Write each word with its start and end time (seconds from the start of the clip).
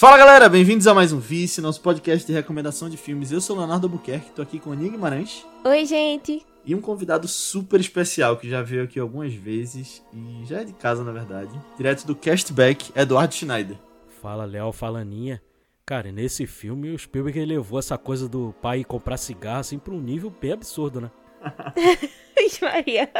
Fala 0.00 0.16
galera, 0.16 0.48
bem-vindos 0.48 0.86
a 0.86 0.94
mais 0.94 1.12
um 1.12 1.18
Vice, 1.18 1.60
nosso 1.60 1.82
podcast 1.82 2.26
de 2.26 2.32
recomendação 2.32 2.88
de 2.88 2.96
filmes. 2.96 3.30
Eu 3.30 3.38
sou 3.38 3.54
o 3.54 3.58
Leonardo 3.58 3.86
Albuquerque, 3.86 4.30
tô 4.30 4.40
aqui 4.40 4.58
com 4.58 4.72
Aninha 4.72 4.92
Guimarães. 4.92 5.46
Oi, 5.62 5.84
gente. 5.84 6.42
E 6.64 6.74
um 6.74 6.80
convidado 6.80 7.28
super 7.28 7.78
especial 7.78 8.38
que 8.38 8.48
já 8.48 8.62
veio 8.62 8.84
aqui 8.84 8.98
algumas 8.98 9.34
vezes 9.34 10.02
e 10.14 10.42
já 10.46 10.62
é 10.62 10.64
de 10.64 10.72
casa, 10.72 11.04
na 11.04 11.12
verdade. 11.12 11.50
Direto 11.76 12.06
do 12.06 12.16
Castback, 12.16 12.90
Eduardo 12.96 13.34
Schneider. 13.34 13.76
Fala, 14.22 14.46
Léo, 14.46 14.72
fala, 14.72 15.00
Aninha. 15.00 15.42
Cara, 15.84 16.10
nesse 16.10 16.46
filme 16.46 16.94
o 16.94 16.98
Spielberg 16.98 17.44
levou 17.44 17.78
essa 17.78 17.98
coisa 17.98 18.26
do 18.26 18.54
pai 18.62 18.82
comprar 18.84 19.18
cigarro 19.18 19.60
assim 19.60 19.78
pra 19.78 19.92
um 19.92 20.00
nível 20.00 20.30
bem 20.30 20.52
absurdo, 20.52 21.02
né? 21.02 21.10
Maria. 22.62 23.10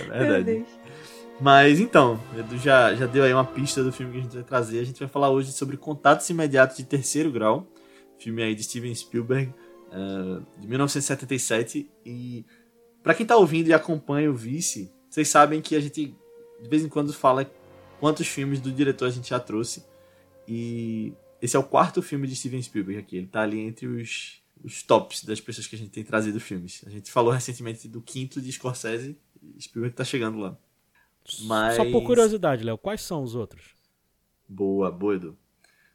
É 0.00 0.18
verdade. 0.18 0.64
Mas 1.40 1.80
então, 1.80 2.20
Edu 2.36 2.56
já, 2.58 2.94
já 2.94 3.06
deu 3.06 3.24
aí 3.24 3.32
uma 3.32 3.44
pista 3.44 3.82
do 3.82 3.92
filme 3.92 4.12
que 4.12 4.18
a 4.18 4.22
gente 4.22 4.34
vai 4.34 4.44
trazer. 4.44 4.78
A 4.78 4.84
gente 4.84 5.00
vai 5.00 5.08
falar 5.08 5.30
hoje 5.30 5.52
sobre 5.52 5.76
Contatos 5.76 6.28
Imediatos 6.30 6.76
de 6.76 6.84
Terceiro 6.84 7.30
Grau, 7.30 7.66
filme 8.18 8.42
aí 8.42 8.54
de 8.54 8.62
Steven 8.62 8.94
Spielberg, 8.94 9.52
uh, 9.88 10.60
de 10.60 10.68
1977. 10.68 11.90
E 12.06 12.44
para 13.02 13.14
quem 13.14 13.26
tá 13.26 13.36
ouvindo 13.36 13.68
e 13.68 13.72
acompanha 13.72 14.30
o 14.30 14.34
Vice, 14.34 14.92
vocês 15.10 15.28
sabem 15.28 15.60
que 15.60 15.74
a 15.74 15.80
gente 15.80 16.16
de 16.62 16.68
vez 16.68 16.84
em 16.84 16.88
quando 16.88 17.12
fala 17.12 17.50
quantos 18.00 18.26
filmes 18.26 18.60
do 18.60 18.72
diretor 18.72 19.06
a 19.06 19.10
gente 19.10 19.30
já 19.30 19.40
trouxe. 19.40 19.84
E 20.46 21.12
esse 21.42 21.56
é 21.56 21.58
o 21.58 21.64
quarto 21.64 22.00
filme 22.00 22.26
de 22.26 22.36
Steven 22.36 22.62
Spielberg 22.62 23.00
aqui. 23.00 23.16
Ele 23.16 23.26
tá 23.26 23.42
ali 23.42 23.60
entre 23.60 23.86
os, 23.86 24.40
os 24.62 24.82
tops 24.82 25.24
das 25.24 25.40
pessoas 25.40 25.66
que 25.66 25.76
a 25.76 25.78
gente 25.78 25.90
tem 25.90 26.04
trazido 26.04 26.40
filmes. 26.40 26.82
A 26.86 26.90
gente 26.90 27.10
falou 27.10 27.32
recentemente 27.32 27.88
do 27.88 28.00
quinto 28.00 28.40
de 28.40 28.50
Scorsese. 28.52 29.18
Spielberg 29.60 29.94
tá 29.94 30.04
chegando 30.04 30.38
lá. 30.38 30.56
Mas... 31.42 31.76
Só 31.76 31.84
por 31.90 32.02
curiosidade, 32.02 32.64
Léo, 32.64 32.78
quais 32.78 33.00
são 33.00 33.22
os 33.22 33.34
outros? 33.34 33.74
Boa, 34.48 34.90
boa, 34.90 35.14
Edu. 35.14 35.38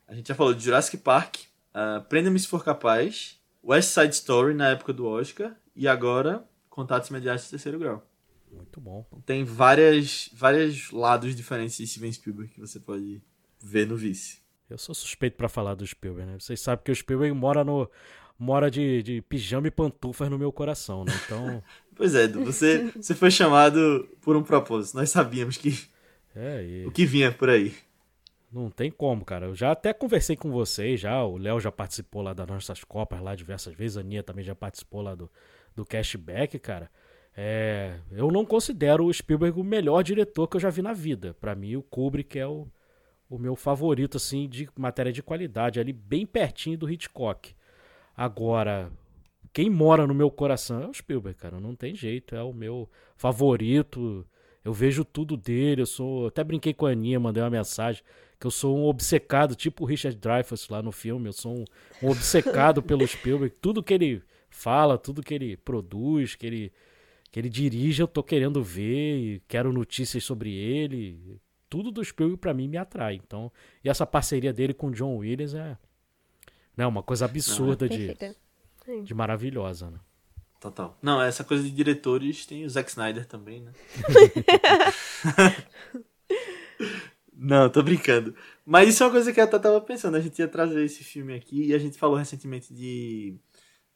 A 0.08 0.16
gente 0.16 0.27
já 0.27 0.36
falou 0.36 0.53
de 0.53 0.63
Jurassic 0.63 0.97
Park, 0.97 1.38
uh, 1.73 2.03
Prenda-me 2.08 2.39
se 2.39 2.47
for 2.47 2.63
capaz, 2.63 3.39
West 3.63 3.89
Side 3.89 4.16
Story 4.16 4.53
na 4.53 4.69
época 4.69 4.91
do 4.91 5.05
Oscar 5.05 5.55
e 5.75 5.88
agora 5.88 6.44
Contatos 6.69 7.09
Imediatos 7.09 7.45
de 7.45 7.52
Terceiro 7.52 7.77
Grau. 7.77 8.05
Muito 8.52 8.81
bom. 8.81 9.05
Então, 9.08 9.21
tem 9.21 9.44
várias, 9.44 10.30
vários 10.33 10.91
lados 10.91 11.36
diferentes 11.36 11.77
de 11.77 11.86
Steven 11.86 12.11
Spielberg 12.11 12.52
que 12.52 12.59
você 12.59 12.80
pode 12.80 13.21
ver 13.61 13.86
no 13.86 13.95
Vice. 13.95 14.39
Eu 14.69 14.77
sou 14.77 14.93
suspeito 14.93 15.36
para 15.36 15.49
falar 15.49 15.75
do 15.75 15.86
Spielberg, 15.86 16.31
né? 16.31 16.39
Vocês 16.39 16.59
sabem 16.59 16.83
que 16.83 16.91
o 16.91 16.95
Spielberg 16.95 17.36
mora 17.36 17.64
no 17.64 17.89
mora 18.39 18.71
de, 18.71 19.03
de 19.03 19.21
pijama 19.21 19.67
e 19.67 19.71
pantufas 19.71 20.29
no 20.29 20.39
meu 20.39 20.51
coração, 20.51 21.03
né? 21.03 21.11
Então 21.25 21.61
Pois 21.99 22.15
é, 22.15 22.23
Edu, 22.23 22.45
você, 22.45 22.89
você 22.95 23.13
foi 23.13 23.29
chamado 23.29 24.07
por 24.21 24.37
um 24.37 24.41
propósito. 24.41 24.95
Nós 24.95 25.09
sabíamos 25.09 25.57
que 25.57 25.77
é, 26.33 26.63
e... 26.63 26.85
o 26.85 26.91
que 26.91 27.05
vinha 27.05 27.29
por 27.29 27.49
aí. 27.49 27.73
Não 28.49 28.69
tem 28.69 28.89
como, 28.89 29.25
cara. 29.25 29.47
Eu 29.47 29.53
já 29.53 29.71
até 29.73 29.91
conversei 29.91 30.37
com 30.37 30.49
vocês, 30.49 31.01
já. 31.01 31.21
O 31.25 31.37
Léo 31.37 31.59
já 31.59 31.69
participou 31.69 32.21
lá 32.21 32.33
das 32.33 32.47
nossas 32.47 32.85
copas 32.85 33.21
lá 33.21 33.35
diversas 33.35 33.75
vezes. 33.75 33.97
A 33.97 34.01
Nia 34.01 34.23
também 34.23 34.45
já 34.45 34.55
participou 34.55 35.01
lá 35.01 35.13
do, 35.13 35.29
do 35.75 35.85
cashback, 35.85 36.57
cara. 36.57 36.89
É, 37.35 37.99
eu 38.13 38.31
não 38.31 38.45
considero 38.45 39.05
o 39.05 39.13
Spielberg 39.13 39.59
o 39.59 39.63
melhor 39.63 40.01
diretor 40.01 40.47
que 40.47 40.55
eu 40.55 40.61
já 40.61 40.69
vi 40.69 40.81
na 40.81 40.93
vida. 40.93 41.35
Para 41.39 41.53
mim, 41.53 41.75
o 41.75 41.83
Kubrick 41.83 42.39
é 42.39 42.47
o, 42.47 42.65
o 43.29 43.37
meu 43.37 43.57
favorito, 43.57 44.15
assim, 44.15 44.47
de 44.47 44.69
matéria 44.77 45.11
de 45.11 45.21
qualidade, 45.21 45.81
ali 45.81 45.91
bem 45.91 46.25
pertinho 46.25 46.77
do 46.77 46.89
Hitchcock. 46.89 47.53
Agora, 48.19 48.91
quem 49.53 49.69
mora 49.69 50.05
no 50.05 50.13
meu 50.13 50.29
coração 50.29 50.83
é 50.83 50.87
o 50.87 50.93
Spielberg, 50.93 51.39
cara. 51.39 51.57
Não 51.57 51.73
tem 51.73 51.95
jeito. 51.95 52.35
É 52.35 52.43
o 52.43 52.51
meu 52.51 52.89
favorito. 53.15 54.27
Eu 54.61 54.73
vejo 54.73 55.05
tudo 55.05 55.37
dele. 55.37 55.83
Eu 55.83 55.85
sou. 55.85 56.27
Até 56.27 56.43
brinquei 56.43 56.73
com 56.73 56.85
a 56.85 56.89
Aninha, 56.89 57.17
mandei 57.17 57.41
uma 57.41 57.49
mensagem. 57.49 58.03
Que 58.37 58.45
eu 58.45 58.52
sou 58.52 58.77
um 58.77 58.83
obcecado, 58.83 59.55
tipo 59.55 59.85
o 59.85 59.87
Richard 59.87 60.17
Dreyfuss 60.17 60.67
lá 60.67 60.81
no 60.81 60.91
filme. 60.91 61.29
Eu 61.29 61.33
sou 61.33 61.59
um, 61.59 61.63
um 62.03 62.09
obcecado 62.09 62.83
pelo 62.83 63.08
Spielberg. 63.08 63.55
Tudo 63.61 63.81
que 63.81 63.93
ele 63.93 64.21
fala, 64.49 64.97
tudo 64.97 65.23
que 65.23 65.33
ele 65.33 65.55
produz, 65.55 66.35
que 66.35 66.45
ele, 66.45 66.73
que 67.31 67.39
ele 67.39 67.47
dirige, 67.47 68.02
eu 68.02 68.08
tô 68.08 68.21
querendo 68.21 68.61
ver. 68.61 69.41
Quero 69.47 69.71
notícias 69.71 70.25
sobre 70.25 70.53
ele. 70.53 71.39
Tudo 71.69 71.89
do 71.89 72.03
Spielberg 72.03 72.41
para 72.41 72.53
mim 72.53 72.67
me 72.67 72.75
atrai. 72.75 73.15
Então, 73.15 73.49
e 73.81 73.87
essa 73.87 74.05
parceria 74.05 74.52
dele 74.52 74.73
com 74.73 74.87
o 74.87 74.91
John 74.91 75.15
Williams 75.15 75.53
é 75.53 75.77
né, 76.79 76.87
uma 76.87 77.03
coisa 77.03 77.25
absurda 77.25 77.85
ah, 77.85 77.89
de 77.89 78.15
de 79.03 79.13
maravilhosa, 79.13 79.89
né? 79.89 79.99
Total. 80.59 80.97
Não, 81.01 81.21
essa 81.21 81.43
coisa 81.43 81.61
de 81.61 81.71
diretores 81.71 82.45
tem 82.45 82.65
o 82.65 82.69
Zack 82.69 82.89
Snyder 82.89 83.25
também, 83.25 83.61
né? 83.61 83.71
Não, 87.33 87.69
tô 87.69 87.83
brincando. 87.83 88.33
Mas 88.65 88.89
isso 88.89 89.03
é 89.03 89.05
uma 89.05 89.11
coisa 89.11 89.31
que 89.31 89.39
eu 89.39 89.43
até 89.43 89.59
tava 89.59 89.79
pensando. 89.79 90.15
A 90.15 90.19
gente 90.19 90.39
ia 90.39 90.47
trazer 90.47 90.83
esse 90.83 91.03
filme 91.03 91.33
aqui 91.33 91.67
e 91.67 91.73
a 91.73 91.77
gente 91.77 91.97
falou 91.97 92.17
recentemente 92.17 92.73
de 92.73 93.37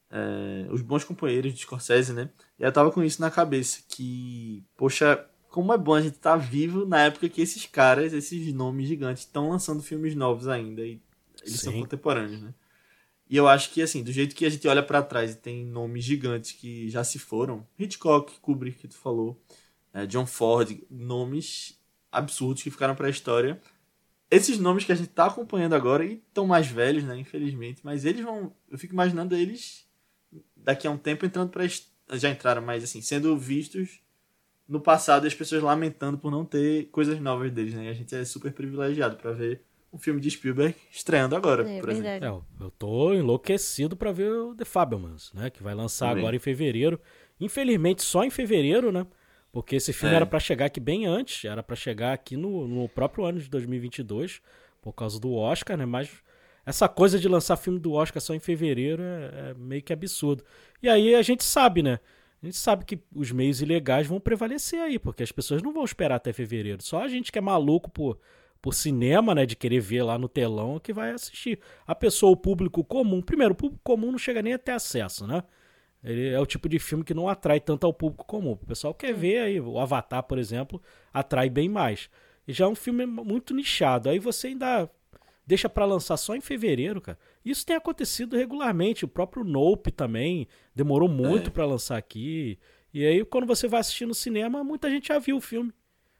é, 0.09 0.67
Os 0.71 0.81
Bons 0.81 1.03
Companheiros 1.03 1.53
de 1.53 1.59
Scorsese, 1.59 2.13
né? 2.13 2.29
E 2.57 2.63
eu 2.63 2.71
tava 2.71 2.91
com 2.91 3.03
isso 3.03 3.19
na 3.19 3.31
cabeça. 3.31 3.81
Que, 3.89 4.63
poxa, 4.77 5.25
como 5.49 5.73
é 5.73 5.77
bom 5.77 5.95
a 5.95 6.01
gente 6.01 6.15
estar 6.15 6.37
tá 6.37 6.37
vivo 6.37 6.85
na 6.85 7.03
época 7.03 7.27
que 7.27 7.41
esses 7.41 7.65
caras, 7.65 8.13
esses 8.13 8.53
nomes 8.53 8.87
gigantes, 8.87 9.23
estão 9.23 9.49
lançando 9.49 9.83
filmes 9.83 10.15
novos 10.15 10.47
ainda. 10.47 10.81
E 10.81 11.01
eles 11.41 11.59
Sim. 11.59 11.71
são 11.71 11.79
contemporâneos, 11.81 12.41
né? 12.41 12.53
E 13.29 13.37
eu 13.37 13.47
acho 13.47 13.71
que, 13.71 13.81
assim, 13.81 14.03
do 14.03 14.11
jeito 14.11 14.35
que 14.35 14.45
a 14.45 14.49
gente 14.49 14.67
olha 14.67 14.83
para 14.83 15.01
trás 15.01 15.31
e 15.31 15.37
tem 15.37 15.65
nomes 15.65 16.03
gigantes 16.03 16.51
que 16.51 16.89
já 16.89 17.03
se 17.03 17.17
foram, 17.17 17.65
Hitchcock, 17.79 18.39
Kubrick, 18.41 18.79
que 18.79 18.87
tu 18.87 18.97
falou, 18.97 19.41
é, 19.93 20.05
John 20.05 20.25
Ford, 20.25 20.77
nomes 20.89 21.79
absurdos 22.11 22.61
que 22.61 22.71
ficaram 22.71 22.95
para 22.95 23.07
a 23.07 23.09
história. 23.09 23.59
Esses 24.29 24.59
nomes 24.59 24.83
que 24.83 24.91
a 24.91 24.95
gente 24.95 25.09
tá 25.09 25.25
acompanhando 25.25 25.73
agora 25.73 26.05
e 26.05 26.15
estão 26.15 26.45
mais 26.45 26.67
velhos, 26.67 27.03
né, 27.03 27.17
infelizmente, 27.17 27.81
mas 27.83 28.05
eles 28.05 28.23
vão, 28.23 28.53
eu 28.69 28.77
fico 28.77 28.93
imaginando 28.93 29.35
eles 29.35 29.87
daqui 30.55 30.87
a 30.87 30.91
um 30.91 30.97
tempo 30.97 31.25
entrando 31.25 31.49
para 31.49 31.65
já 32.17 32.29
entraram, 32.29 32.61
mas 32.61 32.83
assim, 32.83 33.01
sendo 33.01 33.37
vistos 33.37 34.01
no 34.67 34.79
passado 34.79 35.25
e 35.25 35.27
as 35.27 35.33
pessoas 35.33 35.61
lamentando 35.61 36.17
por 36.17 36.31
não 36.31 36.45
ter 36.45 36.85
coisas 36.89 37.19
novas 37.19 37.51
deles, 37.51 37.73
né? 37.73 37.85
E 37.85 37.89
a 37.89 37.93
gente 37.93 38.13
é 38.15 38.23
super 38.25 38.51
privilegiado 38.53 39.17
para 39.17 39.31
ver 39.31 39.63
um 39.93 39.97
filme 39.99 40.19
de 40.19 40.31
Spielberg 40.31 40.75
estreando 40.91 41.35
agora, 41.35 41.61
é, 41.61 41.79
por 41.79 41.93
verdade. 41.93 42.25
exemplo. 42.25 42.45
É, 42.59 42.63
eu 42.63 42.71
tô 42.71 43.13
enlouquecido 43.13 43.95
para 43.95 44.11
ver 44.11 44.31
o 44.31 44.55
The 44.55 44.65
Fabelmans, 44.65 45.31
né? 45.33 45.51
Que 45.51 45.61
vai 45.61 45.75
lançar 45.75 46.09
Também. 46.09 46.23
agora 46.23 46.35
em 46.35 46.39
fevereiro. 46.39 46.99
Infelizmente, 47.39 48.01
só 48.01 48.23
em 48.23 48.31
fevereiro, 48.31 48.91
né? 48.91 49.05
Porque 49.51 49.75
esse 49.75 49.93
filme 49.93 50.13
é. 50.13 50.17
era 50.17 50.25
para 50.25 50.39
chegar 50.39 50.65
aqui 50.65 50.79
bem 50.79 51.05
antes, 51.05 51.45
era 51.45 51.61
para 51.61 51.75
chegar 51.75 52.11
aqui 52.11 52.35
no, 52.35 52.67
no 52.67 52.89
próprio 52.89 53.23
ano 53.23 53.39
de 53.39 53.47
2022, 53.47 54.41
por 54.81 54.93
causa 54.93 55.19
do 55.19 55.31
Oscar, 55.31 55.77
né? 55.77 55.85
Mas 55.85 56.09
essa 56.65 56.89
coisa 56.89 57.19
de 57.19 57.27
lançar 57.27 57.55
filme 57.55 57.77
do 57.77 57.93
Oscar 57.93 58.19
só 58.19 58.33
em 58.33 58.39
fevereiro 58.39 59.03
é, 59.03 59.51
é 59.51 59.53
meio 59.53 59.83
que 59.83 59.93
absurdo. 59.93 60.43
E 60.81 60.89
aí 60.89 61.13
a 61.13 61.21
gente 61.21 61.43
sabe, 61.43 61.83
né? 61.83 61.99
A 62.41 62.47
gente 62.47 62.57
sabe 62.57 62.83
que 62.83 62.99
os 63.15 63.31
meios 63.31 63.61
ilegais 63.61 64.07
vão 64.07 64.19
prevalecer 64.19 64.79
aí, 64.79 64.97
porque 64.97 65.21
as 65.21 65.31
pessoas 65.31 65.61
não 65.61 65.71
vão 65.71 65.85
esperar 65.85 66.15
até 66.15 66.33
fevereiro. 66.33 66.81
Só 66.81 67.03
a 67.03 67.07
gente 67.07 67.31
que 67.31 67.37
é 67.37 67.41
maluco 67.41 67.91
por 67.91 68.17
por 68.63 68.73
cinema, 68.73 69.35
né, 69.35 69.45
de 69.45 69.57
querer 69.57 69.81
ver 69.81 70.03
lá 70.03 70.17
no 70.17 70.29
telão, 70.29 70.79
que 70.79 70.93
vai 70.93 71.11
assistir. 71.11 71.59
A 71.85 71.93
pessoa, 71.93 72.31
o 72.31 72.37
público 72.37 72.81
comum, 72.81 73.21
primeiro, 73.21 73.51
o 73.51 73.57
público 73.57 73.81
comum 73.83 74.09
não 74.09 74.17
chega 74.17 74.41
nem 74.41 74.53
a 74.53 74.57
ter 74.57 74.71
acesso, 74.71 75.27
né? 75.27 75.43
Ele 76.01 76.29
é 76.29 76.39
o 76.39 76.45
tipo 76.45 76.69
de 76.69 76.79
filme 76.79 77.03
que 77.03 77.13
não 77.13 77.27
atrai 77.27 77.59
tanto 77.59 77.85
ao 77.85 77.93
público 77.93 78.23
comum. 78.23 78.53
O 78.53 78.65
pessoal 78.65 78.93
quer 78.93 79.13
ver 79.13 79.39
aí, 79.39 79.59
o 79.59 79.77
Avatar, 79.77 80.23
por 80.23 80.37
exemplo, 80.37 80.81
atrai 81.13 81.49
bem 81.49 81.67
mais. 81.67 82.09
E 82.47 82.53
já 82.53 82.63
é 82.63 82.67
um 82.69 82.75
filme 82.75 83.05
muito 83.05 83.53
nichado. 83.53 84.09
Aí 84.09 84.17
você 84.17 84.47
ainda 84.47 84.89
deixa 85.45 85.67
para 85.67 85.83
lançar 85.83 86.15
só 86.15 86.33
em 86.33 86.39
fevereiro, 86.39 87.01
cara. 87.01 87.19
Isso 87.43 87.65
tem 87.65 87.75
acontecido 87.75 88.37
regularmente. 88.37 89.03
O 89.03 89.09
próprio 89.09 89.43
Nope 89.43 89.91
também 89.91 90.47
demorou 90.73 91.09
muito 91.09 91.49
é. 91.49 91.51
para 91.51 91.65
lançar 91.65 91.97
aqui. 91.97 92.57
E 92.93 93.05
aí, 93.05 93.25
quando 93.25 93.45
você 93.45 93.67
vai 93.67 93.81
assistir 93.81 94.05
no 94.05 94.13
cinema, 94.13 94.63
muita 94.63 94.89
gente 94.89 95.09
já 95.09 95.19
viu 95.19 95.35
o 95.35 95.41
filme. 95.41 95.73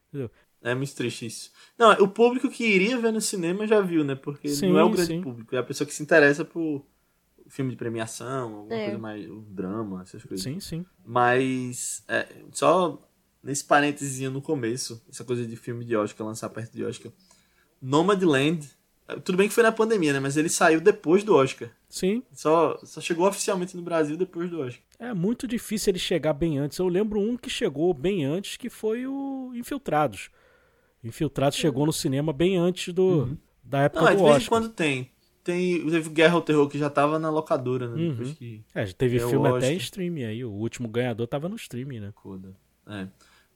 Entendeu? 0.10 0.30
É 0.64 0.74
muito 0.74 0.96
triste 0.96 1.26
isso. 1.26 1.52
Não, 1.78 1.92
o 2.02 2.08
público 2.08 2.50
que 2.50 2.66
iria 2.66 2.98
ver 2.98 3.12
no 3.12 3.20
cinema 3.20 3.68
já 3.68 3.82
viu, 3.82 4.04
né? 4.04 4.16
Porque 4.16 4.48
sim, 4.48 4.70
não 4.70 4.80
é 4.80 4.84
o 4.84 4.90
grande 4.90 5.08
sim. 5.08 5.22
público. 5.22 5.54
É 5.54 5.60
a 5.60 5.64
pessoa 5.64 5.86
que 5.86 5.94
se 5.94 6.02
interessa 6.02 6.46
por 6.46 6.86
filme 7.50 7.72
de 7.72 7.78
premiação, 7.78 8.56
alguma 8.56 8.74
é. 8.76 8.86
coisa 8.86 8.98
mais. 8.98 9.30
Um 9.30 9.44
drama, 9.50 10.02
essas 10.02 10.24
coisas. 10.24 10.44
Sim, 10.44 10.60
sim. 10.60 10.86
Mas, 11.06 12.04
é, 12.08 12.28
só 12.52 13.00
nesse 13.44 13.66
parênteses 13.66 14.32
no 14.32 14.42
começo, 14.42 15.04
essa 15.10 15.26
coisa 15.26 15.46
de 15.46 15.56
filme 15.58 15.84
de 15.84 15.96
Oscar, 15.98 16.26
lançar 16.26 16.50
perto 16.50 16.72
de 16.72 16.86
Oscar. 16.86 17.12
Nomadland, 17.82 18.66
é, 19.06 19.20
tudo 19.20 19.38
bem 19.38 19.50
que 19.50 19.54
foi 19.54 19.64
na 19.64 19.72
pandemia, 19.72 20.14
né? 20.14 20.20
Mas 20.22 20.38
ele 20.38 20.48
saiu 20.48 20.80
depois 20.80 21.24
do 21.24 21.36
Oscar. 21.36 21.70
Sim. 21.90 22.24
Só, 22.32 22.80
só 22.84 23.02
chegou 23.02 23.28
oficialmente 23.28 23.76
no 23.76 23.84
Brasil 23.84 24.16
depois 24.16 24.50
do 24.50 24.62
Oscar. 24.62 24.82
É 24.98 25.14
muito 25.14 25.46
difícil 25.46 25.92
ele 25.92 26.00
chegar 26.00 26.34
bem 26.34 26.58
antes. 26.58 26.78
Eu 26.78 26.88
lembro 26.88 27.20
um 27.20 27.36
que 27.36 27.50
chegou 27.50 27.94
bem 27.94 28.24
antes, 28.24 28.56
que 28.56 28.70
foi 28.70 29.06
o 29.06 29.52
Infiltrados. 29.54 30.30
Infiltrados 31.04 31.58
chegou 31.58 31.86
no 31.86 31.94
cinema 31.94 32.32
bem 32.32 32.58
antes 32.58 32.94
do, 32.94 33.04
uhum. 33.04 33.38
da 33.64 33.82
época 33.82 34.06
Não, 34.06 34.16
do 34.16 34.24
Oscar. 34.24 34.28
De 34.28 34.34
vez 34.34 34.46
em 34.46 34.50
quando 34.50 34.70
tem. 34.70 35.12
Tem, 35.44 35.90
teve 35.90 36.10
Guerra 36.10 36.36
ao 36.36 36.42
Terror 36.42 36.70
que 36.70 36.78
já 36.78 36.90
tava 36.90 37.20
na 37.20 37.30
locadora, 37.30 37.90
né? 37.90 38.02
Uhum. 38.02 38.34
Que 38.34 38.64
é, 38.74 38.86
já 38.86 38.94
teve 38.94 39.20
filme 39.20 39.48
até 39.50 39.74
em 39.74 39.78
streaming 39.78 40.24
aí. 40.24 40.46
O 40.46 40.52
último 40.52 40.88
ganhador 40.88 41.28
tava 41.28 41.50
no 41.50 41.58
streaming, 41.58 42.00
né? 42.00 42.14
Coda. 42.16 42.56
É. 42.88 43.08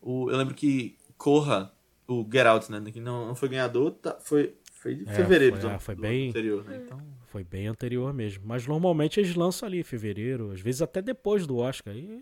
O, 0.01 0.29
eu 0.29 0.37
lembro 0.37 0.53
que 0.53 0.97
Corra, 1.17 1.71
o 2.05 2.27
Get 2.29 2.45
Out, 2.45 2.69
né? 2.71 2.81
Que 2.91 2.99
não, 2.99 3.27
não 3.27 3.35
foi 3.35 3.47
ganhador, 3.47 3.91
tá, 3.91 4.17
foi, 4.21 4.53
Foi 4.73 4.95
de 4.95 5.09
É, 5.09 5.13
fevereiro 5.13 5.55
foi- 5.55 5.69
do, 5.69 5.75
é, 5.75 5.79
foi 5.79 5.95
do 5.95 6.01
bem- 6.01 6.29
anterior, 6.29 6.63
né? 6.65 6.81
Então, 6.85 7.01
Foi 7.27 7.43
bem 7.43 7.67
anterior 7.67 8.13
mesmo. 8.13 8.43
Mas 8.45 8.67
normalmente 8.67 9.19
eles 9.19 9.35
lançam 9.35 9.67
ali 9.67 9.79
em 9.79 9.83
fevereiro, 9.83 10.51
às 10.51 10.61
vezes 10.61 10.81
até 10.81 11.01
depois 11.01 11.47
do 11.47 11.57
Oscar. 11.57 11.93
Aí 11.93 12.21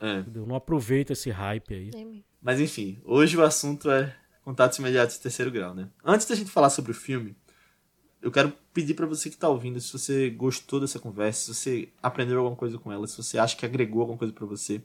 é. 0.00 0.24
eu 0.34 0.46
não 0.46 0.56
aproveito 0.56 1.10
esse 1.12 1.30
hype 1.30 1.74
aí. 1.74 1.90
É. 1.94 2.22
Mas 2.42 2.60
enfim, 2.60 2.98
hoje 3.04 3.36
o 3.36 3.42
assunto 3.42 3.90
é 3.90 4.14
contatos 4.46 4.78
imediatos 4.78 5.16
de 5.16 5.22
terceiro 5.22 5.50
grau, 5.50 5.74
né? 5.74 5.88
Antes 6.04 6.24
da 6.24 6.36
gente 6.36 6.52
falar 6.52 6.70
sobre 6.70 6.92
o 6.92 6.94
filme, 6.94 7.34
eu 8.22 8.30
quero 8.30 8.52
pedir 8.72 8.94
pra 8.94 9.04
você 9.04 9.28
que 9.28 9.36
tá 9.36 9.48
ouvindo, 9.48 9.80
se 9.80 9.92
você 9.92 10.30
gostou 10.30 10.78
dessa 10.78 11.00
conversa, 11.00 11.52
se 11.52 11.54
você 11.54 11.88
aprendeu 12.00 12.38
alguma 12.38 12.54
coisa 12.54 12.78
com 12.78 12.92
ela, 12.92 13.08
se 13.08 13.16
você 13.16 13.38
acha 13.38 13.56
que 13.56 13.66
agregou 13.66 14.02
alguma 14.02 14.16
coisa 14.16 14.32
pra 14.32 14.46
você, 14.46 14.80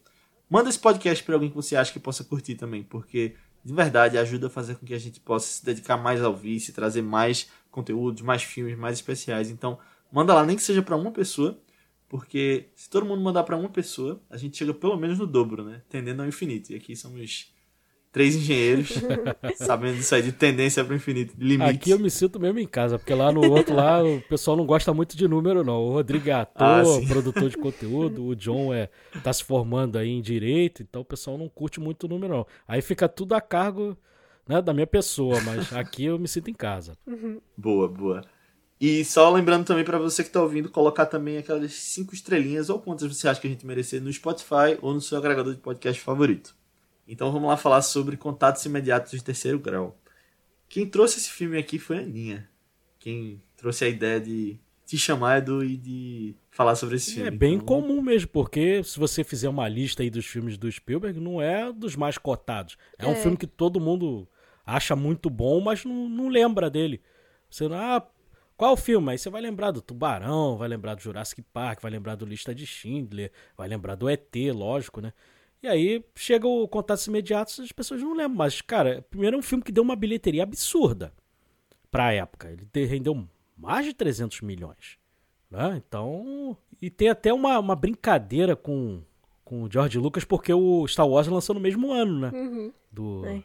manda 0.49 0.67
esse 0.67 0.79
podcast 0.79 1.23
pra 1.23 1.35
alguém 1.35 1.51
que 1.51 1.55
você 1.55 1.75
acha 1.75 1.93
que 1.93 1.99
possa 1.99 2.23
curtir 2.23 2.55
também, 2.55 2.81
porque 2.81 3.35
de 3.63 3.71
verdade 3.71 4.17
ajuda 4.17 4.47
a 4.47 4.49
fazer 4.49 4.77
com 4.77 4.85
que 4.87 4.95
a 4.95 4.99
gente 4.99 5.19
possa 5.19 5.45
se 5.45 5.63
dedicar 5.63 5.95
mais 5.95 6.23
ao 6.23 6.35
vice, 6.35 6.73
trazer 6.73 7.03
mais 7.03 7.47
conteúdos, 7.69 8.23
mais 8.23 8.41
filmes, 8.41 8.75
mais 8.75 8.97
especiais. 8.97 9.51
Então, 9.51 9.77
manda 10.11 10.33
lá, 10.33 10.43
nem 10.43 10.55
que 10.55 10.63
seja 10.63 10.81
pra 10.81 10.95
uma 10.95 11.11
pessoa, 11.11 11.61
porque 12.09 12.71
se 12.73 12.89
todo 12.89 13.05
mundo 13.05 13.21
mandar 13.21 13.43
pra 13.43 13.55
uma 13.55 13.69
pessoa, 13.69 14.19
a 14.27 14.37
gente 14.37 14.57
chega 14.57 14.73
pelo 14.73 14.97
menos 14.97 15.19
no 15.19 15.27
dobro, 15.27 15.63
né? 15.63 15.83
Tendendo 15.87 16.23
ao 16.23 16.27
infinito. 16.27 16.71
E 16.71 16.75
aqui 16.75 16.95
somos 16.95 17.51
três 18.11 18.35
engenheiros, 18.35 18.89
sabendo 19.55 19.97
isso 19.97 20.13
aí 20.13 20.21
de 20.21 20.31
tendência 20.31 20.83
para 20.83 20.93
o 20.93 20.95
infinito, 20.95 21.35
de 21.35 21.43
limite. 21.43 21.69
Aqui 21.69 21.91
eu 21.91 21.99
me 21.99 22.09
sinto 22.09 22.39
mesmo 22.39 22.59
em 22.59 22.67
casa, 22.67 22.99
porque 22.99 23.13
lá 23.13 23.31
no 23.31 23.49
outro 23.49 23.73
lá 23.73 24.03
o 24.03 24.21
pessoal 24.21 24.57
não 24.57 24.65
gosta 24.65 24.93
muito 24.93 25.15
de 25.15 25.27
número, 25.27 25.63
não. 25.63 25.81
O 25.81 25.91
Rodrigo 25.91 26.29
é 26.29 26.33
ator, 26.33 26.65
Ah, 26.65 27.07
produtor 27.07 27.49
de 27.49 27.57
conteúdo, 27.57 28.25
o 28.25 28.35
John 28.35 28.73
é 28.73 28.89
tá 29.23 29.31
se 29.31 29.43
formando 29.43 29.97
aí 29.97 30.09
em 30.09 30.21
direito, 30.21 30.83
então 30.83 31.01
o 31.01 31.05
pessoal 31.05 31.37
não 31.37 31.47
curte 31.47 31.79
muito 31.79 32.03
o 32.03 32.09
número, 32.09 32.33
não. 32.33 32.47
Aí 32.67 32.81
fica 32.81 33.07
tudo 33.07 33.33
a 33.33 33.41
cargo 33.41 33.97
né, 34.47 34.61
da 34.61 34.73
minha 34.73 34.87
pessoa, 34.87 35.39
mas 35.41 35.71
aqui 35.73 36.05
eu 36.05 36.19
me 36.19 36.27
sinto 36.27 36.49
em 36.49 36.53
casa. 36.53 36.97
Boa, 37.55 37.87
boa. 37.87 38.21
E 38.79 39.05
só 39.05 39.29
lembrando 39.29 39.63
também 39.63 39.83
para 39.83 39.99
você 39.99 40.23
que 40.23 40.31
tá 40.31 40.41
ouvindo, 40.41 40.67
colocar 40.67 41.05
também 41.05 41.37
aquelas 41.37 41.71
cinco 41.73 42.15
estrelinhas 42.15 42.67
ou 42.67 42.79
quantas 42.79 43.15
você 43.15 43.27
acha 43.27 43.39
que 43.39 43.45
a 43.45 43.49
gente 43.49 43.63
merecer 43.65 44.01
no 44.01 44.11
Spotify 44.11 44.75
ou 44.81 44.91
no 44.91 44.99
seu 44.99 45.19
agregador 45.19 45.53
de 45.53 45.59
podcast 45.59 46.01
favorito. 46.01 46.55
Então 47.07 47.31
vamos 47.31 47.49
lá 47.49 47.57
falar 47.57 47.81
sobre 47.81 48.15
contatos 48.17 48.65
imediatos 48.65 49.11
de 49.11 49.23
terceiro 49.23 49.59
grau. 49.59 49.97
Quem 50.69 50.85
trouxe 50.87 51.19
esse 51.19 51.29
filme 51.29 51.57
aqui 51.57 51.77
foi 51.77 51.97
a 51.97 52.01
Aninha. 52.01 52.49
Quem 52.99 53.41
trouxe 53.57 53.83
a 53.85 53.89
ideia 53.89 54.19
de 54.21 54.57
te 54.85 54.97
chamar, 54.97 55.39
Edu, 55.39 55.63
e 55.63 55.77
de 55.77 56.35
falar 56.49 56.75
sobre 56.75 56.95
esse 56.97 57.13
filme. 57.13 57.27
É 57.27 57.31
bem 57.31 57.55
Então, 57.55 57.65
comum 57.65 58.01
mesmo, 58.01 58.29
porque 58.29 58.83
se 58.83 58.99
você 58.99 59.23
fizer 59.23 59.49
uma 59.49 59.67
lista 59.67 60.03
aí 60.03 60.09
dos 60.09 60.25
filmes 60.25 60.57
do 60.57 60.71
Spielberg, 60.71 61.19
não 61.19 61.41
é 61.41 61.71
dos 61.71 61.95
mais 61.95 62.17
cotados. 62.17 62.77
É, 62.97 63.05
um 63.07 63.11
É. 63.11 63.15
filme 63.15 63.37
que 63.37 63.47
todo 63.47 63.79
mundo 63.79 64.27
acha 64.65 64.95
muito 64.95 65.29
bom, 65.29 65.59
mas 65.61 65.83
não, 65.85 66.07
não 66.09 66.27
lembra 66.29 66.69
dele. 66.69 67.01
Você 67.49 67.67
não, 67.67 67.75
ah, 67.77 68.05
qual 68.55 68.77
filme? 68.77 69.11
Aí 69.11 69.17
você 69.17 69.29
vai 69.29 69.41
lembrar 69.41 69.71
do 69.71 69.81
Tubarão, 69.81 70.57
vai 70.57 70.67
lembrar 70.67 70.95
do 70.95 71.01
Jurassic 71.01 71.41
Park, 71.41 71.81
vai 71.81 71.91
lembrar 71.91 72.15
do 72.15 72.25
Lista 72.25 72.53
de 72.53 72.65
Schindler, 72.65 73.31
vai 73.57 73.67
lembrar 73.67 73.95
do 73.95 74.09
ET, 74.09 74.35
lógico, 74.53 75.01
né? 75.01 75.13
E 75.63 75.67
aí 75.67 76.03
chega 76.15 76.47
o 76.47 76.67
Contatos 76.67 77.05
Imediatos 77.05 77.59
as 77.59 77.71
pessoas 77.71 78.01
não 78.01 78.13
lembram. 78.13 78.37
Mas, 78.37 78.61
cara, 78.61 79.05
primeiro 79.09 79.35
é 79.35 79.39
um 79.39 79.43
filme 79.43 79.63
que 79.63 79.71
deu 79.71 79.83
uma 79.83 79.95
bilheteria 79.95 80.43
absurda 80.43 81.13
pra 81.91 82.13
época. 82.13 82.57
Ele 82.73 82.85
rendeu 82.85 83.27
mais 83.55 83.85
de 83.85 83.93
300 83.93 84.41
milhões. 84.41 84.97
Né? 85.49 85.81
Então. 85.85 86.57
E 86.81 86.89
tem 86.89 87.09
até 87.09 87.31
uma, 87.31 87.59
uma 87.59 87.75
brincadeira 87.75 88.55
com, 88.55 89.01
com 89.43 89.63
o 89.63 89.71
George 89.71 89.99
Lucas, 89.99 90.23
porque 90.23 90.51
o 90.51 90.87
Star 90.87 91.07
Wars 91.07 91.27
lançou 91.27 91.53
no 91.53 91.59
mesmo 91.59 91.91
ano, 91.91 92.19
né? 92.19 92.31
Uhum. 92.33 92.73
Do, 92.91 93.25
É. 93.25 93.43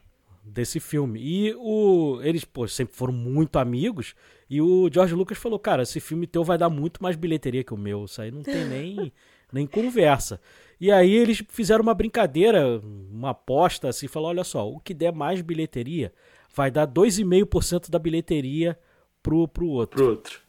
Desse 0.48 0.78
filme. 0.78 1.20
E 1.20 1.54
o, 1.56 2.20
eles, 2.22 2.44
pô, 2.44 2.68
sempre 2.68 2.94
foram 2.94 3.12
muito 3.12 3.58
amigos. 3.58 4.14
E 4.48 4.62
o 4.62 4.88
George 4.90 5.12
Lucas 5.12 5.36
falou: 5.36 5.58
Cara, 5.58 5.82
esse 5.82 5.98
filme 5.98 6.24
teu 6.24 6.44
vai 6.44 6.56
dar 6.56 6.70
muito 6.70 7.02
mais 7.02 7.16
bilheteria 7.16 7.64
que 7.64 7.74
o 7.74 7.76
meu. 7.76 8.04
Isso 8.04 8.22
aí 8.22 8.30
não 8.30 8.44
tem 8.44 8.64
nem, 8.64 9.12
nem 9.52 9.66
conversa. 9.66 10.40
E 10.80 10.90
aí 10.90 11.14
eles 11.14 11.42
fizeram 11.48 11.82
uma 11.82 11.94
brincadeira, 11.94 12.80
uma 13.10 13.30
aposta 13.30 13.88
assim: 13.88 14.06
falou, 14.08 14.28
Olha 14.28 14.44
só, 14.44 14.68
o 14.68 14.78
que 14.78 14.92
der 14.92 15.12
mais 15.12 15.40
bilheteria 15.40 16.12
vai 16.54 16.70
dar 16.70 16.86
2,5% 16.86 17.90
da 17.90 17.98
bilheteria 17.98 18.78
pro, 19.22 19.46
pro 19.48 19.66
outro. 19.66 19.96
Pro 19.96 20.10
outro. 20.10 20.40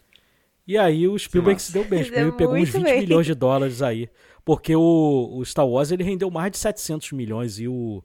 E 0.68 0.78
aí 0.78 1.08
o 1.08 1.18
Spielberg 1.18 1.62
se 1.62 1.72
deu 1.72 1.86
bem. 1.86 2.02
O 2.02 2.06
Spielberg 2.06 2.38
pegou 2.38 2.56
uns 2.56 2.60
muito 2.60 2.74
20 2.74 2.84
bem. 2.84 3.00
milhões 3.00 3.26
de 3.26 3.34
dólares 3.34 3.82
aí. 3.82 4.10
Porque 4.44 4.76
o, 4.76 5.38
o 5.38 5.46
Star 5.46 5.68
Wars 5.68 5.92
ele 5.92 6.04
rendeu 6.04 6.30
mais 6.30 6.52
de 6.52 6.58
700 6.58 7.12
milhões 7.14 7.60
e 7.60 7.68
o, 7.68 8.04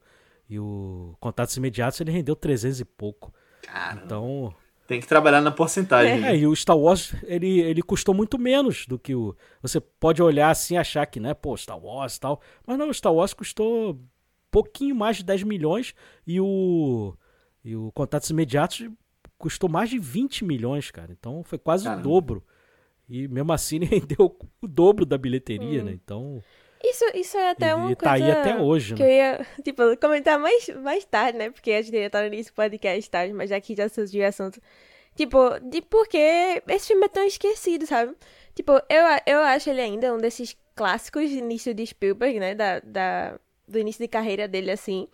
e 0.49 0.59
o 0.59 1.17
Contatos 1.21 1.57
Imediatos 1.57 2.01
ele 2.01 2.11
rendeu 2.11 2.37
300 2.37 2.81
e 2.81 2.85
pouco. 2.85 3.33
Cara, 3.63 4.01
Então... 4.05 4.55
tem 4.93 5.00
que 5.00 5.09
trabalhar 5.09 5.41
na 5.41 5.50
porcentagem. 5.50 6.23
É, 6.23 6.37
e 6.37 6.47
o 6.47 6.55
Star 6.55 6.77
Wars 6.77 7.15
ele, 7.25 7.61
ele 7.61 7.81
custou 7.81 8.15
muito 8.15 8.39
menos 8.39 8.87
do 8.87 8.99
que 8.99 9.15
o... 9.15 9.35
Você 9.62 9.81
pode 9.81 10.23
olhar 10.23 10.50
assim 10.50 10.75
e 10.75 10.77
achar 10.77 11.06
que, 11.06 11.19
né, 11.19 11.33
pô, 11.33 11.56
Star 11.56 11.83
Wars 11.83 12.17
e 12.17 12.21
tal. 12.21 12.43
Mas 12.67 12.77
não, 12.79 12.91
o 12.91 12.94
Star 12.94 13.15
Wars 13.15 13.33
custou 13.33 13.99
pouquinho 14.50 14.94
mais 14.94 15.17
de 15.17 15.25
10 15.25 15.44
milhões 15.44 15.94
e 16.27 16.39
o, 16.39 17.15
e 17.65 17.75
o 17.75 17.91
Contatos 17.93 18.29
Imediatos 18.29 18.87
custou 19.39 19.67
mais 19.67 19.89
de 19.89 19.99
20 19.99 20.44
milhões, 20.44 20.91
cara. 20.91 21.11
Então 21.11 21.43
foi 21.43 21.59
quase 21.59 21.85
Caramba. 21.85 22.06
o 22.06 22.11
dobro. 22.11 22.45
E 23.09 23.27
mesmo 23.29 23.50
assim 23.50 23.77
ele 23.81 23.87
rendeu 23.87 24.37
o 24.61 24.69
dobro 24.69 25.06
da 25.06 25.17
bilheteria, 25.17 25.81
Hum. 25.81 25.87
né? 25.87 25.93
Então. 25.93 26.43
Isso, 26.84 27.05
isso 27.14 27.37
é 27.37 27.50
até 27.50 27.70
e 27.70 27.75
uma 27.75 27.94
tá 27.94 28.11
coisa 28.11 28.25
aí 28.25 28.31
até 28.31 28.56
hoje, 28.56 28.94
que 28.94 29.02
eu 29.02 29.06
né? 29.06 29.17
ia, 29.17 29.46
tipo, 29.62 29.96
comentar 29.99 30.38
mais, 30.38 30.69
mais 30.82 31.05
tarde, 31.05 31.38
né? 31.38 31.50
Porque 31.50 31.70
a 31.70 31.82
gente 31.82 31.94
ia 31.94 32.06
estar 32.06 32.20
no 32.20 32.26
início 32.26 32.52
do 32.52 32.56
podcast 32.56 33.08
tarde, 33.11 33.32
mas 33.32 33.52
aqui 33.52 33.75
já 33.76 33.88
surgiu 33.88 34.25
o 34.25 34.26
assunto. 34.26 34.61
Tipo, 35.14 35.61
de 35.61 35.82
por 35.82 36.08
que 36.08 36.62
esse 36.69 36.88
filme 36.88 37.05
é 37.05 37.08
tão 37.08 37.25
esquecido, 37.25 37.87
sabe? 37.87 38.17
Tipo, 38.55 38.73
eu, 38.88 39.05
eu 39.26 39.40
acho 39.40 39.70
ele 39.70 39.81
ainda 39.81 40.12
um 40.12 40.19
desses 40.19 40.56
clássicos 40.75 41.29
de 41.29 41.38
início 41.38 41.73
de 41.75 41.87
Spielberg, 41.87 42.40
né? 42.40 42.55
Da, 42.55 42.81
da, 42.81 43.38
do 43.69 43.78
início 43.78 44.02
de 44.02 44.08
carreira 44.08 44.49
dele, 44.49 44.70
assim. 44.70 45.06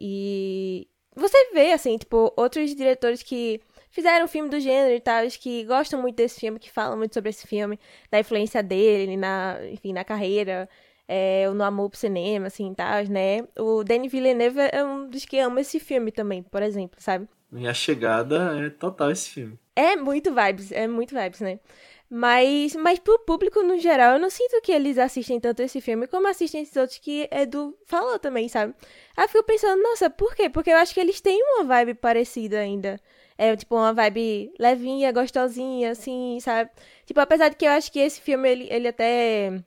E 0.00 0.86
você 1.14 1.50
vê, 1.52 1.72
assim, 1.72 1.96
tipo, 1.96 2.32
outros 2.36 2.74
diretores 2.74 3.22
que 3.22 3.60
fizeram 3.90 4.28
filme 4.28 4.50
do 4.50 4.60
gênero 4.60 4.94
e 4.94 5.00
tal, 5.00 5.26
que 5.28 5.64
gostam 5.64 6.00
muito 6.00 6.16
desse 6.16 6.38
filme, 6.38 6.58
que 6.58 6.70
falam 6.70 6.98
muito 6.98 7.14
sobre 7.14 7.30
esse 7.30 7.46
filme, 7.46 7.80
da 8.10 8.20
influência 8.20 8.62
dele, 8.62 9.16
na, 9.16 9.58
enfim, 9.72 9.94
na 9.94 10.04
carreira, 10.04 10.68
é, 11.08 11.48
no 11.50 11.62
amor 11.62 11.90
pro 11.90 11.98
cinema, 11.98 12.48
assim, 12.48 12.72
e 12.72 12.74
tal, 12.74 13.04
né? 13.04 13.46
O 13.58 13.84
Denis 13.84 14.10
Villeneuve 14.10 14.60
é 14.72 14.84
um 14.84 15.08
dos 15.08 15.24
que 15.24 15.38
ama 15.38 15.60
esse 15.60 15.78
filme 15.78 16.10
também, 16.10 16.42
por 16.42 16.62
exemplo, 16.62 17.00
sabe? 17.00 17.28
E 17.52 17.66
a 17.66 17.74
chegada 17.74 18.66
é 18.66 18.70
total 18.70 19.10
esse 19.10 19.30
filme. 19.30 19.58
É 19.74 19.94
muito 19.96 20.34
vibes, 20.34 20.72
é 20.72 20.88
muito 20.88 21.14
vibes, 21.14 21.40
né? 21.40 21.60
Mas, 22.08 22.74
mas 22.76 22.98
pro 23.00 23.18
público 23.18 23.62
no 23.62 23.78
geral, 23.78 24.14
eu 24.14 24.20
não 24.20 24.30
sinto 24.30 24.60
que 24.62 24.70
eles 24.70 24.96
assistem 24.96 25.40
tanto 25.40 25.60
esse 25.60 25.80
filme 25.80 26.06
como 26.06 26.28
assistem 26.28 26.62
esses 26.62 26.76
outros 26.76 26.98
que 26.98 27.28
Edu 27.32 27.76
falou 27.84 28.18
também, 28.18 28.48
sabe? 28.48 28.74
Aí 29.16 29.24
eu 29.24 29.28
fico 29.28 29.42
pensando, 29.44 29.82
nossa, 29.82 30.08
por 30.08 30.34
quê? 30.34 30.48
Porque 30.48 30.70
eu 30.70 30.76
acho 30.76 30.94
que 30.94 31.00
eles 31.00 31.20
têm 31.20 31.42
uma 31.42 31.64
vibe 31.64 31.94
parecida 31.94 32.60
ainda. 32.60 33.00
É, 33.36 33.54
tipo, 33.56 33.74
uma 33.74 33.92
vibe 33.92 34.52
levinha, 34.58 35.12
gostosinha, 35.12 35.90
assim, 35.90 36.38
sabe? 36.40 36.70
Tipo, 37.04 37.20
apesar 37.20 37.48
de 37.48 37.56
que 37.56 37.66
eu 37.66 37.70
acho 37.70 37.90
que 37.92 37.98
esse 37.98 38.20
filme, 38.20 38.48
ele, 38.50 38.68
ele 38.70 38.88
até 38.88 39.62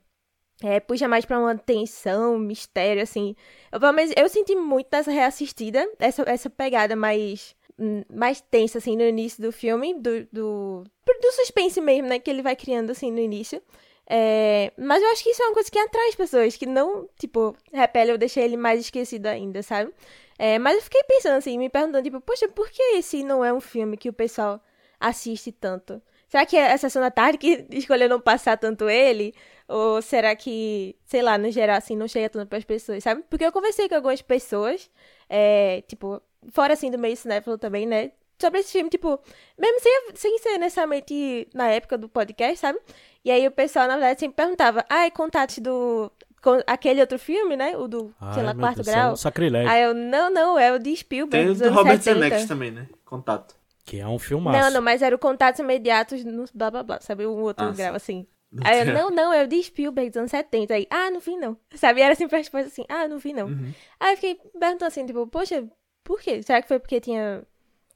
é, 0.62 0.78
puxa 0.78 1.08
mais 1.08 1.24
pra 1.24 1.38
uma 1.38 1.56
tensão, 1.56 2.38
mistério, 2.38 3.02
assim. 3.02 3.34
Eu, 3.72 3.92
menos, 3.92 4.12
eu 4.16 4.28
senti 4.28 4.54
muito 4.54 4.88
nessa 4.92 5.10
reassistida, 5.10 5.88
essa, 5.98 6.22
essa 6.26 6.50
pegada 6.50 6.94
mais, 6.94 7.56
hum, 7.78 8.02
mais 8.12 8.40
tensa, 8.40 8.78
assim, 8.78 8.96
no 8.96 9.02
início 9.02 9.42
do 9.42 9.52
filme, 9.52 9.94
do, 9.94 10.24
do, 10.32 10.84
do 11.06 11.32
suspense 11.32 11.80
mesmo, 11.80 12.08
né, 12.08 12.18
que 12.18 12.30
ele 12.30 12.42
vai 12.42 12.54
criando, 12.54 12.90
assim, 12.90 13.10
no 13.10 13.20
início. 13.20 13.62
É, 14.06 14.72
mas 14.76 15.02
eu 15.02 15.08
acho 15.10 15.22
que 15.22 15.30
isso 15.30 15.42
é 15.42 15.46
uma 15.46 15.54
coisa 15.54 15.70
que 15.70 15.78
atrai 15.78 16.08
as 16.08 16.16
pessoas, 16.16 16.56
que 16.56 16.66
não, 16.66 17.08
tipo, 17.18 17.56
repele 17.72 18.12
ou 18.12 18.18
deixa 18.18 18.40
ele 18.40 18.56
mais 18.56 18.80
esquecido 18.80 19.26
ainda, 19.26 19.62
sabe? 19.62 19.92
É, 20.38 20.58
mas 20.58 20.76
eu 20.76 20.82
fiquei 20.82 21.02
pensando, 21.04 21.36
assim, 21.36 21.56
me 21.56 21.70
perguntando, 21.70 22.02
tipo, 22.02 22.20
poxa, 22.20 22.48
por 22.48 22.68
que 22.70 22.82
esse 22.96 23.22
não 23.22 23.44
é 23.44 23.52
um 23.52 23.60
filme 23.60 23.96
que 23.96 24.08
o 24.08 24.12
pessoal 24.12 24.60
assiste 24.98 25.52
tanto? 25.52 26.02
Será 26.30 26.46
que 26.46 26.56
é 26.56 26.72
a 26.72 26.78
sessão 26.78 27.02
da 27.02 27.10
tarde 27.10 27.36
que 27.36 27.66
escolheu 27.76 28.08
não 28.08 28.20
passar 28.20 28.56
tanto 28.56 28.88
ele? 28.88 29.34
Ou 29.68 30.00
será 30.00 30.34
que, 30.36 30.96
sei 31.04 31.22
lá, 31.22 31.36
no 31.36 31.50
geral, 31.50 31.76
assim, 31.76 31.96
não 31.96 32.06
chega 32.06 32.30
tanto 32.30 32.48
pras 32.48 32.64
pessoas, 32.64 33.02
sabe? 33.02 33.24
Porque 33.28 33.44
eu 33.44 33.52
conversei 33.52 33.88
com 33.88 33.96
algumas 33.96 34.22
pessoas, 34.22 34.88
é, 35.28 35.82
tipo, 35.88 36.22
fora, 36.52 36.74
assim, 36.74 36.90
do 36.90 36.98
meio 36.98 37.16
cinéfilo 37.16 37.58
também, 37.58 37.84
né? 37.84 38.12
Sobre 38.40 38.60
esse 38.60 38.72
filme, 38.72 38.88
tipo, 38.88 39.18
mesmo 39.58 39.80
sem, 39.80 40.02
sem 40.14 40.38
ser 40.38 40.58
necessariamente 40.58 41.48
na 41.52 41.68
época 41.68 41.98
do 41.98 42.08
podcast, 42.08 42.58
sabe? 42.58 42.78
E 43.24 43.30
aí 43.30 43.46
o 43.46 43.50
pessoal, 43.50 43.86
na 43.86 43.94
verdade, 43.94 44.20
sempre 44.20 44.36
perguntava, 44.36 44.84
ah, 44.88 45.06
é 45.06 45.10
contato 45.10 45.60
do... 45.60 46.10
com 46.40 46.60
aquele 46.66 47.00
outro 47.00 47.18
filme, 47.18 47.56
né? 47.56 47.76
O 47.76 47.86
do, 47.86 48.14
sei 48.32 48.42
Ai, 48.42 48.44
lá, 48.44 48.54
meu 48.54 48.62
quarto 48.62 48.80
é 48.80 48.84
grau. 48.84 49.12
um 49.12 49.16
sacrilégio. 49.16 49.68
Aí 49.68 49.82
eu, 49.82 49.94
não, 49.94 50.30
não, 50.30 50.58
é 50.58 50.72
o 50.72 50.78
de 50.78 50.96
Spielberg, 50.96 51.44
Tem 51.44 51.50
o 51.50 51.70
do 51.70 51.74
Robert 51.74 52.00
70. 52.00 52.14
Zemeckis 52.14 52.48
também, 52.48 52.70
né? 52.70 52.88
Contato. 53.04 53.59
Que 53.90 53.98
é 53.98 54.06
um 54.06 54.20
filmaço. 54.20 54.56
Não, 54.56 54.70
não, 54.70 54.80
mas 54.80 55.02
era 55.02 55.16
o 55.16 55.18
Contatos 55.18 55.58
Imediatos 55.58 56.24
no 56.24 56.44
blá 56.54 56.70
blá 56.70 56.84
blá, 56.84 57.00
sabe? 57.00 57.26
Um 57.26 57.40
outro 57.40 57.66
Ah, 57.66 57.72
grau, 57.72 57.98
sim. 57.98 58.20
assim. 58.20 58.26
Aí 58.64 58.78
eu, 58.78 58.86
Não 58.86 59.10
não, 59.10 59.10
não, 59.10 59.32
é 59.32 59.42
o 59.42 59.48
de 59.48 59.60
Spielberg 59.60 60.10
dos 60.10 60.16
anos 60.16 60.30
70. 60.30 60.74
Aí, 60.74 60.86
ah, 60.88 61.10
não 61.10 61.18
vi 61.18 61.36
não. 61.36 61.56
Sabe? 61.74 62.00
Era 62.00 62.14
sempre 62.14 62.36
a 62.36 62.38
resposta 62.38 62.68
assim, 62.68 62.84
ah, 62.88 63.08
não 63.08 63.18
vi 63.18 63.32
não. 63.32 63.48
Uhum. 63.48 63.74
Aí 63.98 64.12
eu 64.12 64.16
fiquei 64.16 64.36
perguntando 64.36 64.84
assim, 64.86 65.04
tipo, 65.04 65.26
poxa, 65.26 65.64
por 66.04 66.20
quê? 66.20 66.40
Será 66.40 66.62
que 66.62 66.68
foi 66.68 66.78
porque 66.78 67.00
tinha 67.00 67.42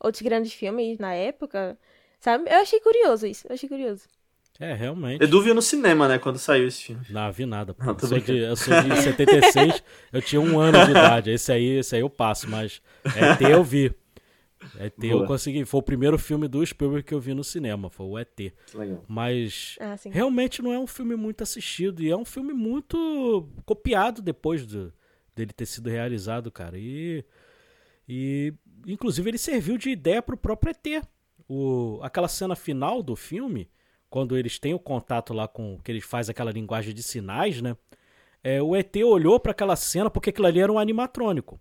outros 0.01 0.21
grandes 0.21 0.53
filmes 0.53 0.99
na 0.99 1.15
época, 1.15 1.79
sabe? 2.19 2.51
Eu 2.51 2.59
achei 2.59 2.81
curioso 2.81 3.25
isso, 3.25 3.47
eu 3.49 3.55
achei 3.55 3.69
curioso. 3.69 4.09
É, 4.59 4.75
realmente. 4.75 5.23
Edu 5.23 5.43
viu 5.43 5.55
no 5.55 5.63
cinema, 5.63 6.09
né, 6.09 6.19
quando 6.19 6.39
saiu 6.39 6.67
esse 6.67 6.83
filme. 6.83 7.05
Não, 7.09 7.31
vi 7.31 7.47
nada. 7.47 7.75
Não, 7.79 7.97
eu, 8.01 8.09
sou 8.09 8.19
de, 8.19 8.39
eu 8.39 8.57
sou 8.57 8.83
de 8.83 8.97
76, 9.01 9.83
eu 10.13 10.23
tinha 10.23 10.41
um 10.41 10.59
ano 10.59 10.85
de 10.85 10.91
idade. 10.91 11.31
Esse 11.31 11.53
aí, 11.53 11.79
esse 11.79 11.95
aí 11.95 12.01
eu 12.03 12.11
passo, 12.11 12.51
mas 12.51 12.83
ET 13.05 13.41
eu 13.43 13.63
vi. 13.63 13.95
ET 14.79 14.97
Boa. 14.97 15.13
eu 15.13 15.27
consegui. 15.27 15.65
Foi 15.65 15.81
o 15.81 15.83
primeiro 15.83 16.19
filme 16.19 16.49
do 16.49 16.65
Spielberg 16.65 17.07
que 17.07 17.15
eu 17.15 17.21
vi 17.21 17.35
no 17.35 17.45
cinema, 17.45 17.91
foi 17.91 18.07
o 18.07 18.19
ET. 18.19 18.53
Legal. 18.75 19.05
Mas 19.09 19.77
ah, 19.81 19.97
realmente 20.11 20.63
não 20.63 20.73
é 20.73 20.79
um 20.79 20.87
filme 20.87 21.17
muito 21.17 21.43
assistido 21.43 22.03
e 22.03 22.11
é 22.11 22.17
um 22.17 22.25
filme 22.25 22.53
muito 22.53 23.49
copiado 23.65 24.23
depois 24.23 24.67
do, 24.67 24.93
dele 25.35 25.53
ter 25.53 25.67
sido 25.67 25.89
realizado, 25.89 26.51
cara. 26.51 26.79
E, 26.79 27.25
e 28.09 28.53
inclusive 28.87 29.31
ele 29.31 29.39
serviu 29.39 29.77
de 29.77 29.91
ideia 29.91 30.23
pro 30.23 30.37
próprio 30.37 30.71
ET. 30.71 31.05
O, 31.49 32.01
aquela 32.03 32.29
cena 32.29 32.57
final 32.57 33.03
do 33.03 33.15
filme 33.15 33.69
quando 34.09 34.37
eles 34.39 34.59
têm 34.59 34.73
o 34.73 34.79
contato 34.79 35.35
lá 35.35 35.49
com. 35.49 35.79
que 35.83 35.91
eles 35.91 36.05
fazem 36.05 36.31
aquela 36.31 36.53
linguagem 36.53 36.95
de 36.95 37.03
sinais, 37.03 37.61
né? 37.61 37.77
É, 38.45 38.63
o 38.63 38.77
ET 38.77 38.95
olhou 38.97 39.41
para 39.41 39.53
aquela 39.53 39.75
cena 39.75 40.09
porque 40.09 40.31
aquilo 40.31 40.47
ali 40.47 40.61
era 40.61 40.71
um 40.71 40.79
animatrônico. 40.79 41.61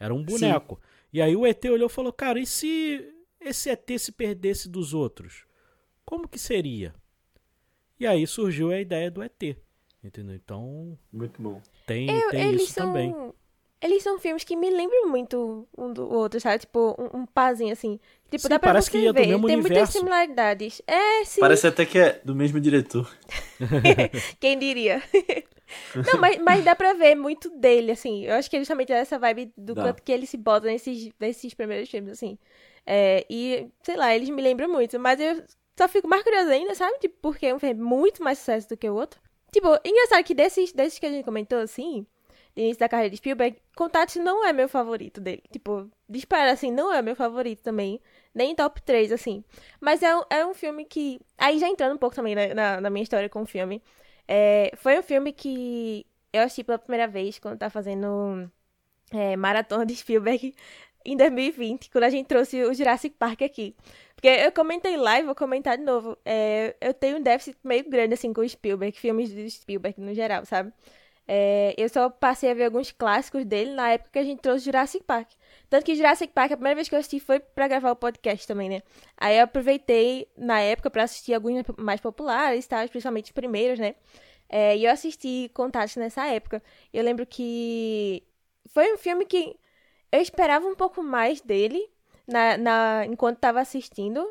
Era 0.00 0.12
um 0.12 0.22
boneco. 0.22 0.80
Sim. 0.82 0.91
E 1.12 1.20
aí 1.20 1.36
o 1.36 1.46
ET 1.46 1.64
olhou 1.66 1.88
e 1.88 1.92
falou: 1.92 2.12
Cara, 2.12 2.40
e 2.40 2.46
se 2.46 3.06
esse 3.40 3.70
ET 3.70 3.88
se 3.98 4.12
perdesse 4.12 4.68
dos 4.68 4.94
outros? 4.94 5.44
Como 6.04 6.28
que 6.28 6.38
seria? 6.38 6.94
E 7.98 8.06
aí 8.06 8.26
surgiu 8.26 8.70
a 8.70 8.80
ideia 8.80 9.10
do 9.10 9.22
ET. 9.22 9.56
Entendeu? 10.02 10.34
Então. 10.34 10.98
Muito 11.12 11.40
bom. 11.40 11.60
Tem, 11.86 12.10
Eu, 12.10 12.30
tem 12.30 12.54
isso 12.54 12.72
são... 12.72 12.86
também. 12.86 13.14
Eles 13.82 14.02
são 14.02 14.18
filmes 14.18 14.44
que 14.44 14.54
me 14.54 14.70
lembram 14.70 15.08
muito 15.08 15.66
um 15.76 15.92
do 15.92 16.08
outro, 16.08 16.40
sabe? 16.40 16.60
Tipo, 16.60 16.94
um, 16.98 17.22
um 17.22 17.26
pazinho 17.26 17.72
assim. 17.72 17.98
Tipo, 18.30 18.42
sim, 18.44 18.48
dá 18.48 18.58
pra 18.58 18.70
parece 18.70 18.90
você 18.90 18.92
que 18.92 19.06
é 19.08 19.12
ver. 19.12 19.22
Do 19.22 19.28
mesmo 19.28 19.46
Tem 19.46 19.56
universo. 19.56 19.72
muitas 19.74 19.90
similaridades. 19.90 20.82
É, 20.86 21.24
sim. 21.24 21.40
Parece 21.40 21.66
até 21.66 21.84
que 21.84 21.98
é 21.98 22.20
do 22.24 22.34
mesmo 22.34 22.60
diretor. 22.60 23.10
Quem 24.38 24.56
diria? 24.58 25.02
Não, 26.12 26.20
mas, 26.20 26.38
mas 26.38 26.64
dá 26.64 26.76
pra 26.76 26.92
ver 26.92 27.14
muito 27.14 27.50
dele, 27.50 27.92
assim. 27.92 28.24
Eu 28.24 28.34
acho 28.34 28.48
que 28.48 28.56
é 28.56 28.60
justamente 28.60 28.92
essa 28.92 29.18
vibe 29.18 29.52
do 29.56 29.74
dá. 29.74 29.82
quanto 29.82 30.02
que 30.02 30.12
ele 30.12 30.26
se 30.26 30.36
bota 30.36 30.66
nesses, 30.66 31.10
nesses 31.18 31.54
primeiros 31.54 31.88
filmes, 31.88 32.12
assim. 32.12 32.38
É, 32.86 33.24
e, 33.28 33.68
sei 33.82 33.96
lá, 33.96 34.14
eles 34.14 34.28
me 34.28 34.42
lembram 34.42 34.68
muito. 34.68 34.98
Mas 35.00 35.18
eu 35.18 35.42
só 35.76 35.88
fico 35.88 36.06
mais 36.06 36.22
curiosa 36.22 36.50
ainda, 36.50 36.74
sabe? 36.74 36.98
Tipo, 36.98 37.16
porque 37.22 37.46
é 37.46 37.54
um 37.54 37.58
filme 37.58 37.82
muito 37.82 38.22
mais 38.22 38.38
sucesso 38.38 38.68
do 38.68 38.76
que 38.76 38.88
o 38.88 38.94
outro. 38.94 39.20
Tipo, 39.50 39.68
engraçado 39.84 40.24
que 40.24 40.34
desses, 40.34 40.72
desses 40.72 40.98
que 40.98 41.06
a 41.06 41.10
gente 41.10 41.24
comentou, 41.24 41.58
assim, 41.58 42.06
de 42.54 42.62
início 42.62 42.80
da 42.80 42.88
carreira 42.88 43.10
de 43.10 43.16
Spielberg, 43.16 43.56
Contato 43.74 44.16
não 44.20 44.46
é 44.46 44.52
meu 44.52 44.68
favorito 44.68 45.20
dele. 45.20 45.42
Tipo, 45.50 45.90
dispara, 46.08 46.52
assim, 46.52 46.70
não 46.70 46.92
é 46.92 47.00
meu 47.00 47.16
favorito 47.16 47.62
também. 47.62 48.00
Nem 48.34 48.54
top 48.54 48.82
3, 48.82 49.12
assim. 49.12 49.44
Mas 49.80 50.02
é, 50.02 50.14
um, 50.16 50.22
é 50.30 50.46
um 50.46 50.54
filme 50.54 50.84
que. 50.84 51.20
Aí 51.38 51.58
já 51.58 51.68
entrando 51.68 51.94
um 51.94 51.98
pouco 51.98 52.14
também 52.14 52.34
na, 52.34 52.54
na, 52.54 52.80
na 52.82 52.90
minha 52.90 53.02
história 53.02 53.28
com 53.28 53.42
o 53.42 53.46
filme. 53.46 53.82
É, 54.28 54.72
foi 54.76 54.98
um 54.98 55.02
filme 55.02 55.32
que 55.32 56.06
eu 56.32 56.42
assisti 56.42 56.64
pela 56.64 56.78
primeira 56.78 57.06
vez 57.08 57.38
quando 57.38 57.58
tá 57.58 57.70
fazendo 57.70 58.50
é, 59.12 59.36
maratona 59.36 59.84
de 59.86 59.94
Spielberg 59.96 60.54
em 61.04 61.16
2020, 61.16 61.90
quando 61.90 62.04
a 62.04 62.10
gente 62.10 62.26
trouxe 62.26 62.62
o 62.62 62.74
Jurassic 62.74 63.16
Park 63.18 63.42
aqui. 63.42 63.74
Porque 64.14 64.28
eu 64.28 64.52
comentei 64.52 64.96
lá 64.96 65.18
e 65.18 65.24
vou 65.24 65.34
comentar 65.34 65.76
de 65.76 65.84
novo. 65.84 66.16
É, 66.24 66.76
eu 66.80 66.94
tenho 66.94 67.18
um 67.18 67.22
déficit 67.22 67.58
meio 67.64 67.88
grande, 67.88 68.14
assim, 68.14 68.32
com 68.32 68.40
o 68.40 68.48
Spielberg, 68.48 68.98
filmes 68.98 69.32
do 69.32 69.50
Spielberg 69.50 70.00
no 70.00 70.14
geral, 70.14 70.44
sabe? 70.46 70.72
É, 71.34 71.74
eu 71.78 71.88
só 71.88 72.10
passei 72.10 72.50
a 72.50 72.54
ver 72.54 72.66
alguns 72.66 72.92
clássicos 72.92 73.46
dele 73.46 73.70
na 73.70 73.88
época 73.92 74.10
que 74.12 74.18
a 74.18 74.22
gente 74.22 74.40
trouxe 74.40 74.66
Jurassic 74.66 75.02
Park. 75.02 75.30
Tanto 75.70 75.82
que 75.86 75.94
Jurassic 75.94 76.30
Park, 76.30 76.52
a 76.52 76.56
primeira 76.58 76.74
vez 76.74 76.90
que 76.90 76.94
eu 76.94 76.98
assisti 76.98 77.20
foi 77.20 77.40
para 77.40 77.66
gravar 77.68 77.90
o 77.90 77.96
podcast 77.96 78.46
também, 78.46 78.68
né? 78.68 78.82
Aí 79.16 79.38
eu 79.38 79.44
aproveitei 79.44 80.28
na 80.36 80.60
época 80.60 80.90
para 80.90 81.04
assistir 81.04 81.32
alguns 81.32 81.62
mais 81.78 82.02
populares, 82.02 82.66
tá? 82.66 82.86
principalmente 82.86 83.26
os 83.26 83.32
primeiros, 83.32 83.78
né? 83.78 83.94
É, 84.46 84.76
e 84.76 84.84
eu 84.84 84.90
assisti 84.92 85.50
Contatos 85.54 85.96
nessa 85.96 86.26
época. 86.26 86.62
Eu 86.92 87.02
lembro 87.02 87.24
que 87.24 88.22
foi 88.66 88.92
um 88.92 88.98
filme 88.98 89.24
que 89.24 89.56
eu 90.12 90.20
esperava 90.20 90.66
um 90.66 90.74
pouco 90.74 91.02
mais 91.02 91.40
dele 91.40 91.82
na, 92.26 92.58
na 92.58 93.06
enquanto 93.06 93.36
estava 93.36 93.58
assistindo. 93.58 94.22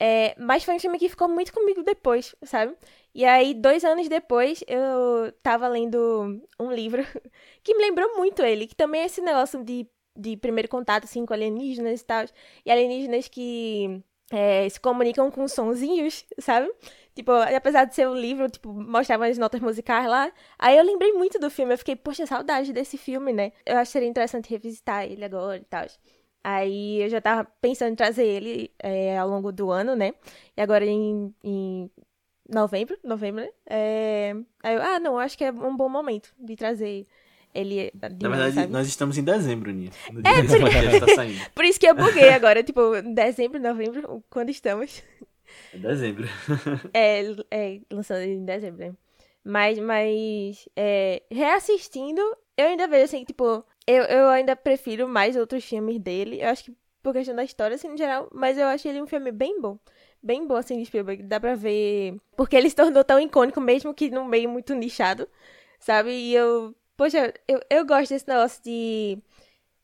É, 0.00 0.34
mas 0.36 0.64
foi 0.64 0.74
um 0.74 0.80
filme 0.80 0.98
que 0.98 1.08
ficou 1.08 1.28
muito 1.28 1.52
comigo 1.52 1.84
depois, 1.84 2.34
sabe? 2.42 2.74
E 3.14 3.24
aí, 3.24 3.54
dois 3.54 3.84
anos 3.84 4.08
depois, 4.08 4.64
eu 4.66 5.32
tava 5.42 5.68
lendo 5.68 6.42
um 6.58 6.72
livro 6.72 7.02
que 7.62 7.74
me 7.74 7.84
lembrou 7.84 8.16
muito 8.16 8.42
ele, 8.42 8.66
que 8.66 8.74
também 8.74 9.02
é 9.02 9.06
esse 9.06 9.20
negócio 9.20 9.62
de, 9.62 9.88
de 10.16 10.36
primeiro 10.36 10.68
contato, 10.68 11.04
assim, 11.04 11.24
com 11.24 11.32
alienígenas 11.32 12.00
e 12.00 12.04
tal. 12.04 12.24
E 12.66 12.70
alienígenas 12.72 13.28
que 13.28 14.02
é, 14.32 14.68
se 14.68 14.80
comunicam 14.80 15.30
com 15.30 15.46
sonzinhos, 15.46 16.24
sabe? 16.40 16.68
Tipo, 17.14 17.30
apesar 17.32 17.84
de 17.84 17.94
ser 17.94 18.08
um 18.08 18.14
livro, 18.16 18.50
tipo, 18.50 18.72
mostrava 18.72 19.26
as 19.28 19.38
notas 19.38 19.60
musicais 19.60 20.06
lá. 20.08 20.32
Aí 20.58 20.76
eu 20.76 20.84
lembrei 20.84 21.12
muito 21.12 21.38
do 21.38 21.48
filme, 21.50 21.74
eu 21.74 21.78
fiquei, 21.78 21.94
poxa, 21.96 22.26
saudade 22.26 22.72
desse 22.72 22.98
filme, 22.98 23.32
né? 23.32 23.52
Eu 23.64 23.84
seria 23.86 24.08
interessante 24.08 24.50
revisitar 24.50 25.04
ele 25.04 25.24
agora 25.24 25.58
e 25.58 25.64
tal. 25.64 25.86
Aí 26.42 27.02
eu 27.02 27.08
já 27.08 27.20
tava 27.20 27.44
pensando 27.60 27.92
em 27.92 27.94
trazer 27.96 28.26
ele 28.26 28.70
é, 28.82 29.16
ao 29.18 29.28
longo 29.28 29.52
do 29.52 29.70
ano, 29.70 29.94
né? 29.96 30.12
E 30.56 30.60
agora 30.60 30.84
em, 30.84 31.34
em 31.42 31.90
novembro, 32.48 32.98
novembro, 33.02 33.42
né? 33.42 33.50
É... 33.66 34.34
Aí 34.62 34.74
eu, 34.74 34.82
ah, 34.82 34.98
não, 34.98 35.18
acho 35.18 35.36
que 35.36 35.44
é 35.44 35.50
um 35.50 35.76
bom 35.76 35.88
momento 35.88 36.34
de 36.38 36.56
trazer 36.56 37.06
ele. 37.54 37.90
De 37.94 38.22
Na 38.22 38.28
verdade, 38.28 38.54
sabe? 38.54 38.72
nós 38.72 38.86
estamos 38.86 39.16
em 39.16 39.24
dezembro, 39.24 39.70
Nia. 39.72 39.90
No 40.12 40.22
dia 40.22 40.32
é, 40.32 40.98
por... 41.00 41.06
tá 41.06 41.14
saindo. 41.14 41.40
por 41.54 41.64
isso 41.64 41.80
que 41.80 41.86
eu 41.86 41.94
buguei 41.94 42.30
agora, 42.30 42.62
tipo, 42.62 42.80
dezembro, 43.14 43.60
novembro, 43.60 44.24
quando 44.28 44.50
estamos. 44.50 45.02
É 45.72 45.78
dezembro. 45.78 46.28
é, 46.92 47.22
é, 47.50 47.80
lançando 47.90 48.22
em 48.22 48.44
dezembro, 48.44 48.86
né? 48.86 48.94
Mas, 49.44 49.78
mas 49.78 50.68
é, 50.74 51.22
reassistindo, 51.30 52.20
eu 52.56 52.66
ainda 52.66 52.88
vejo 52.88 53.04
assim, 53.04 53.24
tipo, 53.24 53.64
eu, 53.86 54.02
eu 54.04 54.28
ainda 54.28 54.56
prefiro 54.56 55.06
mais 55.06 55.36
outros 55.36 55.64
filmes 55.64 55.98
dele. 56.00 56.42
Eu 56.42 56.48
acho 56.48 56.64
que 56.64 56.76
por 57.02 57.12
questão 57.12 57.36
da 57.36 57.44
história, 57.44 57.74
assim, 57.74 57.88
no 57.88 57.98
geral, 57.98 58.28
mas 58.32 58.56
eu 58.56 58.66
achei 58.66 58.90
ele 58.90 59.02
um 59.02 59.06
filme 59.06 59.30
bem 59.30 59.60
bom 59.60 59.78
bem 60.24 60.46
boa, 60.46 60.60
assim, 60.60 60.78
de 60.78 60.86
Spielberg. 60.86 61.22
Dá 61.24 61.38
pra 61.38 61.54
ver. 61.54 62.16
Porque 62.36 62.56
ele 62.56 62.70
se 62.70 62.76
tornou 62.76 63.04
tão 63.04 63.20
icônico, 63.20 63.60
mesmo 63.60 63.94
que 63.94 64.10
num 64.10 64.24
meio 64.24 64.48
muito 64.48 64.74
nichado, 64.74 65.28
sabe? 65.78 66.10
E 66.10 66.34
eu. 66.34 66.74
Poxa, 66.96 67.34
eu, 67.48 67.60
eu 67.70 67.84
gosto 67.86 68.10
desse 68.10 68.28
negócio 68.28 68.62
de 68.62 69.18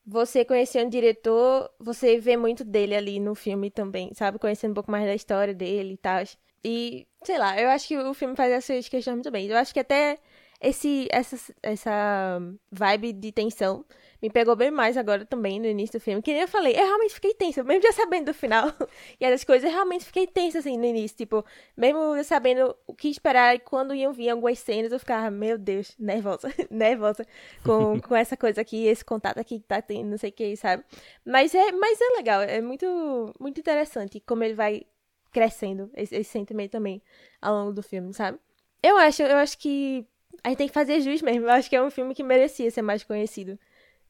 você 0.05 0.43
conhecer 0.45 0.85
um 0.85 0.89
diretor, 0.89 1.69
você 1.79 2.17
vê 2.19 2.35
muito 2.37 2.63
dele 2.63 2.95
ali 2.95 3.19
no 3.19 3.35
filme 3.35 3.69
também, 3.69 4.13
sabe? 4.13 4.39
Conhecendo 4.39 4.71
um 4.71 4.75
pouco 4.75 4.91
mais 4.91 5.05
da 5.05 5.15
história 5.15 5.53
dele 5.53 5.93
e 5.93 5.97
tal. 5.97 6.23
E, 6.63 7.07
sei 7.23 7.37
lá, 7.37 7.59
eu 7.59 7.69
acho 7.69 7.87
que 7.87 7.97
o 7.97 8.13
filme 8.13 8.35
faz 8.35 8.51
essas 8.51 8.87
questões 8.89 9.15
muito 9.15 9.31
bem. 9.31 9.47
Eu 9.47 9.57
acho 9.57 9.73
que 9.73 9.79
até 9.79 10.19
esse, 10.61 11.07
essa, 11.11 11.37
essa 11.63 12.39
vibe 12.71 13.13
de 13.13 13.31
tensão 13.31 13.85
me 14.21 14.29
pegou 14.29 14.55
bem 14.55 14.69
mais 14.69 14.97
agora 14.97 15.25
também 15.25 15.59
no 15.59 15.65
início 15.65 15.99
do 15.99 16.03
filme. 16.03 16.21
Que 16.21 16.31
nem 16.31 16.41
eu 16.41 16.47
falei, 16.47 16.73
eu 16.73 16.85
realmente 16.85 17.13
fiquei 17.13 17.33
tensa, 17.33 17.63
mesmo 17.63 17.81
já 17.81 17.91
sabendo 17.91 18.25
do 18.25 18.33
final 18.33 18.71
e 19.19 19.25
as 19.25 19.43
coisas, 19.43 19.67
eu 19.67 19.73
realmente 19.73 20.05
fiquei 20.05 20.27
tensa 20.27 20.59
assim 20.59 20.77
no 20.77 20.85
início. 20.85 21.17
Tipo, 21.17 21.43
mesmo 21.75 22.23
sabendo 22.23 22.75
o 22.85 22.93
que 22.93 23.09
esperar 23.09 23.55
e 23.55 23.59
quando 23.59 23.95
iam 23.95 24.13
vir 24.13 24.29
algumas 24.29 24.59
cenas, 24.59 24.91
eu 24.91 24.99
ficava, 24.99 25.31
meu 25.31 25.57
Deus, 25.57 25.95
nervosa, 25.97 26.53
nervosa 26.69 27.25
com, 27.63 27.99
com 28.01 28.15
essa 28.15 28.37
coisa 28.37 28.61
aqui, 28.61 28.85
esse 28.85 29.03
contato 29.03 29.39
aqui 29.39 29.59
que 29.59 29.65
tá 29.65 29.81
tendo, 29.81 30.09
não 30.09 30.17
sei 30.17 30.29
o 30.29 30.33
que, 30.33 30.55
sabe? 30.55 30.83
Mas 31.25 31.55
é, 31.55 31.71
mas 31.71 31.99
é 31.99 32.17
legal, 32.17 32.41
é 32.41 32.61
muito, 32.61 33.33
muito 33.39 33.59
interessante 33.59 34.19
como 34.19 34.43
ele 34.43 34.53
vai 34.53 34.83
crescendo 35.31 35.89
esse, 35.95 36.15
esse 36.15 36.29
sentimento 36.29 36.71
também 36.71 37.01
ao 37.41 37.55
longo 37.55 37.73
do 37.73 37.81
filme, 37.81 38.13
sabe? 38.13 38.37
Eu 38.83 38.97
acho, 38.97 39.23
eu 39.23 39.37
acho 39.37 39.57
que 39.57 40.05
a 40.43 40.49
gente 40.49 40.57
tem 40.57 40.67
que 40.67 40.73
fazer 40.73 41.01
jus 41.01 41.21
mesmo. 41.21 41.45
Eu 41.45 41.51
acho 41.51 41.69
que 41.69 41.75
é 41.75 41.83
um 41.83 41.91
filme 41.91 42.15
que 42.15 42.23
merecia 42.23 42.69
ser 42.71 42.81
mais 42.81 43.03
conhecido 43.03 43.59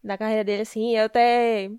da 0.04 0.18
carreira 0.18 0.44
dele, 0.44 0.62
assim. 0.62 0.96
Eu 0.96 1.06
até 1.06 1.72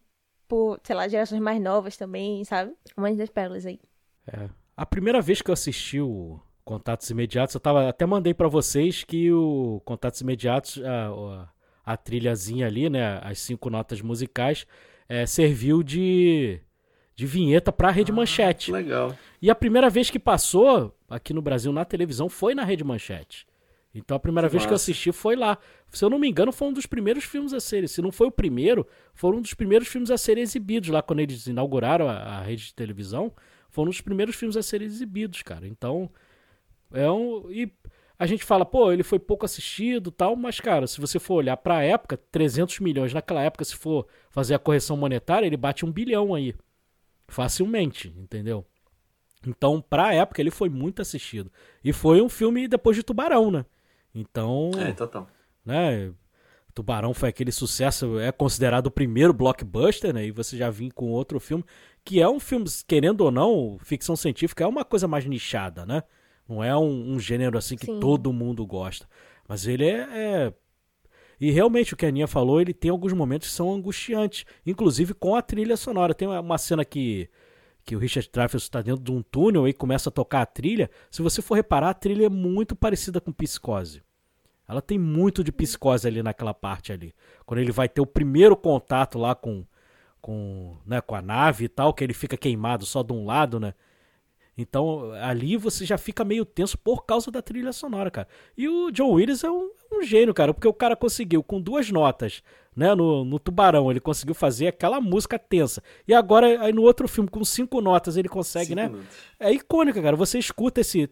por, 0.49 0.79
sei 0.85 0.95
lá, 0.95 1.09
gerações 1.09 1.41
mais 1.41 1.61
novas 1.61 1.97
também, 1.97 2.45
sabe? 2.45 2.73
Uma 2.97 3.13
das 3.15 3.31
pérolas 3.31 3.65
aí. 3.65 3.81
É. 4.27 4.49
A 4.77 4.87
primeira 4.87 5.21
vez 5.21 5.41
que 5.41 5.51
eu 5.51 5.53
assisti 5.53 6.01
o 6.01 6.41
Contatos 6.65 7.09
Imediatos, 7.11 7.55
eu 7.55 7.61
tava, 7.61 7.89
até 7.89 8.07
mandei 8.07 8.35
para 8.35 8.49
vocês 8.49 9.05
que 9.05 9.33
o 9.33 9.81
Contatos 9.85 10.21
Imediatos, 10.21 10.81
a, 10.83 11.09
a, 11.09 11.93
a, 11.93 11.97
trilhazinha 11.97 12.67
ali, 12.67 12.89
né, 12.89 13.19
as 13.23 13.39
cinco 13.39 13.69
notas 13.69 14.01
musicais, 14.01 14.67
é, 15.09 15.27
serviu 15.27 15.83
de, 15.83 16.61
de 17.17 17.27
vinheta 17.27 17.73
pra 17.73 17.91
Rede 17.91 18.13
ah, 18.13 18.15
Manchete. 18.15 18.73
Legal. 18.73 19.17
E 19.41 19.51
a 19.51 19.55
primeira 19.55 19.91
vez 19.91 20.11
que 20.11 20.19
passou 20.19 20.95
aqui 21.09 21.33
no 21.33 21.43
Brasil 21.43 21.73
na 21.73 21.85
televisão 21.85 22.29
foi 22.29 22.55
na 22.55 22.65
Rede 22.65 22.85
Manchete. 22.85 23.47
Então 23.95 24.17
a 24.17 24.21
primeira 24.21 24.49
que 24.49 24.53
vez 24.53 24.63
massa. 24.63 24.69
que 24.69 24.73
eu 24.73 24.77
assisti 24.77 25.13
foi 25.13 25.37
lá. 25.37 25.59
Se 25.91 26.05
eu 26.05 26.09
não 26.09 26.19
me 26.19 26.29
engano, 26.29 26.51
foi 26.51 26.69
um 26.69 26.73
dos 26.73 26.87
primeiros 26.87 27.25
filmes 27.25 27.53
a 27.53 27.61
serem. 27.61 27.87
Se 27.87 28.01
não 28.01 28.11
foi 28.11 28.27
o 28.27 28.31
primeiro, 28.31 28.87
foram 29.15 29.39
um 29.39 29.43
dos 29.43 29.55
primeiros 29.55 29.89
filmes 29.89 30.11
a 30.11 30.17
serem 30.17 30.43
exibidos 30.43 30.89
lá 30.89 31.03
quando 31.03 31.21
eles 31.21 31.47
inauguraram 31.47 32.09
a, 32.09 32.15
a 32.15 32.43
rede 32.43 32.67
de 32.67 32.75
televisão. 32.75 33.33
Foram 33.69 33.89
um 33.89 33.91
dos 33.91 34.01
primeiros 34.01 34.35
filmes 34.35 34.57
a 34.57 34.63
serem 34.63 34.87
exibidos, 34.87 35.43
cara. 35.43 35.67
Então, 35.67 36.11
é 36.93 37.11
um. 37.11 37.51
E 37.51 37.71
a 38.19 38.27
gente 38.27 38.45
fala, 38.45 38.65
pô, 38.65 38.93
ele 38.93 39.03
foi 39.03 39.19
pouco 39.19 39.45
assistido 39.45 40.11
tal, 40.11 40.37
mas, 40.37 40.61
cara, 40.61 40.87
se 40.87 41.01
você 41.01 41.19
for 41.19 41.35
olhar 41.35 41.57
pra 41.57 41.83
época, 41.83 42.17
300 42.31 42.79
milhões 42.81 43.13
naquela 43.13 43.43
época, 43.43 43.65
se 43.65 43.75
for 43.75 44.07
fazer 44.31 44.55
a 44.55 44.59
correção 44.59 44.97
monetária, 44.97 45.47
ele 45.47 45.57
bate 45.57 45.85
um 45.85 45.91
bilhão 45.93 46.35
aí. 46.35 46.55
facilmente, 47.29 48.15
entendeu? 48.17 48.65
Então, 49.47 49.81
pra 49.81 50.15
época, 50.15 50.41
ele 50.41 50.51
foi 50.51 50.69
muito 50.69 51.03
assistido. 51.03 51.51
E 51.83 51.93
foi 51.93 52.21
um 52.23 52.29
filme 52.29 52.69
depois 52.69 52.97
de 52.97 53.03
Tubarão, 53.03 53.51
né? 53.51 53.65
Então. 54.15 54.71
É, 54.79 54.93
total. 54.93 55.29
Né? 55.65 56.13
Tubarão 56.75 57.13
foi 57.13 57.29
aquele 57.29 57.53
sucesso, 57.53 58.19
é 58.19 58.33
considerado 58.33 58.87
o 58.87 58.91
primeiro 58.91 59.33
blockbuster, 59.33 60.15
né? 60.15 60.27
E 60.27 60.31
você 60.31 60.57
já 60.57 60.71
vinha 60.71 60.91
com 60.91 61.11
outro 61.11 61.39
filme, 61.39 61.65
que 62.05 62.21
é 62.21 62.29
um 62.29 62.41
filme, 62.41 62.65
querendo 62.87 63.21
ou 63.23 63.31
não, 63.31 63.79
ficção 63.83 64.17
científica 64.17 64.65
é 64.65 64.67
uma 64.67 64.85
coisa 64.85 65.07
mais 65.07 65.25
nichada, 65.27 65.85
né? 65.85 66.03
Não 66.49 66.65
é 66.65 66.77
um, 66.77 67.13
um 67.13 67.21
gênero 67.21 67.59
assim 67.59 67.77
que 67.77 67.87
Sim. 67.87 68.01
todo 68.01 68.33
mundo 68.33 68.67
gosta. 68.67 69.07
Mas 69.47 69.67
ele 69.67 69.85
é, 69.87 70.09
é, 70.13 70.55
E 71.41 71.51
realmente 71.51 71.93
o 71.95 71.97
que 71.97 72.07
a 72.07 72.09
Aninha 72.09 72.27
falou, 72.27 72.61
ele 72.61 72.73
tem 72.73 72.91
alguns 72.91 73.13
momentos 73.13 73.49
que 73.49 73.55
são 73.55 73.73
angustiantes. 73.73 74.45
Inclusive 74.65 75.15
com 75.15 75.35
a 75.37 75.43
trilha 75.43 75.77
sonora. 75.77 76.15
Tem 76.15 76.27
uma 76.29 76.59
cena 76.59 76.85
que, 76.85 77.29
que 77.85 77.97
o 77.97 77.99
Richard 77.99 78.29
Dreyfuss 78.33 78.63
está 78.63 78.81
dentro 78.81 79.03
de 79.03 79.11
um 79.11 79.23
túnel 79.23 79.67
e 79.67 79.73
começa 79.73 80.09
a 80.09 80.13
tocar 80.13 80.43
a 80.43 80.47
trilha. 80.47 80.91
Se 81.11 81.23
você 81.23 81.43
for 81.43 81.55
reparar, 81.55 81.91
a 81.91 81.95
trilha 81.95 82.27
é 82.27 82.31
muito 82.31 82.77
parecida 82.77 83.21
com 83.21 83.33
Psicose. 83.33 84.03
Ela 84.69 84.81
tem 84.81 84.99
muito 84.99 85.45
de 85.45 85.53
psicose 85.53 86.07
ali 86.07 86.23
naquela 86.23 86.55
parte 86.55 86.93
ali. 86.93 87.15
Quando 87.45 87.61
ele 87.61 87.73
vai 87.73 87.89
ter 87.89 88.01
o 88.01 88.07
primeiro 88.07 88.57
contato 88.57 89.19
lá 89.19 89.35
com 89.35 89.67
com, 90.21 90.77
né, 90.87 91.01
com 91.01 91.17
a 91.17 91.21
nave 91.21 91.65
e 91.65 91.69
tal, 91.69 91.93
que 91.93 92.05
ele 92.05 92.15
fica 92.15 92.37
queimado 92.37 92.87
só 92.87 93.03
de 93.03 93.13
um 93.13 93.27
lado, 93.27 93.59
né? 93.59 93.75
Então 94.57 95.11
ali 95.15 95.57
você 95.57 95.85
já 95.85 95.99
fica 95.99 96.25
meio 96.25 96.45
tenso 96.45 96.79
por 96.79 97.05
causa 97.05 97.29
da 97.29 97.43
trilha 97.43 97.73
sonora, 97.73 98.09
cara. 98.09 98.29
E 98.57 98.69
o 98.69 98.93
John 98.93 99.11
Williams 99.11 99.43
é 99.43 99.51
um, 99.51 99.73
um 99.93 100.03
gênio, 100.03 100.33
cara, 100.33 100.55
porque 100.55 100.69
o 100.69 100.73
cara 100.73 100.95
conseguiu 100.95 101.43
com 101.43 101.61
duas 101.61 101.91
notas, 101.91 102.41
né, 102.75 102.95
no, 102.95 103.25
no 103.25 103.39
Tubarão, 103.39 103.91
ele 103.91 104.01
conseguiu 104.01 104.35
fazer 104.35 104.67
aquela 104.67 105.01
música 105.01 105.39
tensa. 105.39 105.83
E 106.07 106.15
agora 106.15 106.63
aí 106.63 106.73
no 106.73 106.83
outro 106.83 107.07
filme 107.07 107.29
com 107.29 107.45
cinco 107.45 107.81
notas 107.81 108.17
ele 108.17 108.29
consegue, 108.29 108.69
cinco 108.69 108.81
né? 108.81 108.89
Minutos. 108.89 109.17
É 109.39 109.53
icônica, 109.53 110.01
cara. 110.01 110.17
Você 110.17 110.39
escuta 110.39 110.81
esse 110.81 111.07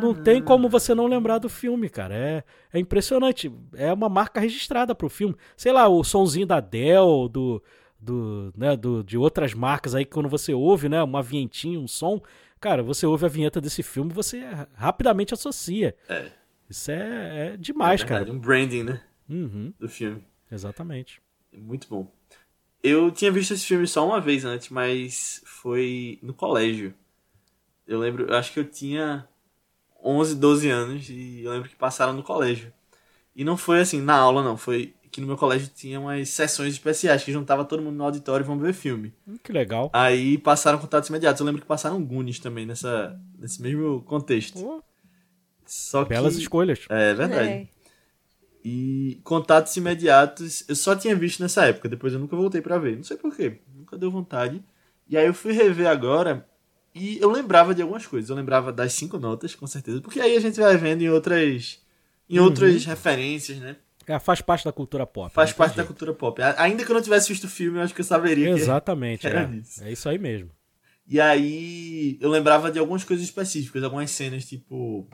não 0.00 0.14
tem 0.14 0.42
como 0.42 0.68
você 0.68 0.94
não 0.94 1.06
lembrar 1.06 1.38
do 1.38 1.48
filme, 1.48 1.88
cara. 1.88 2.14
É, 2.14 2.44
é 2.72 2.78
impressionante. 2.78 3.52
É 3.74 3.92
uma 3.92 4.08
marca 4.08 4.40
registrada 4.40 4.94
pro 4.94 5.08
filme. 5.08 5.36
Sei 5.56 5.72
lá, 5.72 5.88
o 5.88 6.02
sonzinho 6.02 6.46
da 6.46 6.60
Dell, 6.60 7.28
do 7.28 7.62
do, 7.98 8.52
né, 8.56 8.76
do, 8.76 9.02
de 9.02 9.18
outras 9.18 9.54
marcas 9.54 9.94
aí, 9.94 10.04
quando 10.04 10.28
você 10.28 10.54
ouve, 10.54 10.88
né, 10.88 11.02
uma 11.02 11.22
vinhetinha, 11.22 11.80
um 11.80 11.88
som, 11.88 12.20
cara, 12.60 12.82
você 12.82 13.06
ouve 13.06 13.24
a 13.24 13.28
vinheta 13.28 13.60
desse 13.60 13.82
filme 13.82 14.12
você 14.12 14.44
rapidamente 14.74 15.34
associa. 15.34 15.96
É. 16.08 16.30
Isso 16.68 16.90
é, 16.90 17.54
é 17.54 17.56
demais, 17.56 18.00
é 18.00 18.04
verdade, 18.04 18.26
cara. 18.26 18.36
um 18.36 18.40
branding, 18.40 18.82
né? 18.82 19.02
Uhum. 19.28 19.72
Do 19.78 19.88
filme. 19.88 20.24
Exatamente. 20.50 21.20
Muito 21.52 21.88
bom. 21.88 22.10
Eu 22.82 23.10
tinha 23.10 23.30
visto 23.30 23.54
esse 23.54 23.64
filme 23.64 23.86
só 23.86 24.06
uma 24.06 24.20
vez 24.20 24.44
antes, 24.44 24.68
mas 24.68 25.42
foi 25.44 26.18
no 26.22 26.34
colégio. 26.34 26.94
Eu 27.86 27.98
lembro, 27.98 28.26
eu 28.26 28.36
acho 28.36 28.52
que 28.52 28.60
eu 28.60 28.64
tinha 28.64 29.26
11, 30.04 30.36
12 30.36 30.68
anos 30.70 31.08
e 31.08 31.42
eu 31.42 31.52
lembro 31.52 31.68
que 31.68 31.76
passaram 31.76 32.12
no 32.12 32.22
colégio. 32.22 32.72
E 33.34 33.44
não 33.44 33.56
foi 33.56 33.80
assim, 33.80 34.00
na 34.00 34.16
aula 34.16 34.42
não, 34.42 34.56
foi 34.56 34.94
que 35.10 35.20
no 35.20 35.26
meu 35.26 35.36
colégio 35.36 35.70
tinha 35.74 35.98
umas 35.98 36.28
sessões 36.28 36.74
especiais 36.74 37.24
que 37.24 37.32
juntava 37.32 37.64
todo 37.64 37.82
mundo 37.82 37.96
no 37.96 38.04
auditório 38.04 38.44
e 38.44 38.46
vamos 38.46 38.62
ver 38.62 38.72
filme. 38.72 39.14
Hum, 39.26 39.36
que 39.42 39.52
legal. 39.52 39.90
Aí 39.92 40.36
passaram 40.38 40.78
contatos 40.78 41.08
imediatos. 41.08 41.40
Eu 41.40 41.46
lembro 41.46 41.62
que 41.62 41.66
passaram 41.66 42.04
Goonies 42.04 42.38
também 42.38 42.66
nessa, 42.66 43.18
nesse 43.38 43.60
mesmo 43.62 44.02
contexto. 44.02 44.58
Oh. 44.58 44.82
Só 45.66 46.04
Belas 46.04 46.34
que, 46.34 46.42
escolhas. 46.42 46.80
É 46.88 47.14
verdade. 47.14 47.48
É. 47.48 47.68
E 48.64 49.20
contatos 49.22 49.76
imediatos 49.76 50.64
eu 50.68 50.74
só 50.74 50.96
tinha 50.96 51.14
visto 51.14 51.40
nessa 51.40 51.66
época, 51.66 51.88
depois 51.88 52.12
eu 52.12 52.18
nunca 52.18 52.34
voltei 52.34 52.60
para 52.60 52.78
ver. 52.78 52.96
Não 52.96 53.04
sei 53.04 53.16
porquê, 53.16 53.60
nunca 53.74 53.96
deu 53.96 54.10
vontade. 54.10 54.62
E 55.08 55.16
aí 55.16 55.26
eu 55.26 55.34
fui 55.34 55.52
rever 55.52 55.86
agora 55.86 56.46
e 56.94 57.18
eu 57.20 57.30
lembrava 57.30 57.74
de 57.74 57.82
algumas 57.82 58.06
coisas. 58.06 58.28
Eu 58.28 58.36
lembrava 58.36 58.72
das 58.72 58.92
cinco 58.92 59.18
notas, 59.18 59.54
com 59.54 59.66
certeza, 59.66 60.00
porque 60.00 60.20
aí 60.20 60.36
a 60.36 60.40
gente 60.40 60.58
vai 60.58 60.76
vendo 60.76 61.02
em 61.02 61.10
outras 61.10 61.80
em 62.28 62.38
uhum. 62.38 62.46
outras 62.46 62.84
referências, 62.84 63.58
né? 63.58 63.76
É, 64.06 64.18
faz 64.18 64.40
parte 64.40 64.64
da 64.64 64.72
cultura 64.72 65.04
pop. 65.04 65.32
Faz 65.32 65.52
parte 65.52 65.74
jeito. 65.74 65.84
da 65.84 65.86
cultura 65.86 66.14
pop. 66.14 66.40
Ainda 66.58 66.84
que 66.84 66.90
eu 66.90 66.94
não 66.94 67.02
tivesse 67.02 67.28
visto 67.28 67.44
o 67.44 67.48
filme, 67.48 67.78
eu 67.78 67.82
acho 67.82 67.94
que 67.94 68.00
eu 68.00 68.04
saberia. 68.04 68.50
Exatamente, 68.50 69.20
que 69.20 69.26
era 69.26 69.42
é. 69.42 69.56
Isso. 69.56 69.84
É 69.84 69.92
isso 69.92 70.08
aí 70.08 70.18
mesmo. 70.18 70.50
E 71.08 71.20
aí 71.20 72.18
eu 72.20 72.30
lembrava 72.30 72.70
de 72.70 72.78
algumas 72.78 73.04
coisas 73.04 73.24
específicas, 73.24 73.82
algumas 73.82 74.10
cenas, 74.10 74.44
tipo, 74.44 75.08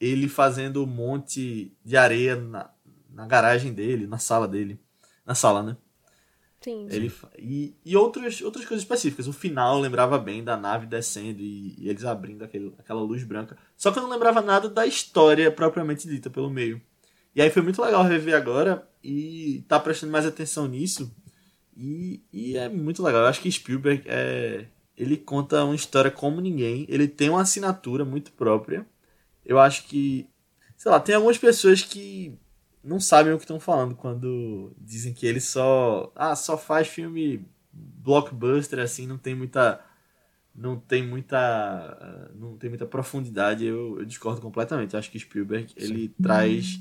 ele 0.00 0.28
fazendo 0.28 0.82
um 0.82 0.86
monte 0.86 1.72
de 1.84 1.96
areia 1.96 2.36
na, 2.36 2.70
na 3.10 3.26
garagem 3.26 3.72
dele, 3.72 4.06
na 4.06 4.18
sala 4.18 4.46
dele. 4.46 4.78
Na 5.24 5.34
sala, 5.34 5.62
né? 5.62 5.76
Sim. 6.60 6.88
Ele, 6.90 7.12
e 7.38 7.74
e 7.84 7.96
outras, 7.96 8.40
outras 8.42 8.64
coisas 8.64 8.82
específicas. 8.82 9.28
O 9.28 9.32
final 9.32 9.76
eu 9.76 9.82
lembrava 9.82 10.18
bem 10.18 10.42
da 10.42 10.56
nave 10.56 10.86
descendo 10.86 11.40
e, 11.40 11.76
e 11.78 11.88
eles 11.88 12.04
abrindo 12.04 12.42
aquele, 12.44 12.74
aquela 12.78 13.00
luz 13.00 13.22
branca. 13.22 13.56
Só 13.76 13.92
que 13.92 13.98
eu 13.98 14.02
não 14.02 14.10
lembrava 14.10 14.40
nada 14.40 14.68
da 14.68 14.86
história 14.86 15.50
propriamente 15.50 16.08
dita 16.08 16.28
pelo 16.28 16.50
meio. 16.50 16.80
E 17.34 17.42
aí 17.42 17.50
foi 17.50 17.62
muito 17.62 17.82
legal 17.82 18.02
rever 18.02 18.34
agora 18.34 18.88
e 19.04 19.64
tá 19.68 19.78
prestando 19.78 20.10
mais 20.10 20.26
atenção 20.26 20.66
nisso. 20.66 21.14
E, 21.76 22.22
e 22.32 22.56
é 22.56 22.68
muito 22.68 23.02
legal. 23.02 23.22
Eu 23.22 23.28
acho 23.28 23.42
que 23.42 23.52
Spielberg 23.52 24.02
é, 24.06 24.66
ele 24.96 25.16
conta 25.16 25.62
uma 25.62 25.74
história 25.74 26.10
como 26.10 26.40
ninguém. 26.40 26.86
Ele 26.88 27.06
tem 27.06 27.28
uma 27.28 27.42
assinatura 27.42 28.04
muito 28.04 28.32
própria. 28.32 28.86
Eu 29.46 29.58
acho 29.58 29.84
que, 29.84 30.28
sei 30.76 30.90
lá, 30.90 31.00
tem 31.00 31.14
algumas 31.14 31.38
pessoas 31.38 31.82
que 31.82 32.36
não 32.82 33.00
sabem 33.00 33.32
o 33.32 33.38
que 33.38 33.44
estão 33.44 33.60
falando 33.60 33.94
quando 33.94 34.72
dizem 34.78 35.14
que 35.14 35.26
ele 35.26 35.40
só, 35.40 36.12
ah, 36.14 36.36
só 36.36 36.58
faz 36.58 36.88
filme 36.88 37.46
blockbuster 37.72 38.78
assim, 38.78 39.06
não 39.06 39.18
tem 39.18 39.34
muita 39.34 39.80
não 40.54 40.78
tem 40.78 41.06
muita 41.06 42.30
não 42.34 42.56
tem 42.56 42.70
muita 42.70 42.86
profundidade. 42.86 43.64
Eu, 43.64 43.98
eu 44.00 44.04
discordo 44.04 44.40
completamente. 44.40 44.94
Eu 44.94 44.98
acho 44.98 45.10
que 45.10 45.18
Spielberg 45.18 45.72
ele 45.76 46.08
traz 46.20 46.80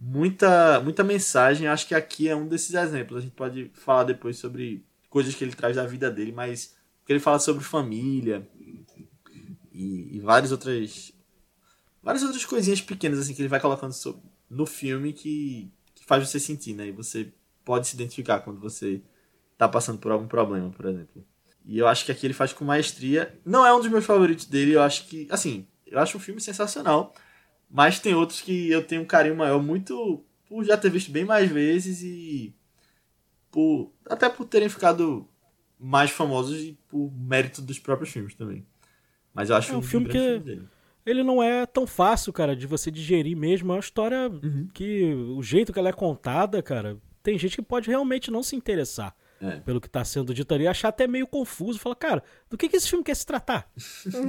muita, 0.00 0.80
muita 0.80 1.04
mensagem. 1.04 1.68
Acho 1.68 1.86
que 1.86 1.94
aqui 1.94 2.28
é 2.28 2.34
um 2.34 2.48
desses 2.48 2.74
exemplos. 2.74 3.18
A 3.18 3.20
gente 3.20 3.34
pode 3.34 3.70
falar 3.74 4.04
depois 4.04 4.38
sobre 4.38 4.84
coisas 5.08 5.34
que 5.34 5.44
ele 5.44 5.54
traz 5.54 5.76
da 5.76 5.86
vida 5.86 6.10
dele, 6.10 6.32
mas 6.32 6.74
que 7.04 7.12
ele 7.12 7.20
fala 7.20 7.38
sobre 7.38 7.62
família 7.62 8.48
e, 9.72 10.16
e 10.16 10.20
várias 10.20 10.50
outras 10.50 11.12
várias 12.02 12.22
outras 12.22 12.44
coisinhas 12.44 12.80
pequenas 12.80 13.18
assim 13.18 13.34
que 13.34 13.42
ele 13.42 13.48
vai 13.48 13.60
colocando 13.60 13.94
no 14.48 14.66
filme 14.66 15.12
que, 15.12 15.70
que 15.94 16.04
faz 16.04 16.28
você 16.28 16.40
sentir, 16.40 16.74
né? 16.74 16.88
E 16.88 16.92
você 16.92 17.32
pode 17.64 17.86
se 17.86 17.94
identificar 17.94 18.40
quando 18.40 18.60
você 18.60 19.00
tá 19.56 19.68
passando 19.68 19.98
por 19.98 20.10
algum 20.10 20.26
problema, 20.26 20.70
por 20.70 20.86
exemplo. 20.86 21.24
E 21.64 21.78
eu 21.78 21.86
acho 21.86 22.04
que 22.04 22.12
aqui 22.12 22.26
ele 22.26 22.34
faz 22.34 22.52
com 22.52 22.64
maestria. 22.64 23.38
Não 23.44 23.64
é 23.66 23.74
um 23.74 23.78
dos 23.78 23.88
meus 23.88 24.04
favoritos 24.04 24.46
dele, 24.46 24.72
eu 24.72 24.82
acho 24.82 25.06
que, 25.06 25.28
assim, 25.30 25.66
eu 25.86 25.98
acho 25.98 26.16
um 26.16 26.20
filme 26.20 26.40
sensacional. 26.40 27.14
Mas 27.70 28.00
tem 28.00 28.14
outros 28.14 28.40
que 28.40 28.70
eu 28.70 28.84
tenho 28.84 29.02
um 29.02 29.06
carinho 29.06 29.36
maior, 29.36 29.62
muito 29.62 30.24
por 30.48 30.64
já 30.64 30.76
ter 30.76 30.90
visto 30.90 31.12
bem 31.12 31.24
mais 31.24 31.48
vezes 31.48 32.02
e 32.02 32.52
por 33.50 33.92
até 34.08 34.28
por 34.28 34.46
terem 34.46 34.68
ficado 34.68 35.28
mais 35.78 36.10
famosos 36.10 36.58
e 36.58 36.78
por 36.88 37.12
mérito 37.12 37.62
dos 37.62 37.78
próprios 37.78 38.10
filmes 38.10 38.34
também. 38.34 38.66
Mas 39.32 39.50
eu 39.50 39.56
acho 39.56 39.72
é 39.72 39.76
um 39.76 39.82
filme 39.82 40.08
que 40.08 40.18
filme 40.18 40.68
ele 41.04 41.22
não 41.22 41.42
é 41.42 41.66
tão 41.66 41.86
fácil, 41.86 42.32
cara, 42.32 42.54
de 42.54 42.66
você 42.66 42.90
digerir 42.90 43.36
mesmo. 43.36 43.72
É 43.72 43.74
uma 43.74 43.80
história 43.80 44.28
uhum. 44.28 44.68
que 44.72 45.14
o 45.14 45.42
jeito 45.42 45.72
que 45.72 45.78
ela 45.78 45.88
é 45.88 45.92
contada, 45.92 46.62
cara, 46.62 46.96
tem 47.22 47.38
gente 47.38 47.56
que 47.56 47.62
pode 47.62 47.88
realmente 47.88 48.30
não 48.30 48.42
se 48.42 48.56
interessar. 48.56 49.14
É. 49.40 49.56
Pelo 49.60 49.80
que 49.80 49.86
está 49.86 50.04
sendo 50.04 50.34
dito 50.34 50.52
ali, 50.52 50.66
achar 50.66 50.88
até 50.88 51.06
meio 51.06 51.26
confuso. 51.26 51.78
Fala, 51.78 51.96
cara, 51.96 52.22
do 52.50 52.58
que, 52.58 52.68
que 52.68 52.76
esse 52.76 52.88
filme 52.88 53.02
quer 53.02 53.16
se 53.16 53.24
tratar? 53.24 53.70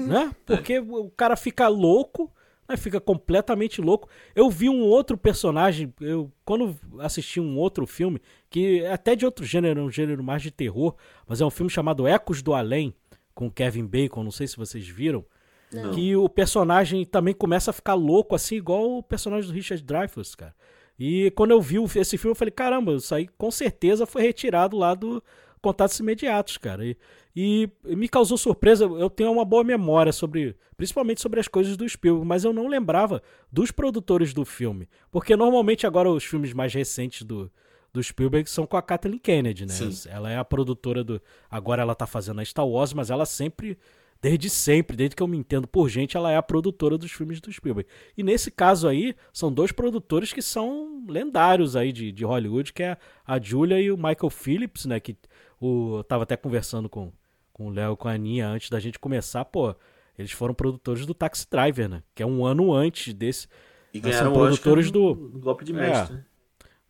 né? 0.07 0.33
Porque 0.45 0.73
é. 0.73 0.81
o 0.81 1.09
cara 1.09 1.35
fica 1.35 1.67
louco 1.67 2.31
Aí 2.71 2.77
fica 2.77 3.01
completamente 3.01 3.81
louco. 3.81 4.07
Eu 4.33 4.49
vi 4.49 4.69
um 4.69 4.81
outro 4.81 5.17
personagem, 5.17 5.93
eu 5.99 6.31
quando 6.45 6.73
assisti 6.99 7.37
um 7.37 7.57
outro 7.57 7.85
filme, 7.85 8.21
que 8.49 8.79
é 8.79 8.93
até 8.93 9.13
de 9.13 9.25
outro 9.25 9.43
gênero, 9.43 9.83
um 9.83 9.91
gênero 9.91 10.23
mais 10.23 10.41
de 10.41 10.51
terror, 10.51 10.95
mas 11.27 11.41
é 11.41 11.45
um 11.45 11.49
filme 11.49 11.69
chamado 11.69 12.07
Ecos 12.07 12.41
do 12.41 12.53
Além, 12.53 12.95
com 13.35 13.51
Kevin 13.51 13.85
Bacon, 13.85 14.23
não 14.23 14.31
sei 14.31 14.47
se 14.47 14.55
vocês 14.55 14.87
viram. 14.87 15.25
Não. 15.73 15.91
Que 15.91 16.15
o 16.15 16.27
personagem 16.27 17.05
também 17.05 17.33
começa 17.33 17.71
a 17.71 17.73
ficar 17.73 17.93
louco, 17.93 18.35
assim, 18.35 18.55
igual 18.55 18.97
o 18.97 19.03
personagem 19.03 19.49
do 19.49 19.53
Richard 19.53 19.83
Dreyfuss, 19.83 20.35
cara. 20.35 20.53
E 20.99 21.31
quando 21.31 21.51
eu 21.51 21.61
vi 21.61 21.77
esse 21.95 22.17
filme, 22.17 22.31
eu 22.31 22.35
falei, 22.35 22.51
caramba, 22.51 22.93
isso 22.93 23.15
aí 23.15 23.27
com 23.37 23.49
certeza 23.49 24.05
foi 24.05 24.21
retirado 24.21 24.77
lá 24.77 24.93
do 24.93 25.23
Contatos 25.61 25.99
Imediatos, 25.99 26.57
cara. 26.57 26.85
E, 26.85 26.97
e 27.35 27.95
me 27.95 28.09
causou 28.09 28.37
surpresa, 28.37 28.85
eu 28.85 29.09
tenho 29.09 29.31
uma 29.31 29.45
boa 29.45 29.63
memória 29.63 30.11
sobre, 30.11 30.55
principalmente 30.75 31.21
sobre 31.21 31.39
as 31.39 31.47
coisas 31.47 31.77
do 31.77 31.87
Spielberg, 31.87 32.27
mas 32.27 32.43
eu 32.43 32.51
não 32.51 32.67
lembrava 32.67 33.21
dos 33.51 33.71
produtores 33.71 34.33
do 34.33 34.43
filme, 34.43 34.89
porque 35.09 35.35
normalmente 35.35 35.87
agora 35.87 36.09
os 36.09 36.25
filmes 36.25 36.51
mais 36.51 36.73
recentes 36.73 37.23
do, 37.23 37.49
do 37.93 38.03
Spielberg 38.03 38.49
são 38.49 38.67
com 38.67 38.77
a 38.77 38.81
Kathleen 38.81 39.17
Kennedy, 39.17 39.65
né? 39.65 39.73
Sim. 39.73 40.09
Ela 40.09 40.31
é 40.31 40.37
a 40.37 40.45
produtora 40.45 41.03
do, 41.03 41.21
agora 41.49 41.81
ela 41.81 41.95
tá 41.95 42.05
fazendo 42.05 42.41
a 42.41 42.45
Star 42.45 42.67
Wars, 42.67 42.93
mas 42.93 43.09
ela 43.09 43.25
sempre 43.25 43.77
desde 44.21 44.49
sempre, 44.49 44.95
desde 44.95 45.15
que 45.15 45.23
eu 45.23 45.27
me 45.27 45.37
entendo 45.37 45.67
por 45.67 45.89
gente, 45.89 46.15
ela 46.15 46.31
é 46.31 46.37
a 46.37 46.43
produtora 46.43 46.97
dos 46.97 47.11
filmes 47.11 47.41
do 47.41 47.51
Spielberg. 47.51 47.89
E 48.15 48.21
nesse 48.21 48.51
caso 48.51 48.87
aí, 48.87 49.15
são 49.33 49.51
dois 49.51 49.71
produtores 49.71 50.31
que 50.31 50.41
são 50.41 51.03
lendários 51.09 51.75
aí 51.75 51.91
de, 51.91 52.11
de 52.11 52.23
Hollywood, 52.23 52.71
que 52.71 52.83
é 52.83 52.97
a 53.25 53.39
Julia 53.39 53.81
e 53.81 53.91
o 53.91 53.97
Michael 53.97 54.29
Phillips, 54.29 54.85
né? 54.85 54.99
Que 54.99 55.17
o, 55.59 55.97
eu 55.97 56.03
tava 56.03 56.23
até 56.23 56.37
conversando 56.37 56.87
com, 56.87 57.11
com 57.51 57.67
o 57.67 57.69
Léo 57.71 57.97
com 57.97 58.07
a 58.07 58.11
Aninha 58.11 58.47
antes 58.47 58.69
da 58.69 58.79
gente 58.79 58.99
começar, 58.99 59.43
pô, 59.45 59.75
eles 60.17 60.31
foram 60.31 60.53
produtores 60.53 61.05
do 61.05 61.15
Taxi 61.15 61.47
Driver, 61.49 61.89
né? 61.89 62.03
Que 62.13 62.21
é 62.21 62.25
um 62.25 62.45
ano 62.45 62.71
antes 62.71 63.13
desse. 63.13 63.47
E 63.91 63.99
ganharam 63.99 64.25
são 64.25 64.33
produtores 64.33 64.91
do, 64.91 65.15
do 65.15 65.39
golpe 65.39 65.65
de 65.65 65.73
mestre. 65.73 66.17
É, 66.17 66.23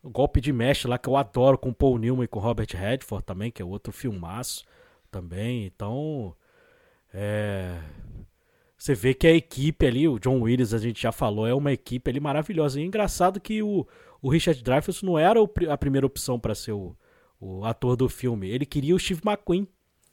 o 0.04 0.10
golpe 0.10 0.42
de 0.42 0.52
mestre 0.52 0.90
lá 0.90 0.98
que 0.98 1.08
eu 1.08 1.16
adoro 1.16 1.58
com 1.58 1.72
Paul 1.72 1.98
Newman 1.98 2.26
e 2.26 2.28
com 2.28 2.40
Robert 2.40 2.68
Redford 2.74 3.24
também, 3.24 3.52
que 3.52 3.62
é 3.62 3.66
outro 3.66 3.94
filmaço 3.94 4.66
também. 5.10 5.66
Então, 5.66 6.36
é, 7.14 7.78
você 8.78 8.96
vê 8.96 9.14
que 9.14 9.28
a 9.28 9.32
equipe 9.36 9.86
ali, 9.86 10.08
o 10.08 10.18
John 10.18 10.42
Williams, 10.42 10.74
a 10.74 10.80
gente 10.80 11.02
já 11.02 11.12
falou, 11.12 11.48
é 11.48 11.54
uma 11.54 11.72
equipe 11.72 12.10
ali 12.10 12.20
maravilhosa. 12.20 12.80
E 12.80 12.84
é 12.84 12.86
engraçado 12.86 13.40
que 13.40 13.62
o, 13.62 13.86
o 14.22 14.30
Richard 14.30 14.64
Dreyfuss 14.64 15.04
não 15.04 15.20
era 15.20 15.40
a 15.70 15.78
primeira 15.78 16.08
opção 16.08 16.40
para 16.40 16.56
ser 16.56 16.72
o, 16.72 16.96
o 17.40 17.64
ator 17.64 17.96
do 17.96 18.10
filme. 18.10 18.50
Ele 18.50 18.66
queria 18.66 18.96
o 18.96 19.00
Steve 19.00 19.22
McQueen. 19.24 19.68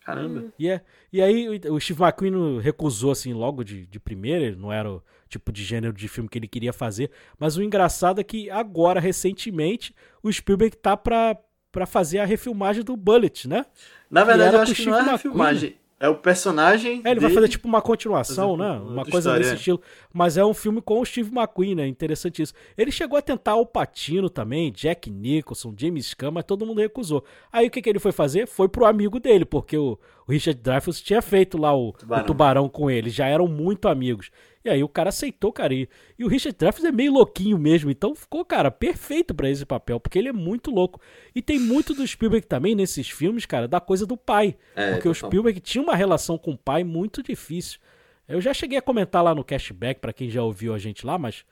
Caramba. 0.04 0.52
E, 0.58 0.68
é, 0.68 0.82
e 1.12 1.22
aí 1.22 1.60
o 1.70 1.80
Steve 1.80 2.02
McQueen 2.02 2.60
recusou 2.60 3.10
assim 3.10 3.32
logo 3.32 3.62
de, 3.62 3.86
de 3.86 4.00
primeira, 4.00 4.44
ele 4.44 4.56
não 4.56 4.72
era 4.72 4.90
o 4.90 5.02
tipo 5.28 5.52
de 5.52 5.62
gênero 5.62 5.92
de 5.92 6.08
filme 6.08 6.28
que 6.28 6.38
ele 6.38 6.48
queria 6.48 6.72
fazer. 6.72 7.10
Mas 7.38 7.56
o 7.56 7.62
engraçado 7.62 8.20
é 8.20 8.24
que 8.24 8.50
agora, 8.50 9.00
recentemente, 9.00 9.94
o 10.22 10.32
Spielberg 10.32 10.76
tá 10.76 10.96
pra, 10.96 11.38
pra 11.70 11.86
fazer 11.86 12.18
a 12.18 12.24
refilmagem 12.24 12.82
do 12.82 12.96
Bullet, 12.96 13.46
né? 13.46 13.64
Na 14.10 14.24
verdade, 14.24 14.56
eu 14.56 14.60
acho 14.60 14.74
que 14.74 14.86
não 14.86 14.96
é 14.96 15.00
a 15.00 15.12
refilmagem. 15.12 15.76
É 16.00 16.08
o 16.08 16.14
personagem. 16.14 17.00
É, 17.04 17.10
ele 17.10 17.14
dele... 17.14 17.20
vai 17.20 17.30
fazer 17.30 17.48
tipo 17.48 17.66
uma 17.66 17.82
continuação, 17.82 18.56
né? 18.56 18.70
Uma 18.70 19.02
coisa 19.04 19.18
história. 19.18 19.40
desse 19.40 19.56
estilo. 19.56 19.80
Mas 20.12 20.36
é 20.36 20.44
um 20.44 20.54
filme 20.54 20.80
com 20.80 21.00
o 21.00 21.04
Steve 21.04 21.30
McQueen, 21.34 21.74
né? 21.74 21.88
Interessante 21.88 22.40
isso. 22.40 22.54
Ele 22.76 22.92
chegou 22.92 23.18
a 23.18 23.22
tentar 23.22 23.56
o 23.56 23.66
Patino 23.66 24.30
também, 24.30 24.70
Jack 24.70 25.10
Nicholson, 25.10 25.74
James 25.76 26.14
Caan, 26.14 26.30
mas 26.30 26.44
todo 26.44 26.64
mundo 26.64 26.80
recusou. 26.80 27.24
Aí 27.52 27.66
o 27.66 27.70
que, 27.70 27.82
que 27.82 27.90
ele 27.90 27.98
foi 27.98 28.12
fazer? 28.12 28.46
Foi 28.46 28.68
pro 28.68 28.86
amigo 28.86 29.18
dele, 29.18 29.44
porque 29.44 29.76
o, 29.76 29.98
o 30.26 30.32
Richard 30.32 30.60
Dreyfuss 30.60 31.00
tinha 31.00 31.20
feito 31.20 31.58
lá 31.58 31.74
o 31.74 31.92
tubarão. 31.92 32.22
o 32.22 32.26
tubarão 32.26 32.68
com 32.68 32.88
ele, 32.88 33.10
já 33.10 33.26
eram 33.26 33.48
muito 33.48 33.88
amigos. 33.88 34.30
E 34.64 34.70
aí 34.70 34.82
o 34.82 34.88
cara 34.88 35.08
aceitou, 35.10 35.52
cara. 35.52 35.72
E, 35.72 35.88
e 36.18 36.24
o 36.24 36.28
Richard 36.28 36.56
Dreyfuss 36.56 36.84
é 36.84 36.92
meio 36.92 37.12
louquinho 37.12 37.58
mesmo. 37.58 37.90
Então 37.90 38.14
ficou, 38.14 38.44
cara, 38.44 38.70
perfeito 38.70 39.34
para 39.34 39.48
esse 39.48 39.64
papel, 39.64 40.00
porque 40.00 40.18
ele 40.18 40.28
é 40.28 40.32
muito 40.32 40.70
louco. 40.70 41.00
E 41.34 41.40
tem 41.40 41.58
muito 41.58 41.94
do 41.94 42.06
Spielberg 42.06 42.46
também 42.46 42.74
nesses 42.74 43.08
filmes, 43.08 43.46
cara, 43.46 43.68
da 43.68 43.80
coisa 43.80 44.04
do 44.04 44.16
pai. 44.16 44.56
É, 44.74 44.92
porque 44.92 45.08
o 45.08 45.14
Spielberg 45.14 45.60
tinha 45.60 45.82
uma 45.82 45.94
relação 45.94 46.36
com 46.36 46.52
o 46.52 46.58
pai 46.58 46.84
muito 46.84 47.22
difícil. 47.22 47.78
Eu 48.26 48.40
já 48.40 48.52
cheguei 48.52 48.78
a 48.78 48.82
comentar 48.82 49.24
lá 49.24 49.34
no 49.34 49.44
cashback, 49.44 50.00
para 50.00 50.12
quem 50.12 50.28
já 50.28 50.42
ouviu 50.42 50.74
a 50.74 50.78
gente 50.78 51.06
lá, 51.06 51.16
mas 51.16 51.44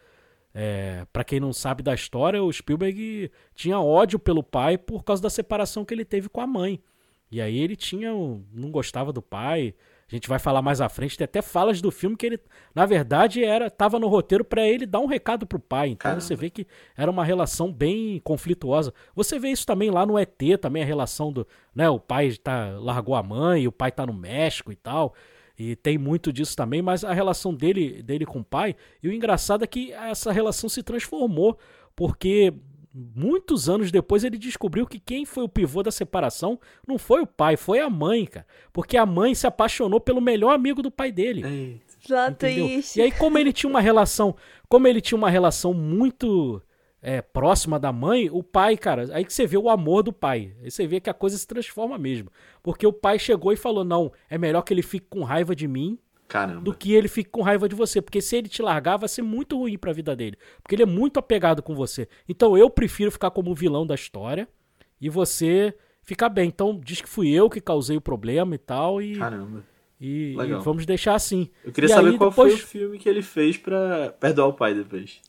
é, 0.55 1.07
para 1.13 1.25
quem 1.25 1.39
não 1.41 1.53
sabe 1.53 1.83
da 1.83 1.95
história, 1.95 2.43
o 2.43 2.53
Spielberg 2.53 3.31
tinha 3.55 3.79
ódio 3.79 4.19
pelo 4.19 4.43
pai 4.43 4.77
por 4.77 5.05
causa 5.05 5.23
da 5.23 5.31
separação 5.31 5.85
que 5.85 5.95
ele 5.95 6.05
teve 6.05 6.29
com 6.29 6.41
a 6.41 6.47
mãe. 6.47 6.83
E 7.31 7.41
aí 7.41 7.59
ele 7.59 7.77
tinha. 7.77 8.11
não 8.11 8.71
gostava 8.71 9.13
do 9.13 9.21
pai. 9.21 9.75
A 10.09 10.15
gente 10.15 10.29
vai 10.29 10.39
falar 10.39 10.63
mais 10.63 10.81
à 10.81 10.89
frente, 10.89 11.19
tem 11.19 11.25
até 11.25 11.43
falas 11.43 11.81
do 11.81 11.91
filme 11.91 12.17
que 12.17 12.27
ele, 12.27 12.41
na 12.73 12.87
verdade, 12.87 13.43
era 13.43 13.69
tava 13.69 13.99
no 13.99 14.07
roteiro 14.07 14.45
para 14.45 14.67
ele 14.67 14.87
dar 14.87 15.01
um 15.01 15.07
recado 15.07 15.45
pro 15.45 15.59
pai. 15.59 15.89
Então 15.89 16.11
Caramba. 16.11 16.21
você 16.21 16.37
vê 16.37 16.49
que 16.49 16.65
era 16.97 17.11
uma 17.11 17.25
relação 17.25 17.73
bem 17.73 18.21
conflituosa. 18.21 18.95
Você 19.17 19.37
vê 19.37 19.49
isso 19.49 19.67
também 19.67 19.91
lá 19.91 20.07
no 20.07 20.17
ET, 20.17 20.41
também 20.61 20.85
a 20.85 20.87
relação 20.87 21.33
do, 21.33 21.45
né, 21.75 21.91
o 21.91 21.99
pai 21.99 22.33
tá 22.37 22.77
largou 22.79 23.17
a 23.17 23.23
mãe, 23.23 23.67
o 23.67 23.73
pai 23.73 23.91
tá 23.91 24.07
no 24.07 24.15
México 24.15 24.71
e 24.71 24.77
tal. 24.77 25.13
E 25.59 25.75
tem 25.75 25.99
muito 25.99 26.33
disso 26.33 26.55
também, 26.55 26.83
mas 26.83 27.03
a 27.03 27.13
relação 27.13 27.53
dele, 27.53 28.03
dele 28.03 28.27
com 28.27 28.41
o 28.41 28.45
pai, 28.45 28.77
e 29.03 29.09
o 29.09 29.13
engraçado 29.13 29.65
é 29.65 29.67
que 29.67 29.91
essa 29.93 30.31
relação 30.31 30.69
se 30.69 30.83
transformou, 30.83 31.59
porque 31.97 32.53
muitos 33.15 33.69
anos 33.69 33.91
depois 33.91 34.25
ele 34.25 34.39
descobriu 34.39 34.87
que 34.87 34.99
quem 34.99 35.27
foi 35.27 35.45
o 35.45 35.49
pivô 35.49 35.83
da 35.83 35.91
separação 35.91 36.59
não 36.87 36.99
foi 36.99 37.21
o 37.21 37.27
pai, 37.27 37.57
foi 37.57 37.81
a 37.81 37.91
mãe, 37.91 38.25
cara. 38.25 38.47
Porque 38.73 38.97
a 38.97 39.05
mãe 39.05 39.35
se 39.35 39.47
apaixonou 39.47 40.01
pelo 40.01 40.21
melhor 40.21 40.55
amigo 40.55 40.81
do 40.81 40.91
pai 40.91 41.13
dele. 41.13 41.43
Exato 42.03 42.47
isso. 42.47 42.99
E 42.99 43.03
aí 43.03 43.13
como 43.13 43.37
ele 43.37 43.53
tinha 43.53 43.69
uma 43.69 43.81
relação, 43.81 44.35
como 44.69 44.89
ele 44.89 45.01
tinha 45.01 45.19
uma 45.19 45.29
relação 45.29 45.75
muito 45.75 46.63
é, 47.03 47.21
próxima 47.21 47.79
da 47.79 47.93
mãe, 47.93 48.31
o 48.31 48.43
pai, 48.43 48.77
cara, 48.77 49.07
aí 49.13 49.25
que 49.25 49.33
você 49.33 49.47
vê 49.47 49.59
o 49.59 49.69
amor 49.69 50.03
do 50.03 50.13
pai. 50.13 50.55
Aí 50.63 50.71
você 50.71 50.87
vê 50.87 51.01
que 51.01 51.11
a 51.11 51.15
coisa 51.15 51.37
se 51.37 51.47
transforma 51.47 51.99
mesmo. 51.99 52.31
Porque 52.63 52.87
o 52.87 52.93
pai 52.93 53.19
chegou 53.19 53.53
e 53.53 53.57
falou: 53.57 53.85
"Não, 53.85 54.11
é 54.31 54.39
melhor 54.39 54.63
que 54.63 54.73
ele 54.73 54.83
fique 54.83 55.07
com 55.11 55.23
raiva 55.23 55.55
de 55.55 55.69
mim 55.69 55.99
Caramba. 56.29 56.61
do 56.61 56.75
que 56.75 56.93
ele 56.93 57.09
fique 57.09 57.31
com 57.31 57.43
raiva 57.43 57.69
de 57.69 57.75
você. 57.75 58.03
Porque 58.03 58.21
se 58.21 58.37
ele 58.37 58.49
te 58.49 58.63
largar, 58.63 58.97
vai 58.97 59.09
ser 59.09 59.23
muito 59.23 59.57
ruim 59.57 59.79
pra 59.79 59.93
vida 59.93 60.15
dele. 60.15 60.37
Porque 60.63 60.75
ele 60.75 60.83
é 60.83 60.87
muito 60.87 61.19
apegado 61.19 61.63
com 61.63 61.75
você. 61.75 62.09
Então 62.29 62.57
eu 62.57 62.69
prefiro 62.69 63.11
ficar 63.11 63.31
como 63.31 63.55
vilão 63.55 63.87
da 63.87 63.95
história 63.95 64.49
e 65.01 65.09
você 65.09 65.75
ficar 66.03 66.29
bem. 66.29 66.49
Então 66.49 66.79
diz 66.83 67.01
que 67.01 67.09
fui 67.09 67.31
eu 67.31 67.49
que 67.49 67.61
causei 67.61 67.97
o 67.97 68.01
problema 68.01 68.55
e 68.55 68.59
tal. 68.59 69.01
E, 69.01 69.17
Caramba. 69.17 69.65
E, 70.01 70.35
e 70.35 70.55
vamos 70.63 70.85
deixar 70.85 71.15
assim. 71.15 71.51
Eu 71.65 71.73
queria 71.73 71.89
e 71.89 71.93
saber 71.93 72.11
aí, 72.11 72.19
qual 72.19 72.31
depois... 72.31 72.55
foi 72.55 72.63
o 72.63 72.67
filme 72.67 72.99
que 72.99 73.09
ele 73.09 73.23
fez 73.23 73.57
pra 73.57 74.11
perdoar 74.21 74.49
o 74.49 74.53
pai 74.53 74.75
depois. 74.75 75.21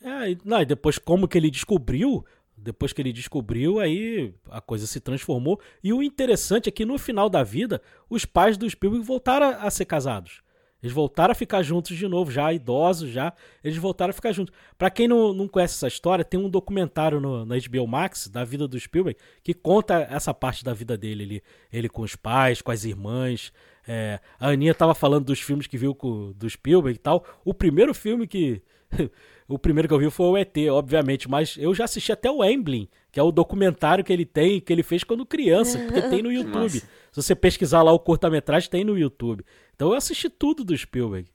É, 0.00 0.36
não, 0.44 0.60
e 0.60 0.64
depois 0.64 0.96
como 0.98 1.26
que 1.26 1.36
ele 1.36 1.50
descobriu 1.50 2.24
depois 2.60 2.92
que 2.92 3.00
ele 3.00 3.12
descobriu, 3.12 3.78
aí 3.80 4.34
a 4.50 4.60
coisa 4.60 4.86
se 4.86 5.00
transformou. 5.00 5.60
E 5.82 5.92
o 5.92 6.02
interessante 6.02 6.68
é 6.68 6.72
que 6.72 6.84
no 6.84 6.98
final 6.98 7.28
da 7.28 7.42
vida, 7.42 7.80
os 8.08 8.24
pais 8.24 8.56
do 8.56 8.68
Spielberg 8.68 9.04
voltaram 9.06 9.56
a 9.60 9.70
ser 9.70 9.84
casados. 9.84 10.42
Eles 10.80 10.94
voltaram 10.94 11.32
a 11.32 11.34
ficar 11.34 11.62
juntos 11.62 11.96
de 11.96 12.06
novo, 12.06 12.30
já 12.30 12.52
idosos, 12.52 13.10
já. 13.10 13.32
Eles 13.64 13.76
voltaram 13.76 14.10
a 14.10 14.12
ficar 14.12 14.30
juntos. 14.32 14.54
Para 14.76 14.90
quem 14.90 15.08
não, 15.08 15.32
não 15.32 15.48
conhece 15.48 15.74
essa 15.74 15.88
história, 15.88 16.24
tem 16.24 16.38
um 16.38 16.48
documentário 16.48 17.20
no, 17.20 17.44
na 17.44 17.56
HBO 17.56 17.86
Max 17.86 18.28
da 18.28 18.44
vida 18.44 18.68
do 18.68 18.78
Spielberg 18.78 19.18
que 19.42 19.52
conta 19.52 20.06
essa 20.08 20.32
parte 20.32 20.64
da 20.64 20.72
vida 20.72 20.96
dele. 20.96 21.24
Ele, 21.24 21.42
ele 21.72 21.88
com 21.88 22.02
os 22.02 22.14
pais, 22.14 22.62
com 22.62 22.70
as 22.70 22.84
irmãs. 22.84 23.52
É, 23.88 24.20
a 24.38 24.50
Aninha 24.50 24.72
tava 24.72 24.94
falando 24.94 25.24
dos 25.24 25.40
filmes 25.40 25.66
que 25.66 25.76
viu 25.76 25.94
com, 25.94 26.32
do 26.36 26.48
Spielberg 26.48 26.96
e 26.96 27.02
tal. 27.02 27.24
O 27.44 27.52
primeiro 27.52 27.92
filme 27.92 28.28
que 28.28 28.62
o 29.48 29.58
primeiro 29.58 29.88
que 29.88 29.94
eu 29.94 29.98
vi 29.98 30.10
foi 30.10 30.26
o 30.26 30.36
ET, 30.36 30.54
obviamente, 30.70 31.28
mas 31.28 31.56
eu 31.58 31.74
já 31.74 31.84
assisti 31.84 32.12
até 32.12 32.30
o 32.30 32.44
Emblem, 32.44 32.88
que 33.10 33.18
é 33.18 33.22
o 33.22 33.32
documentário 33.32 34.04
que 34.04 34.12
ele 34.12 34.26
tem, 34.26 34.60
que 34.60 34.70
ele 34.70 34.82
fez 34.82 35.02
quando 35.02 35.24
criança, 35.24 35.78
porque 35.78 36.02
tem 36.02 36.22
no 36.22 36.30
YouTube. 36.32 36.80
Se 36.80 36.86
você 37.22 37.34
pesquisar 37.34 37.82
lá 37.82 37.90
o 37.90 37.98
curta-metragem, 37.98 38.68
tem 38.68 38.84
no 38.84 38.98
YouTube. 38.98 39.42
Então 39.74 39.88
eu 39.88 39.94
assisti 39.94 40.28
tudo 40.28 40.62
do 40.62 40.76
Spielberg. 40.76 41.30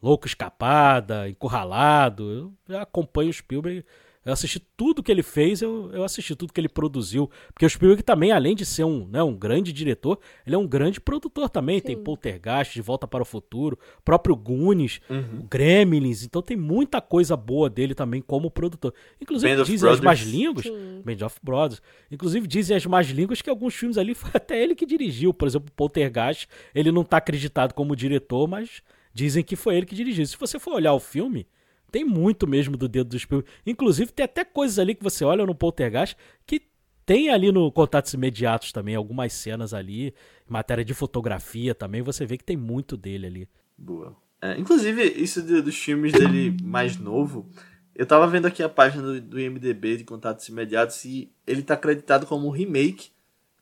Louco 0.00 0.28
Escapada, 0.28 1.28
Encurralado, 1.28 2.54
eu 2.68 2.78
acompanho 2.78 3.30
o 3.30 3.32
Spielberg 3.32 3.84
eu 4.28 4.32
assisti 4.34 4.60
tudo 4.76 5.02
que 5.02 5.10
ele 5.10 5.22
fez, 5.22 5.62
eu, 5.62 5.90
eu 5.90 6.04
assisti 6.04 6.36
tudo 6.36 6.52
que 6.52 6.60
ele 6.60 6.68
produziu. 6.68 7.30
Porque 7.50 7.64
o 7.64 7.70
Spielberg 7.70 8.02
também, 8.02 8.30
além 8.30 8.54
de 8.54 8.66
ser 8.66 8.84
um, 8.84 9.08
né, 9.08 9.22
um 9.22 9.34
grande 9.34 9.72
diretor, 9.72 10.18
ele 10.46 10.54
é 10.54 10.58
um 10.58 10.66
grande 10.66 11.00
produtor 11.00 11.48
também. 11.48 11.78
Sim. 11.78 11.86
Tem 11.86 11.96
Poltergeist, 11.96 12.74
De 12.74 12.82
Volta 12.82 13.08
para 13.08 13.22
o 13.22 13.24
Futuro, 13.24 13.78
próprio 14.04 14.36
Goonies, 14.36 15.00
uhum. 15.08 15.46
Gremlins. 15.50 16.24
Então 16.24 16.42
tem 16.42 16.58
muita 16.58 17.00
coisa 17.00 17.38
boa 17.38 17.70
dele 17.70 17.94
também 17.94 18.20
como 18.20 18.50
produtor. 18.50 18.92
Inclusive 19.18 19.56
Band 19.56 19.64
dizem 19.64 19.88
as 19.88 20.00
más 20.00 20.20
línguas, 20.20 20.66
Sim. 20.66 21.02
Band 21.02 21.24
of 21.24 21.38
Brothers. 21.42 21.80
Inclusive 22.10 22.46
dizem 22.46 22.76
as 22.76 22.84
más 22.84 23.06
línguas 23.06 23.40
que 23.40 23.48
alguns 23.48 23.74
filmes 23.74 23.96
ali 23.96 24.14
foi 24.14 24.32
até 24.34 24.62
ele 24.62 24.74
que 24.74 24.84
dirigiu. 24.84 25.32
Por 25.32 25.48
exemplo, 25.48 25.72
Poltergeist, 25.74 26.46
ele 26.74 26.92
não 26.92 27.00
está 27.00 27.16
acreditado 27.16 27.72
como 27.72 27.96
diretor, 27.96 28.46
mas 28.46 28.82
dizem 29.14 29.42
que 29.42 29.56
foi 29.56 29.78
ele 29.78 29.86
que 29.86 29.94
dirigiu. 29.94 30.26
Se 30.26 30.36
você 30.36 30.58
for 30.58 30.74
olhar 30.74 30.92
o 30.92 31.00
filme 31.00 31.46
tem 31.90 32.04
muito 32.04 32.46
mesmo 32.46 32.76
do 32.76 32.88
dedo 32.88 33.10
do 33.10 33.18
Spielberg. 33.18 33.50
Inclusive, 33.66 34.12
tem 34.12 34.24
até 34.24 34.44
coisas 34.44 34.78
ali 34.78 34.94
que 34.94 35.02
você 35.02 35.24
olha 35.24 35.46
no 35.46 35.54
Poltergeist 35.54 36.16
que 36.46 36.62
tem 37.08 37.30
ali 37.30 37.50
no 37.50 37.72
Contatos 37.72 38.12
Imediatos 38.12 38.70
também, 38.70 38.94
algumas 38.94 39.32
cenas 39.32 39.72
ali, 39.72 40.14
matéria 40.46 40.84
de 40.84 40.92
fotografia 40.92 41.74
também, 41.74 42.02
você 42.02 42.26
vê 42.26 42.36
que 42.36 42.44
tem 42.44 42.56
muito 42.56 42.98
dele 42.98 43.26
ali. 43.26 43.48
Boa. 43.78 44.14
É, 44.42 44.58
inclusive, 44.58 45.02
isso 45.02 45.42
de, 45.42 45.62
dos 45.62 45.76
filmes 45.76 46.12
dele 46.12 46.54
mais 46.62 46.98
novo, 46.98 47.48
eu 47.94 48.04
tava 48.04 48.26
vendo 48.26 48.46
aqui 48.46 48.62
a 48.62 48.68
página 48.68 49.02
do, 49.02 49.20
do 49.22 49.40
IMDB 49.40 49.96
de 49.96 50.04
Contatos 50.04 50.46
Imediatos 50.48 51.02
e 51.06 51.32
ele 51.46 51.62
tá 51.62 51.74
acreditado 51.74 52.26
como 52.26 52.50
remake 52.50 53.10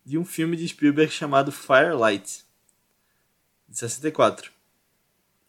de 0.05 0.19
um 0.19 0.25
filme 0.25 0.57
de 0.57 0.67
Spielberg 0.67 1.12
chamado 1.12 1.53
Firelight, 1.53 2.45
de 3.69 3.79
64. 3.79 4.51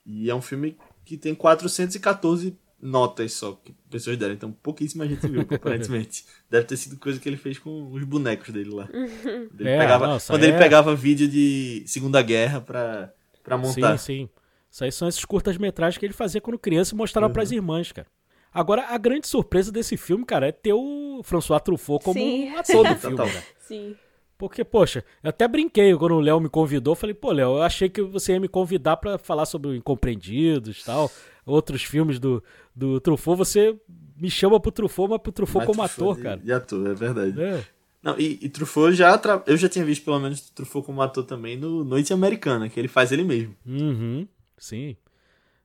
E 0.06 0.30
é 0.30 0.36
um 0.36 0.42
filme 0.42 0.78
que 1.04 1.18
tem 1.18 1.34
414 1.34 2.56
notas 2.82 3.34
só 3.34 3.54
que 3.64 3.74
pessoas 3.90 4.18
deram. 4.18 4.34
Então 4.34 4.52
pouquíssima 4.52 5.08
gente 5.08 5.28
viu, 5.28 5.42
aparentemente. 5.50 6.26
Deve 6.50 6.66
ter 6.66 6.78
sido 6.78 6.98
coisa 6.98 7.20
que 7.20 7.28
ele 7.28 7.38
fez 7.38 7.58
com 7.58 7.92
os 7.92 8.04
bonecos 8.04 8.50
dele 8.50 8.72
lá. 8.72 8.88
Ele 8.94 9.70
é, 9.70 9.78
pegava, 9.78 10.08
nossa, 10.08 10.34
quando 10.34 10.44
é... 10.44 10.48
ele 10.48 10.58
pegava 10.58 10.96
vídeo 10.96 11.28
de 11.28 11.84
Segunda 11.86 12.22
Guerra 12.22 12.62
pra, 12.62 13.14
pra 13.44 13.58
montar. 13.58 13.98
Sim, 13.98 14.28
sim. 14.28 14.30
Isso 14.70 14.84
aí 14.84 14.92
são 14.92 15.08
esses 15.08 15.26
curtas-metragens 15.26 15.98
que 15.98 16.06
ele 16.06 16.14
fazia 16.14 16.42
quando 16.42 16.60
criança 16.60 16.94
e 16.94 16.98
mostrava 16.98 17.28
uhum. 17.28 17.34
pras 17.34 17.52
irmãs, 17.52 17.92
cara. 17.92 18.08
Agora, 18.54 18.86
a 18.90 18.98
grande 18.98 19.28
surpresa 19.28 19.72
desse 19.72 19.98
filme, 19.98 20.26
cara, 20.26 20.48
é 20.48 20.52
ter 20.52 20.74
o 20.74 21.22
François 21.24 21.62
Truffaut 21.62 22.04
como 22.04 22.20
sim. 22.20 22.50
ator 22.56 22.88
do 22.88 22.96
filme, 22.98 23.18
cara. 23.18 23.44
Sim. 23.60 23.96
Porque, 24.38 24.64
poxa, 24.64 25.04
eu 25.24 25.30
até 25.30 25.48
brinquei 25.48 25.96
quando 25.96 26.16
o 26.16 26.20
Léo 26.20 26.40
me 26.40 26.50
convidou. 26.50 26.96
Falei, 26.96 27.14
pô, 27.14 27.32
Léo, 27.32 27.58
eu 27.58 27.62
achei 27.64 27.90
que 27.90 28.02
você 28.02 28.34
ia 28.34 28.40
me 28.40 28.48
convidar 28.48 28.98
para 28.98 29.18
falar 29.18 29.46
sobre 29.46 29.70
o 29.70 29.76
Incompreendidos 29.76 30.84
tal, 30.84 31.12
outros 31.48 31.84
filmes 31.84 32.20
do, 32.20 32.44
do 32.76 33.00
Truffaut. 33.00 33.38
Você 33.38 33.76
me 34.16 34.30
chama 34.30 34.60
pro 34.60 34.72
Truffaut, 34.72 35.10
mas 35.10 35.22
pro 35.22 35.32
Truffaut 35.32 35.66
mas 35.66 35.76
como 35.76 35.88
Truffaut 35.88 36.12
ator, 36.12 36.18
de, 36.18 36.24
cara. 36.24 36.38
De 36.38 36.54
ator, 36.54 36.88
é 36.88 36.94
verdade. 36.94 37.42
É. 37.42 37.64
Não, 38.04 38.20
e, 38.20 38.38
e 38.42 38.50
Truffaut 38.50 38.94
já. 38.94 39.18
Tra... 39.18 39.42
Eu 39.48 39.58
já 39.58 39.68
tinha 39.68 39.84
visto 39.84 40.04
pelo 40.06 40.20
menos 40.20 40.50
Truffaut 40.50 40.86
como 40.86 41.02
ator 41.02 41.24
também 41.24 41.58
no 41.58 41.84
Noite 41.84 42.14
Americana, 42.14 42.70
que 42.70 42.80
ele 42.80 42.88
faz 42.88 43.12
ele 43.12 43.24
mesmo. 43.24 43.56
Uhum, 43.66 44.28
sim. 44.58 44.96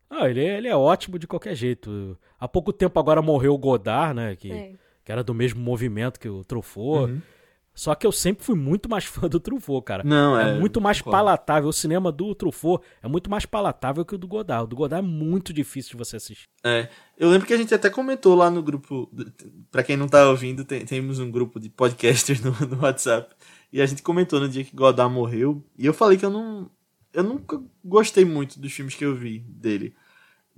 Ah, 0.08 0.28
ele, 0.28 0.44
é, 0.44 0.58
ele 0.58 0.68
é 0.68 0.76
ótimo 0.76 1.18
de 1.18 1.26
qualquer 1.26 1.54
jeito. 1.54 2.16
Há 2.38 2.46
pouco 2.46 2.72
tempo 2.72 2.98
agora 2.98 3.22
morreu 3.22 3.54
o 3.54 3.58
Godard, 3.58 4.14
né? 4.14 4.36
Que, 4.36 4.52
é. 4.52 4.72
que 5.04 5.10
era 5.10 5.24
do 5.24 5.34
mesmo 5.34 5.60
movimento 5.60 6.20
que 6.20 6.28
o 6.28 6.44
Truffaut. 6.44 7.10
Uhum. 7.12 7.22
Só 7.74 7.94
que 7.94 8.06
eu 8.06 8.12
sempre 8.12 8.44
fui 8.44 8.54
muito 8.54 8.88
mais 8.88 9.04
fã 9.06 9.28
do 9.28 9.40
Truffaut, 9.40 9.84
cara. 9.84 10.04
Não, 10.04 10.38
é. 10.38 10.56
É 10.56 10.58
muito 10.58 10.80
mais 10.80 11.00
palatável. 11.00 11.68
O 11.68 11.72
cinema 11.72 12.12
do 12.12 12.34
Truffaut 12.34 12.84
é 13.02 13.08
muito 13.08 13.30
mais 13.30 13.46
palatável 13.46 14.04
que 14.04 14.14
o 14.14 14.18
do 14.18 14.28
Godard. 14.28 14.64
O 14.64 14.66
do 14.66 14.76
Godard 14.76 15.06
é 15.06 15.08
muito 15.08 15.52
difícil 15.52 15.92
de 15.92 15.96
você 15.96 16.16
assistir. 16.16 16.48
É. 16.62 16.88
Eu 17.18 17.30
lembro 17.30 17.46
que 17.46 17.54
a 17.54 17.56
gente 17.56 17.74
até 17.74 17.88
comentou 17.88 18.34
lá 18.34 18.50
no 18.50 18.62
grupo. 18.62 19.10
para 19.70 19.82
quem 19.82 19.96
não 19.96 20.08
tá 20.08 20.28
ouvindo, 20.28 20.64
tem, 20.64 20.84
temos 20.84 21.18
um 21.18 21.30
grupo 21.30 21.58
de 21.58 21.68
podcasters 21.70 22.40
no, 22.40 22.50
no 22.66 22.82
WhatsApp. 22.82 23.34
E 23.72 23.80
a 23.80 23.86
gente 23.86 24.02
comentou 24.02 24.38
no 24.38 24.48
dia 24.48 24.64
que 24.64 24.76
Godard 24.76 25.12
morreu. 25.12 25.64
E 25.78 25.86
eu 25.86 25.94
falei 25.94 26.18
que 26.18 26.24
eu 26.24 26.30
não. 26.30 26.70
Eu 27.12 27.22
nunca 27.22 27.60
gostei 27.84 28.24
muito 28.24 28.58
dos 28.58 28.72
filmes 28.72 28.94
que 28.94 29.04
eu 29.04 29.14
vi 29.14 29.38
dele. 29.40 29.94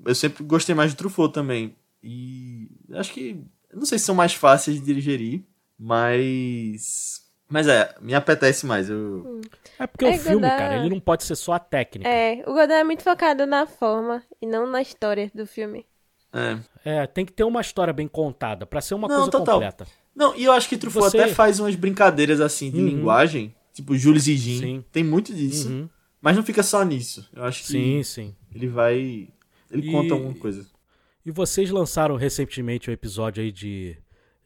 Eu 0.04 0.14
sempre 0.14 0.42
gostei 0.42 0.74
mais 0.74 0.92
do 0.92 0.96
Truffaut 0.96 1.32
também. 1.32 1.76
E 2.02 2.68
acho 2.92 3.12
que. 3.12 3.40
Não 3.72 3.86
sei 3.86 3.98
se 3.98 4.04
são 4.04 4.14
mais 4.14 4.34
fáceis 4.34 4.80
de 4.80 4.94
digerir. 4.94 5.42
Mas. 5.84 7.22
Mas 7.46 7.68
é, 7.68 7.94
me 8.00 8.14
apetece 8.14 8.64
mais. 8.64 8.88
Eu... 8.88 8.96
Hum. 8.96 9.40
É 9.78 9.86
porque 9.86 10.06
é, 10.06 10.10
o 10.12 10.18
filme, 10.18 10.36
Godard... 10.36 10.56
cara, 10.56 10.76
ele 10.78 10.88
não 10.88 10.98
pode 10.98 11.24
ser 11.24 11.36
só 11.36 11.52
a 11.52 11.58
técnica. 11.58 12.08
É, 12.08 12.42
o 12.46 12.54
Godard 12.54 12.72
é 12.72 12.84
muito 12.84 13.02
focado 13.02 13.44
na 13.44 13.66
forma 13.66 14.22
e 14.40 14.46
não 14.46 14.66
na 14.66 14.80
história 14.80 15.30
do 15.34 15.46
filme. 15.46 15.84
É. 16.32 16.58
É, 16.84 17.06
tem 17.06 17.26
que 17.26 17.32
ter 17.32 17.44
uma 17.44 17.60
história 17.60 17.92
bem 17.92 18.08
contada 18.08 18.64
para 18.64 18.80
ser 18.80 18.94
uma 18.94 19.06
não, 19.06 19.16
coisa 19.16 19.30
total. 19.30 19.54
completa. 19.56 19.86
Não, 20.16 20.34
e 20.34 20.44
eu 20.44 20.52
acho 20.52 20.70
que 20.70 20.78
Truffaut 20.78 21.10
Você... 21.10 21.18
até 21.18 21.34
faz 21.34 21.60
umas 21.60 21.74
brincadeiras 21.74 22.40
assim 22.40 22.70
de 22.70 22.80
uhum. 22.80 22.86
linguagem, 22.86 23.54
tipo 23.74 23.94
Jules 23.94 24.26
e 24.26 24.36
Jean. 24.36 24.60
Sim. 24.60 24.84
Tem 24.90 25.04
muito 25.04 25.34
disso. 25.34 25.68
Uhum. 25.68 25.88
Mas 26.20 26.34
não 26.34 26.42
fica 26.42 26.62
só 26.62 26.82
nisso. 26.82 27.28
Eu 27.30 27.44
acho 27.44 27.60
que 27.60 27.68
sim, 27.68 28.02
sim. 28.02 28.34
ele 28.54 28.68
vai. 28.68 29.28
Ele 29.70 29.88
e... 29.88 29.92
conta 29.92 30.14
alguma 30.14 30.34
coisa. 30.34 30.66
E 31.26 31.30
vocês 31.30 31.70
lançaram 31.70 32.16
recentemente 32.16 32.88
o 32.88 32.90
um 32.90 32.94
episódio 32.94 33.42
aí 33.42 33.52
de 33.52 33.96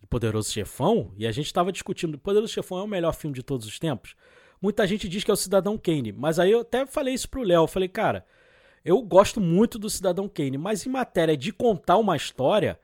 Poderoso 0.08 0.50
Chefão, 0.50 1.12
e 1.16 1.26
a 1.26 1.32
gente 1.32 1.46
estava 1.46 1.72
discutindo, 1.72 2.18
Poderoso 2.18 2.52
Chefão 2.52 2.78
é 2.78 2.82
o 2.82 2.88
melhor 2.88 3.14
filme 3.14 3.34
de 3.34 3.42
todos 3.42 3.66
os 3.66 3.78
tempos? 3.78 4.14
Muita 4.60 4.86
gente 4.86 5.08
diz 5.08 5.22
que 5.22 5.30
é 5.30 5.34
o 5.34 5.36
Cidadão 5.36 5.78
Kane, 5.78 6.12
mas 6.12 6.38
aí 6.38 6.50
eu 6.50 6.60
até 6.60 6.84
falei 6.86 7.14
isso 7.14 7.28
pro 7.28 7.42
Léo, 7.42 7.62
eu 7.62 7.68
falei, 7.68 7.88
cara, 7.88 8.24
eu 8.84 9.00
gosto 9.02 9.40
muito 9.40 9.78
do 9.78 9.88
Cidadão 9.88 10.28
Kane, 10.28 10.58
mas 10.58 10.86
em 10.86 10.90
matéria 10.90 11.36
de 11.36 11.52
contar 11.52 11.96
uma 11.96 12.16
história, 12.16 12.78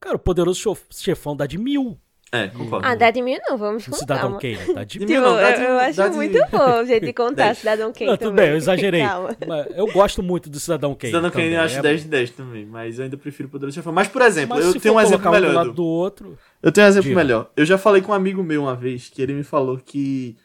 cara, 0.00 0.16
o 0.16 0.18
Poderoso 0.18 0.76
Chefão 0.90 1.36
dá 1.36 1.46
de 1.46 1.56
mil. 1.56 1.98
É, 2.30 2.48
concordo. 2.48 2.86
Ah, 2.86 2.94
dá 2.94 3.10
de 3.10 3.22
mil 3.22 3.38
não, 3.48 3.56
vamos 3.56 3.86
com 3.86 3.96
Cidadão. 3.96 4.38
Kane, 4.38 4.74
dá 4.74 4.84
de 4.84 4.98
mil. 4.98 5.08
Tipo, 5.08 5.20
não, 5.20 5.40
eu, 5.40 5.62
eu 5.62 5.78
acho 5.78 6.10
muito 6.12 6.38
bom 6.50 6.82
o 6.82 6.84
jeito 6.84 7.06
de 7.06 7.12
contar 7.14 7.54
Cidadão 7.54 7.90
Kane 7.90 8.10
não, 8.10 8.16
tudo 8.18 8.32
bem, 8.32 8.50
eu 8.50 8.56
exagerei. 8.56 9.02
eu 9.74 9.86
gosto 9.86 10.22
muito 10.22 10.50
do 10.50 10.60
Cidadão 10.60 10.94
Kane. 10.94 11.12
Cidadão 11.12 11.30
Kane 11.30 11.54
eu 11.54 11.60
acho 11.62 11.78
é... 11.78 11.82
10 11.82 12.02
de 12.02 12.08
10 12.08 12.30
também, 12.32 12.66
mas 12.66 12.98
eu 12.98 13.04
ainda 13.04 13.16
prefiro 13.16 13.48
o 13.48 13.50
Poderoso 13.50 13.76
Chefão. 13.76 13.94
Mas, 13.94 14.08
por 14.08 14.20
exemplo, 14.20 14.56
mas 14.56 14.66
eu 14.66 14.78
tenho 14.78 14.94
um 14.94 15.00
exemplo 15.00 15.30
melhor. 15.30 15.48
Um 15.48 15.52
do 15.52 15.56
lado 15.56 15.72
do 15.72 15.84
outro... 15.86 16.38
Eu 16.62 16.72
tenho 16.72 16.86
um 16.86 16.90
exemplo 16.90 17.08
Diga. 17.08 17.20
melhor. 17.20 17.52
Eu 17.56 17.64
já 17.64 17.78
falei 17.78 18.02
com 18.02 18.12
um 18.12 18.14
amigo 18.14 18.42
meu 18.42 18.62
uma 18.62 18.74
vez, 18.74 19.08
que 19.08 19.22
ele 19.22 19.32
me 19.32 19.44
falou 19.44 19.78
que 19.78 20.36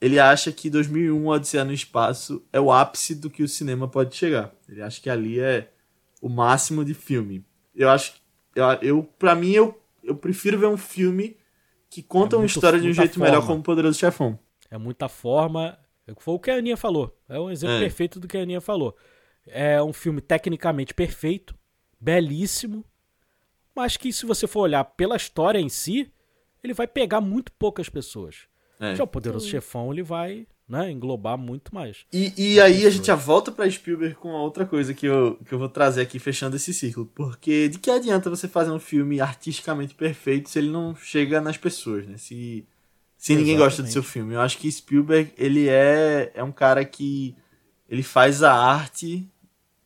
ele 0.00 0.18
acha 0.18 0.52
que 0.52 0.68
2001 0.68 1.26
Odisseia 1.26 1.64
no 1.64 1.72
Espaço 1.72 2.44
é 2.52 2.60
o 2.60 2.70
ápice 2.70 3.14
do 3.14 3.30
que 3.30 3.42
o 3.42 3.48
cinema 3.48 3.88
pode 3.88 4.14
chegar. 4.14 4.52
Ele 4.68 4.82
acha 4.82 5.00
que 5.00 5.08
ali 5.08 5.40
é 5.40 5.70
o 6.20 6.28
máximo 6.28 6.84
de 6.84 6.94
filme. 6.94 7.44
Eu 7.74 7.88
acho... 7.88 8.14
Eu, 8.54 8.64
eu 8.82 9.02
pra 9.18 9.34
mim, 9.34 9.52
eu, 9.52 9.78
eu 10.02 10.14
prefiro 10.14 10.58
ver 10.58 10.66
um 10.66 10.76
filme 10.76 11.36
que 11.88 12.02
conta 12.02 12.36
é 12.36 12.38
uma 12.38 12.46
história 12.46 12.80
de 12.80 12.88
um 12.88 12.92
jeito 12.92 13.14
forma. 13.14 13.26
melhor 13.26 13.46
como 13.46 13.60
o 13.60 13.62
Poderoso 13.62 13.98
Chefão. 13.98 14.38
É 14.70 14.76
muita 14.76 15.08
forma. 15.08 15.78
Foi 16.18 16.34
o 16.34 16.38
que 16.38 16.50
a 16.50 16.56
Aninha 16.56 16.76
falou. 16.76 17.18
É 17.28 17.38
um 17.38 17.50
exemplo 17.50 17.76
é. 17.76 17.80
perfeito 17.80 18.20
do 18.20 18.28
que 18.28 18.36
a 18.36 18.42
Aninha 18.42 18.60
falou. 18.60 18.96
É 19.46 19.82
um 19.82 19.92
filme 19.92 20.20
tecnicamente 20.20 20.92
perfeito, 20.92 21.54
belíssimo, 22.00 22.84
mas 23.76 23.96
que 23.96 24.12
se 24.12 24.24
você 24.24 24.46
for 24.46 24.60
olhar 24.60 24.82
pela 24.82 25.16
história 25.16 25.58
em 25.60 25.68
si, 25.68 26.10
ele 26.64 26.72
vai 26.72 26.86
pegar 26.86 27.20
muito 27.20 27.52
poucas 27.52 27.90
pessoas. 27.90 28.48
É. 28.80 28.94
Já 28.94 29.04
o 29.04 29.06
Poderoso 29.06 29.44
Sim. 29.44 29.52
Chefão, 29.52 29.92
ele 29.92 30.02
vai 30.02 30.46
né, 30.68 30.90
englobar 30.90 31.38
muito 31.38 31.74
mais. 31.74 32.04
E, 32.12 32.32
e 32.36 32.60
aí 32.60 32.86
a 32.86 32.90
gente 32.90 33.06
já 33.06 33.14
volta 33.14 33.52
para 33.52 33.70
Spielberg 33.70 34.16
com 34.16 34.30
outra 34.30 34.66
coisa 34.66 34.92
que 34.92 35.06
eu, 35.06 35.38
que 35.46 35.52
eu 35.52 35.58
vou 35.58 35.68
trazer 35.68 36.00
aqui 36.00 36.18
fechando 36.18 36.56
esse 36.56 36.74
ciclo. 36.74 37.06
Porque 37.14 37.68
de 37.68 37.78
que 37.78 37.90
adianta 37.90 38.28
você 38.28 38.48
fazer 38.48 38.70
um 38.70 38.80
filme 38.80 39.20
artisticamente 39.20 39.94
perfeito 39.94 40.50
se 40.50 40.58
ele 40.58 40.70
não 40.70 40.94
chega 40.96 41.40
nas 41.40 41.56
pessoas, 41.56 42.06
né? 42.06 42.16
Se, 42.16 42.66
se 43.16 43.36
ninguém 43.36 43.56
gosta 43.56 43.82
do 43.82 43.90
seu 43.90 44.02
filme. 44.02 44.34
Eu 44.34 44.40
acho 44.40 44.58
que 44.58 44.70
Spielberg, 44.70 45.32
ele 45.38 45.68
é, 45.68 46.32
é 46.34 46.42
um 46.42 46.52
cara 46.52 46.84
que 46.84 47.36
ele 47.88 48.02
faz 48.02 48.42
a 48.42 48.52
arte 48.52 49.30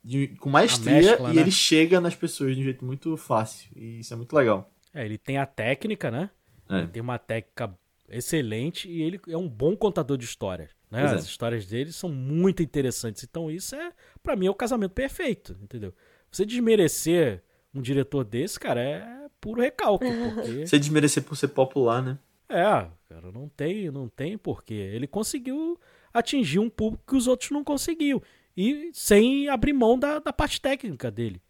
de, 0.02 0.28
com 0.36 0.48
maestria 0.48 0.94
mescla, 0.94 1.30
e 1.30 1.34
né? 1.34 1.42
ele 1.42 1.50
chega 1.50 2.00
nas 2.00 2.14
pessoas 2.14 2.54
de 2.54 2.62
um 2.62 2.64
jeito 2.64 2.84
muito 2.84 3.16
fácil. 3.16 3.70
E 3.76 4.00
isso 4.00 4.12
é 4.12 4.16
muito 4.16 4.34
legal. 4.34 4.72
É, 4.94 5.04
ele 5.04 5.18
tem 5.18 5.38
a 5.38 5.46
técnica, 5.46 6.10
né? 6.10 6.30
É. 6.68 6.86
tem 6.86 7.02
uma 7.02 7.18
técnica 7.18 7.74
excelente 8.08 8.88
e 8.88 9.02
ele 9.02 9.20
é 9.28 9.36
um 9.36 9.48
bom 9.48 9.76
contador 9.76 10.16
de 10.16 10.24
histórias. 10.24 10.70
Né? 10.90 11.04
As 11.04 11.24
histórias 11.24 11.66
dele 11.66 11.92
são 11.92 12.10
muito 12.10 12.62
interessantes. 12.62 13.22
Então 13.22 13.50
isso 13.50 13.74
é, 13.76 13.92
para 14.22 14.34
mim, 14.34 14.46
é 14.46 14.50
o 14.50 14.54
casamento 14.54 14.92
perfeito, 14.92 15.56
entendeu? 15.62 15.94
Você 16.30 16.44
desmerecer 16.44 17.42
um 17.72 17.80
diretor 17.80 18.24
desse, 18.24 18.58
cara, 18.58 18.80
é 18.80 19.26
puro 19.40 19.60
recalque. 19.60 20.04
Porque... 20.34 20.66
Você 20.66 20.78
desmerecer 20.78 21.22
por 21.22 21.36
ser 21.36 21.48
popular, 21.48 22.02
né? 22.02 22.18
É, 22.48 22.88
cara, 23.08 23.30
não 23.32 23.48
tem, 23.48 23.90
não 23.90 24.08
tem 24.08 24.36
porquê. 24.36 24.74
Ele 24.74 25.06
conseguiu 25.06 25.78
atingir 26.12 26.58
um 26.58 26.68
público 26.68 27.04
que 27.06 27.16
os 27.16 27.28
outros 27.28 27.50
não 27.50 27.62
conseguiam. 27.62 28.20
E 28.60 28.90
sem 28.92 29.48
abrir 29.48 29.72
mão 29.72 29.98
da, 29.98 30.18
da 30.18 30.34
parte 30.34 30.60
técnica 30.60 31.10
dele. 31.10 31.40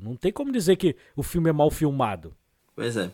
Não 0.00 0.16
tem 0.16 0.32
como 0.32 0.50
dizer 0.50 0.76
que 0.76 0.96
o 1.14 1.22
filme 1.22 1.50
é 1.50 1.52
mal 1.52 1.70
filmado. 1.70 2.34
Pois 2.74 2.96
é. 2.96 3.10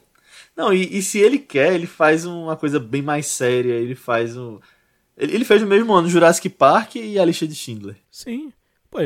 Não, 0.57 0.73
e, 0.73 0.99
e, 0.99 1.03
se 1.03 1.19
ele 1.19 1.37
quer, 1.37 1.75
ele 1.75 1.89
faz 1.89 2.25
uma 2.25 2.57
coisa 2.57 2.79
bem 2.79 3.03
mais 3.03 3.27
séria. 3.27 3.73
Ele 3.73 3.97
faz 3.97 4.37
um. 4.37 4.61
Ele, 5.17 5.35
ele 5.35 5.45
fez 5.45 5.61
no 5.61 5.67
mesmo 5.67 5.93
ano 5.93 6.09
Jurassic 6.09 6.49
Park 6.49 6.95
e 6.95 7.19
a 7.19 7.25
lista 7.25 7.45
de 7.45 7.57
Schindler. 7.57 7.97
Sim. 8.09 8.53
Pô, 8.89 8.99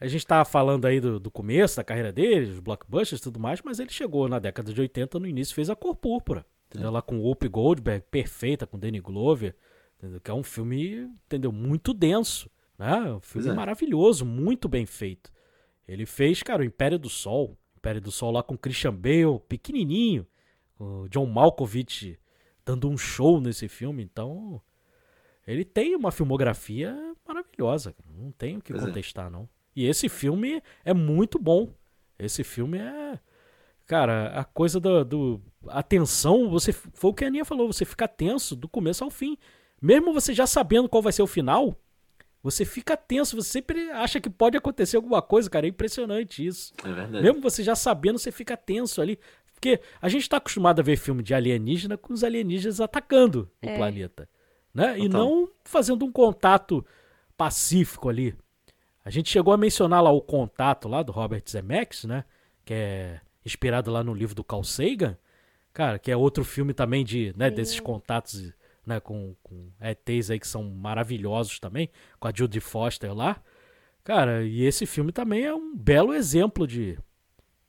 a 0.00 0.06
gente 0.06 0.26
tá 0.26 0.46
falando 0.46 0.86
aí 0.86 0.98
do, 0.98 1.20
do 1.20 1.30
começo 1.30 1.76
da 1.76 1.84
carreira 1.84 2.10
dele, 2.10 2.52
os 2.52 2.60
blockbusters 2.60 3.20
e 3.20 3.22
tudo 3.22 3.38
mais, 3.38 3.60
mas 3.62 3.78
ele 3.78 3.90
chegou 3.90 4.26
na 4.30 4.38
década 4.38 4.72
de 4.72 4.80
80, 4.80 5.18
no 5.18 5.26
início, 5.26 5.54
fez 5.54 5.68
a 5.68 5.76
Cor 5.76 5.94
Púrpura. 5.94 6.46
Entendeu? 6.70 6.88
É. 6.88 6.92
Lá 6.92 7.02
com 7.02 7.20
Whoopi 7.20 7.48
Goldberg, 7.48 8.02
perfeita, 8.10 8.66
com 8.66 8.78
Danny 8.78 8.98
Glover. 8.98 9.54
Entendeu? 9.98 10.20
Que 10.22 10.30
é 10.30 10.34
um 10.34 10.42
filme, 10.42 11.10
entendeu? 11.26 11.52
Muito 11.52 11.92
denso. 11.92 12.50
Né? 12.80 13.12
Um 13.12 13.20
filme 13.20 13.48
é. 13.48 13.52
maravilhoso, 13.52 14.24
muito 14.24 14.68
bem 14.68 14.86
feito. 14.86 15.30
Ele 15.86 16.06
fez, 16.06 16.42
cara, 16.42 16.62
o 16.62 16.64
Império 16.64 16.98
do 16.98 17.10
Sol. 17.10 17.58
Império 17.76 18.00
do 18.00 18.10
Sol 18.10 18.30
lá 18.30 18.42
com 18.42 18.56
Christian 18.56 18.94
Bale, 18.94 19.38
pequenininho 19.48 20.26
o 20.80 21.06
John 21.08 21.26
Malkovich 21.26 22.18
dando 22.64 22.88
um 22.88 22.96
show 22.96 23.40
nesse 23.40 23.68
filme, 23.68 24.02
então 24.02 24.60
ele 25.46 25.64
tem 25.64 25.94
uma 25.94 26.10
filmografia 26.10 26.96
maravilhosa, 27.26 27.94
não 28.16 28.32
tem 28.32 28.56
o 28.56 28.62
que 28.62 28.72
pois 28.72 28.84
é. 28.84 28.86
contestar 28.86 29.26
é. 29.26 29.30
não. 29.30 29.48
E 29.76 29.86
esse 29.86 30.08
filme 30.08 30.62
é 30.84 30.94
muito 30.94 31.38
bom. 31.38 31.72
Esse 32.18 32.42
filme 32.42 32.78
é 32.78 33.18
cara, 33.86 34.28
a 34.28 34.44
coisa 34.44 34.78
do, 34.78 35.04
do 35.04 35.42
a 35.66 35.82
tensão, 35.82 36.48
você 36.48 36.72
foi 36.72 37.10
o 37.10 37.14
que 37.14 37.24
a 37.24 37.26
Aninha 37.26 37.44
falou, 37.44 37.70
você 37.70 37.84
fica 37.84 38.08
tenso 38.08 38.56
do 38.56 38.68
começo 38.68 39.04
ao 39.04 39.10
fim. 39.10 39.36
Mesmo 39.82 40.12
você 40.12 40.32
já 40.32 40.46
sabendo 40.46 40.88
qual 40.88 41.02
vai 41.02 41.12
ser 41.12 41.22
o 41.22 41.26
final, 41.26 41.76
você 42.42 42.64
fica 42.64 42.96
tenso, 42.96 43.36
você 43.36 43.50
sempre 43.50 43.90
acha 43.90 44.20
que 44.20 44.30
pode 44.30 44.56
acontecer 44.56 44.96
alguma 44.96 45.20
coisa, 45.20 45.50
cara. 45.50 45.66
É 45.66 45.68
impressionante 45.68 46.44
isso. 46.46 46.72
É 46.82 46.90
verdade. 46.90 47.22
Mesmo 47.22 47.40
você 47.40 47.62
já 47.62 47.74
sabendo, 47.74 48.18
você 48.18 48.32
fica 48.32 48.56
tenso 48.56 49.02
ali. 49.02 49.18
Porque 49.52 49.78
a 50.00 50.08
gente 50.08 50.22
está 50.22 50.38
acostumado 50.38 50.80
a 50.80 50.82
ver 50.82 50.96
filme 50.96 51.22
de 51.22 51.34
alienígena 51.34 51.98
com 51.98 52.14
os 52.14 52.24
alienígenas 52.24 52.80
atacando 52.80 53.50
é. 53.60 53.74
o 53.74 53.76
planeta. 53.76 54.28
Né? 54.72 54.98
E 54.98 55.08
não 55.08 55.50
fazendo 55.64 56.04
um 56.04 56.10
contato 56.10 56.84
pacífico 57.36 58.08
ali. 58.08 58.34
A 59.04 59.10
gente 59.10 59.28
chegou 59.28 59.52
a 59.52 59.58
mencionar 59.58 60.02
lá 60.02 60.10
o 60.10 60.20
contato 60.22 60.88
lá 60.88 61.02
do 61.02 61.12
Robert 61.12 61.42
Zemeckis, 61.46 62.04
né? 62.04 62.24
Que 62.64 62.72
é 62.72 63.20
inspirado 63.44 63.90
lá 63.90 64.02
no 64.02 64.14
livro 64.14 64.34
do 64.34 64.44
Carl 64.44 64.64
Sagan. 64.64 65.16
Cara, 65.72 65.98
que 65.98 66.10
é 66.10 66.16
outro 66.16 66.44
filme 66.44 66.72
também 66.72 67.04
de, 67.04 67.34
né, 67.36 67.50
desses 67.50 67.78
contatos 67.80 68.52
né, 68.90 69.00
com, 69.00 69.34
com 69.42 69.70
ETs 69.80 70.30
aí 70.30 70.38
que 70.38 70.46
são 70.46 70.62
maravilhosos 70.64 71.58
também, 71.58 71.88
com 72.18 72.28
a 72.28 72.32
Judy 72.34 72.60
Foster 72.60 73.14
lá. 73.14 73.42
Cara, 74.04 74.44
e 74.44 74.62
esse 74.62 74.86
filme 74.86 75.12
também 75.12 75.44
é 75.44 75.54
um 75.54 75.74
belo 75.76 76.12
exemplo 76.12 76.66
de, 76.66 76.98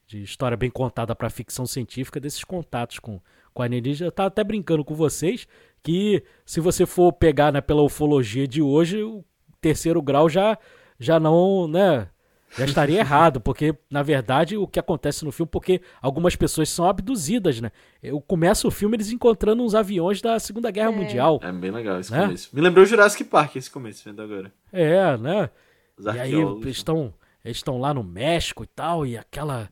de 0.07 0.23
história 0.23 0.57
bem 0.57 0.69
contada 0.69 1.15
para 1.15 1.29
ficção 1.29 1.65
científica 1.65 2.19
desses 2.19 2.43
contatos 2.43 2.99
com, 2.99 3.21
com 3.53 3.61
alienígena. 3.61 4.07
Eu 4.07 4.11
tava 4.11 4.27
até 4.27 4.43
brincando 4.43 4.83
com 4.83 4.95
vocês 4.95 5.47
que 5.83 6.23
se 6.45 6.59
você 6.59 6.85
for 6.85 7.13
pegar 7.13 7.51
né, 7.51 7.61
pela 7.61 7.83
ufologia 7.83 8.47
de 8.47 8.61
hoje, 8.61 9.03
o 9.03 9.23
terceiro 9.59 10.01
grau 10.01 10.27
já, 10.27 10.57
já 10.99 11.19
não, 11.19 11.67
né? 11.67 12.09
Já 12.57 12.65
estaria 12.65 12.99
errado, 12.99 13.39
porque, 13.39 13.73
na 13.89 14.03
verdade, 14.03 14.57
o 14.57 14.67
que 14.67 14.79
acontece 14.79 15.23
no 15.25 15.31
filme, 15.31 15.49
porque 15.51 15.81
algumas 16.01 16.35
pessoas 16.35 16.69
são 16.69 16.85
abduzidas, 16.87 17.59
né? 17.61 17.71
Eu 18.03 18.19
começo 18.21 18.67
o 18.67 18.71
filme 18.71 18.95
eles 18.97 19.11
encontrando 19.11 19.63
uns 19.63 19.73
aviões 19.75 20.21
da 20.21 20.37
Segunda 20.39 20.69
Guerra 20.71 20.91
É. 20.91 20.95
Mundial. 20.95 21.39
É 21.41 21.51
bem 21.51 21.71
legal 21.71 21.99
esse 21.99 22.11
Né? 22.11 22.21
começo. 22.23 22.49
Me 22.53 22.61
lembrou 22.61 22.85
Jurassic 22.85 23.23
Park 23.23 23.55
esse 23.55 23.69
começo, 23.71 24.03
vendo 24.03 24.21
agora. 24.21 24.51
É, 24.71 25.17
né? 25.17 25.49
Os 25.97 26.05
E 26.05 26.09
aí 26.19 26.33
eles 26.33 26.77
estão 26.77 27.13
eles 27.43 27.57
estão 27.57 27.79
lá 27.79 27.91
no 27.93 28.03
México 28.03 28.63
e 28.63 28.67
tal, 28.67 29.03
e 29.05 29.17
aquela 29.17 29.67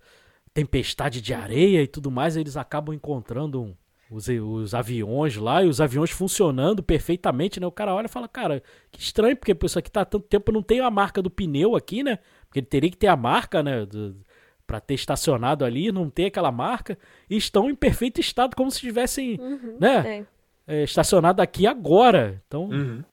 tempestade 0.54 1.22
de 1.22 1.34
areia 1.34 1.82
e 1.84 1.88
tudo 1.88 2.10
mais, 2.10 2.36
eles 2.36 2.58
acabam 2.58 2.94
encontrando 2.96 3.62
um- 3.62 3.76
os, 4.12 4.28
os 4.28 4.74
aviões 4.74 5.36
lá, 5.36 5.64
e 5.64 5.68
os 5.68 5.80
aviões 5.80 6.10
funcionando 6.10 6.82
perfeitamente, 6.82 7.60
né? 7.60 7.68
O 7.68 7.72
cara 7.72 7.94
olha 7.94 8.08
e 8.08 8.10
fala, 8.10 8.28
cara, 8.28 8.64
que 8.92 9.00
estranho, 9.00 9.38
porque 9.38 9.56
isso 9.64 9.78
aqui 9.78 9.92
tá 9.92 10.02
há 10.02 10.06
tanto 10.06 10.26
tempo, 10.28 10.52
não 10.52 10.64
tem 10.64 10.80
a 10.80 10.90
marca 10.90 11.22
do 11.22 11.30
pneu 11.30 11.76
aqui, 11.76 12.02
né? 12.02 12.18
Porque 12.50 12.60
ele 12.60 12.66
teria 12.68 12.90
que 12.90 12.98
ter 12.98 13.08
a 13.08 13.16
marca, 13.16 13.64
né? 13.64 13.86
Do, 13.86 14.18
pra 14.68 14.80
ter 14.80 14.96
estacionado 14.96 15.64
ali, 15.66 15.92
não 15.92 16.10
tem 16.10 16.26
aquela 16.26 16.52
marca, 16.52 16.98
e 17.30 17.36
estão 17.38 17.70
em 17.70 17.76
perfeito 17.76 18.20
estado, 18.20 18.56
como 18.56 18.70
se 18.70 18.78
estivessem, 18.78 19.40
né? 19.80 20.26
É. 20.68 20.76
é, 20.82 20.84
estacionado 20.84 21.42
aqui 21.42 21.66
agora. 21.66 22.42
Então, 22.48 22.66
Uhum. 22.70 23.04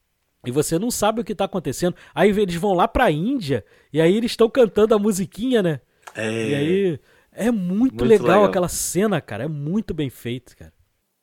e 0.45 0.51
você 0.51 0.77
não 0.77 0.91
sabe 0.91 1.21
o 1.21 1.23
que 1.23 1.33
tá 1.33 1.45
acontecendo. 1.45 1.95
Aí 2.13 2.29
eles 2.29 2.55
vão 2.55 2.73
lá 2.73 2.87
pra 2.87 3.09
Índia 3.09 3.65
e 3.91 3.99
aí 4.01 4.15
eles 4.15 4.31
estão 4.31 4.49
cantando 4.49 4.93
a 4.93 4.99
musiquinha, 4.99 5.63
né? 5.63 5.79
É. 6.15 6.49
E 6.49 6.55
aí 6.55 6.99
é 7.31 7.49
muito, 7.51 7.75
Muito 7.77 8.05
legal, 8.05 8.27
legal. 8.27 8.43
aquela 8.45 8.67
cena, 8.67 9.19
cara. 9.21 9.43
É 9.45 9.47
muito 9.47 9.93
bem 9.95 10.09
feito, 10.11 10.55
cara. 10.55 10.71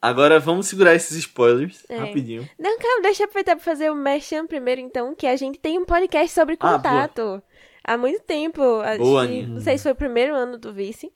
Agora 0.03 0.39
vamos 0.39 0.67
segurar 0.67 0.95
esses 0.95 1.17
spoilers 1.17 1.83
É. 1.89 1.97
rapidinho. 1.97 2.47
Não, 2.59 2.77
calma, 2.79 3.03
deixa 3.03 3.23
eu 3.23 3.27
aproveitar 3.27 3.57
pra 3.57 3.65
fazer 3.65 3.91
o 3.91 3.95
Merchan 3.95 4.47
primeiro, 4.47 4.81
então, 4.81 5.15
que 5.15 5.27
a 5.27 5.35
gente 5.37 5.59
tem 5.59 5.79
um 5.79 5.85
podcast 5.87 6.35
sobre 6.35 6.57
Ah, 6.61 6.73
contato. 6.75 7.43
Há 7.87 7.97
muito 7.99 8.23
tempo. 8.23 8.61
Boa, 8.99 9.23
Aninha. 9.23 9.47
não 9.47 9.61
sei 9.61 9.77
se 9.77 9.83
foi 9.85 9.93
o 9.93 9.97
primeiro 9.97 10.35
ano 10.35 10.59
do 10.59 10.73
Vice. 10.73 11.13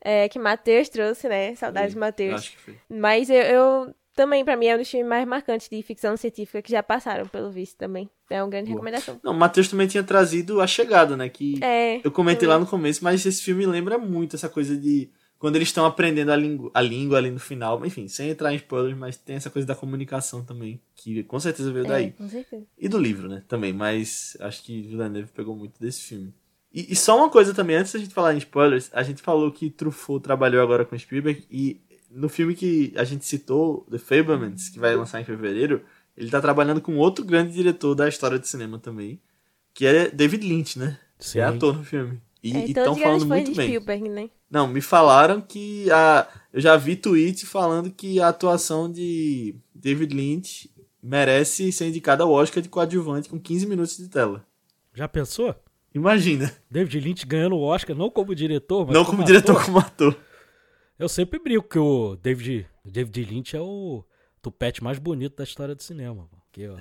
é, 0.00 0.28
que 0.28 0.38
Matheus 0.38 0.88
trouxe, 0.88 1.28
né? 1.28 1.54
Saudades, 1.56 1.94
Eu 1.94 2.00
Matheus. 2.00 2.34
Acho 2.36 2.52
que 2.52 2.58
foi. 2.58 2.76
Mas 2.88 3.28
eu, 3.30 3.42
eu- 3.42 3.94
também, 4.14 4.44
pra 4.44 4.56
mim, 4.56 4.66
é 4.66 4.74
um 4.74 4.78
dos 4.78 4.90
filmes 4.90 5.08
mais 5.08 5.24
marcantes 5.26 5.68
de 5.68 5.80
ficção 5.82 6.16
científica 6.16 6.60
que 6.60 6.70
já 6.72 6.82
passaram 6.82 7.26
pelo 7.26 7.50
Vice 7.52 7.76
também. 7.76 8.08
É 8.28 8.42
uma 8.42 8.48
grande 8.50 8.66
Boa. 8.66 8.76
recomendação. 8.80 9.20
Não, 9.22 9.32
o 9.32 9.36
Matheus 9.36 9.68
também 9.68 9.86
tinha 9.86 10.02
trazido 10.02 10.60
A 10.60 10.66
Chegada, 10.66 11.16
né? 11.16 11.28
Que 11.28 11.54
É. 11.62 12.00
eu 12.02 12.10
comentei 12.10 12.40
também. 12.48 12.54
lá 12.54 12.58
no 12.58 12.66
começo, 12.66 13.02
mas 13.04 13.24
esse 13.24 13.40
filme 13.42 13.64
lembra 13.64 13.96
muito 13.96 14.34
essa 14.34 14.48
coisa 14.48 14.76
de 14.76 15.08
quando 15.38 15.56
eles 15.56 15.68
estão 15.68 15.84
aprendendo 15.86 16.32
a, 16.32 16.36
língua, 16.36 16.70
a 16.74 16.80
língua 16.80 17.18
ali 17.18 17.30
no 17.30 17.38
final. 17.38 17.84
Enfim, 17.86 18.08
sem 18.08 18.30
entrar 18.30 18.52
em 18.52 18.56
spoilers, 18.56 18.96
mas 18.96 19.16
tem 19.16 19.36
essa 19.36 19.50
coisa 19.50 19.66
da 19.66 19.74
comunicação 19.74 20.44
também, 20.44 20.80
que 20.96 21.22
com 21.22 21.38
certeza 21.38 21.72
veio 21.72 21.86
É, 21.86 21.88
daí. 21.88 22.10
com 22.12 22.28
certeza. 22.28 22.66
E 22.76 22.88
do 22.88 22.98
livro, 22.98 23.28
né? 23.28 23.42
Também, 23.46 23.72
mas 23.72 24.36
acho 24.40 24.62
que 24.64 24.82
Villeneuve 24.82 25.30
pegou 25.34 25.54
muito 25.56 25.80
desse 25.80 26.00
filme. 26.02 26.34
E, 26.72 26.92
e 26.92 26.96
só 26.96 27.16
uma 27.16 27.30
coisa 27.30 27.54
também, 27.54 27.76
antes 27.76 27.92
da 27.92 27.98
gente 27.98 28.12
falar 28.12 28.34
em 28.34 28.38
spoilers, 28.38 28.90
a 28.92 29.02
gente 29.02 29.22
falou 29.22 29.50
que 29.50 29.70
Truffaut 29.70 30.22
trabalhou 30.22 30.62
agora 30.62 30.84
com 30.84 30.98
Spielberg 30.98 31.44
e 31.50 31.80
no 32.10 32.28
filme 32.28 32.54
que 32.54 32.92
a 32.96 33.04
gente 33.04 33.24
citou, 33.24 33.86
The 33.90 33.98
Fablemans, 33.98 34.68
que 34.68 34.78
vai 34.78 34.94
lançar 34.96 35.20
em 35.20 35.24
fevereiro, 35.24 35.82
ele 36.16 36.30
tá 36.30 36.40
trabalhando 36.40 36.80
com 36.80 36.96
outro 36.96 37.24
grande 37.24 37.52
diretor 37.52 37.94
da 37.94 38.08
história 38.08 38.38
do 38.38 38.46
cinema 38.46 38.78
também, 38.78 39.20
que 39.72 39.86
é 39.86 40.10
David 40.10 40.46
Lynch, 40.46 40.78
né? 40.78 40.98
Que 41.18 41.38
é 41.38 41.44
ator 41.44 41.76
no 41.76 41.84
filme. 41.84 42.20
E 42.42 42.56
É, 42.56 42.64
estão 42.66 42.94
falando 42.96 43.26
muito 43.26 43.54
bem. 43.54 43.66
Spielberg, 43.68 44.08
né? 44.08 44.30
Não, 44.50 44.66
me 44.68 44.80
falaram 44.80 45.40
que 45.40 45.90
a. 45.90 46.26
Eu 46.52 46.60
já 46.60 46.76
vi 46.76 46.96
tweet 46.96 47.44
falando 47.46 47.90
que 47.90 48.20
a 48.20 48.28
atuação 48.28 48.90
de 48.90 49.54
David 49.74 50.14
Lynch 50.14 50.70
merece 51.02 51.70
ser 51.72 51.88
indicada 51.88 52.22
ao 52.24 52.30
Oscar 52.32 52.62
de 52.62 52.68
coadjuvante 52.68 53.28
com 53.28 53.38
15 53.38 53.66
minutos 53.66 53.96
de 53.96 54.08
tela. 54.08 54.46
Já 54.94 55.08
pensou? 55.08 55.54
Imagina. 55.94 56.52
David 56.70 57.00
Lynch 57.00 57.26
ganhando 57.26 57.56
o 57.56 57.62
Oscar, 57.62 57.96
não 57.96 58.10
como 58.10 58.34
diretor, 58.34 58.86
mas 58.86 58.94
Não 58.94 59.04
como 59.04 59.22
ator. 59.22 59.26
diretor, 59.26 59.64
como 59.64 59.78
ator. 59.78 60.16
Eu 60.98 61.08
sempre 61.08 61.38
brinco 61.38 61.68
que 61.68 61.78
o 61.78 62.16
David, 62.16 62.66
o 62.84 62.90
David 62.90 63.24
Lynch 63.24 63.56
é 63.56 63.60
o 63.60 64.04
tupete 64.42 64.82
mais 64.82 64.98
bonito 64.98 65.36
da 65.36 65.44
história 65.44 65.74
do 65.74 65.82
cinema. 65.82 66.28
Que, 66.52 66.68
ó, 66.68 66.76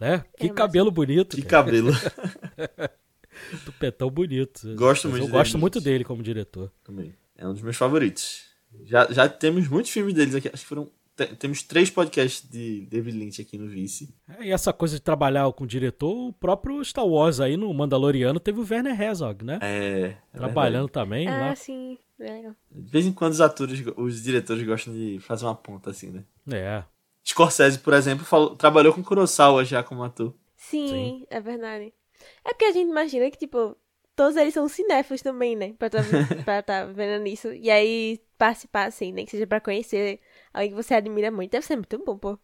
né? 0.00 0.24
que 0.38 0.46
mas- 0.48 0.56
cabelo 0.56 0.90
bonito. 0.90 1.36
Que 1.36 1.42
cara. 1.42 1.64
cabelo. 1.66 1.90
Tupetão 3.64 4.10
bonito. 4.10 4.74
Gosto 4.74 5.08
muito 5.08 5.24
Eu 5.26 5.28
gosto 5.30 5.58
muito 5.58 5.80
dele 5.80 6.04
como 6.04 6.22
diretor. 6.22 6.70
Também. 6.84 7.14
É 7.36 7.46
um 7.46 7.52
dos 7.52 7.62
meus 7.62 7.76
favoritos. 7.76 8.42
Já, 8.84 9.06
já 9.10 9.28
temos 9.28 9.66
muitos 9.68 9.90
filmes 9.90 10.14
deles 10.14 10.34
aqui. 10.34 10.48
Acho 10.52 10.62
que 10.62 10.68
foram. 10.68 10.88
te- 11.16 11.34
temos 11.36 11.62
três 11.62 11.90
podcasts 11.90 12.48
de 12.48 12.86
David 12.86 13.18
Lynch 13.18 13.40
aqui 13.42 13.58
no 13.58 13.66
Vice. 13.68 14.14
É, 14.38 14.44
E 14.46 14.50
essa 14.52 14.72
coisa 14.72 14.94
de 14.96 15.02
trabalhar 15.02 15.50
com 15.52 15.66
diretor, 15.66 16.28
o 16.28 16.32
próprio 16.32 16.84
Star 16.84 17.06
Wars 17.06 17.40
aí 17.40 17.56
no 17.56 17.72
Mandaloriano 17.74 18.38
teve 18.38 18.60
o 18.60 18.66
Werner 18.70 19.00
Herzog, 19.00 19.44
né? 19.44 19.58
É. 19.62 20.16
é 20.32 20.36
Trabalhando 20.38 20.88
também 20.88 21.26
Ah, 21.26 21.40
lá. 21.48 21.56
sim. 21.56 21.98
É 22.18 22.22
legal. 22.24 22.54
verdade. 22.70 22.86
De 22.86 22.90
vez 22.92 23.06
em 23.06 23.12
quando 23.12 23.32
os 23.32 23.40
atores, 23.40 23.82
os 23.96 24.22
diretores 24.22 24.62
gostam 24.64 24.92
de 24.94 25.18
fazer 25.20 25.46
uma 25.46 25.54
ponta 25.54 25.90
assim, 25.90 26.10
né? 26.10 26.24
É. 26.52 26.84
Scorsese, 27.24 27.78
por 27.78 27.92
exemplo, 27.94 28.24
falou- 28.24 28.54
trabalhou 28.56 28.92
com 28.92 29.02
Kurosawa 29.02 29.64
já 29.64 29.82
como 29.82 30.02
ator. 30.02 30.34
Sim, 30.56 30.88
Sim. 30.88 31.26
é 31.30 31.40
verdade. 31.40 31.92
É 32.44 32.50
porque 32.50 32.66
a 32.66 32.72
gente 32.72 32.88
imagina 32.88 33.30
que, 33.30 33.38
tipo, 33.38 33.76
todos 34.16 34.36
eles 34.36 34.52
são 34.54 34.68
cinéfilos 34.68 35.22
também, 35.22 35.56
né? 35.56 35.72
Pra 35.78 35.88
tá, 35.88 35.98
pra 36.44 36.62
tá 36.62 36.84
vendo 36.84 37.22
nisso. 37.22 37.52
E 37.52 37.70
aí, 37.70 38.20
participar, 38.36 38.86
assim, 38.86 39.12
nem 39.12 39.24
que 39.24 39.30
seja 39.30 39.46
pra 39.46 39.60
conhecer 39.60 40.20
alguém 40.52 40.70
que 40.70 40.76
você 40.76 40.94
admira 40.94 41.30
muito. 41.30 41.50
Deve 41.50 41.66
ser 41.66 41.76
muito 41.76 41.98
bom, 42.04 42.18
pô. 42.18 42.38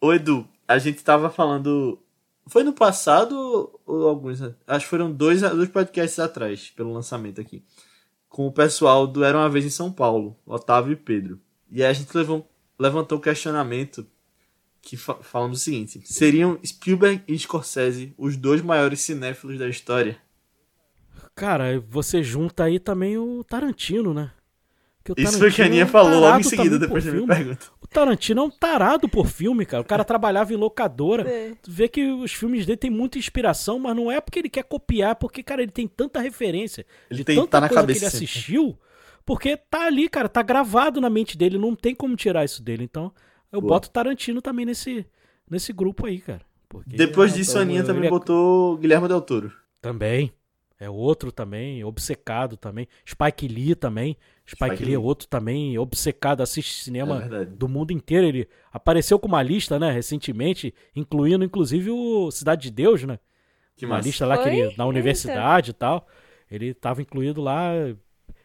Ô 0.00 0.12
Edu, 0.12 0.46
a 0.68 0.78
gente 0.78 1.02
tava 1.02 1.30
falando. 1.30 2.00
Foi 2.48 2.62
no 2.62 2.72
passado 2.72 3.80
ou 3.84 4.08
alguns. 4.08 4.40
Acho 4.66 4.84
que 4.84 4.90
foram 4.90 5.10
dois, 5.12 5.40
dois 5.40 5.68
podcasts 5.68 6.18
atrás, 6.18 6.70
pelo 6.70 6.92
lançamento 6.92 7.40
aqui. 7.40 7.64
Com 8.28 8.46
o 8.46 8.52
pessoal 8.52 9.06
do 9.06 9.24
Era 9.24 9.38
uma 9.38 9.48
Vez 9.48 9.64
em 9.64 9.70
São 9.70 9.92
Paulo, 9.92 10.36
Otávio 10.46 10.92
e 10.92 10.96
Pedro. 10.96 11.40
E 11.70 11.82
aí 11.82 11.90
a 11.90 11.92
gente 11.92 12.16
levou, 12.16 12.48
levantou 12.78 13.18
o 13.18 13.20
questionamento 13.20 14.06
que 14.88 14.96
fa 14.96 15.14
falamos 15.16 15.60
o 15.60 15.64
seguinte: 15.64 16.00
seriam 16.04 16.58
Spielberg 16.64 17.22
e 17.26 17.36
Scorsese 17.38 18.14
os 18.16 18.36
dois 18.36 18.62
maiores 18.62 19.00
cinéfilos 19.00 19.58
da 19.58 19.68
história? 19.68 20.16
Cara, 21.34 21.80
você 21.88 22.22
junta 22.22 22.64
aí 22.64 22.78
também 22.78 23.18
o 23.18 23.44
Tarantino, 23.44 24.14
né? 24.14 24.30
Que 25.04 25.12
o 25.12 25.14
Isso 25.18 25.38
foi 25.38 25.50
o 25.50 25.52
que 25.52 25.60
a 25.62 25.64
Tarantino 25.64 25.64
é 25.64 25.66
Aninha 25.68 25.84
um 25.84 25.88
falou 25.88 26.10
logo 26.20 26.26
em 26.38 26.42
tarado 26.42 26.44
seguida, 26.44 26.78
depois 26.78 27.04
por 27.04 27.10
da 27.10 27.16
minha 27.16 27.26
filme. 27.26 27.44
pergunta. 27.44 27.66
O 27.80 27.86
Tarantino 27.86 28.40
é 28.40 28.44
um 28.44 28.50
tarado 28.50 29.08
por 29.08 29.26
filme, 29.26 29.66
cara. 29.66 29.82
O 29.82 29.86
cara 29.86 30.02
trabalhava 30.04 30.52
em 30.52 30.56
locadora. 30.56 31.28
É. 31.28 31.52
Tu 31.62 31.70
vê 31.70 31.88
que 31.88 32.10
os 32.10 32.32
filmes 32.32 32.64
dele 32.64 32.76
tem 32.76 32.90
muita 32.90 33.18
inspiração, 33.18 33.78
mas 33.78 33.94
não 33.94 34.10
é 34.10 34.20
porque 34.20 34.38
ele 34.38 34.48
quer 34.48 34.64
copiar, 34.64 35.14
porque, 35.16 35.42
cara, 35.42 35.62
ele 35.62 35.70
tem 35.72 35.86
tanta 35.86 36.20
referência 36.20 36.86
Ele 37.10 37.22
tem- 37.22 37.36
tanta 37.36 37.48
tá 37.48 37.60
na 37.60 37.68
coisa 37.68 37.82
cabeça 37.82 38.00
que 38.00 38.04
ele 38.06 38.10
sempre. 38.10 38.24
assistiu, 38.26 38.78
porque 39.24 39.56
tá 39.56 39.86
ali, 39.86 40.08
cara, 40.08 40.28
tá 40.28 40.42
gravado 40.42 41.00
na 41.00 41.10
mente 41.10 41.36
dele, 41.36 41.58
não 41.58 41.74
tem 41.76 41.94
como 41.94 42.16
tirar 42.16 42.44
isso 42.44 42.62
dele. 42.62 42.84
Então, 42.84 43.12
eu 43.52 43.60
Boa. 43.60 43.74
boto 43.74 43.88
o 43.88 43.92
Tarantino 43.92 44.40
também 44.42 44.66
nesse, 44.66 45.06
nesse 45.50 45.72
grupo 45.72 46.06
aí, 46.06 46.20
cara. 46.20 46.42
Porque, 46.68 46.96
Depois 46.96 47.32
é, 47.32 47.36
disso, 47.36 47.52
então, 47.52 47.60
a 47.62 47.64
Aninha 47.64 47.84
também 47.84 48.06
é- 48.06 48.10
botou 48.10 48.76
Guilherme 48.76 49.08
Del 49.08 49.20
Toro. 49.20 49.52
Também. 49.80 50.32
É 50.78 50.90
outro 50.90 51.32
também, 51.32 51.82
obcecado 51.84 52.54
também. 52.54 52.86
Spike 53.08 53.48
Lee 53.48 53.74
também. 53.74 54.14
Spike, 54.46 54.66
Spike 54.74 54.84
Lee 54.84 54.94
é 54.94 54.98
outro 54.98 55.26
também, 55.26 55.78
obcecado, 55.78 56.42
assiste 56.42 56.80
É 56.82 56.84
cinema 56.84 57.18
verdade. 57.20 57.50
do 57.56 57.66
mundo 57.66 57.92
inteiro. 57.92 58.26
Ele 58.26 58.46
apareceu 58.70 59.18
com 59.18 59.26
uma 59.26 59.42
lista, 59.42 59.78
né, 59.78 59.90
recentemente, 59.90 60.74
incluindo 60.94 61.42
inclusive 61.44 61.90
o 61.90 62.30
Cidade 62.30 62.64
de 62.64 62.70
Deus, 62.70 63.02
né? 63.04 63.18
Que 63.74 63.86
uma 63.86 63.96
massa. 63.96 64.06
lista 64.08 64.26
lá 64.26 64.36
que 64.36 64.48
ele, 64.50 64.74
na 64.76 64.84
universidade 64.84 65.70
e 65.70 65.74
tal. 65.74 66.06
Ele 66.50 66.66
estava 66.68 67.00
incluído 67.00 67.40
lá. 67.40 67.70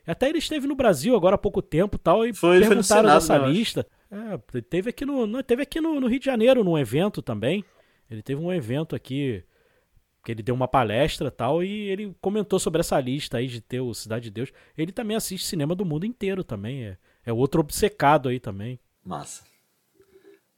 Até 0.08 0.30
ele 0.30 0.38
esteve 0.40 0.68
no 0.68 0.76
Brasil 0.76 1.16
agora 1.18 1.36
há 1.36 1.38
pouco 1.38 1.62
tempo 1.62 1.98
e 1.98 2.00
tal. 2.00 2.26
E 2.26 2.34
Foi, 2.34 2.56
ele 2.58 2.66
foi 2.66 2.76
no 2.76 2.82
perguntaram 2.82 3.02
Senado, 3.10 3.20
dessa 3.20 3.34
né, 3.40 3.40
eu 3.40 3.52
acho. 3.52 3.86
É, 4.12 4.62
teve 4.62 4.90
aqui, 4.90 5.06
no, 5.06 5.26
não, 5.26 5.42
teve 5.42 5.62
aqui 5.62 5.80
no, 5.80 6.00
no 6.02 6.08
Rio 6.08 6.20
de 6.20 6.26
Janeiro, 6.26 6.64
num 6.64 6.78
evento 6.78 7.22
também. 7.22 7.64
Ele 8.10 8.22
teve 8.22 8.42
um 8.42 8.52
evento 8.52 8.96
aqui 8.96 9.44
que 10.24 10.32
ele 10.32 10.44
deu 10.44 10.54
uma 10.54 10.68
palestra 10.68 11.30
e 11.30 11.32
tal, 11.32 11.64
e 11.64 11.90
ele 11.90 12.16
comentou 12.22 12.60
sobre 12.60 12.82
essa 12.82 13.00
lista 13.00 13.38
aí 13.38 13.48
de 13.48 13.62
ter 13.62 13.80
o 13.80 13.94
Cidade 13.94 14.26
de 14.26 14.32
Deus. 14.32 14.52
Ele 14.78 14.92
também 14.92 15.18
assiste 15.18 15.48
cinema 15.48 15.74
do 15.74 15.86
mundo 15.86 16.06
inteiro 16.06 16.44
também. 16.44 16.86
É, 16.86 16.98
é 17.26 17.34
outro 17.34 17.62
obcecado 17.62 18.30
aí 18.30 18.40
também. 18.40 18.80
Massa. 19.04 19.44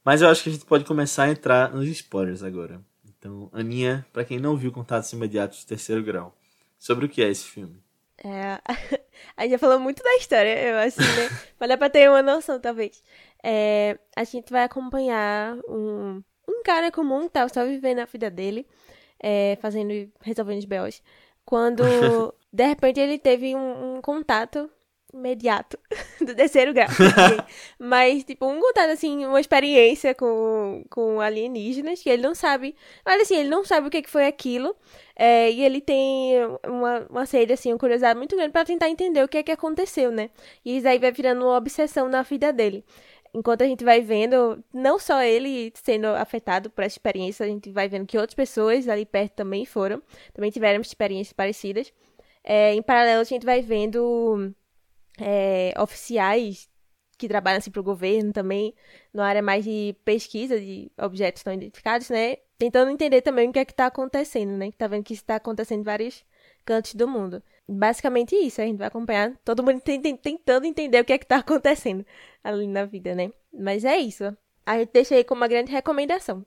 Mas 0.04 0.20
eu 0.20 0.28
acho 0.28 0.42
que 0.42 0.50
a 0.50 0.52
gente 0.52 0.66
pode 0.66 0.84
começar 0.84 1.24
a 1.24 1.30
entrar 1.30 1.72
nos 1.72 1.88
spoilers 1.88 2.42
agora. 2.42 2.80
Então, 3.06 3.48
Aninha, 3.52 4.04
pra 4.12 4.24
quem 4.24 4.38
não 4.38 4.56
viu 4.56 4.70
Contatos 4.70 5.10
Imediatos 5.12 5.60
de 5.60 5.66
Terceiro 5.66 6.02
Grau, 6.02 6.36
sobre 6.78 7.06
o 7.06 7.08
que 7.08 7.22
é 7.22 7.30
esse 7.30 7.44
filme? 7.44 7.82
É, 8.22 8.60
a 9.34 9.42
gente 9.42 9.52
já 9.52 9.58
falou 9.58 9.78
muito 9.78 10.02
da 10.02 10.16
história, 10.16 10.62
eu 10.62 10.76
acho, 10.76 11.00
né? 11.00 11.30
Mas 11.58 11.68
dá 11.68 11.76
pra 11.78 11.88
ter 11.88 12.10
uma 12.10 12.22
noção, 12.22 12.60
talvez. 12.60 13.02
É, 13.46 13.98
a 14.16 14.24
gente 14.24 14.50
vai 14.50 14.64
acompanhar 14.64 15.54
um, 15.68 16.22
um 16.48 16.62
cara 16.64 16.90
comum 16.90 17.28
tá 17.28 17.46
só 17.46 17.62
vivendo 17.66 17.98
a 17.98 18.06
vida 18.06 18.30
dele, 18.30 18.66
é, 19.22 19.58
fazendo, 19.60 19.92
resolvendo 20.22 20.60
os 20.60 20.64
B.O.s. 20.64 21.02
Quando, 21.44 21.82
de 22.50 22.66
repente, 22.66 22.98
ele 23.00 23.18
teve 23.18 23.54
um, 23.54 23.96
um 23.96 24.00
contato 24.00 24.70
imediato 25.12 25.78
do 26.20 26.34
terceiro 26.34 26.72
grau. 26.72 26.88
mas, 27.78 28.24
tipo, 28.24 28.46
um 28.46 28.60
contando, 28.60 28.90
assim, 28.90 29.26
uma 29.26 29.40
experiência 29.40 30.14
com, 30.14 30.82
com 30.90 31.20
alienígenas 31.20 32.02
que 32.02 32.08
ele 32.08 32.22
não 32.22 32.34
sabe. 32.34 32.74
Mas, 33.04 33.22
assim, 33.22 33.36
ele 33.36 33.48
não 33.50 33.62
sabe 33.62 33.86
o 33.86 33.90
que, 33.90 34.02
que 34.02 34.10
foi 34.10 34.26
aquilo. 34.26 34.74
É, 35.14 35.50
e 35.50 35.62
ele 35.62 35.80
tem 35.80 36.32
uma, 36.66 37.06
uma 37.08 37.26
sede, 37.26 37.52
assim, 37.52 37.72
uma 37.72 37.78
curiosidade 37.78 38.18
muito 38.18 38.34
grande 38.34 38.52
para 38.52 38.64
tentar 38.64 38.88
entender 38.88 39.22
o 39.22 39.28
que 39.28 39.38
é 39.38 39.42
que 39.42 39.52
aconteceu, 39.52 40.10
né? 40.10 40.30
E 40.64 40.78
isso 40.78 40.88
aí 40.88 40.98
vai 40.98 41.12
virando 41.12 41.44
uma 41.44 41.56
obsessão 41.56 42.08
na 42.08 42.22
vida 42.22 42.52
dele. 42.52 42.84
Enquanto 43.34 43.62
a 43.62 43.66
gente 43.66 43.84
vai 43.84 44.00
vendo, 44.00 44.62
não 44.72 44.96
só 44.96 45.20
ele 45.20 45.72
sendo 45.74 46.06
afetado 46.06 46.70
por 46.70 46.84
essa 46.84 46.94
experiência, 46.94 47.44
a 47.44 47.48
gente 47.48 47.70
vai 47.72 47.88
vendo 47.88 48.06
que 48.06 48.16
outras 48.16 48.34
pessoas 48.34 48.88
ali 48.88 49.04
perto 49.04 49.34
também 49.34 49.64
foram, 49.66 50.00
também 50.32 50.52
tiveram 50.52 50.80
experiências 50.80 51.32
parecidas. 51.32 51.92
É, 52.44 52.72
em 52.74 52.82
paralelo, 52.82 53.20
a 53.20 53.24
gente 53.24 53.44
vai 53.44 53.60
vendo 53.60 54.54
é, 55.18 55.74
oficiais 55.78 56.68
que 57.18 57.28
trabalham 57.28 57.58
assim, 57.58 57.70
para 57.70 57.80
o 57.80 57.84
governo 57.84 58.32
também, 58.32 58.74
na 59.12 59.26
área 59.26 59.42
mais 59.42 59.64
de 59.64 59.96
pesquisa 60.04 60.58
de 60.60 60.90
objetos 60.98 61.44
não 61.44 61.54
identificados, 61.54 62.10
né? 62.10 62.36
Tentando 62.58 62.90
entender 62.90 63.22
também 63.22 63.48
o 63.48 63.52
que 63.52 63.58
é 63.58 63.64
que 63.64 63.72
está 63.72 63.86
acontecendo, 63.86 64.52
né? 64.56 64.70
Tá 64.78 64.86
vendo 64.86 65.04
que 65.04 65.14
está 65.14 65.36
acontecendo 65.36 65.80
em 65.80 65.84
vários 65.84 66.24
cantos 66.64 66.94
do 66.94 67.08
mundo. 67.08 67.42
Basicamente 67.68 68.36
isso, 68.36 68.60
a 68.60 68.64
gente 68.64 68.76
vai 68.76 68.88
acompanhar 68.88 69.36
todo 69.44 69.62
mundo 69.62 69.80
tentando 69.80 70.66
entender 70.66 71.00
o 71.00 71.04
que 71.04 71.12
é 71.14 71.18
que 71.18 71.24
está 71.24 71.36
acontecendo 71.38 72.04
ali 72.42 72.66
na 72.66 72.84
vida, 72.84 73.14
né? 73.14 73.32
Mas 73.52 73.84
é 73.84 73.96
isso. 73.96 74.24
A 74.66 74.78
gente 74.78 74.92
deixa 74.92 75.14
aí 75.14 75.24
como 75.24 75.40
uma 75.40 75.48
grande 75.48 75.72
recomendação. 75.72 76.44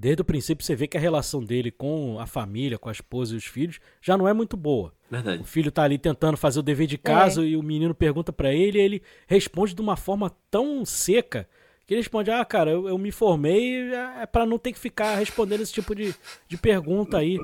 Desde 0.00 0.22
o 0.22 0.24
princípio 0.24 0.64
você 0.64 0.74
vê 0.74 0.86
que 0.86 0.96
a 0.96 1.00
relação 1.00 1.44
dele 1.44 1.70
com 1.70 2.18
a 2.18 2.26
família, 2.26 2.78
com 2.78 2.88
a 2.88 2.92
esposa 2.92 3.34
e 3.34 3.36
os 3.36 3.44
filhos 3.44 3.78
já 4.00 4.16
não 4.16 4.26
é 4.26 4.32
muito 4.32 4.56
boa. 4.56 4.94
Verdade. 5.10 5.42
O 5.42 5.44
filho 5.44 5.70
tá 5.70 5.82
ali 5.82 5.98
tentando 5.98 6.38
fazer 6.38 6.58
o 6.58 6.62
dever 6.62 6.86
de 6.86 6.96
casa 6.96 7.42
é. 7.42 7.48
e 7.48 7.56
o 7.56 7.62
menino 7.62 7.94
pergunta 7.94 8.32
para 8.32 8.50
ele 8.50 8.78
e 8.78 8.80
ele 8.80 9.02
responde 9.26 9.74
de 9.74 9.80
uma 9.82 9.98
forma 9.98 10.34
tão 10.50 10.86
seca 10.86 11.46
que 11.86 11.92
ele 11.92 12.00
responde: 12.00 12.30
Ah, 12.30 12.42
cara, 12.46 12.70
eu, 12.70 12.88
eu 12.88 12.96
me 12.96 13.12
formei 13.12 13.92
é, 13.92 14.22
é 14.22 14.26
para 14.26 14.46
não 14.46 14.58
ter 14.58 14.72
que 14.72 14.78
ficar 14.78 15.16
respondendo 15.16 15.60
esse 15.60 15.74
tipo 15.74 15.94
de, 15.94 16.14
de 16.48 16.56
pergunta 16.56 17.18
aí. 17.18 17.38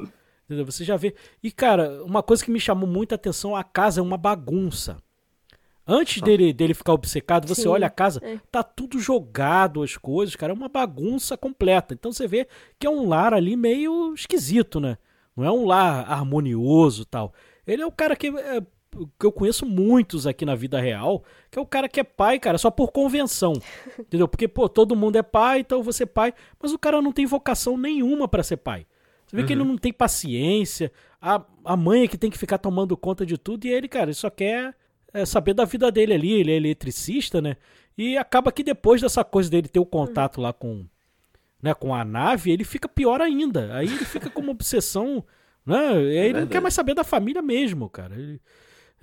Entendeu? 0.46 0.64
Você 0.64 0.82
já 0.82 0.96
vê. 0.96 1.14
E, 1.42 1.52
cara, 1.52 2.02
uma 2.04 2.22
coisa 2.22 2.42
que 2.42 2.50
me 2.50 2.58
chamou 2.58 2.88
muita 2.88 3.16
atenção: 3.16 3.54
a 3.54 3.62
casa 3.62 4.00
é 4.00 4.02
uma 4.02 4.16
bagunça. 4.16 4.96
Antes 5.86 6.20
dele, 6.20 6.52
dele 6.52 6.74
ficar 6.74 6.94
obcecado, 6.94 7.46
você 7.46 7.62
Sim, 7.62 7.68
olha 7.68 7.86
a 7.86 7.90
casa, 7.90 8.20
é. 8.24 8.40
tá 8.50 8.60
tudo 8.62 8.98
jogado 8.98 9.84
as 9.84 9.96
coisas, 9.96 10.34
cara, 10.34 10.52
é 10.52 10.56
uma 10.56 10.68
bagunça 10.68 11.36
completa. 11.36 11.94
Então 11.94 12.10
você 12.10 12.26
vê 12.26 12.48
que 12.76 12.86
é 12.86 12.90
um 12.90 13.08
lar 13.08 13.32
ali 13.32 13.56
meio 13.56 14.12
esquisito, 14.12 14.80
né? 14.80 14.98
Não 15.36 15.44
é 15.44 15.50
um 15.50 15.64
lar 15.64 16.10
harmonioso 16.10 17.04
tal. 17.04 17.32
Ele 17.64 17.82
é 17.82 17.86
o 17.86 17.92
cara 17.92 18.16
que, 18.16 18.26
é, 18.28 18.60
que 19.18 19.26
eu 19.26 19.30
conheço 19.30 19.64
muitos 19.64 20.26
aqui 20.26 20.44
na 20.44 20.56
vida 20.56 20.80
real, 20.80 21.22
que 21.50 21.58
é 21.58 21.62
o 21.62 21.66
cara 21.66 21.88
que 21.88 22.00
é 22.00 22.04
pai, 22.04 22.40
cara, 22.40 22.58
só 22.58 22.68
por 22.68 22.90
convenção. 22.90 23.52
entendeu? 24.00 24.26
Porque, 24.26 24.48
pô, 24.48 24.68
todo 24.68 24.96
mundo 24.96 25.16
é 25.16 25.22
pai, 25.22 25.60
então 25.60 25.84
você 25.84 26.02
é 26.02 26.06
pai, 26.06 26.34
mas 26.60 26.72
o 26.72 26.78
cara 26.78 27.00
não 27.00 27.12
tem 27.12 27.26
vocação 27.26 27.76
nenhuma 27.78 28.26
para 28.26 28.42
ser 28.42 28.56
pai. 28.56 28.86
Você 29.24 29.36
vê 29.36 29.42
uhum. 29.42 29.46
que 29.46 29.52
ele 29.52 29.62
uhum. 29.62 29.68
não 29.68 29.78
tem 29.78 29.92
paciência, 29.92 30.90
a, 31.20 31.44
a 31.64 31.76
mãe 31.76 32.04
é 32.04 32.08
que 32.08 32.18
tem 32.18 32.30
que 32.30 32.38
ficar 32.38 32.58
tomando 32.58 32.96
conta 32.96 33.24
de 33.24 33.38
tudo, 33.38 33.66
e 33.66 33.72
ele, 33.72 33.86
cara, 33.86 34.06
ele 34.06 34.14
só 34.14 34.30
quer 34.30 34.74
é, 35.16 35.26
saber 35.26 35.54
da 35.54 35.64
vida 35.64 35.90
dele 35.90 36.14
ali. 36.14 36.32
Ele 36.32 36.52
é 36.52 36.56
eletricista, 36.56 37.40
né? 37.40 37.56
E 37.96 38.16
acaba 38.16 38.52
que 38.52 38.62
depois 38.62 39.00
dessa 39.00 39.24
coisa 39.24 39.50
dele 39.50 39.68
ter 39.68 39.80
o 39.80 39.86
contato 39.86 40.40
lá 40.40 40.52
com, 40.52 40.84
né, 41.62 41.72
com 41.72 41.94
a 41.94 42.04
nave, 42.04 42.50
ele 42.50 42.64
fica 42.64 42.88
pior 42.88 43.20
ainda. 43.22 43.74
Aí 43.74 43.86
ele 43.86 44.04
fica 44.04 44.28
com 44.28 44.42
uma 44.42 44.52
obsessão, 44.52 45.24
né? 45.64 46.02
E 46.02 46.18
aí 46.18 46.28
ele 46.28 46.40
não 46.40 46.46
quer 46.46 46.60
mais 46.60 46.74
saber 46.74 46.94
da 46.94 47.04
família 47.04 47.40
mesmo, 47.40 47.88
cara. 47.88 48.14
Ele, 48.14 48.40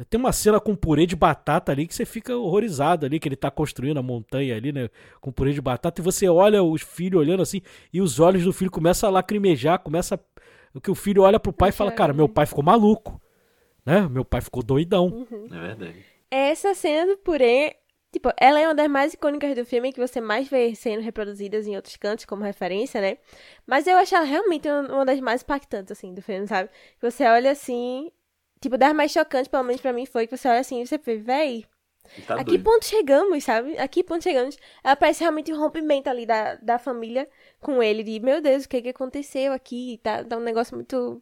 tem 0.09 0.19
uma 0.19 0.31
cena 0.31 0.59
com 0.59 0.75
purê 0.75 1.05
de 1.05 1.15
batata 1.15 1.71
ali 1.71 1.87
que 1.87 1.95
você 1.95 2.05
fica 2.05 2.35
horrorizado 2.35 3.05
ali, 3.05 3.19
que 3.19 3.27
ele 3.27 3.35
tá 3.35 3.49
construindo 3.49 3.97
a 3.97 4.03
montanha 4.03 4.55
ali, 4.55 4.71
né? 4.71 4.89
Com 5.19 5.31
purê 5.31 5.53
de 5.53 5.61
batata, 5.61 6.01
e 6.01 6.03
você 6.03 6.27
olha 6.27 6.63
os 6.63 6.81
filhos 6.81 7.19
olhando 7.19 7.41
assim, 7.41 7.61
e 7.91 8.01
os 8.01 8.19
olhos 8.19 8.43
do 8.43 8.53
filho 8.53 8.71
começam 8.71 9.09
a 9.09 9.11
lacrimejar, 9.11 9.79
começa. 9.79 10.19
O 10.73 10.81
que 10.81 10.89
o 10.89 10.95
filho 10.95 11.21
olha 11.21 11.39
pro 11.39 11.53
pai 11.53 11.69
e 11.69 11.71
fala, 11.71 11.91
cara, 11.91 12.13
meu 12.13 12.27
pai 12.27 12.47
ficou 12.47 12.63
maluco 12.63 13.21
né? 13.85 14.07
Meu 14.09 14.25
pai 14.25 14.41
ficou 14.41 14.63
doidão. 14.63 15.07
Uhum. 15.07 15.47
É 15.51 15.59
verdade. 15.59 16.05
Essa 16.29 16.73
cena 16.73 17.11
do 17.11 17.17
purê, 17.17 17.75
tipo, 18.11 18.29
ela 18.37 18.59
é 18.59 18.67
uma 18.67 18.75
das 18.75 18.87
mais 18.87 19.13
icônicas 19.13 19.55
do 19.55 19.65
filme 19.65 19.93
que 19.93 19.99
você 19.99 20.19
mais 20.19 20.47
vê 20.47 20.73
sendo 20.75 21.01
reproduzidas 21.01 21.67
em 21.67 21.75
outros 21.75 21.95
cantos 21.95 22.25
como 22.25 22.43
referência, 22.43 22.99
né? 22.99 23.17
Mas 23.67 23.85
eu 23.85 23.97
acho 23.97 24.15
ela 24.15 24.25
realmente 24.25 24.67
uma 24.67 25.05
das 25.05 25.19
mais 25.19 25.43
impactantes, 25.43 25.91
assim, 25.91 26.13
do 26.13 26.21
filme, 26.21 26.47
sabe? 26.47 26.69
Que 26.99 27.11
você 27.11 27.25
olha 27.25 27.51
assim, 27.51 28.11
tipo, 28.59 28.77
das 28.77 28.93
mais 28.93 29.11
chocantes, 29.11 29.47
pelo 29.47 29.63
menos 29.63 29.81
pra 29.81 29.93
mim, 29.93 30.05
foi 30.05 30.25
que 30.25 30.35
você 30.35 30.47
olha 30.47 30.59
assim 30.59 30.81
e 30.81 30.87
você 30.87 30.97
vê, 30.97 31.17
véi, 31.17 31.65
Tá 32.27 32.35
a 32.35 32.43
que 32.43 32.59
ponto 32.59 32.85
chegamos, 32.85 33.43
sabe? 33.43 33.77
A 33.77 33.87
que 33.87 34.03
ponto 34.03 34.23
chegamos? 34.23 34.57
Ela 34.83 34.95
parece 34.95 35.21
realmente 35.21 35.51
um 35.53 35.57
rompimento 35.57 36.09
ali 36.09 36.25
da, 36.25 36.55
da 36.55 36.77
família 36.77 37.27
com 37.59 37.81
ele. 37.81 38.03
De, 38.03 38.19
meu 38.19 38.41
Deus, 38.41 38.65
o 38.65 38.69
que 38.69 38.81
que 38.81 38.89
aconteceu 38.89 39.53
aqui? 39.53 39.99
Tá, 40.03 40.23
tá 40.23 40.37
um 40.37 40.41
negócio 40.41 40.75
muito, 40.75 41.21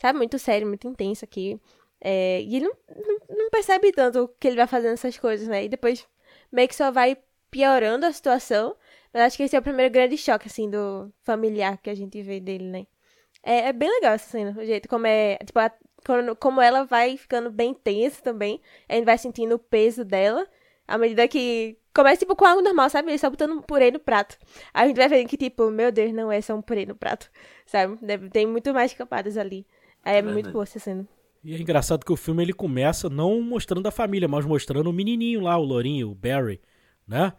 sabe? 0.00 0.18
Muito 0.18 0.38
sério, 0.38 0.66
muito 0.66 0.86
intenso 0.86 1.24
aqui. 1.24 1.60
É, 2.00 2.40
e 2.42 2.56
ele 2.56 2.66
não, 2.66 2.76
não, 2.96 3.36
não, 3.36 3.50
percebe 3.50 3.92
tanto 3.92 4.28
que 4.40 4.48
ele 4.48 4.56
vai 4.56 4.66
fazendo 4.66 4.94
essas 4.94 5.18
coisas, 5.18 5.46
né? 5.48 5.64
E 5.64 5.68
depois 5.68 6.06
meio 6.50 6.68
que 6.68 6.74
só 6.74 6.90
vai 6.90 7.16
piorando 7.50 8.06
a 8.06 8.12
situação. 8.12 8.76
Mas 9.12 9.22
acho 9.22 9.36
que 9.36 9.42
esse 9.42 9.56
é 9.56 9.58
o 9.58 9.62
primeiro 9.62 9.92
grande 9.92 10.16
choque, 10.16 10.48
assim, 10.48 10.70
do 10.70 11.12
familiar 11.24 11.78
que 11.78 11.90
a 11.90 11.94
gente 11.94 12.22
vê 12.22 12.40
dele, 12.40 12.64
né? 12.64 12.86
É, 13.42 13.68
é 13.68 13.72
bem 13.72 13.90
legal 13.90 14.14
essa 14.14 14.30
cena, 14.30 14.54
o 14.58 14.64
jeito 14.64 14.88
como 14.88 15.06
é. 15.06 15.36
Tipo, 15.38 15.58
a, 15.58 15.72
como, 16.04 16.36
como 16.36 16.60
ela 16.60 16.84
vai 16.84 17.16
ficando 17.16 17.50
bem 17.50 17.74
tensa 17.74 18.22
também. 18.22 18.60
A 18.88 18.94
gente 18.94 19.04
vai 19.04 19.18
sentindo 19.18 19.54
o 19.56 19.58
peso 19.58 20.04
dela. 20.04 20.46
À 20.86 20.98
medida 20.98 21.26
que. 21.28 21.76
Começa, 21.92 22.18
tipo, 22.18 22.36
com 22.36 22.44
algo 22.44 22.62
normal, 22.62 22.88
sabe? 22.88 23.10
Ele 23.10 23.18
só 23.18 23.28
botando 23.28 23.52
um 23.52 23.60
purê 23.60 23.90
no 23.90 23.98
prato. 23.98 24.38
Aí 24.72 24.84
a 24.84 24.86
gente 24.88 24.96
vai 24.96 25.08
vendo 25.08 25.28
que, 25.28 25.36
tipo, 25.36 25.70
meu 25.70 25.90
Deus, 25.90 26.12
não 26.12 26.30
é 26.30 26.40
só 26.40 26.54
um 26.54 26.62
purê 26.62 26.86
no 26.86 26.94
prato, 26.94 27.28
sabe? 27.66 27.98
Tem 28.30 28.46
muito 28.46 28.72
mais 28.72 28.94
camadas 28.94 29.36
ali. 29.36 29.66
Aí 30.04 30.14
é, 30.14 30.18
é 30.18 30.22
muito 30.22 30.52
boa 30.52 30.62
essa 30.62 30.78
cena. 30.78 31.06
E 31.42 31.54
é 31.54 31.58
engraçado 31.58 32.04
que 32.04 32.12
o 32.12 32.16
filme 32.16 32.42
ele 32.42 32.52
começa 32.52 33.08
não 33.08 33.40
mostrando 33.40 33.86
a 33.86 33.90
família, 33.90 34.28
mas 34.28 34.44
mostrando 34.44 34.90
o 34.90 34.92
menininho 34.92 35.40
lá, 35.40 35.56
o 35.56 35.64
Lourinho, 35.64 36.10
o 36.10 36.14
Barry, 36.14 36.60
né? 37.06 37.32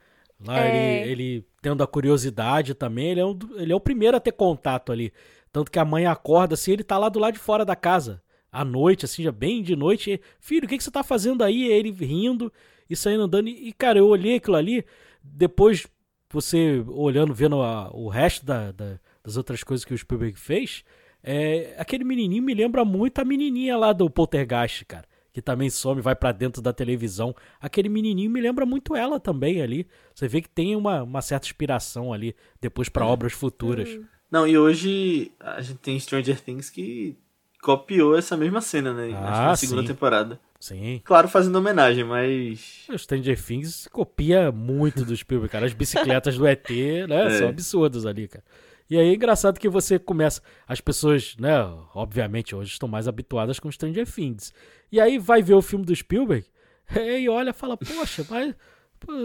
Lá 0.46 0.60
é... 0.66 1.08
ele, 1.08 1.12
ele 1.12 1.48
tendo 1.62 1.84
a 1.84 1.88
curiosidade 1.88 2.74
também, 2.74 3.12
ele 3.12 3.20
é, 3.20 3.26
um, 3.26 3.38
ele 3.56 3.72
é 3.72 3.76
o 3.76 3.80
primeiro 3.80 4.18
a 4.18 4.20
ter 4.20 4.32
contato 4.32 4.92
ali. 4.92 5.14
Tanto 5.52 5.70
que 5.70 5.78
a 5.78 5.86
mãe 5.86 6.06
acorda 6.06 6.56
assim, 6.56 6.72
ele 6.72 6.84
tá 6.84 6.98
lá 6.98 7.10
do 7.10 7.20
lado 7.20 7.34
de 7.34 7.40
fora 7.40 7.64
da 7.64 7.76
casa. 7.76 8.22
À 8.52 8.66
noite, 8.66 9.06
assim, 9.06 9.24
já 9.24 9.32
bem 9.32 9.62
de 9.62 9.76
noite. 9.76 10.12
E, 10.12 10.22
Filho, 10.40 10.66
o 10.66 10.68
que, 10.68 10.78
que 10.78 10.84
você 10.84 10.92
tá 10.92 11.04
fazendo 11.04 11.44
aí? 11.44 11.68
E 11.68 11.72
ele 11.72 11.92
rindo 11.92 12.52
e 12.90 12.96
saindo 12.96 13.24
andando. 13.24 13.48
E, 13.48 13.72
cara, 13.72 14.00
eu 14.00 14.08
olhei 14.08 14.36
aquilo 14.36 14.58
ali, 14.58 14.84
depois 15.24 15.88
você 16.30 16.84
olhando, 16.88 17.34
vendo 17.34 17.62
a, 17.62 17.92
o 17.94 18.10
resto 18.10 18.46
da, 18.46 18.72
da, 18.72 19.00
das 19.24 19.38
outras 19.38 19.64
coisas 19.64 19.86
que 19.86 19.94
o 19.94 19.98
Spielberg 19.98 20.38
fez, 20.40 20.84
é, 21.24 21.76
aquele 21.78 22.04
menininho 22.04 22.44
me 22.44 22.54
lembra 22.54 22.84
muito 22.84 23.20
a 23.20 23.26
menininha 23.26 23.78
lá 23.78 23.94
do 23.94 24.10
Poltergeist, 24.10 24.86
cara. 24.86 25.06
Que 25.34 25.42
também 25.42 25.70
some, 25.70 26.02
vai 26.02 26.14
para 26.14 26.34
dentro 26.34 26.62
da 26.62 26.74
televisão. 26.74 27.34
Aquele 27.60 27.88
menininho 27.88 28.30
me 28.30 28.42
lembra 28.42 28.66
muito 28.66 28.96
ela 28.96 29.20
também 29.20 29.62
ali. 29.62 29.88
Você 30.14 30.28
vê 30.28 30.42
que 30.42 30.50
tem 30.50 30.76
uma, 30.76 31.04
uma 31.04 31.22
certa 31.22 31.48
inspiração 31.48 32.12
ali 32.12 32.36
depois 32.60 32.90
para 32.90 33.06
é. 33.06 33.08
obras 33.08 33.32
futuras. 33.32 33.98
Não, 34.30 34.46
e 34.46 34.58
hoje 34.58 35.32
a 35.40 35.62
gente 35.62 35.78
tem 35.80 35.98
Stranger 36.00 36.40
Things 36.42 36.70
que 36.70 37.18
copiou 37.62 38.18
essa 38.18 38.36
mesma 38.36 38.60
cena, 38.60 38.94
né? 38.94 39.14
Ah, 39.16 39.48
na 39.48 39.56
segunda 39.56 39.82
sim. 39.82 39.88
temporada. 39.88 40.40
Sim. 40.60 41.02
Claro, 41.04 41.28
fazendo 41.28 41.56
homenagem, 41.56 42.04
mas. 42.04 42.86
O 42.90 42.98
Stranger 42.98 43.42
Things 43.42 43.88
copia 43.92 44.52
muito 44.52 45.06
dos 45.06 45.20
Spielberg, 45.20 45.52
cara. 45.52 45.66
As 45.66 45.74
bicicletas 45.74 46.38
do 46.38 46.46
ET, 46.46 46.70
né? 47.08 47.28
É. 47.32 47.38
São 47.38 47.50
absurdas 47.50 48.06
ali, 48.06 48.28
cara. 48.28 48.44
E 48.92 49.00
aí 49.00 49.08
é 49.08 49.14
engraçado 49.14 49.58
que 49.58 49.70
você 49.70 49.98
começa. 49.98 50.42
As 50.68 50.82
pessoas, 50.82 51.38
né, 51.40 51.56
obviamente, 51.96 52.54
hoje 52.54 52.74
estão 52.74 52.90
mais 52.90 53.08
habituadas 53.08 53.58
com 53.58 53.72
Stranger 53.72 54.06
Things. 54.06 54.54
E 54.92 55.00
aí 55.00 55.18
vai 55.18 55.42
ver 55.42 55.54
o 55.54 55.62
filme 55.62 55.86
do 55.86 55.96
Spielberg 55.96 56.46
e 56.94 57.30
olha 57.30 57.52
e 57.52 57.54
fala, 57.54 57.78
poxa, 57.78 58.26
mas. 58.30 58.54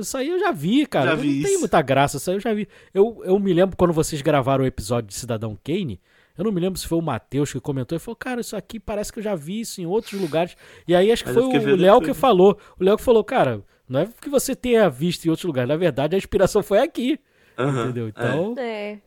Isso 0.01 0.17
aí 0.17 0.29
eu 0.29 0.39
já 0.39 0.53
vi, 0.53 0.87
cara. 0.87 1.11
Já 1.11 1.15
vi 1.17 1.41
não 1.41 1.43
tem 1.43 1.59
muita 1.59 1.83
graça, 1.83 2.17
isso 2.17 2.31
aí 2.31 2.37
eu 2.37 2.41
já 2.41 2.55
vi. 2.55 2.69
Eu, 2.95 3.21
eu 3.25 3.39
me 3.41 3.53
lembro 3.53 3.77
quando 3.77 3.93
vocês 3.93 4.23
gravaram 4.23 4.63
o 4.63 4.67
episódio 4.67 5.09
de 5.09 5.17
Cidadão 5.17 5.59
Kane. 5.65 6.01
Eu 6.39 6.45
não 6.45 6.53
me 6.53 6.61
lembro 6.61 6.79
se 6.79 6.87
foi 6.87 6.99
o 6.99 7.03
Matheus 7.03 7.53
que 7.53 7.59
comentou. 7.59 7.97
Ele 7.97 8.05
falou, 8.05 8.17
cara, 8.17 8.41
isso 8.41 8.55
aqui 8.55 8.79
parece 8.79 9.13
que 9.13 9.19
eu 9.19 9.23
já 9.23 9.35
vi 9.35 9.61
isso 9.63 9.81
em 9.81 9.87
outros 9.87 10.19
lugares. 10.19 10.57
E 10.87 10.95
aí 10.95 11.11
acho 11.11 11.25
que 11.25 11.33
Mas 11.33 11.45
foi 11.45 11.73
o 11.73 11.77
Léo 11.77 12.01
que 12.01 12.15
falou. 12.15 12.57
O 12.79 12.85
Léo 12.85 12.97
que 12.97 13.03
falou, 13.03 13.25
cara, 13.25 13.65
não 13.89 14.01
é 14.01 14.09
que 14.21 14.31
você 14.31 14.55
tenha 14.55 14.89
visto 14.89 15.25
em 15.25 15.29
outros 15.29 15.45
lugares. 15.45 15.69
Na 15.69 15.77
verdade, 15.77 16.15
a 16.15 16.19
inspiração 16.19 16.63
foi 16.63 16.79
aqui. 16.79 17.19
Uhum, 17.59 17.85
entendeu? 17.85 18.09
Então. 18.09 18.55
É. 18.59 18.99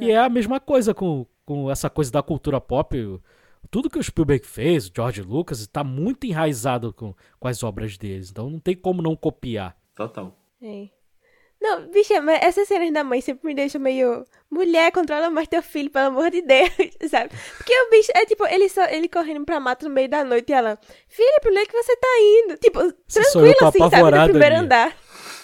e 0.00 0.10
é 0.10 0.18
a 0.18 0.28
mesma 0.28 0.60
coisa 0.60 0.94
com, 0.94 1.26
com 1.44 1.70
essa 1.70 1.90
coisa 1.90 2.10
da 2.10 2.22
cultura 2.22 2.60
pop. 2.60 3.20
Tudo 3.70 3.90
que 3.90 3.98
o 3.98 4.02
Spielberg 4.02 4.46
fez, 4.46 4.86
o 4.86 4.92
George 4.94 5.22
Lucas, 5.22 5.60
está 5.60 5.82
muito 5.82 6.26
enraizado 6.26 6.92
com, 6.92 7.14
com 7.38 7.48
as 7.48 7.62
obras 7.62 7.98
deles. 7.98 8.30
Então 8.30 8.48
não 8.48 8.60
tem 8.60 8.76
como 8.76 9.02
não 9.02 9.16
copiar. 9.16 9.76
Total. 9.94 10.36
É. 10.62 10.88
Não, 11.60 11.88
bicha, 11.88 12.20
mas 12.22 12.40
essas 12.40 12.68
cenas 12.68 12.92
da 12.92 13.02
mãe 13.02 13.20
sempre 13.20 13.48
me 13.48 13.54
deixam 13.54 13.80
meio. 13.80 14.24
Mulher, 14.48 14.92
controla 14.92 15.28
mais 15.28 15.48
teu 15.48 15.60
filho, 15.60 15.90
pelo 15.90 16.06
amor 16.06 16.30
de 16.30 16.40
Deus, 16.40 16.70
sabe? 17.10 17.30
Porque 17.56 17.72
o 17.72 17.90
bicho 17.90 18.12
é 18.14 18.24
tipo, 18.24 18.46
ele 18.46 18.68
só 18.68 18.84
ele 18.84 19.08
correndo 19.08 19.44
pra 19.44 19.58
mato 19.58 19.88
no 19.88 19.94
meio 19.94 20.08
da 20.08 20.24
noite 20.24 20.50
e 20.50 20.52
ela, 20.52 20.78
filha, 21.08 21.40
pro 21.42 21.52
que 21.52 21.72
você 21.72 21.96
tá 21.96 22.08
indo? 22.20 22.56
Tipo, 22.58 22.92
tranquilo 23.12 23.68
assim, 23.68 23.90
sabe? 23.90 24.16
No 24.16 24.24
primeiro 24.28 24.54
ali. 24.54 24.64
andar. 24.64 24.96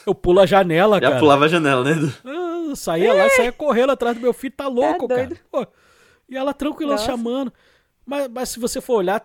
Eu 0.07 0.15
pulo 0.15 0.41
a 0.41 0.47
janela, 0.47 0.97
Já 0.97 1.01
cara. 1.01 1.15
Já 1.15 1.21
pulava 1.21 1.45
a 1.45 1.49
janela, 1.49 1.85
né? 1.85 2.13
Ah, 2.25 2.65
eu 2.69 2.77
saía 2.77 3.11
é. 3.11 3.23
lá, 3.23 3.31
saía 3.31 3.53
correndo 3.53 3.91
atrás 3.91 4.17
do 4.17 4.23
meu 4.23 4.33
filho, 4.33 4.55
tá 4.57 4.69
louco, 4.69 5.09
tá 5.09 5.17
cara. 5.17 5.37
Pô, 5.51 5.67
e 6.29 6.37
ela 6.37 6.53
tranquila 6.53 6.93
Nossa. 6.93 7.07
chamando. 7.07 7.53
Mas, 8.05 8.29
mas 8.29 8.49
se 8.51 8.59
você 8.59 8.81
for 8.81 8.97
olhar, 8.97 9.25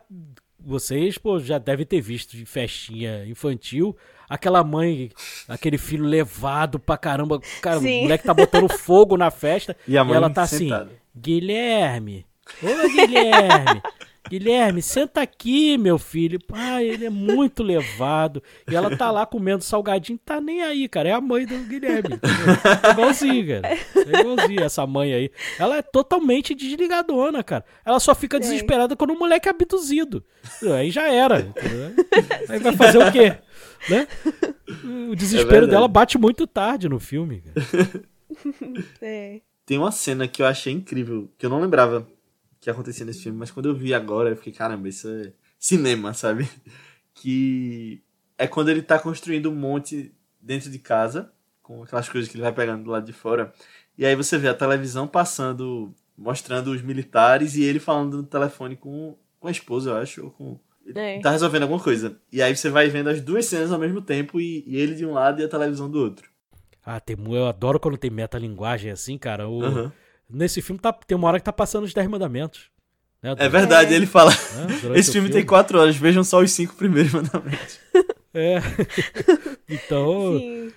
vocês, 0.60 1.18
pô, 1.18 1.40
já 1.40 1.58
devem 1.58 1.86
ter 1.86 2.02
visto 2.02 2.36
de 2.36 2.46
festinha 2.46 3.26
infantil 3.26 3.96
aquela 4.30 4.64
mãe, 4.64 5.12
aquele 5.48 5.78
filho 5.78 6.06
levado 6.06 6.80
pra 6.80 6.98
caramba. 6.98 7.42
Cara, 7.62 7.80
Sim. 7.80 8.00
o 8.00 8.02
moleque 8.04 8.24
tá 8.24 8.34
botando 8.34 8.70
fogo 8.78 9.18
na 9.18 9.32
festa. 9.32 9.76
E, 9.88 9.98
a 9.98 10.04
mãe 10.04 10.14
e 10.14 10.18
ela 10.18 10.30
tá 10.30 10.44
assim: 10.44 10.70
Guilherme, 11.16 12.26
ô 12.62 12.90
Guilherme. 12.90 13.82
Guilherme, 14.30 14.82
senta 14.82 15.22
aqui, 15.22 15.78
meu 15.78 15.98
filho. 15.98 16.40
Pai, 16.46 16.86
ele 16.88 17.06
é 17.06 17.10
muito 17.10 17.64
levado. 17.64 18.42
E 18.70 18.76
ela 18.76 18.96
tá 18.96 19.10
lá 19.12 19.26
comendo 19.26 19.64
salgadinho, 19.64 20.20
tá 20.24 20.40
nem 20.40 20.62
aí, 20.62 20.88
cara. 20.88 21.10
É 21.10 21.14
a 21.14 21.22
mãe 21.22 21.46
do 21.46 21.58
Guilherme. 21.66 22.20
É 22.88 22.92
igualzinho, 22.92 23.48
cara. 23.48 23.78
É 23.96 24.20
igualzinho 24.20 24.64
essa 24.64 24.86
mãe 24.86 25.14
aí. 25.14 25.32
Ela 25.58 25.78
é 25.78 25.82
totalmente 25.82 26.54
desligadona, 26.54 27.44
cara. 27.44 27.66
Ela 27.84 28.00
só 28.00 28.14
fica 28.14 28.40
desesperada 28.40 28.96
quando 28.96 29.12
o 29.12 29.20
moleque 29.20 29.48
é 29.48 29.52
abduzido. 29.52 30.24
Aí 30.78 30.92
já 30.92 31.12
era. 31.12 31.40
Entendeu? 31.40 32.06
Aí 32.48 32.60
vai 32.60 32.76
fazer 32.76 32.98
o 33.00 33.12
quê? 33.12 33.38
Né? 33.90 34.08
O 35.10 35.16
desespero 35.16 35.66
é 35.66 35.70
dela 35.70 35.88
bate 35.88 36.18
muito 36.18 36.46
tarde 36.46 36.88
no 36.88 37.00
filme. 37.00 37.44
É. 39.02 39.42
Tem 39.66 39.78
uma 39.78 39.92
cena 39.92 40.28
que 40.28 40.42
eu 40.42 40.46
achei 40.46 40.72
incrível, 40.72 41.30
que 41.38 41.46
eu 41.46 41.50
não 41.50 41.60
lembrava 41.60 42.08
que 42.60 42.70
acontecia 42.70 43.06
nesse 43.06 43.24
filme, 43.24 43.38
mas 43.38 43.52
quando 43.52 43.70
eu 43.70 43.76
vi 43.76 43.94
agora, 43.94 44.30
eu 44.30 44.36
fiquei, 44.36 44.54
caramba, 44.54 44.90
isso 44.90 45.08
é 45.08 45.34
cinema, 45.58 46.14
sabe? 46.14 46.50
Que 47.22 48.02
é 48.38 48.48
quando 48.48 48.70
ele 48.70 48.82
tá 48.82 48.98
construindo 48.98 49.52
um 49.52 49.56
monte 49.56 50.16
dentro 50.40 50.72
de 50.72 50.80
casa, 50.80 51.34
com 51.62 51.84
aquelas 51.84 52.08
coisas 52.08 52.30
que 52.30 52.38
ele 52.38 52.44
vai 52.44 52.54
pegando 52.54 52.86
do 52.86 52.90
lado 52.90 53.06
de 53.06 53.12
fora, 53.12 53.52
e 53.98 54.06
aí 54.06 54.16
você 54.16 54.38
vê 54.38 54.48
a 54.48 54.54
televisão 54.54 55.06
passando, 55.06 55.94
mostrando 56.18 56.72
os 56.72 56.82
militares 56.82 57.58
e 57.58 57.64
ele 57.64 57.78
falando 57.78 58.18
no 58.18 58.24
telefone 58.24 58.78
com, 58.78 59.18
com 59.38 59.48
a 59.50 59.52
esposa, 59.52 59.90
eu 59.90 59.98
acho, 59.98 60.24
ou 60.24 60.32
com 60.32 60.60
é. 60.96 61.20
Tá 61.20 61.32
resolvendo 61.32 61.64
alguma 61.64 61.82
coisa. 61.82 62.18
E 62.32 62.42
aí 62.42 62.56
você 62.56 62.70
vai 62.70 62.90
vendo 62.90 63.10
as 63.10 63.22
duas 63.22 63.46
cenas 63.46 63.72
ao 63.72 63.80
mesmo 63.80 64.02
tempo 64.02 64.40
e, 64.40 64.64
e 64.66 64.78
ele 64.78 64.96
de 64.96 65.06
um 65.06 65.14
lado 65.14 65.42
e 65.42 65.46
a 65.46 65.50
televisão 65.50 65.90
do 65.90 66.00
outro. 66.00 66.30
Ah, 66.86 67.00
tem, 67.00 67.16
eu 67.30 67.46
adoro 67.46 67.80
quando 67.80 67.98
tem 67.98 68.10
metalinguagem 68.10 68.92
assim, 68.92 69.18
cara. 69.18 69.48
O, 69.48 69.62
uhum. 69.62 69.92
Nesse 70.30 70.62
filme 70.62 70.80
tá, 70.80 70.94
tem 70.94 71.18
uma 71.18 71.28
hora 71.28 71.40
que 71.40 71.46
tá 71.46 71.54
passando 71.54 71.84
os 71.84 71.94
10 71.94 72.08
mandamentos. 72.08 72.70
Né? 73.22 73.36
É 73.38 73.50
verdade, 73.50 73.94
é. 73.94 73.98
ele 73.98 74.06
fala. 74.06 74.32
É, 74.32 74.98
Esse 74.98 75.12
filme, 75.12 75.28
filme, 75.28 75.30
tem 75.30 75.46
4 75.46 75.80
horas, 75.80 75.96
vejam 75.96 76.24
só 76.24 76.40
os 76.42 76.52
5 76.52 76.76
primeiros 76.76 77.12
mandamentos. 77.14 77.80
É. 78.34 78.60
então. 79.68 80.38
Sim. 80.38 80.72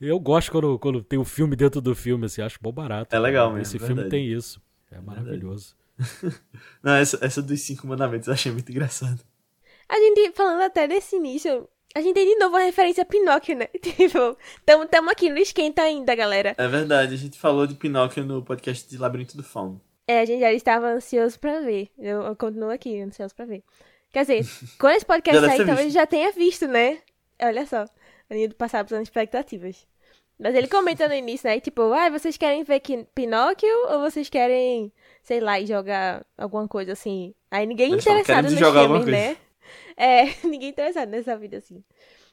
Eu 0.00 0.18
gosto 0.18 0.50
quando, 0.50 0.78
quando 0.78 1.04
tem 1.04 1.18
o 1.18 1.22
um 1.22 1.26
filme 1.26 1.54
dentro 1.54 1.80
do 1.80 1.94
filme, 1.94 2.24
assim, 2.24 2.40
acho 2.40 2.58
bom 2.60 2.72
barato. 2.72 3.14
É 3.14 3.18
legal 3.18 3.48
mesmo. 3.52 3.62
Esse 3.62 3.78
filme 3.78 4.08
tem 4.08 4.26
isso. 4.26 4.60
É 4.90 4.98
maravilhoso. 4.98 5.76
Não, 6.82 6.94
essa, 6.94 7.18
essa 7.20 7.42
dos 7.42 7.60
cinco 7.60 7.86
mandamentos 7.86 8.26
eu 8.26 8.32
achei 8.32 8.50
muito 8.50 8.70
engraçado. 8.70 9.20
A 9.86 9.96
gente, 9.96 10.32
falando 10.34 10.62
até 10.62 10.88
desse 10.88 11.16
início, 11.16 11.68
a 11.94 12.00
gente 12.00 12.14
tem 12.14 12.26
de 12.26 12.38
novo 12.38 12.56
a 12.56 12.60
referência 12.60 13.02
a 13.02 13.06
Pinóquio, 13.06 13.56
né? 13.56 13.66
Tipo, 13.82 14.36
tamo, 14.64 14.86
tamo 14.86 15.10
aqui 15.10 15.28
no 15.28 15.38
esquenta 15.38 15.82
ainda, 15.82 16.14
galera. 16.14 16.54
É 16.56 16.68
verdade, 16.68 17.14
a 17.14 17.18
gente 17.18 17.38
falou 17.38 17.66
de 17.66 17.74
Pinóquio 17.74 18.24
no 18.24 18.42
podcast 18.42 18.88
de 18.88 18.96
Labirinto 18.96 19.36
do 19.36 19.42
Fauno. 19.42 19.80
É, 20.06 20.20
a 20.20 20.24
gente 20.24 20.40
já 20.40 20.52
estava 20.52 20.88
ansioso 20.88 21.38
pra 21.38 21.60
ver. 21.60 21.88
Eu, 21.98 22.22
eu 22.22 22.36
continuo 22.36 22.70
aqui, 22.70 23.00
ansioso 23.00 23.34
pra 23.34 23.44
ver. 23.44 23.62
Quer 24.12 24.22
dizer, 24.22 24.46
quando 24.78 24.96
esse 24.96 25.06
podcast 25.06 25.40
sair, 25.44 25.66
talvez 25.66 25.92
já 25.92 26.06
tenha 26.06 26.30
visto, 26.32 26.66
né? 26.66 26.98
Olha 27.40 27.66
só, 27.66 27.84
indo 28.30 28.54
passar 28.54 28.84
pelas 28.84 29.02
expectativas. 29.02 29.86
Mas 30.38 30.54
ele 30.54 30.68
comenta 30.68 31.06
no 31.06 31.14
início, 31.14 31.48
né? 31.48 31.60
Tipo, 31.60 31.92
ah, 31.92 32.08
vocês 32.08 32.36
querem 32.36 32.64
ver 32.64 32.80
Pinóquio 33.14 33.68
ou 33.90 34.00
vocês 34.00 34.30
querem, 34.30 34.90
sei 35.22 35.38
lá, 35.38 35.60
jogar 35.62 36.24
alguma 36.36 36.66
coisa 36.66 36.92
assim? 36.92 37.34
Aí 37.50 37.66
ninguém 37.66 37.92
Eles 37.92 38.04
interessado 38.04 38.50
no 38.50 38.56
filme, 38.56 39.10
né? 39.10 39.36
É, 40.00 40.34
ninguém 40.48 40.70
interessado 40.70 41.10
nessa 41.10 41.36
vida, 41.36 41.58
assim. 41.58 41.84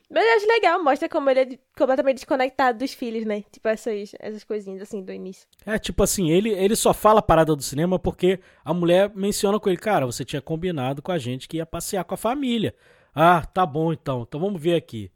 Mas 0.10 0.24
eu 0.26 0.36
acho 0.38 0.48
legal, 0.48 0.82
mostra 0.82 1.10
como 1.10 1.30
ele 1.30 1.40
é 1.42 1.60
completamente 1.78 2.16
desconectado 2.16 2.80
dos 2.80 2.94
filhos, 2.94 3.26
né? 3.26 3.44
Tipo, 3.52 3.68
essas, 3.68 4.14
essas 4.20 4.42
coisinhas 4.46 4.82
assim 4.82 5.04
do 5.04 5.12
início. 5.12 5.46
É, 5.66 5.78
tipo 5.78 6.02
assim, 6.02 6.32
ele, 6.32 6.50
ele 6.52 6.78
só 6.78 6.94
fala 6.94 7.20
a 7.20 7.22
parada 7.22 7.54
do 7.54 7.62
cinema 7.62 8.00
porque 8.00 8.40
a 8.64 8.74
mulher 8.74 9.12
menciona 9.14 9.60
com 9.60 9.68
ele, 9.68 9.78
cara, 9.78 10.06
você 10.06 10.24
tinha 10.24 10.42
combinado 10.42 11.02
com 11.02 11.12
a 11.12 11.18
gente 11.18 11.50
que 11.50 11.58
ia 11.58 11.66
passear 11.66 12.06
com 12.06 12.14
a 12.14 12.18
família. 12.18 12.74
Ah, 13.14 13.46
tá 13.46 13.66
bom 13.66 13.92
então. 13.92 14.22
Então 14.26 14.40
vamos 14.40 14.62
ver 14.62 14.76
aqui. 14.76 15.12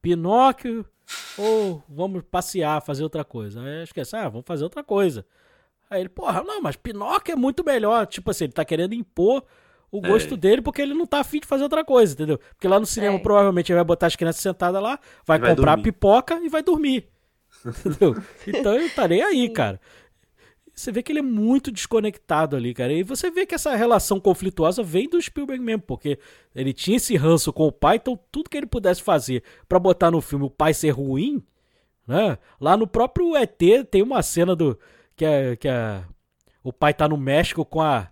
Pinóquio 0.00 0.86
ou 1.36 1.82
vamos 1.86 2.22
passear, 2.22 2.80
fazer 2.80 3.02
outra 3.02 3.24
coisa. 3.24 3.60
Aí 3.60 3.82
esquece, 3.82 4.16
ah, 4.16 4.30
vamos 4.30 4.46
fazer 4.46 4.64
outra 4.64 4.82
coisa. 4.82 5.26
Aí 5.90 6.00
ele, 6.00 6.08
porra, 6.08 6.42
não, 6.42 6.62
mas 6.62 6.76
Pinóquio 6.76 7.32
é 7.32 7.36
muito 7.36 7.62
melhor. 7.62 8.06
Tipo 8.06 8.30
assim, 8.30 8.44
ele 8.44 8.54
tá 8.54 8.64
querendo 8.64 8.94
impor 8.94 9.44
o 9.90 10.00
gosto 10.00 10.34
é. 10.34 10.36
dele 10.36 10.62
porque 10.62 10.80
ele 10.80 10.94
não 10.94 11.06
tá 11.06 11.20
afim 11.20 11.40
de 11.40 11.46
fazer 11.46 11.64
outra 11.64 11.84
coisa, 11.84 12.12
entendeu? 12.12 12.38
Porque 12.54 12.68
lá 12.68 12.78
no 12.78 12.86
cinema 12.86 13.16
é. 13.16 13.18
provavelmente 13.18 13.72
ele 13.72 13.76
vai 13.76 13.84
botar 13.84 14.06
as 14.06 14.16
crianças 14.16 14.40
sentadas 14.40 14.80
lá, 14.80 14.98
vai, 15.26 15.38
vai 15.38 15.50
comprar 15.50 15.76
dormir. 15.76 15.92
pipoca 15.92 16.40
e 16.42 16.48
vai 16.48 16.62
dormir. 16.62 17.08
entendeu? 17.66 18.16
Então 18.46 18.74
eu 18.74 18.86
estarei 18.86 19.20
aí, 19.22 19.48
cara. 19.48 19.80
Você 20.72 20.90
vê 20.90 21.02
que 21.02 21.12
ele 21.12 21.18
é 21.18 21.22
muito 21.22 21.70
desconectado 21.70 22.56
ali, 22.56 22.72
cara. 22.72 22.92
E 22.92 23.02
você 23.02 23.30
vê 23.30 23.44
que 23.44 23.54
essa 23.54 23.74
relação 23.74 24.18
conflituosa 24.18 24.82
vem 24.82 25.08
do 25.08 25.20
Spielberg 25.20 25.62
mesmo, 25.62 25.82
porque 25.82 26.18
ele 26.54 26.72
tinha 26.72 26.96
esse 26.96 27.16
ranço 27.16 27.52
com 27.52 27.66
o 27.66 27.72
pai, 27.72 27.96
então 27.96 28.18
tudo 28.30 28.48
que 28.48 28.56
ele 28.56 28.66
pudesse 28.66 29.02
fazer 29.02 29.42
para 29.68 29.78
botar 29.78 30.10
no 30.10 30.20
filme 30.22 30.46
o 30.46 30.50
pai 30.50 30.72
ser 30.72 30.90
ruim, 30.90 31.42
né? 32.06 32.38
Lá 32.58 32.76
no 32.76 32.86
próprio 32.86 33.36
ET 33.36 33.60
tem 33.90 34.02
uma 34.02 34.22
cena 34.22 34.56
do 34.56 34.78
que 35.14 35.24
a, 35.26 35.56
que 35.56 35.68
a, 35.68 36.04
o 36.62 36.72
pai 36.72 36.94
tá 36.94 37.06
no 37.06 37.16
México 37.16 37.62
com 37.64 37.82
a 37.82 38.10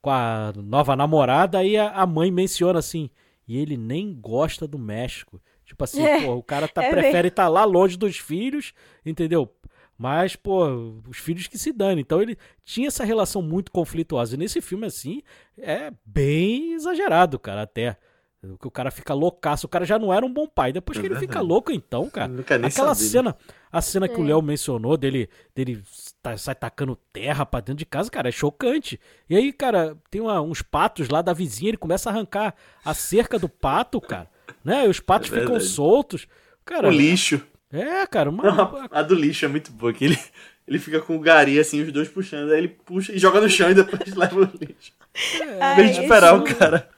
com 0.00 0.10
a 0.10 0.52
nova 0.56 0.94
namorada, 0.96 1.58
aí 1.58 1.76
a, 1.76 1.90
a 1.90 2.06
mãe 2.06 2.30
menciona 2.30 2.78
assim, 2.78 3.10
e 3.46 3.56
ele 3.56 3.76
nem 3.76 4.14
gosta 4.14 4.66
do 4.66 4.78
México. 4.78 5.40
Tipo 5.64 5.84
assim, 5.84 6.02
é, 6.02 6.22
pô, 6.22 6.34
o 6.34 6.42
cara 6.42 6.66
tá, 6.66 6.82
é 6.82 6.90
prefere 6.90 7.28
estar 7.28 7.44
tá 7.44 7.48
lá 7.48 7.64
longe 7.64 7.96
dos 7.96 8.16
filhos, 8.16 8.72
entendeu? 9.04 9.52
Mas, 9.98 10.36
pô, 10.36 10.64
os 11.08 11.18
filhos 11.18 11.48
que 11.48 11.58
se 11.58 11.72
dane. 11.72 12.00
Então 12.00 12.22
ele 12.22 12.38
tinha 12.64 12.86
essa 12.86 13.04
relação 13.04 13.42
muito 13.42 13.72
conflituosa. 13.72 14.34
E 14.34 14.38
nesse 14.38 14.60
filme, 14.60 14.86
assim, 14.86 15.22
é 15.58 15.92
bem 16.06 16.74
exagerado, 16.74 17.38
cara, 17.38 17.62
até. 17.62 17.96
Que 18.60 18.68
o 18.68 18.70
cara 18.70 18.92
fica 18.92 19.12
loucaço. 19.12 19.66
O 19.66 19.68
cara 19.68 19.84
já 19.84 19.98
não 19.98 20.14
era 20.14 20.24
um 20.24 20.32
bom 20.32 20.46
pai. 20.46 20.72
Depois 20.72 20.96
que 20.96 21.04
é 21.04 21.10
ele 21.10 21.18
fica 21.18 21.40
louco, 21.40 21.72
então, 21.72 22.08
cara. 22.08 22.32
Aquela 22.64 22.94
cena, 22.94 23.36
a 23.72 23.82
cena 23.82 24.06
que 24.06 24.14
é. 24.14 24.18
o 24.18 24.22
Léo 24.22 24.40
mencionou 24.40 24.96
dele, 24.96 25.28
dele 25.52 25.82
tá, 26.22 26.36
sai 26.36 26.54
tacando 26.54 26.98
terra 27.12 27.46
pra 27.46 27.60
dentro 27.60 27.76
de 27.76 27.86
casa, 27.86 28.10
cara, 28.10 28.28
é 28.28 28.32
chocante. 28.32 29.00
E 29.28 29.36
aí, 29.36 29.52
cara, 29.52 29.96
tem 30.10 30.20
uma, 30.20 30.40
uns 30.40 30.62
patos 30.62 31.08
lá 31.08 31.22
da 31.22 31.32
vizinha, 31.32 31.70
ele 31.70 31.76
começa 31.76 32.08
a 32.08 32.12
arrancar 32.12 32.54
a 32.84 32.94
cerca 32.94 33.38
do 33.38 33.48
pato, 33.48 34.00
cara. 34.00 34.28
Né? 34.64 34.86
E 34.86 34.88
os 34.88 35.00
patos 35.00 35.32
é 35.32 35.40
ficam 35.40 35.58
soltos. 35.60 36.26
Cara, 36.64 36.88
o 36.88 36.90
lixo. 36.90 37.40
É, 37.72 38.06
cara, 38.06 38.30
uma... 38.30 38.44
Não, 38.44 38.88
a 38.90 39.02
do 39.02 39.14
lixo 39.14 39.44
é 39.44 39.48
muito 39.48 39.70
boa, 39.72 39.92
que 39.92 40.04
ele, 40.04 40.18
ele 40.66 40.78
fica 40.78 41.00
com 41.00 41.16
o 41.16 41.20
gari, 41.20 41.58
assim, 41.58 41.82
os 41.82 41.92
dois 41.92 42.08
puxando, 42.08 42.50
aí 42.50 42.58
ele 42.58 42.68
puxa 42.68 43.12
e 43.12 43.18
joga 43.18 43.40
no 43.40 43.48
chão 43.48 43.70
e 43.70 43.74
depois 43.74 44.12
leva 44.16 44.40
o 44.40 44.44
lixo. 44.44 44.92
É, 45.40 45.72
em 45.72 45.76
vez 45.76 45.96
de 45.96 46.02
esperar 46.02 46.34
o 46.34 46.44
cara 46.44 46.88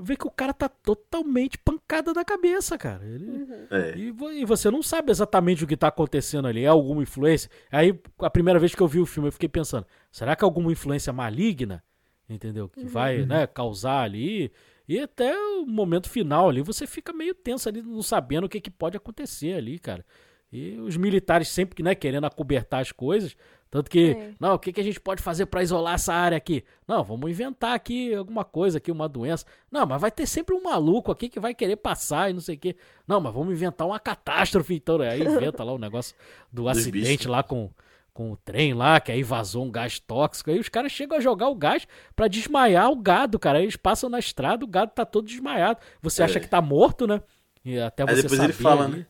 vê 0.00 0.16
que 0.16 0.26
o 0.26 0.30
cara 0.30 0.54
tá 0.54 0.68
totalmente 0.68 1.58
pancada 1.58 2.12
da 2.12 2.24
cabeça, 2.24 2.78
cara. 2.78 3.04
Ele, 3.04 3.26
uhum. 3.26 3.66
é. 3.70 3.94
e, 3.96 4.40
e, 4.40 4.44
você 4.44 4.70
não 4.70 4.82
sabe 4.82 5.10
exatamente 5.10 5.64
o 5.64 5.66
que 5.66 5.76
tá 5.76 5.88
acontecendo 5.88 6.48
ali. 6.48 6.64
É 6.64 6.68
alguma 6.68 7.02
influência? 7.02 7.50
Aí, 7.70 7.98
a 8.20 8.30
primeira 8.30 8.58
vez 8.58 8.74
que 8.74 8.80
eu 8.80 8.88
vi 8.88 9.00
o 9.00 9.06
filme, 9.06 9.28
eu 9.28 9.32
fiquei 9.32 9.48
pensando: 9.48 9.86
será 10.10 10.36
que 10.36 10.44
é 10.44 10.46
alguma 10.46 10.70
influência 10.72 11.12
maligna? 11.12 11.82
Entendeu? 12.28 12.68
Que 12.68 12.80
uhum. 12.80 12.88
vai 12.88 13.24
né, 13.24 13.46
causar 13.46 14.02
ali. 14.02 14.52
E 14.88 14.98
até 14.98 15.36
o 15.38 15.66
momento 15.66 16.08
final 16.08 16.48
ali, 16.48 16.62
você 16.62 16.86
fica 16.86 17.12
meio 17.12 17.34
tenso 17.34 17.68
ali, 17.68 17.82
não 17.82 18.02
sabendo 18.02 18.44
o 18.44 18.48
que, 18.48 18.60
que 18.60 18.70
pode 18.70 18.96
acontecer 18.96 19.54
ali, 19.54 19.78
cara. 19.78 20.04
E 20.50 20.78
os 20.78 20.96
militares 20.96 21.48
sempre 21.48 21.82
né, 21.82 21.94
querendo 21.94 22.24
acobertar 22.24 22.80
as 22.80 22.90
coisas. 22.90 23.36
Tanto 23.70 23.90
que, 23.90 24.10
é. 24.10 24.34
não, 24.40 24.54
o 24.54 24.58
que, 24.58 24.72
que 24.72 24.80
a 24.80 24.84
gente 24.84 24.98
pode 24.98 25.22
fazer 25.22 25.46
para 25.46 25.62
isolar 25.62 25.94
essa 25.94 26.14
área 26.14 26.38
aqui? 26.38 26.64
Não, 26.86 27.04
vamos 27.04 27.30
inventar 27.30 27.74
aqui 27.74 28.14
alguma 28.14 28.44
coisa 28.44 28.78
aqui, 28.78 28.90
uma 28.90 29.08
doença. 29.08 29.44
Não, 29.70 29.86
mas 29.86 30.00
vai 30.00 30.10
ter 30.10 30.26
sempre 30.26 30.54
um 30.54 30.62
maluco 30.62 31.12
aqui 31.12 31.28
que 31.28 31.38
vai 31.38 31.54
querer 31.54 31.76
passar 31.76 32.30
e 32.30 32.32
não 32.32 32.40
sei 32.40 32.54
o 32.56 32.58
quê. 32.58 32.76
Não, 33.06 33.20
mas 33.20 33.32
vamos 33.34 33.52
inventar 33.52 33.86
uma 33.86 34.00
catástrofe, 34.00 34.74
então, 34.74 34.98
né? 34.98 35.10
Aí 35.10 35.22
inventa 35.22 35.62
lá 35.62 35.72
o 35.72 35.78
negócio 35.78 36.16
do 36.50 36.66
acidente 36.66 37.28
lá 37.28 37.42
com, 37.42 37.70
com 38.14 38.32
o 38.32 38.36
trem 38.38 38.72
lá, 38.72 38.98
que 39.00 39.12
aí 39.12 39.22
vazou 39.22 39.66
um 39.66 39.70
gás 39.70 39.98
tóxico. 39.98 40.50
Aí 40.50 40.58
os 40.58 40.70
caras 40.70 40.90
chegam 40.90 41.18
a 41.18 41.20
jogar 41.20 41.48
o 41.50 41.54
gás 41.54 41.86
para 42.16 42.26
desmaiar 42.26 42.90
o 42.90 42.96
gado, 42.96 43.38
cara. 43.38 43.58
Aí 43.58 43.64
eles 43.64 43.76
passam 43.76 44.08
na 44.08 44.18
estrada, 44.18 44.64
o 44.64 44.68
gado 44.68 44.92
tá 44.94 45.04
todo 45.04 45.26
desmaiado. 45.26 45.78
Você 46.00 46.22
é. 46.22 46.24
acha 46.24 46.40
que 46.40 46.48
tá 46.48 46.62
morto, 46.62 47.06
né? 47.06 47.20
E 47.62 47.78
até 47.78 48.02
você 48.02 48.12
aí 48.12 48.22
depois 48.22 48.40
ele 48.40 48.52
fala, 48.54 48.86
ali. 48.86 48.96
né? 48.96 49.06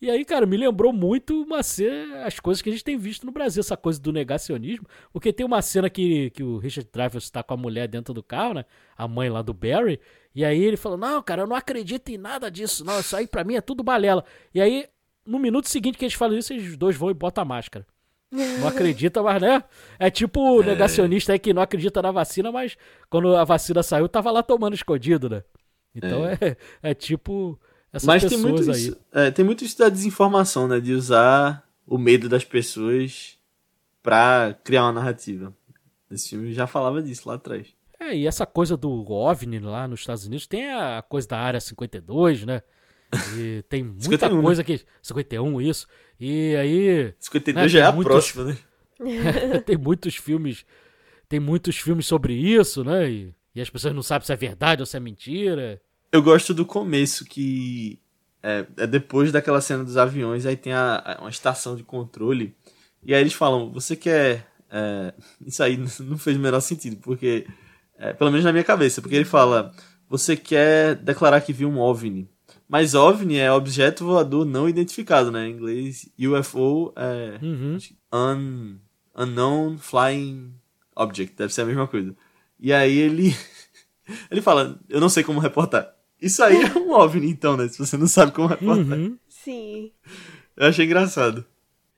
E 0.00 0.10
aí, 0.10 0.26
cara, 0.26 0.44
me 0.44 0.58
lembrou 0.58 0.92
muito 0.92 1.42
uma 1.42 1.62
cena, 1.62 2.26
as 2.26 2.38
coisas 2.38 2.60
que 2.60 2.68
a 2.68 2.72
gente 2.72 2.84
tem 2.84 2.98
visto 2.98 3.24
no 3.24 3.32
Brasil, 3.32 3.60
essa 3.60 3.76
coisa 3.78 3.98
do 3.98 4.12
negacionismo. 4.12 4.86
Porque 5.10 5.32
tem 5.32 5.46
uma 5.46 5.62
cena 5.62 5.88
que, 5.88 6.30
que 6.30 6.42
o 6.42 6.58
Richard 6.58 6.90
Dreyfuss 6.92 7.24
está 7.24 7.42
com 7.42 7.54
a 7.54 7.56
mulher 7.56 7.88
dentro 7.88 8.12
do 8.12 8.22
carro, 8.22 8.54
né? 8.54 8.64
A 8.96 9.08
mãe 9.08 9.30
lá 9.30 9.40
do 9.40 9.54
Barry. 9.54 9.98
E 10.34 10.44
aí 10.44 10.62
ele 10.62 10.76
falou: 10.76 10.98
Não, 10.98 11.22
cara, 11.22 11.42
eu 11.42 11.46
não 11.46 11.56
acredito 11.56 12.10
em 12.10 12.18
nada 12.18 12.50
disso. 12.50 12.84
Não, 12.84 13.00
isso 13.00 13.16
aí 13.16 13.26
pra 13.26 13.42
mim 13.42 13.54
é 13.54 13.60
tudo 13.62 13.82
balela. 13.82 14.22
E 14.54 14.60
aí, 14.60 14.86
no 15.24 15.38
minuto 15.38 15.68
seguinte 15.68 15.96
que 15.96 16.04
eles 16.04 16.14
falam 16.14 16.36
isso, 16.36 16.54
os 16.54 16.76
dois 16.76 16.94
vão 16.94 17.10
e 17.10 17.14
botam 17.14 17.40
a 17.40 17.46
máscara. 17.46 17.86
Não 18.30 18.68
acredita, 18.68 19.22
mas 19.22 19.40
né? 19.40 19.64
É 19.98 20.10
tipo 20.10 20.40
o 20.40 20.62
é. 20.62 20.66
negacionista 20.66 21.32
aí 21.32 21.38
que 21.38 21.54
não 21.54 21.62
acredita 21.62 22.02
na 22.02 22.10
vacina, 22.10 22.52
mas 22.52 22.76
quando 23.08 23.34
a 23.34 23.44
vacina 23.44 23.82
saiu, 23.82 24.08
tava 24.08 24.30
lá 24.30 24.42
tomando 24.42 24.74
escondido, 24.74 25.30
né? 25.30 25.42
Então 25.94 26.26
é, 26.26 26.34
é, 26.40 26.56
é 26.90 26.94
tipo 26.94 27.58
essas 27.96 28.06
mas 28.06 28.24
tem 28.24 28.38
muito, 28.38 28.70
aí. 28.70 28.88
Isso, 28.88 28.96
é, 29.12 29.30
tem 29.30 29.44
muito 29.44 29.64
isso 29.64 29.78
da 29.78 29.88
desinformação, 29.88 30.68
né? 30.68 30.78
De 30.80 30.92
usar 30.92 31.66
o 31.86 31.96
medo 31.96 32.28
das 32.28 32.44
pessoas 32.44 33.38
pra 34.02 34.54
criar 34.62 34.84
uma 34.84 34.92
narrativa. 34.92 35.52
Esse 36.10 36.30
filme 36.30 36.52
já 36.52 36.66
falava 36.66 37.02
disso 37.02 37.28
lá 37.28 37.34
atrás. 37.34 37.68
É, 37.98 38.14
e 38.14 38.26
essa 38.26 38.44
coisa 38.44 38.76
do 38.76 39.10
OVNI 39.10 39.58
lá 39.60 39.88
nos 39.88 40.00
Estados 40.00 40.26
Unidos 40.26 40.46
tem 40.46 40.70
a 40.70 41.02
coisa 41.02 41.26
da 41.26 41.38
Área 41.38 41.58
52, 41.58 42.44
né? 42.44 42.62
E 43.34 43.62
tem 43.68 43.82
muita 43.82 44.04
51, 44.04 44.42
coisa 44.42 44.60
né? 44.60 44.64
que. 44.64 44.84
51, 45.02 45.60
isso. 45.62 45.86
E 46.20 46.54
aí. 46.56 47.14
52 47.18 47.64
né, 47.64 47.68
já 47.68 47.86
é 47.86 47.88
a 47.88 47.92
muitos, 47.92 48.12
próxima, 48.12 48.44
né? 48.44 48.56
tem 49.64 49.76
muitos 49.76 50.16
filmes. 50.16 50.66
Tem 51.28 51.40
muitos 51.40 51.78
filmes 51.78 52.06
sobre 52.06 52.34
isso, 52.34 52.84
né? 52.84 53.10
E, 53.10 53.34
e 53.54 53.60
as 53.60 53.70
pessoas 53.70 53.94
não 53.94 54.02
sabem 54.02 54.26
se 54.26 54.32
é 54.32 54.36
verdade 54.36 54.82
ou 54.82 54.86
se 54.86 54.96
é 54.96 55.00
mentira. 55.00 55.80
Eu 56.12 56.22
gosto 56.22 56.54
do 56.54 56.64
começo, 56.64 57.24
que 57.24 57.98
é, 58.42 58.64
é, 58.76 58.86
depois 58.86 59.32
daquela 59.32 59.60
cena 59.60 59.82
dos 59.82 59.96
aviões, 59.96 60.46
aí 60.46 60.56
tem 60.56 60.72
a, 60.72 61.02
a, 61.04 61.20
uma 61.20 61.30
estação 61.30 61.74
de 61.74 61.82
controle. 61.82 62.54
E 63.02 63.14
aí 63.14 63.20
eles 63.20 63.32
falam, 63.32 63.72
você 63.72 63.96
quer. 63.96 64.46
É, 64.70 65.12
isso 65.44 65.62
aí 65.62 65.76
não 66.00 66.16
fez 66.16 66.36
o 66.36 66.40
menor 66.40 66.60
sentido, 66.60 66.96
porque. 67.02 67.46
É, 67.98 68.12
pelo 68.12 68.30
menos 68.30 68.44
na 68.44 68.52
minha 68.52 68.62
cabeça, 68.62 69.00
porque 69.00 69.16
ele 69.16 69.24
fala, 69.24 69.74
você 70.06 70.36
quer 70.36 70.96
declarar 70.96 71.40
que 71.40 71.52
viu 71.52 71.68
um 71.68 71.78
OVNI. 71.78 72.28
Mas 72.68 72.94
OVNI 72.94 73.38
é 73.38 73.50
objeto 73.50 74.04
voador 74.04 74.44
não 74.44 74.68
identificado, 74.68 75.32
né? 75.32 75.48
Em 75.48 75.52
inglês, 75.52 76.06
UFO 76.18 76.92
é 76.94 77.38
uhum. 77.42 77.78
un, 78.12 78.76
Unknown 79.16 79.78
Flying 79.78 80.52
Object, 80.94 81.36
deve 81.36 81.54
ser 81.54 81.62
a 81.62 81.64
mesma 81.64 81.86
coisa. 81.86 82.14
E 82.60 82.72
aí 82.72 82.96
ele 82.96 83.34
ele 84.30 84.42
fala, 84.42 84.78
eu 84.88 85.00
não 85.00 85.08
sei 85.08 85.24
como 85.24 85.40
reportar. 85.40 85.95
Isso 86.20 86.42
aí 86.42 86.62
é 86.62 86.78
um 86.78 86.92
OVNI, 86.92 87.28
então, 87.28 87.56
né? 87.56 87.68
Se 87.68 87.78
você 87.78 87.96
não 87.96 88.06
sabe 88.06 88.32
como 88.32 88.48
reportar. 88.48 88.98
Uhum. 88.98 89.18
Sim. 89.28 89.92
Eu 90.56 90.68
achei 90.68 90.84
engraçado. 90.86 91.44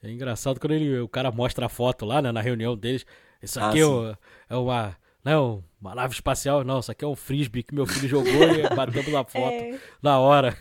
É 0.03 0.11
engraçado 0.11 0.61
quando 0.61 0.73
ele, 0.73 0.99
o 1.01 1.09
cara 1.09 1.31
mostra 1.31 1.67
a 1.67 1.69
foto 1.69 2.05
lá, 2.05 2.23
né, 2.23 2.31
na 2.31 2.41
reunião 2.41 2.77
deles. 2.77 3.05
Isso 3.43 3.59
aqui 3.61 3.81
ah, 3.81 4.17
é, 4.51 4.55
é, 4.55 4.57
uma, 4.57 4.97
né, 5.25 5.37
uma 5.81 5.95
nave 5.95 6.15
espacial. 6.15 6.65
Não, 6.65 6.81
isso 6.81 6.91
aqui 6.91 7.05
é 7.05 7.09
um 7.09 7.17
frisbee 7.17 7.63
que 7.63 7.75
meu 7.75 7.87
filho 7.87 8.09
jogou 8.09 8.33
e 8.33 8.75
batemos 8.75 9.11
na 9.13 9.25
foto 9.25 9.53
é. 9.55 9.79
na 10.03 10.19
hora. 10.19 10.57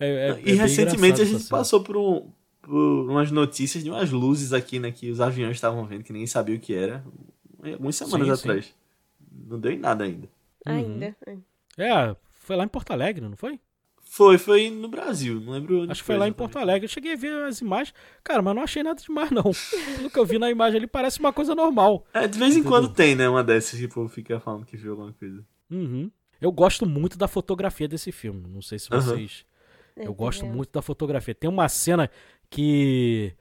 É, 0.00 0.30
é, 0.30 0.40
e 0.44 0.54
recentemente 0.54 1.20
a 1.20 1.24
gente 1.24 1.36
assim. 1.36 1.48
passou 1.48 1.82
por, 1.82 1.96
um, 1.96 2.30
por 2.62 3.10
umas 3.10 3.30
notícias 3.30 3.82
de 3.82 3.90
umas 3.90 4.10
luzes 4.10 4.52
aqui, 4.52 4.78
né, 4.78 4.92
que 4.92 5.10
os 5.10 5.20
aviões 5.20 5.56
estavam 5.56 5.84
vendo, 5.84 6.04
que 6.04 6.12
ninguém 6.12 6.26
sabia 6.26 6.54
o 6.54 6.60
que 6.60 6.74
era. 6.74 7.04
Algumas 7.64 7.96
semanas 7.96 8.26
sim, 8.26 8.34
atrás. 8.34 8.64
Sim. 8.66 8.72
Não 9.48 9.58
deu 9.58 9.72
em 9.72 9.78
nada 9.78 10.04
ainda. 10.04 10.28
Ainda. 10.64 11.16
Uhum. 11.26 11.42
É, 11.78 12.16
foi 12.48 12.56
lá 12.56 12.64
em 12.64 12.68
Porto 12.68 12.92
Alegre, 12.92 13.28
não 13.28 13.36
foi? 13.36 13.60
Foi, 14.00 14.38
foi 14.38 14.70
no 14.70 14.88
Brasil, 14.88 15.38
não 15.38 15.52
lembro. 15.52 15.82
Acho 15.90 16.00
que 16.00 16.06
foi 16.06 16.16
lá 16.16 16.26
em 16.26 16.32
Porto 16.32 16.58
Alegre. 16.58 16.86
Eu 16.86 16.88
cheguei 16.88 17.12
a 17.12 17.16
ver 17.16 17.42
as 17.42 17.60
imagens. 17.60 17.94
Cara, 18.24 18.40
mas 18.40 18.54
não 18.54 18.62
achei 18.62 18.82
nada 18.82 18.98
demais, 18.98 19.30
não. 19.30 19.42
Pelo 19.96 20.10
que 20.10 20.18
eu 20.18 20.24
vi 20.24 20.38
na 20.38 20.50
imagem 20.50 20.78
ali, 20.78 20.86
parece 20.86 21.20
uma 21.20 21.30
coisa 21.30 21.54
normal. 21.54 22.06
É, 22.14 22.26
de 22.26 22.38
vez 22.38 22.56
em 22.56 22.60
Entendeu? 22.60 22.80
quando 22.80 22.94
tem, 22.94 23.14
né? 23.14 23.28
Uma 23.28 23.44
dessas 23.44 23.78
que 23.78 23.84
o 23.84 23.88
povo 23.90 24.08
fica 24.08 24.40
falando 24.40 24.64
que 24.64 24.78
viu 24.78 24.92
alguma 24.92 25.12
coisa. 25.12 25.44
Uhum. 25.70 26.10
Eu 26.40 26.50
gosto 26.50 26.86
muito 26.86 27.18
da 27.18 27.28
fotografia 27.28 27.86
desse 27.86 28.10
filme. 28.10 28.48
Não 28.48 28.62
sei 28.62 28.78
se 28.78 28.88
vocês. 28.88 29.44
Uhum. 29.94 30.04
Eu 30.04 30.14
gosto 30.14 30.46
muito 30.46 30.72
da 30.72 30.80
fotografia. 30.80 31.34
Tem 31.34 31.50
uma 31.50 31.68
cena 31.68 32.10
que. 32.48 33.34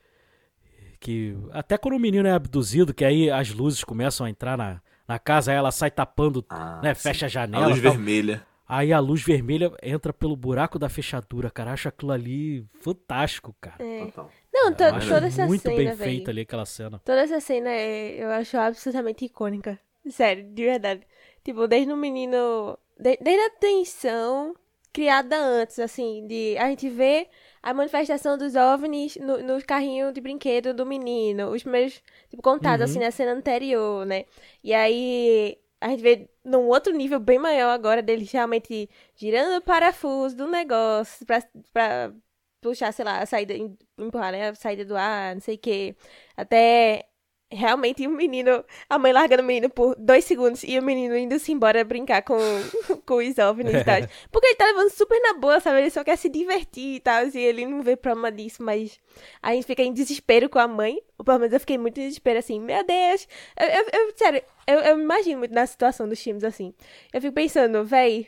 Que. 0.99 1.33
Até 1.51 1.77
quando 1.77 1.95
o 1.95 1.99
menino 1.99 2.27
é 2.27 2.33
abduzido, 2.33 2.93
que 2.93 3.05
aí 3.05 3.31
as 3.31 3.51
luzes 3.51 3.85
começam 3.85 4.25
a 4.25 4.29
entrar 4.29 4.57
na, 4.57 4.81
na 5.07 5.17
casa, 5.17 5.51
aí 5.51 5.57
ela 5.57 5.71
sai 5.71 5.89
tapando, 5.89 6.43
ah, 6.49 6.81
né? 6.83 6.93
Sim. 6.93 7.03
Fecha 7.03 7.27
a 7.27 7.29
janela. 7.29 7.67
A 7.67 7.69
luz 7.69 7.79
vermelha. 7.79 8.45
Aí 8.67 8.91
a 8.91 8.99
luz 8.99 9.23
vermelha 9.23 9.71
entra 9.81 10.11
pelo 10.11 10.35
buraco 10.35 10.77
da 10.77 10.89
fechadura, 10.89 11.49
cara. 11.49 11.71
Acho 11.71 11.87
aquilo 11.87 12.11
ali 12.11 12.65
fantástico, 12.81 13.55
cara. 13.61 13.77
É. 13.79 14.11
Não, 14.53 14.73
to, 14.73 14.83
toda 15.07 15.27
essa 15.27 15.45
muito 15.45 15.61
cena. 15.61 15.75
Muito 15.75 15.95
bem 15.95 15.95
feita 15.95 16.31
ali 16.31 16.41
aquela 16.41 16.65
cena. 16.65 16.99
Toda 17.05 17.21
essa 17.21 17.39
cena 17.39 17.69
é, 17.69 18.21
eu 18.21 18.29
acho 18.31 18.57
absolutamente 18.57 19.23
icônica. 19.23 19.79
Sério, 20.09 20.43
de 20.51 20.63
verdade. 20.63 21.01
Tipo, 21.43 21.67
desde 21.67 21.93
o 21.93 21.97
menino. 21.97 22.77
De, 22.99 23.17
desde 23.21 23.45
a 23.45 23.49
tensão 23.51 24.53
criada 24.91 25.37
antes, 25.37 25.77
assim, 25.79 26.25
de 26.27 26.57
a 26.57 26.67
gente 26.69 26.89
vê 26.89 27.27
a 27.61 27.73
manifestação 27.73 28.37
dos 28.37 28.55
OVNIs 28.55 29.15
no, 29.17 29.43
no 29.43 29.63
carrinho 29.63 30.11
de 30.11 30.19
brinquedo 30.19 30.73
do 30.73 30.85
menino. 30.85 31.51
Os 31.51 31.61
primeiros, 31.61 32.01
tipo, 32.29 32.41
contados, 32.41 32.85
uhum. 32.85 32.91
assim, 32.91 32.99
na 32.99 33.11
cena 33.11 33.31
anterior, 33.31 34.05
né? 34.05 34.25
E 34.63 34.73
aí 34.73 35.57
a 35.81 35.89
gente 35.89 36.01
vê 36.01 36.29
num 36.43 36.67
outro 36.67 36.93
nível 36.93 37.19
bem 37.19 37.39
maior 37.39 37.71
agora 37.71 38.01
deles 38.01 38.31
realmente 38.31 38.89
girando 39.15 39.57
o 39.57 39.61
parafuso 39.61 40.35
do 40.35 40.47
negócio 40.47 41.25
pra, 41.25 41.41
pra 41.73 42.13
puxar, 42.61 42.91
sei 42.91 43.05
lá, 43.05 43.19
a 43.21 43.25
saída, 43.25 43.53
empurrar, 43.97 44.31
né? 44.31 44.49
A 44.49 44.55
saída 44.55 44.85
do 44.85 44.95
ar, 44.95 45.35
não 45.35 45.41
sei 45.41 45.55
o 45.55 45.59
quê. 45.59 45.95
Até 46.35 47.07
realmente 47.49 48.05
o 48.05 48.09
menino, 48.09 48.63
a 48.89 48.99
mãe 48.99 49.13
largando 49.13 49.41
o 49.41 49.45
menino 49.45 49.69
por 49.69 49.95
dois 49.95 50.25
segundos 50.25 50.63
e 50.63 50.77
o 50.77 50.83
menino 50.83 51.15
indo-se 51.15 51.51
embora 51.51 51.83
brincar 51.83 52.21
com, 52.21 52.37
com 53.05 53.15
os 53.15 53.37
OVNIs 53.37 53.81
e 53.81 53.83
tal. 53.83 53.95
Porque 54.31 54.47
ele 54.47 54.55
tá 54.55 54.65
levando 54.65 54.89
super 54.89 55.19
na 55.21 55.33
boa, 55.33 55.59
sabe? 55.59 55.79
Ele 55.79 55.89
só 55.89 56.03
quer 56.03 56.17
se 56.17 56.29
divertir 56.29 56.95
e 56.95 56.99
tal, 56.99 57.25
e 57.27 57.37
ele 57.37 57.65
não 57.65 57.81
vê 57.81 57.95
problema 57.95 58.31
disso, 58.31 58.61
mas 58.61 58.99
a 59.41 59.53
gente 59.53 59.65
fica 59.65 59.81
em 59.81 59.93
desespero 59.93 60.49
com 60.49 60.59
a 60.59 60.67
mãe. 60.67 61.01
Pelo 61.23 61.39
menos 61.39 61.53
eu 61.53 61.59
fiquei 61.59 61.77
muito 61.77 61.99
em 61.99 62.07
desespero, 62.07 62.39
assim, 62.39 62.59
meu 62.59 62.83
Deus. 62.85 63.27
Eu, 63.59 63.67
eu, 63.67 63.85
eu 63.93 64.13
sério, 64.15 64.41
eu, 64.67 64.79
eu 64.79 64.99
imagino 64.99 65.39
muito 65.39 65.53
na 65.53 65.65
situação 65.65 66.07
dos 66.07 66.21
times, 66.21 66.43
assim. 66.43 66.73
Eu 67.13 67.21
fico 67.21 67.33
pensando, 67.33 67.83
véi, 67.85 68.27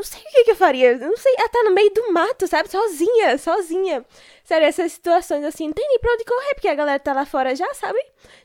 não 0.00 0.04
sei 0.04 0.20
o 0.20 0.24
que, 0.24 0.44
que 0.44 0.50
eu 0.52 0.56
faria. 0.56 0.96
Não 0.98 1.16
sei. 1.16 1.34
Ela 1.38 1.48
tá 1.48 1.62
no 1.64 1.74
meio 1.74 1.92
do 1.92 2.12
mato, 2.12 2.46
sabe? 2.46 2.70
Sozinha, 2.70 3.38
sozinha. 3.38 4.04
Sério, 4.42 4.66
essas 4.66 4.92
situações 4.92 5.44
assim, 5.44 5.66
não 5.66 5.74
tem 5.74 5.86
nem 5.86 5.98
pra 5.98 6.12
onde 6.12 6.24
correr, 6.24 6.54
porque 6.54 6.68
a 6.68 6.74
galera 6.74 6.98
tá 6.98 7.12
lá 7.12 7.24
fora 7.24 7.54
já, 7.54 7.72
sabe? 7.74 7.98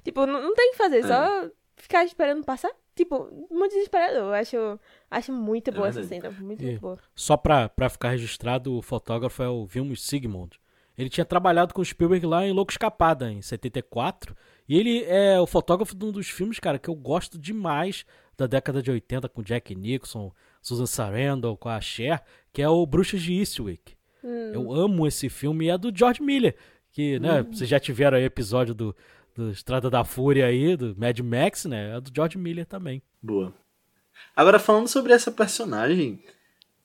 Tipo, 0.04 0.26
não, 0.26 0.42
não 0.42 0.54
tem 0.54 0.70
o 0.70 0.72
que 0.72 0.78
fazer, 0.78 1.00
é. 1.00 1.08
só 1.08 1.50
ficar 1.78 2.04
esperando 2.06 2.44
passar. 2.44 2.72
Tipo, 2.96 3.30
muito 3.50 3.74
desesperador. 3.74 4.24
Eu 4.24 4.34
acho, 4.34 4.80
acho 5.10 5.32
muito 5.34 5.72
boa 5.72 5.88
é 5.88 5.90
essa 5.90 6.04
cena. 6.04 6.30
Muito, 6.30 6.64
muito 6.64 6.80
boa. 6.80 7.00
Só 7.14 7.36
pra, 7.36 7.70
pra 7.70 7.90
ficar 7.90 8.10
registrado, 8.10 8.78
o 8.78 8.82
fotógrafo 8.82 9.42
é 9.44 9.50
o 9.50 9.66
Vilmos 9.66 10.06
Sigmund. 10.06 10.60
Ele 10.98 11.10
tinha 11.10 11.26
trabalhado 11.26 11.74
com 11.74 11.82
o 11.82 11.86
Spielberg 11.86 12.26
lá 12.26 12.46
em 12.46 12.54
Louco 12.54 12.72
Escapada, 12.72 13.30
em 13.30 13.42
74. 13.42 14.36
E 14.68 14.80
ele 14.80 15.04
é 15.04 15.40
o 15.40 15.46
fotógrafo 15.46 15.96
de 15.96 16.06
um 16.06 16.12
dos 16.12 16.30
filmes, 16.30 16.60
cara, 16.60 16.80
que 16.80 16.90
eu 16.90 16.96
gosto 16.96 17.38
demais 17.38 18.06
da 18.38 18.48
década 18.48 18.82
de 18.82 18.92
80, 18.92 19.30
com 19.30 19.44
Jack 19.44 19.76
Nixon, 19.76 20.32
Susan 20.66 20.88
Sarandon, 20.88 21.56
com 21.56 21.70
a 21.70 21.80
Cher, 21.80 22.24
que 22.52 22.60
é 22.60 22.68
o 22.68 22.84
Bruxas 22.88 23.22
de 23.22 23.34
Eastwick. 23.34 23.94
Hum. 24.24 24.52
Eu 24.52 24.74
amo 24.74 25.06
esse 25.06 25.30
filme 25.30 25.66
e 25.66 25.70
é 25.70 25.78
do 25.78 25.96
George 25.96 26.24
Miller, 26.24 26.56
que, 26.92 27.20
né, 27.20 27.42
hum. 27.42 27.54
vocês 27.54 27.70
já 27.70 27.80
tiveram 27.80 28.18
aí 28.18 28.24
episódio 28.24 28.74
do, 28.74 28.96
do 29.36 29.52
Estrada 29.52 29.92
da 29.92 30.04
Fúria 30.04 30.48
aí, 30.48 30.76
do 30.76 30.96
Mad 30.98 31.20
Max, 31.20 31.66
né, 31.66 31.96
é 31.96 32.02
do 32.02 32.12
George 32.14 32.40
Miller 32.40 32.66
também. 32.66 33.00
Boa. 33.22 33.54
Agora, 34.36 34.58
falando 34.58 34.88
sobre 34.88 35.14
essa 35.14 35.32
personagem, 35.32 36.20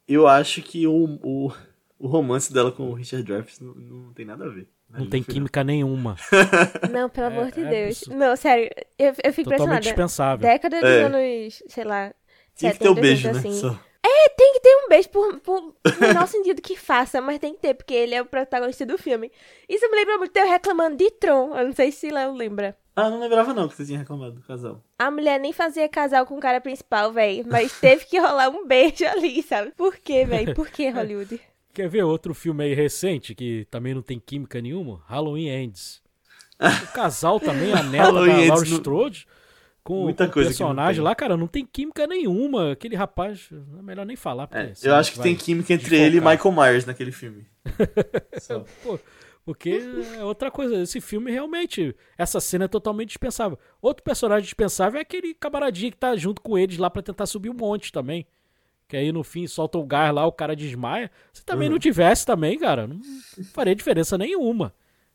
eu 0.07 0.29
acho 0.29 0.61
que 0.61 0.87
o, 0.87 1.19
o, 1.23 1.51
o 1.99 2.07
romance 2.07 2.53
dela 2.53 2.71
com 2.71 2.91
o 2.91 2.93
Richard 2.93 3.25
Dreyfuss 3.25 3.61
não, 3.61 3.73
não 3.75 4.13
tem 4.13 4.27
nada 4.27 4.45
a 4.45 4.49
ver. 4.49 4.69
Não 4.91 5.09
tem 5.09 5.23
química 5.23 5.63
nenhuma. 5.65 6.17
Não, 6.91 7.09
pelo 7.09 7.27
é, 7.27 7.31
amor 7.31 7.53
de 7.53 7.61
é 7.61 7.69
Deus. 7.69 7.99
Absurdo. 7.99 8.19
Não, 8.19 8.35
sério, 8.35 8.69
eu, 8.99 9.15
eu 9.23 9.33
fico 9.33 9.49
Totalmente 9.49 9.85
dispensável. 9.85 10.43
Década 10.43 10.81
dos 10.81 10.91
é. 10.91 11.03
anos, 11.05 11.63
sei 11.69 11.85
lá, 11.85 12.13
tem 12.57 12.73
que 12.73 12.79
ter 12.79 12.89
um 12.89 12.95
beijo, 12.95 13.31
né? 13.31 13.39
assim. 13.39 13.53
Só. 13.53 13.79
É, 14.03 14.29
tem 14.31 14.55
que 14.55 14.61
ter 14.61 14.77
um 14.77 14.89
beijo 14.89 15.09
por, 15.11 15.41
por 15.41 15.75
menor 16.01 16.27
sentido 16.29 16.63
que 16.63 16.77
faça, 16.77 17.21
mas 17.21 17.39
tem 17.39 17.55
que 17.55 17.61
ter, 17.61 17.75
porque 17.75 17.95
ele 17.95 18.15
é 18.15 18.23
o 18.23 18.27
protagonista 18.27 18.87
do 18.87 18.97
filme. 18.97 19.31
Isso 19.69 19.89
me 19.91 19.97
lembra 19.97 20.19
muito 20.19 20.37
eu 20.37 20.49
reclamando 20.49 20.97
de 20.97 21.11
Tron. 21.11 21.57
Eu 21.57 21.67
não 21.67 21.75
sei 21.75 21.93
se 21.93 22.11
Léo 22.11 22.33
lembra. 22.35 22.77
Ah, 22.97 23.09
não 23.09 23.21
lembrava 23.21 23.55
não 23.55 23.69
que 23.69 23.75
você 23.77 23.85
tinha 23.85 23.99
reclamado 23.99 24.33
do 24.33 24.43
casal. 24.43 24.83
A 24.99 25.11
mulher 25.11 25.39
nem 25.39 25.53
fazia 25.53 25.89
casal 25.89 26.27
com 26.27 26.37
o 26.37 26.41
cara 26.41 26.61
principal, 26.61 27.13
velho. 27.13 27.45
Mas 27.47 27.79
teve 27.79 28.05
que 28.07 28.19
rolar 28.19 28.49
um 28.49 28.67
beijo 28.67 29.07
ali, 29.07 29.43
sabe? 29.43 29.73
Por 29.77 29.97
quê, 29.97 30.25
velho? 30.25 30.55
Por 30.55 30.69
que 30.69 30.89
Hollywood? 30.91 31.41
Quer 31.73 31.89
ver 31.89 32.03
outro 32.03 32.35
filme 32.35 32.65
aí 32.65 32.75
recente 32.75 33.35
que 33.35 33.67
também 33.71 33.95
não 33.95 34.03
tem 34.03 34.19
química 34.19 34.61
nenhuma? 34.61 35.03
Halloween 35.07 35.49
Ends. 35.49 36.03
O 36.61 36.93
casal 36.93 37.41
também, 37.41 37.73
a 37.73 37.83
neta 37.83 38.13
da 38.13 38.21
Laura 38.21 38.67
Strode 38.67 39.27
com, 39.83 40.03
Muita 40.05 40.27
com 40.27 40.33
coisa 40.35 40.51
personagem 40.51 41.03
lá, 41.03 41.15
cara, 41.15 41.37
não 41.37 41.47
tem 41.47 41.65
química 41.65 42.07
nenhuma. 42.07 42.73
Aquele 42.73 42.97
rapaz, 42.97 43.49
é 43.53 43.83
melhor 43.83 44.05
nem 44.05 44.17
falar. 44.17 44.49
É, 44.53 44.73
eu 44.83 44.95
acho 44.95 45.13
que 45.13 45.21
tem 45.21 45.35
química 45.35 45.73
entre 45.73 45.97
ele 45.97 46.19
e 46.19 46.21
Michael 46.21 46.53
Myers 46.53 46.87
naquele 46.87 47.13
filme. 47.13 47.47
Pô, 48.83 48.99
porque 49.45 49.81
é 50.17 50.23
outra 50.23 50.51
coisa, 50.51 50.83
esse 50.83 51.01
filme 51.01 51.31
realmente, 51.31 51.95
essa 52.17 52.41
cena 52.41 52.67
é 52.67 52.69
totalmente 52.69 53.09
dispensável. 53.09 53.59
Outro 53.81 54.03
personagem 54.03 54.45
dispensável 54.45 54.99
é 54.99 55.03
aquele 55.03 55.35
camaradinho 55.35 55.91
que 55.91 55.99
tá 55.99 56.15
junto 56.17 56.43
com 56.43 56.59
eles 56.59 56.77
lá 56.77 56.91
para 56.91 57.03
tentar 57.03 57.27
subir 57.27 57.51
um 57.51 57.55
monte 57.55 57.91
também. 57.91 58.27
Que 58.87 58.97
aí 58.97 59.13
no 59.13 59.23
fim 59.23 59.47
solta 59.47 59.79
o 59.79 59.87
gás 59.87 60.13
lá, 60.13 60.27
o 60.27 60.33
cara 60.33 60.55
desmaia. 60.55 61.11
Se 61.33 61.45
também 61.45 61.69
uhum. 61.69 61.75
não 61.75 61.79
tivesse 61.79 62.27
também, 62.27 62.59
cara, 62.59 62.87
não 62.87 63.01
faria 63.53 63.75
diferença 63.75 64.19
nenhuma. 64.19 64.75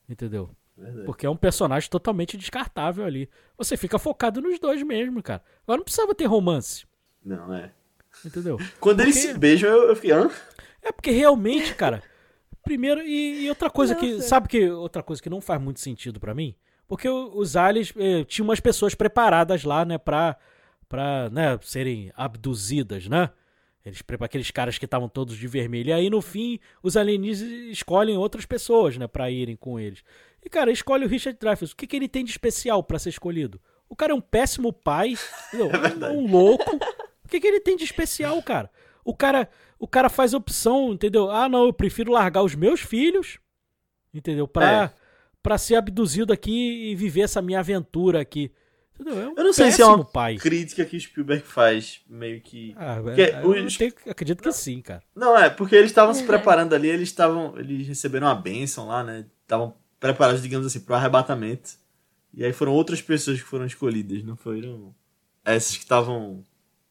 Entendeu? 0.09 0.49
Verdade. 0.77 1.05
Porque 1.05 1.25
é 1.25 1.29
um 1.29 1.37
personagem 1.37 1.89
totalmente 1.89 2.37
descartável 2.37 3.05
ali. 3.05 3.29
Você 3.57 3.77
fica 3.77 3.97
focado 3.97 4.41
nos 4.41 4.59
dois 4.59 4.83
mesmo, 4.83 5.23
cara. 5.23 5.41
Agora 5.63 5.77
não 5.77 5.85
precisava 5.85 6.13
ter 6.13 6.25
romance. 6.25 6.85
Não, 7.23 7.53
é. 7.53 7.71
Entendeu? 8.23 8.57
Quando 8.79 8.97
porque... 8.97 9.11
eles 9.11 9.15
se 9.15 9.33
beijam, 9.37 9.69
eu, 9.69 9.89
eu 9.89 9.95
fiquei. 9.95 10.11
Hã? 10.11 10.29
É 10.81 10.91
porque 10.91 11.11
realmente, 11.11 11.73
cara. 11.75 12.03
Primeiro, 12.63 13.01
e, 13.01 13.45
e 13.45 13.49
outra 13.49 13.69
coisa 13.69 13.93
Nossa. 13.93 14.05
que. 14.05 14.21
Sabe 14.21 14.47
que 14.47 14.69
outra 14.69 15.01
coisa 15.01 15.21
que 15.21 15.29
não 15.29 15.39
faz 15.39 15.61
muito 15.61 15.79
sentido 15.79 16.19
para 16.19 16.33
mim? 16.33 16.55
Porque 16.87 17.07
os 17.09 17.55
aliens 17.55 17.93
eh, 17.97 18.23
tinham 18.25 18.47
umas 18.47 18.59
pessoas 18.59 18.93
preparadas 18.93 19.63
lá, 19.63 19.83
né, 19.83 19.97
pra, 19.97 20.37
pra 20.87 21.29
né, 21.31 21.57
serem 21.61 22.11
abduzidas, 22.15 23.07
né? 23.07 23.31
Eles 23.83 24.03
aqueles 24.19 24.49
caras 24.49 24.77
que 24.79 24.85
estavam 24.85 25.07
todos 25.07 25.37
de 25.37 25.47
vermelho. 25.47 25.89
E 25.89 25.93
aí, 25.93 26.09
no 26.09 26.21
fim, 26.21 26.59
os 26.81 26.97
alienígenas 26.97 27.53
escolhem 27.71 28.17
outras 28.17 28.45
pessoas, 28.45 28.97
né, 28.97 29.07
pra 29.07 29.29
irem 29.29 29.55
com 29.55 29.79
eles. 29.79 30.03
E, 30.45 30.49
cara, 30.49 30.71
escolhe 30.71 31.03
o 31.03 31.07
Richard 31.07 31.39
Dreyfuss. 31.39 31.71
O 31.71 31.75
que, 31.75 31.87
que 31.87 31.95
ele 31.95 32.07
tem 32.07 32.23
de 32.23 32.29
especial 32.29 32.83
para 32.83 32.99
ser 32.99 33.09
escolhido? 33.09 33.59
O 33.89 33.95
cara 33.95 34.11
é 34.11 34.15
um 34.15 34.21
péssimo 34.21 34.71
pai, 34.71 35.15
é 35.51 36.09
um 36.09 36.29
louco. 36.29 36.75
O 37.23 37.27
que, 37.27 37.39
que 37.39 37.47
ele 37.47 37.59
tem 37.59 37.75
de 37.75 37.83
especial, 37.83 38.41
cara? 38.43 38.69
O 39.03 39.15
cara, 39.15 39.49
o 39.79 39.87
cara 39.87 40.07
faz 40.07 40.33
opção, 40.35 40.93
entendeu? 40.93 41.31
Ah, 41.31 41.49
não, 41.49 41.65
eu 41.65 41.73
prefiro 41.73 42.11
largar 42.11 42.43
os 42.43 42.53
meus 42.53 42.79
filhos, 42.79 43.39
entendeu? 44.13 44.47
Pra, 44.47 44.83
é. 44.83 44.91
Pra 45.41 45.57
ser 45.57 45.75
abduzido 45.75 46.31
aqui 46.31 46.91
e 46.91 46.95
viver 46.95 47.21
essa 47.21 47.41
minha 47.41 47.59
aventura 47.59 48.21
aqui. 48.21 48.51
Entendeu? 48.99 49.21
É 49.21 49.27
um 49.27 49.33
eu 49.35 49.43
não 49.43 49.53
sei 49.53 49.71
se 49.71 49.81
é 49.81 49.85
uma 49.85 50.05
pai. 50.05 50.37
crítica 50.37 50.85
que 50.85 50.99
Spielberg 50.99 51.43
faz, 51.43 52.01
meio 52.07 52.39
que. 52.39 52.73
Ah, 52.77 52.97
é, 53.17 53.43
eu 53.43 53.65
os... 53.65 53.77
tenho, 53.77 53.93
acredito 54.07 54.41
que 54.41 54.51
sim, 54.51 54.81
cara. 54.81 55.03
Não, 55.15 55.37
é, 55.37 55.49
porque 55.49 55.75
eles 55.75 55.91
estavam 55.91 56.13
se 56.13 56.23
é. 56.23 56.25
preparando 56.25 56.73
ali, 56.73 56.87
eles 56.87 57.09
estavam. 57.09 57.57
Eles 57.57 57.87
receberam 57.87 58.27
uma 58.27 58.35
bênção 58.35 58.87
lá, 58.87 59.03
né? 59.03 59.25
Estavam 59.41 59.75
preparados, 59.99 60.41
digamos 60.41 60.67
assim, 60.67 60.79
para 60.79 60.93
o 60.93 60.95
arrebatamento. 60.95 61.71
E 62.33 62.43
aí 62.43 62.51
foram 62.51 62.73
outras 62.73 63.01
pessoas 63.01 63.41
que 63.41 63.47
foram 63.47 63.65
escolhidas, 63.65 64.23
não 64.23 64.35
foram 64.35 64.93
essas 65.43 65.77
que 65.77 65.83
estavam 65.83 66.43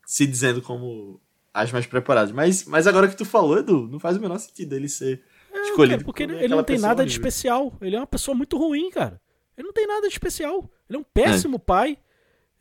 se 0.07 0.27
dizendo 0.27 0.63
como 0.63 1.21
as 1.53 1.71
mais 1.71 1.87
preparadas. 1.87 2.33
Mas, 2.33 2.65
mas 2.65 2.87
agora 2.87 3.09
que 3.09 3.17
tu 3.17 3.25
falou, 3.25 3.59
Edu, 3.59 3.89
não 3.89 4.01
faz 4.01 4.17
o 4.17 4.21
menor 4.21 4.39
sentido 4.39 4.75
ele 4.75 4.89
ser 4.89 5.23
é, 5.53 5.61
escolhido. 5.63 6.03
É, 6.03 6.05
porque 6.05 6.23
ele, 6.23 6.37
ele 6.37 6.49
não 6.49 6.65
tem 6.65 6.79
nada 6.79 7.03
horrível. 7.03 7.07
de 7.07 7.13
especial. 7.13 7.73
Ele 7.81 7.97
é 7.97 7.99
uma 7.99 8.07
pessoa 8.07 8.35
muito 8.35 8.57
ruim, 8.57 8.91
cara. 8.91 9.21
Ele 9.57 9.67
não 9.67 9.73
tem 9.73 9.87
nada 9.87 10.09
de 10.09 10.13
especial. 10.13 10.69
Ele 10.89 10.97
é 10.97 11.01
um 11.01 11.05
péssimo 11.05 11.57
é. 11.57 11.61
pai. 11.61 11.99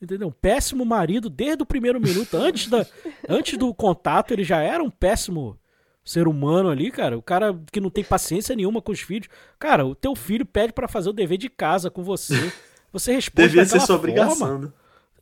Entendeu? 0.01 0.27
Um 0.27 0.31
péssimo 0.31 0.83
marido 0.83 1.29
desde 1.29 1.63
o 1.63 1.65
primeiro 1.65 1.99
minuto. 1.99 2.35
Antes, 2.35 2.67
da, 2.67 2.85
antes 3.27 3.57
do 3.57 3.73
contato, 3.73 4.31
ele 4.31 4.43
já 4.43 4.61
era 4.61 4.83
um 4.83 4.89
péssimo 4.89 5.57
ser 6.03 6.27
humano 6.27 6.69
ali, 6.69 6.91
cara. 6.91 7.17
O 7.17 7.21
cara 7.21 7.57
que 7.71 7.79
não 7.79 7.89
tem 7.89 8.03
paciência 8.03 8.55
nenhuma 8.55 8.81
com 8.81 8.91
os 8.91 9.01
filhos. 9.01 9.29
Cara, 9.57 9.85
o 9.85 9.95
teu 9.95 10.15
filho 10.15 10.45
pede 10.45 10.73
para 10.73 10.87
fazer 10.87 11.09
o 11.09 11.13
dever 11.13 11.37
de 11.37 11.49
casa 11.49 11.89
com 11.89 12.03
você. 12.03 12.33
Você 12.91 13.11
responde 13.11 13.47
Devia 13.47 13.65
ser 13.65 13.79
sua 13.81 13.95
obrigação. 13.95 14.59
Né? 14.59 14.71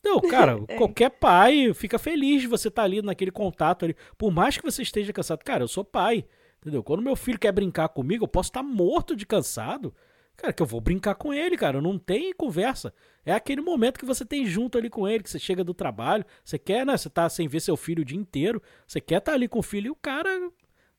Não, 0.03 0.19
cara, 0.19 0.61
é. 0.67 0.75
qualquer 0.75 1.09
pai 1.09 1.73
fica 1.73 1.97
feliz 1.97 2.41
de 2.41 2.47
você 2.47 2.67
estar 2.67 2.81
tá 2.81 2.85
ali 2.85 3.01
naquele 3.01 3.31
contato 3.31 3.85
ali. 3.85 3.95
Por 4.17 4.29
mais 4.29 4.57
que 4.57 4.63
você 4.63 4.81
esteja 4.81 5.13
cansado. 5.13 5.41
Cara, 5.41 5.63
eu 5.63 5.69
sou 5.69 5.85
pai. 5.85 6.25
Entendeu? 6.59 6.83
Quando 6.83 7.01
meu 7.01 7.15
filho 7.15 7.39
quer 7.39 7.53
brincar 7.53 7.87
comigo, 7.87 8.25
eu 8.25 8.27
posso 8.27 8.49
estar 8.49 8.59
tá 8.59 8.67
morto 8.67 9.15
de 9.15 9.25
cansado. 9.25 9.93
Cara, 10.35 10.51
que 10.51 10.61
eu 10.61 10.65
vou 10.65 10.81
brincar 10.81 11.15
com 11.15 11.33
ele, 11.33 11.55
cara. 11.55 11.79
Não 11.79 11.97
tem 11.97 12.33
conversa. 12.33 12.93
É 13.25 13.31
aquele 13.31 13.61
momento 13.61 13.99
que 13.99 14.05
você 14.05 14.25
tem 14.25 14.45
junto 14.45 14.77
ali 14.77 14.89
com 14.89 15.07
ele, 15.07 15.23
que 15.23 15.29
você 15.29 15.39
chega 15.39 15.63
do 15.63 15.73
trabalho, 15.73 16.25
você 16.43 16.59
quer, 16.59 16.85
né? 16.85 16.97
Você 16.97 17.09
tá 17.09 17.29
sem 17.29 17.47
ver 17.47 17.61
seu 17.61 17.77
filho 17.77 18.01
o 18.01 18.05
dia 18.05 18.17
inteiro, 18.17 18.61
você 18.85 18.99
quer 18.99 19.19
estar 19.19 19.31
tá 19.31 19.35
ali 19.35 19.47
com 19.47 19.59
o 19.59 19.63
filho 19.63 19.87
e 19.87 19.91
o 19.91 19.95
cara 19.95 20.51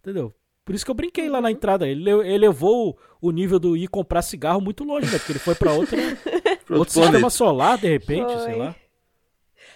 Entendeu? 0.03 0.35
Por 0.65 0.75
isso 0.75 0.85
que 0.85 0.91
eu 0.91 0.95
brinquei 0.95 1.29
lá 1.29 1.41
na 1.41 1.49
uhum. 1.49 1.55
entrada. 1.55 1.89
Ele, 1.89 2.11
ele 2.11 2.39
levou 2.39 2.99
o 3.21 3.31
nível 3.31 3.59
do 3.59 3.77
ir 3.77 3.89
comprar 3.89 4.23
cigarro 4.23 4.61
muito 4.61 4.85
longe, 4.85 5.11
né? 5.11 5.19
Porque 5.19 5.33
ele 5.33 5.39
foi 5.39 5.55
para 5.55 5.73
outro, 5.73 5.97
outro 6.71 6.93
sistema 6.93 7.31
solar, 7.31 7.79
de 7.79 7.89
repente, 7.89 8.33
foi. 8.33 8.43
sei 8.43 8.57
lá. 8.57 8.75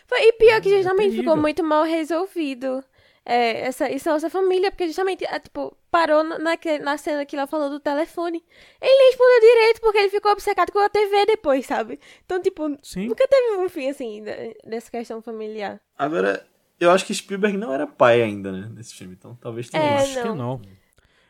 Foi, 0.07 0.21
e 0.21 0.33
pior 0.35 0.61
que 0.61 0.71
justamente 0.71 1.17
ficou 1.17 1.37
muito 1.37 1.65
mal 1.65 1.85
resolvido. 1.85 2.85
É, 3.29 3.63
essa, 3.63 3.91
isso 3.91 4.09
é 4.09 4.13
nossa 4.13 4.31
família, 4.31 4.71
porque 4.71 4.87
justamente, 4.87 5.25
é, 5.25 5.41
tipo, 5.41 5.77
parou 5.91 6.23
na, 6.23 6.39
na 6.39 6.97
cena 6.97 7.27
que 7.27 7.35
ela 7.35 7.49
falou 7.49 7.69
do 7.69 7.81
telefone. 7.81 8.45
Ele 8.81 8.97
nem 8.97 9.09
respondeu 9.09 9.41
direito 9.41 9.81
porque 9.81 9.99
ele 9.99 10.11
ficou 10.11 10.31
obcecado 10.31 10.71
com 10.71 10.79
a 10.79 10.89
TV 10.89 11.27
depois, 11.27 11.67
sabe? 11.67 11.99
Então, 12.25 12.41
tipo, 12.41 12.77
Sim. 12.85 13.09
nunca 13.09 13.27
teve 13.27 13.57
um 13.57 13.69
fim 13.69 13.89
assim 13.89 14.23
dessa 14.65 14.89
questão 14.93 15.21
familiar. 15.21 15.81
Agora, 15.99 16.47
eu 16.79 16.91
acho 16.91 17.07
que 17.07 17.15
Spielberg 17.15 17.57
não 17.57 17.73
era 17.73 17.87
pai 17.87 18.23
ainda, 18.23 18.53
né? 18.53 18.71
Nesse 18.75 18.95
filme, 18.95 19.15
então 19.19 19.37
talvez 19.41 19.69
tenha. 19.71 19.83
É, 19.83 19.97
acho 19.99 20.23
que 20.23 20.29
não. 20.29 20.61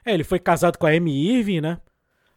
É, 0.04 0.14
ele 0.14 0.24
foi 0.24 0.38
casado 0.38 0.78
com 0.78 0.86
a 0.86 0.90
Amy 0.90 1.38
Irving, 1.38 1.60
né? 1.60 1.80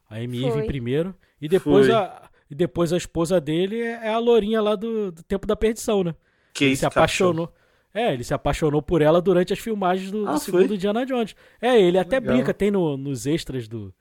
A 0.09 0.15
Amy 0.15 0.41
foi. 0.41 0.49
Irving 0.49 0.67
primeiro. 0.67 1.15
E 1.41 1.47
depois 1.47 1.89
a, 1.89 2.29
e 2.49 2.55
depois 2.55 2.91
a 2.91 2.97
esposa 2.97 3.39
dele 3.39 3.79
é, 3.79 4.07
é 4.07 4.09
a 4.09 4.17
lourinha 4.17 4.61
lá 4.61 4.75
do, 4.75 5.11
do 5.11 5.23
Tempo 5.23 5.45
da 5.45 5.55
Perdição, 5.55 6.03
né? 6.03 6.15
Que 6.53 6.65
ele 6.65 6.75
se 6.75 6.85
apaixonou. 6.85 7.53
É, 7.93 8.13
ele 8.13 8.23
se 8.23 8.33
apaixonou 8.33 8.81
por 8.81 9.01
ela 9.01 9.21
durante 9.21 9.51
as 9.51 9.59
filmagens 9.59 10.11
do, 10.11 10.27
ah, 10.27 10.33
do 10.33 10.39
segundo 10.39 10.75
Indiana 10.75 11.05
Jones. 11.05 11.35
É, 11.59 11.79
ele 11.79 11.97
até 11.97 12.19
Legal. 12.19 12.35
brinca, 12.35 12.53
tem 12.53 12.69
no, 12.69 12.95
nos 12.95 13.25
extras 13.25 13.67
do, 13.67 13.93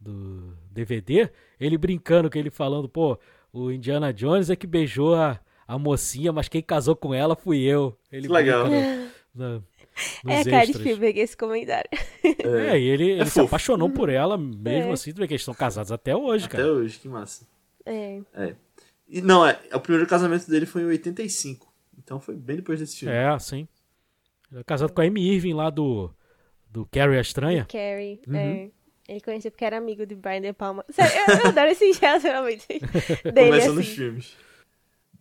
do 0.00 0.56
DVD, 0.70 1.30
ele 1.58 1.78
brincando 1.78 2.28
com 2.28 2.36
ele 2.36 2.50
falando, 2.50 2.88
pô, 2.88 3.18
o 3.52 3.70
Indiana 3.70 4.12
Jones 4.12 4.50
é 4.50 4.56
que 4.56 4.66
beijou 4.66 5.14
a, 5.14 5.38
a 5.68 5.78
mocinha, 5.78 6.32
mas 6.32 6.48
quem 6.48 6.62
casou 6.62 6.96
com 6.96 7.12
ela 7.12 7.36
fui 7.36 7.60
eu. 7.60 7.94
Ele 8.10 8.26
Legal. 8.26 8.66
No, 9.34 9.62
no, 10.24 10.32
é 10.32 10.40
a 10.40 10.44
cara 10.44 10.66
de 10.66 10.72
Spielberg 10.72 11.20
esse 11.20 11.36
comentário. 11.36 11.90
É, 12.24 12.78
e 12.78 12.88
ele, 12.88 13.10
ele 13.10 13.20
é 13.20 13.26
se 13.26 13.38
apaixonou 13.38 13.90
por 13.90 14.08
ela, 14.08 14.38
mesmo 14.38 14.90
é. 14.90 14.92
assim, 14.92 15.12
tu 15.12 15.18
vê 15.18 15.26
que 15.26 15.34
eles 15.34 15.42
estão 15.42 15.54
casados 15.54 15.92
até 15.92 16.16
hoje, 16.16 16.46
até 16.46 16.56
cara. 16.56 16.68
Até 16.68 16.72
hoje, 16.72 16.98
que 16.98 17.08
massa. 17.08 17.46
É. 17.84 18.20
é. 18.34 18.54
E 19.06 19.20
não, 19.20 19.46
é, 19.46 19.60
o 19.74 19.80
primeiro 19.80 20.08
casamento 20.08 20.48
dele 20.50 20.64
foi 20.64 20.82
em 20.82 20.86
85. 20.86 21.70
Então 21.98 22.18
foi 22.18 22.34
bem 22.34 22.56
depois 22.56 22.80
desse 22.80 22.96
filme. 22.96 23.14
É, 23.14 23.38
sim. 23.38 23.68
Ele 24.50 24.60
é 24.60 24.64
casado 24.64 24.92
com 24.92 25.02
a 25.02 25.04
Amy 25.04 25.34
Irving 25.34 25.52
lá 25.52 25.68
do, 25.68 26.10
do 26.70 26.86
Carrie 26.86 27.18
a 27.18 27.20
Estranha. 27.20 27.66
Carrie, 27.66 28.20
uhum. 28.26 28.36
é. 28.36 28.70
Ele 29.06 29.20
conhecia 29.20 29.50
porque 29.50 29.64
era 29.64 29.76
amigo 29.76 30.06
de 30.06 30.14
Brian 30.14 30.40
De 30.40 30.52
Palma. 30.52 30.84
Sério, 30.90 31.12
eu, 31.28 31.38
eu 31.38 31.46
adoro 31.48 31.70
esse 31.70 31.92
relacionamento 32.00 32.66
dele. 32.68 33.50
Começando 33.50 33.80
assim. 33.80 33.80
os 33.80 33.88
filmes. 33.88 34.47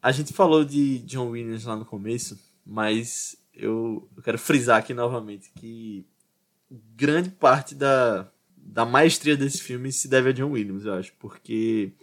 A 0.02 0.12
gente 0.12 0.34
falou 0.34 0.64
de 0.64 1.00
John 1.00 1.30
Williams 1.30 1.66
lá 1.66 1.76
no 1.76 1.86
começo, 1.86 2.39
mas 2.66 3.38
eu, 3.54 4.08
eu 4.16 4.24
quero 4.24 4.38
frisar 4.38 4.80
aqui 4.80 4.93
novamente 4.93 5.52
que 5.56 6.06
grande 6.95 7.30
parte 7.30 7.74
da, 7.74 8.30
da 8.56 8.86
maestria 8.86 9.36
desse 9.36 9.62
filme 9.62 9.91
se 9.91 10.08
deve 10.08 10.30
a 10.30 10.32
John 10.34 10.52
Williams, 10.52 10.86
eu 10.86 10.93
acho, 10.93 11.14
porque 11.20 11.93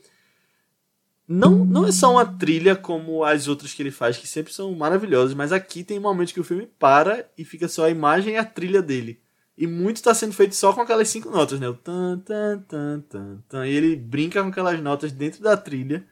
não, 1.26 1.64
não 1.64 1.86
é 1.86 1.92
só 1.92 2.12
uma 2.12 2.26
trilha 2.26 2.76
como 2.76 3.24
as 3.24 3.48
outras 3.48 3.72
que 3.72 3.82
ele 3.82 3.90
faz, 3.90 4.18
que 4.18 4.26
sempre 4.26 4.52
são 4.52 4.74
maravilhosas, 4.74 5.34
mas 5.34 5.52
aqui 5.52 5.82
tem 5.82 5.98
momentos 5.98 6.32
que 6.32 6.40
o 6.40 6.44
filme 6.44 6.66
para 6.78 7.28
e 7.36 7.44
fica 7.44 7.66
só 7.66 7.84
a 7.86 7.90
imagem 7.90 8.34
e 8.34 8.36
a 8.36 8.44
trilha 8.44 8.82
dele. 8.82 9.20
E 9.56 9.66
muito 9.66 9.96
está 9.96 10.12
sendo 10.12 10.32
feito 10.32 10.54
só 10.54 10.72
com 10.72 10.80
aquelas 10.80 11.08
cinco 11.08 11.30
notas, 11.30 11.60
né? 11.60 11.68
O 11.68 11.74
tan, 11.74 12.18
tan, 12.18 12.58
tan, 12.68 13.00
tan, 13.08 13.42
tan. 13.48 13.66
E 13.66 13.72
ele 13.72 13.94
brinca 13.94 14.42
com 14.42 14.48
aquelas 14.48 14.80
notas 14.80 15.12
dentro 15.12 15.42
da 15.42 15.56
trilha, 15.56 16.04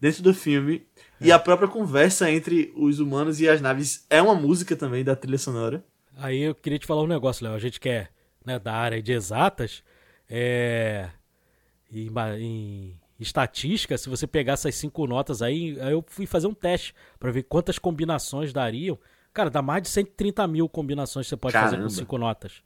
dentro 0.00 0.22
do 0.22 0.34
filme, 0.34 0.84
e 1.20 1.32
a 1.32 1.38
própria 1.38 1.68
conversa 1.68 2.30
entre 2.30 2.72
os 2.76 3.00
humanos 3.00 3.40
e 3.40 3.48
as 3.48 3.60
naves 3.60 4.06
é 4.08 4.20
uma 4.20 4.34
música 4.34 4.76
também 4.76 5.04
da 5.04 5.16
trilha 5.16 5.38
sonora. 5.38 5.84
Aí 6.16 6.40
eu 6.40 6.54
queria 6.54 6.78
te 6.78 6.86
falar 6.86 7.02
um 7.02 7.06
negócio, 7.06 7.44
Léo. 7.44 7.54
A 7.54 7.58
gente 7.58 7.78
quer, 7.78 8.10
né, 8.44 8.58
da 8.58 8.74
área 8.74 9.00
de 9.00 9.12
exatas, 9.12 9.82
é. 10.28 11.08
Em, 11.90 12.10
em, 12.38 13.00
estatística, 13.18 13.96
se 13.96 14.08
você 14.08 14.26
pegar 14.26 14.52
essas 14.52 14.74
cinco 14.74 15.06
notas 15.06 15.42
aí, 15.42 15.78
aí 15.80 15.92
eu 15.92 16.04
fui 16.06 16.26
fazer 16.26 16.46
um 16.46 16.54
teste 16.54 16.94
para 17.18 17.30
ver 17.30 17.44
quantas 17.44 17.78
combinações 17.78 18.52
dariam. 18.52 18.98
Cara, 19.32 19.50
dá 19.50 19.62
mais 19.62 19.82
de 19.82 19.88
130 19.88 20.46
mil 20.46 20.68
combinações 20.68 21.26
que 21.26 21.30
você 21.30 21.36
pode 21.36 21.52
Caramba. 21.52 21.72
fazer 21.72 21.82
com 21.82 21.88
cinco 21.88 22.18
notas. 22.18 22.62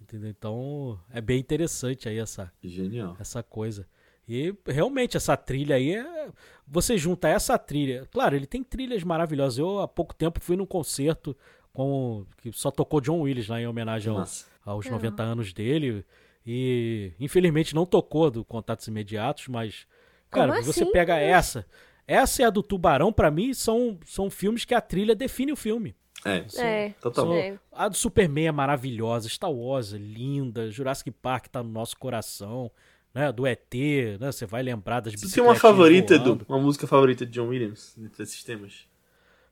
Entendeu? 0.00 0.30
Então 0.30 1.00
é 1.10 1.20
bem 1.20 1.38
interessante 1.38 2.08
aí 2.08 2.18
essa, 2.18 2.52
Genial. 2.62 3.16
essa 3.18 3.42
coisa. 3.42 3.86
E 4.28 4.54
realmente 4.66 5.16
essa 5.16 5.36
trilha 5.36 5.76
aí 5.76 5.94
é... 5.94 6.28
Você 6.66 6.96
junta 6.96 7.28
essa 7.28 7.58
trilha. 7.58 8.08
Claro, 8.10 8.34
ele 8.34 8.46
tem 8.46 8.62
trilhas 8.62 9.02
maravilhosas. 9.04 9.58
Eu 9.58 9.80
há 9.80 9.88
pouco 9.88 10.14
tempo 10.14 10.40
fui 10.40 10.56
num 10.56 10.64
concerto 10.64 11.36
com 11.72 12.24
que 12.40 12.50
só 12.52 12.70
tocou 12.70 13.00
John 13.00 13.20
Willis 13.20 13.48
lá 13.48 13.60
em 13.60 13.66
homenagem 13.66 14.10
ao, 14.10 14.24
aos 14.64 14.86
90 14.88 15.22
anos 15.22 15.52
dele. 15.52 16.04
E 16.46 17.12
infelizmente 17.20 17.74
não 17.74 17.84
tocou 17.84 18.30
do 18.30 18.44
Contatos 18.44 18.86
Imediatos, 18.86 19.48
mas. 19.48 19.86
Cara, 20.30 20.52
Como 20.52 20.64
você 20.64 20.82
assim? 20.82 20.92
pega 20.92 21.18
essa. 21.18 21.66
Essa 22.06 22.42
é 22.42 22.46
a 22.46 22.50
do 22.50 22.62
Tubarão, 22.62 23.12
para 23.12 23.30
mim, 23.30 23.54
são, 23.54 23.98
são 24.04 24.30
filmes 24.30 24.64
que 24.64 24.74
a 24.74 24.80
trilha 24.80 25.14
define 25.14 25.52
o 25.52 25.56
filme. 25.56 25.94
É, 26.24 26.44
É. 26.58 26.90
totalmente. 27.00 27.54
É. 27.54 27.58
A 27.72 27.88
do 27.88 27.96
Superman 27.96 28.48
é 28.48 28.52
maravilhosa, 28.52 29.28
Star 29.28 29.50
Wars 29.50 29.92
é 29.92 29.98
linda, 29.98 30.70
Jurassic 30.70 31.10
Park 31.10 31.48
tá 31.48 31.62
no 31.62 31.70
nosso 31.70 31.98
coração, 31.98 32.70
né? 33.14 33.30
Do 33.30 33.46
ET, 33.46 33.72
né? 34.20 34.32
Você 34.32 34.44
vai 34.44 34.62
lembrar 34.62 35.00
das 35.00 35.14
Você 35.14 35.34
tem 35.34 35.42
uma 35.44 35.54
favorita, 35.54 36.18
voando. 36.18 36.42
Edu? 36.42 36.46
Uma 36.48 36.58
música 36.58 36.86
favorita 36.86 37.24
de 37.24 37.32
John 37.32 37.48
Williams, 37.48 37.96
entre 37.96 38.22
esses 38.22 38.42
temas? 38.42 38.86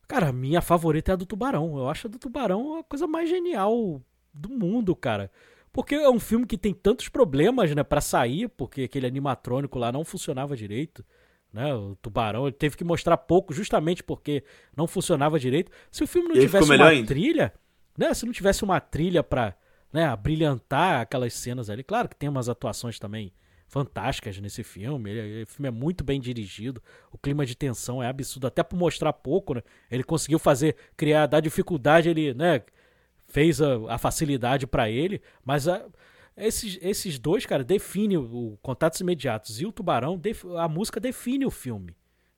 Cara, 0.09 0.29
a 0.29 0.33
minha 0.33 0.61
favorita 0.61 1.13
é 1.13 1.15
a 1.15 1.17
do 1.17 1.25
Tubarão. 1.25 1.79
Eu 1.79 1.89
acho 1.89 2.09
a 2.09 2.11
do 2.11 2.19
Tubarão 2.19 2.79
a 2.79 2.85
coisa 2.85 3.07
mais 3.07 3.31
genial 3.31 4.03
do 4.35 4.51
mundo, 4.51 4.95
cara. 4.97 5.31
Porque 5.73 5.95
é 5.95 6.11
um 6.11 6.21
filme 6.21 6.45
que 6.45 6.59
tem 6.59 6.75
tantos 6.75 7.09
problemas, 7.09 7.75
né, 7.75 7.83
para 7.83 8.01
sair, 8.01 8.49
porque 8.49 8.83
aquele 8.83 9.07
animatrônico 9.07 9.79
lá 9.79 9.91
não 9.91 10.05
funcionava 10.05 10.55
direito, 10.55 11.03
né? 11.51 11.73
O 11.75 11.97
Tubarão 11.97 12.47
ele 12.47 12.53
teve 12.53 12.77
que 12.77 12.85
mostrar 12.85 13.17
pouco 13.17 13.55
justamente 13.55 14.03
porque 14.03 14.45
não 14.77 14.87
funcionava 14.87 15.39
direito. 15.39 15.73
Se 15.91 16.05
o 16.05 16.07
filme 16.07 16.29
não 16.29 16.37
E 16.37 16.41
aí 16.41 16.45
tivesse 16.47 16.71
uma 16.71 16.87
ainda. 16.89 17.07
trilha, 17.09 17.55
né, 17.97 18.13
se 18.13 18.27
não 18.27 18.33
tivesse 18.35 18.63
uma 18.65 18.81
trilha 18.81 19.23
pra, 19.23 19.55
né, 19.91 20.15
brilhantar 20.17 21.01
aquelas 21.01 21.33
cenas 21.33 21.71
ali, 21.71 21.83
claro 21.83 22.07
que 22.09 22.17
tem 22.17 22.29
umas 22.29 22.51
atuações 22.51 22.99
também 22.99 23.33
fantásticas 23.73 24.39
nesse 24.39 24.63
filme. 24.63 25.11
Ele, 25.11 25.43
o 25.45 25.47
filme 25.47 25.67
é 25.69 25.71
muito 25.71 26.05
bem 26.05 26.21
dirigido. 26.21 26.83
O 27.11 27.17
clima 27.17 27.47
de 27.47 27.57
tensão 27.57 28.03
é 28.03 28.07
absurdo, 28.07 28.47
até 28.47 28.63
por 28.63 28.77
mostrar 28.77 29.15
pouco, 29.15 29.55
né? 29.55 29.63
Ele 29.91 30.05
conseguiu 30.05 30.39
fazer, 30.39 30.77
criar, 30.95 31.25
dar 31.27 31.41
dificuldade, 31.41 32.11
ele, 32.11 32.35
né? 32.35 32.61
Fez 33.29 33.63
a, 33.63 33.95
a 33.95 33.97
facilidade 33.97 34.67
pra 34.67 34.91
ele, 34.91 35.23
mas 35.43 35.67
a- 35.67 35.83
esses, 36.37 36.79
esses 36.83 37.19
dois, 37.19 37.47
cara, 37.47 37.65
definem 37.65 38.19
o, 38.19 38.23
o 38.53 38.59
Contatos 38.63 39.01
Imediatos 39.01 39.59
e 39.59 39.65
o 39.65 39.73
Tubarão, 39.73 40.19
def- 40.19 40.45
a 40.59 40.69
música 40.69 41.01
define 41.01 41.47
o 41.47 41.51
filme. 41.51 41.95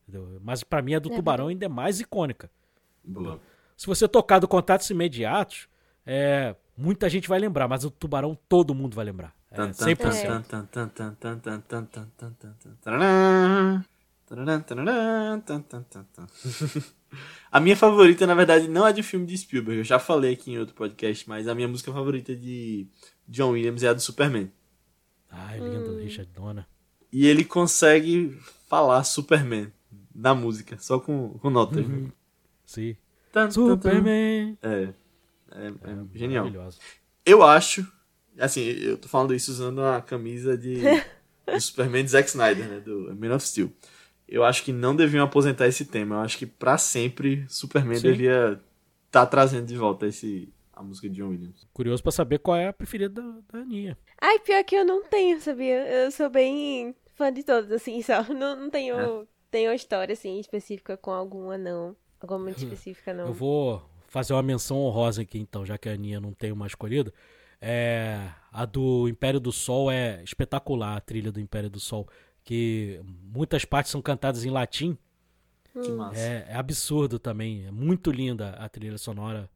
entendeu? 0.07 0.41
Mas 0.41 0.63
pra 0.63 0.81
mim 0.83 0.95
a 0.95 1.01
do 1.01 1.13
É 1.13 1.17
Tubarão 1.17 1.49
ainda 1.49 1.67
é 1.67 1.69
mais 1.69 1.99
icônica. 1.99 2.49
Boa. 3.03 3.41
Se 3.77 3.89
você 3.89 4.07
tocar 4.07 4.39
do 4.39 4.47
Contatos 4.47 4.89
Imediatos, 4.89 5.69
é, 6.07 6.55
muita 6.77 7.09
gente 7.09 7.29
vai 7.29 7.41
lembrar, 7.41 7.67
mas 7.67 7.85
o 7.85 7.91
Tubarão 7.91 8.39
todo 8.49 8.73
mundo 8.73 8.95
vai 8.95 9.05
lembrar. 9.05 9.35
100%. 9.55 10.45
A 17.51 17.61
minha 17.61 17.77
favorita, 17.77 18.27
na 18.27 18.35
verdade, 18.35 18.67
não 18.67 18.87
é 18.87 18.93
de 18.93 19.03
filme 19.03 19.25
de 19.27 19.39
Spielberg. 19.39 19.79
Eu 19.79 19.85
já 19.85 19.99
falei 19.99 20.33
aqui 20.33 20.51
em 20.51 20.59
outro 20.59 20.75
podcast, 20.75 21.29
mas 21.29 21.47
a 21.47 21.55
minha 21.55 21.69
música 21.69 21.93
favorita 21.93 22.35
de 22.35 22.89
John 23.29 23.51
Williams 23.51 23.85
é 23.85 23.89
a 23.89 23.93
do 23.93 24.01
Superman. 24.01 24.51
Ai, 25.31 25.61
linda, 25.61 25.91
hum. 25.91 25.99
Richard 25.99 26.31
Dona. 26.33 26.67
E 27.13 27.27
ele 27.27 27.45
consegue 27.45 28.37
falar 28.67 29.05
Superman 29.05 29.73
na 30.13 30.35
música, 30.35 30.77
só 30.79 30.99
com, 30.99 31.39
com 31.39 31.51
notas. 31.51 31.87
Uhum. 31.87 32.11
Sim. 32.67 32.97
Tan, 33.33 33.51
Superman! 33.51 34.57
Tan, 34.57 34.71
tan. 34.71 34.77
É, 34.77 34.95
é, 35.53 35.67
é, 35.67 35.93
é 35.93 36.19
genial. 36.19 36.51
Eu 37.25 37.43
acho 37.43 37.87
assim, 38.39 38.63
eu 38.63 38.97
tô 38.99 39.09
falando 39.09 39.35
isso 39.35 39.51
usando 39.51 39.83
a 39.83 40.01
camisa 40.01 40.57
de 40.57 40.77
do 41.47 41.61
Superman 41.61 42.05
de 42.05 42.11
Zack 42.11 42.29
Snyder, 42.29 42.69
né, 42.69 42.81
do 42.81 43.15
Man 43.15 43.35
of 43.35 43.47
Steel. 43.47 43.71
Eu 44.27 44.43
acho 44.45 44.63
que 44.65 44.73
não 44.73 44.97
deviam 44.97 45.25
aposentar 45.25 45.67
esse 45.67 45.85
tema. 45.85 46.17
Eu 46.17 46.21
acho 46.21 46.39
que 46.39 46.47
pra 46.47 46.79
sempre 46.79 47.45
Superman 47.49 47.97
Sim. 47.99 48.11
devia 48.13 48.61
estar 49.07 49.27
trazendo 49.27 49.67
de 49.67 49.77
volta 49.77 50.07
esse 50.07 50.49
a 50.73 50.83
música 50.83 51.09
de 51.09 51.17
John 51.17 51.29
Williams. 51.29 51.67
Curioso 51.73 52.03
pra 52.03 52.11
saber 52.11 52.39
qual 52.39 52.57
é 52.57 52.67
a 52.69 52.73
preferida 52.73 53.23
da, 53.23 53.39
da 53.53 53.59
Aninha. 53.61 53.97
Ai, 54.21 54.41
pior 54.41 54.65
que 54.65 54.75
eu 54.75 54.85
não 54.85 55.05
tenho, 55.05 55.41
sabia? 55.41 55.87
Eu 55.87 56.11
sou 56.11 56.29
bem 56.29 56.95
fã 57.15 57.33
de 57.33 57.45
todos, 57.45 57.71
assim, 57.71 58.03
só. 58.03 58.23
Não, 58.35 58.57
não 58.57 58.71
tenho, 58.71 58.97
É. 58.97 59.25
tenho 59.51 59.69
uma 59.71 59.77
história, 59.77 60.13
assim, 60.15 60.41
específica 60.41 60.97
com 60.97 61.13
alguma, 61.13 61.57
não. 61.57 61.95
Alguma 62.21 62.41
muito 62.41 62.59
específica, 62.59 63.15
não. 63.15 63.27
Eu 63.27 63.33
vou 63.33 63.89
fazer 64.09 64.33
uma 64.33 64.43
menção 64.43 64.79
honrosa 64.79 65.23
aqui, 65.23 65.39
então, 65.39 65.65
já 65.65 65.79
que 65.79 65.89
a 65.89 65.93
Aninha 65.93 66.21
não 66.21 66.33
tem 66.33 66.51
uma 66.51 66.67
escolhida. 66.67 67.13
É, 67.67 68.29
a 68.53 68.67
do 68.67 69.09
Império 69.09 69.41
do 69.41 69.51
Sol 69.51 69.91
é 69.91 70.23
espetacular, 70.23 70.99
a 70.99 71.01
trilha 71.01 71.33
do 71.33 71.41
Império 71.41 71.71
do 71.71 71.81
Sol. 71.81 72.07
Que 72.45 73.01
muitas 73.35 73.65
partes 73.65 73.91
são 73.91 74.03
cantadas 74.03 74.45
em 74.45 74.51
latim. 74.51 74.99
Que 75.73 75.91
massa. 75.91 76.21
É, 76.21 76.47
é 76.51 76.57
absurdo 76.57 77.19
também. 77.19 77.65
É 77.65 77.71
muito 77.71 78.11
linda 78.11 78.51
a 78.51 78.69
trilha 78.69 78.99
sonora. 78.99 79.49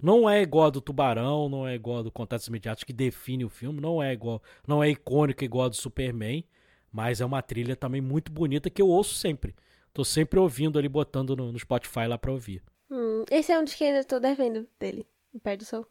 Não 0.00 0.28
é 0.28 0.40
igual 0.40 0.66
a 0.66 0.70
do 0.70 0.80
Tubarão, 0.80 1.48
não 1.48 1.68
é 1.68 1.74
igual 1.74 1.98
a 1.98 2.02
do 2.02 2.10
Contatos 2.10 2.48
Imediatos 2.48 2.84
que 2.84 2.92
define 2.92 3.44
o 3.44 3.50
filme, 3.50 3.80
não 3.80 4.02
é 4.02 4.12
igual, 4.12 4.42
não 4.66 4.82
é 4.82 4.88
icônica 4.88 5.44
igual 5.44 5.66
a 5.66 5.68
do 5.68 5.76
Superman, 5.76 6.44
mas 6.90 7.20
é 7.20 7.24
uma 7.24 7.40
trilha 7.40 7.76
também 7.76 8.00
muito 8.00 8.32
bonita 8.32 8.68
que 8.68 8.82
eu 8.82 8.88
ouço 8.88 9.14
sempre. 9.14 9.54
Tô 9.92 10.04
sempre 10.04 10.40
ouvindo 10.40 10.78
ali, 10.78 10.88
botando 10.88 11.36
no, 11.36 11.52
no 11.52 11.58
Spotify 11.58 12.06
lá 12.08 12.16
pra 12.18 12.32
ouvir. 12.32 12.62
Hum, 12.90 13.24
esse 13.30 13.52
é 13.52 13.58
um 13.58 13.62
dos 13.62 13.74
que 13.74 13.84
ainda 13.84 14.02
tô 14.02 14.18
devendo 14.18 14.66
dele. 14.80 15.06
O 15.32 15.38
Pé 15.38 15.56
do 15.56 15.64
Sol. 15.64 15.86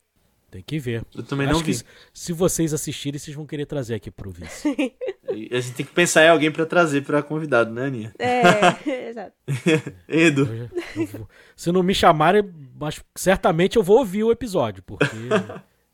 Tem 0.52 0.62
que 0.62 0.78
ver. 0.78 1.02
Eu 1.16 1.24
também 1.24 1.48
Acho 1.48 1.54
não 1.60 1.66
vi. 1.66 1.74
que 1.74 1.86
se- 2.14 2.34
vocês 2.34 2.74
assistirem, 2.74 3.18
vocês 3.18 3.34
vão 3.36 3.46
querer 3.46 3.66
trazer 3.66 3.96
aqui 3.96 4.12
pro 4.12 4.30
vice. 4.32 4.68
A 5.50 5.60
gente 5.62 5.76
tem 5.76 5.86
que 5.86 5.94
pensar 5.94 6.26
em 6.26 6.30
alguém 6.30 6.52
pra 6.52 6.66
trazer 6.66 7.04
pra 7.06 7.24
convidado, 7.24 7.72
né, 7.74 7.86
Aninha? 7.86 8.14
É, 8.20 8.50
exato. 9.10 9.32
Edu, 10.10 10.42
Eu 10.42 10.58
já- 10.58 10.70
eu 10.98 11.06
vou- 11.08 11.30
se 11.56 11.72
não 11.72 11.82
me 11.82 11.96
chamarem, 11.96 12.44
mas 12.78 13.02
certamente 13.16 13.78
eu 13.78 13.84
vou 13.84 14.00
ouvir 14.00 14.26
o 14.26 14.32
episódio, 14.32 14.84
porque 14.84 15.06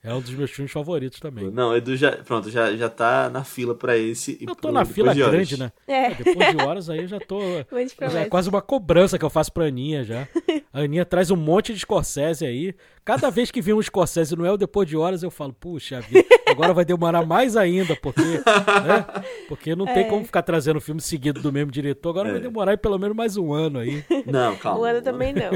é 0.09 0.13
um 0.13 0.21
dos 0.21 0.31
meus 0.31 0.51
filmes 0.51 0.71
favoritos 0.71 1.19
também. 1.19 1.49
não, 1.51 1.75
Edu 1.75 1.95
já, 1.95 2.11
pronto, 2.17 2.49
já, 2.49 2.75
já 2.75 2.89
tá 2.89 3.29
na 3.29 3.43
fila 3.43 3.75
pra 3.75 3.97
esse. 3.97 4.37
Eu 4.41 4.47
tô 4.55 4.55
pro 4.55 4.71
na 4.71 4.85
fila 4.85 5.13
de 5.13 5.21
Horas. 5.21 5.35
grande, 5.35 5.59
né? 5.59 5.71
É. 5.87 6.05
É, 6.07 6.15
Depois 6.15 6.55
de 6.55 6.63
horas 6.63 6.89
aí 6.89 6.99
eu 6.99 7.07
já 7.07 7.19
tô. 7.19 7.39
Já 8.11 8.21
é 8.21 8.25
quase 8.25 8.47
uma 8.49 8.61
cobrança 8.61 9.17
que 9.19 9.25
eu 9.25 9.29
faço 9.29 9.51
pra 9.51 9.65
Aninha 9.65 10.03
já. 10.03 10.27
A 10.71 10.81
Aninha 10.81 11.05
traz 11.05 11.29
um 11.31 11.35
monte 11.35 11.73
de 11.73 11.79
Scorsese 11.79 12.45
aí. 12.45 12.73
Cada 13.03 13.29
vez 13.29 13.49
que 13.51 13.61
vem 13.61 13.73
um 13.73 13.81
Scorsese 13.81 14.35
não 14.35 14.45
é 14.45 14.51
o 14.51 14.57
depois 14.57 14.87
de 14.87 14.95
horas, 14.95 15.23
eu 15.23 15.31
falo, 15.31 15.53
puxa 15.53 15.99
vida, 16.01 16.25
agora 16.47 16.73
vai 16.73 16.85
demorar 16.85 17.25
mais 17.25 17.55
ainda, 17.57 17.95
porque, 17.95 18.21
né? 18.21 19.05
porque 19.47 19.75
não 19.75 19.85
tem 19.85 19.99
É. 19.99 20.03
como 20.05 20.23
ficar 20.25 20.41
trazendo 20.43 20.79
filme 20.81 21.01
seguido 21.01 21.41
do 21.41 21.51
mesmo 21.51 21.71
diretor. 21.71 22.09
Agora 22.11 22.29
É. 22.29 22.31
vai 22.33 22.41
demorar 22.41 22.71
aí 22.71 22.77
pelo 22.77 22.97
menos 22.97 23.15
mais 23.15 23.37
um 23.37 23.51
ano 23.53 23.79
aí. 23.79 24.03
Não, 24.25 24.55
calma. 24.57 24.79
O 24.79 24.83
ano 24.83 25.01
também 25.01 25.33
não. 25.33 25.51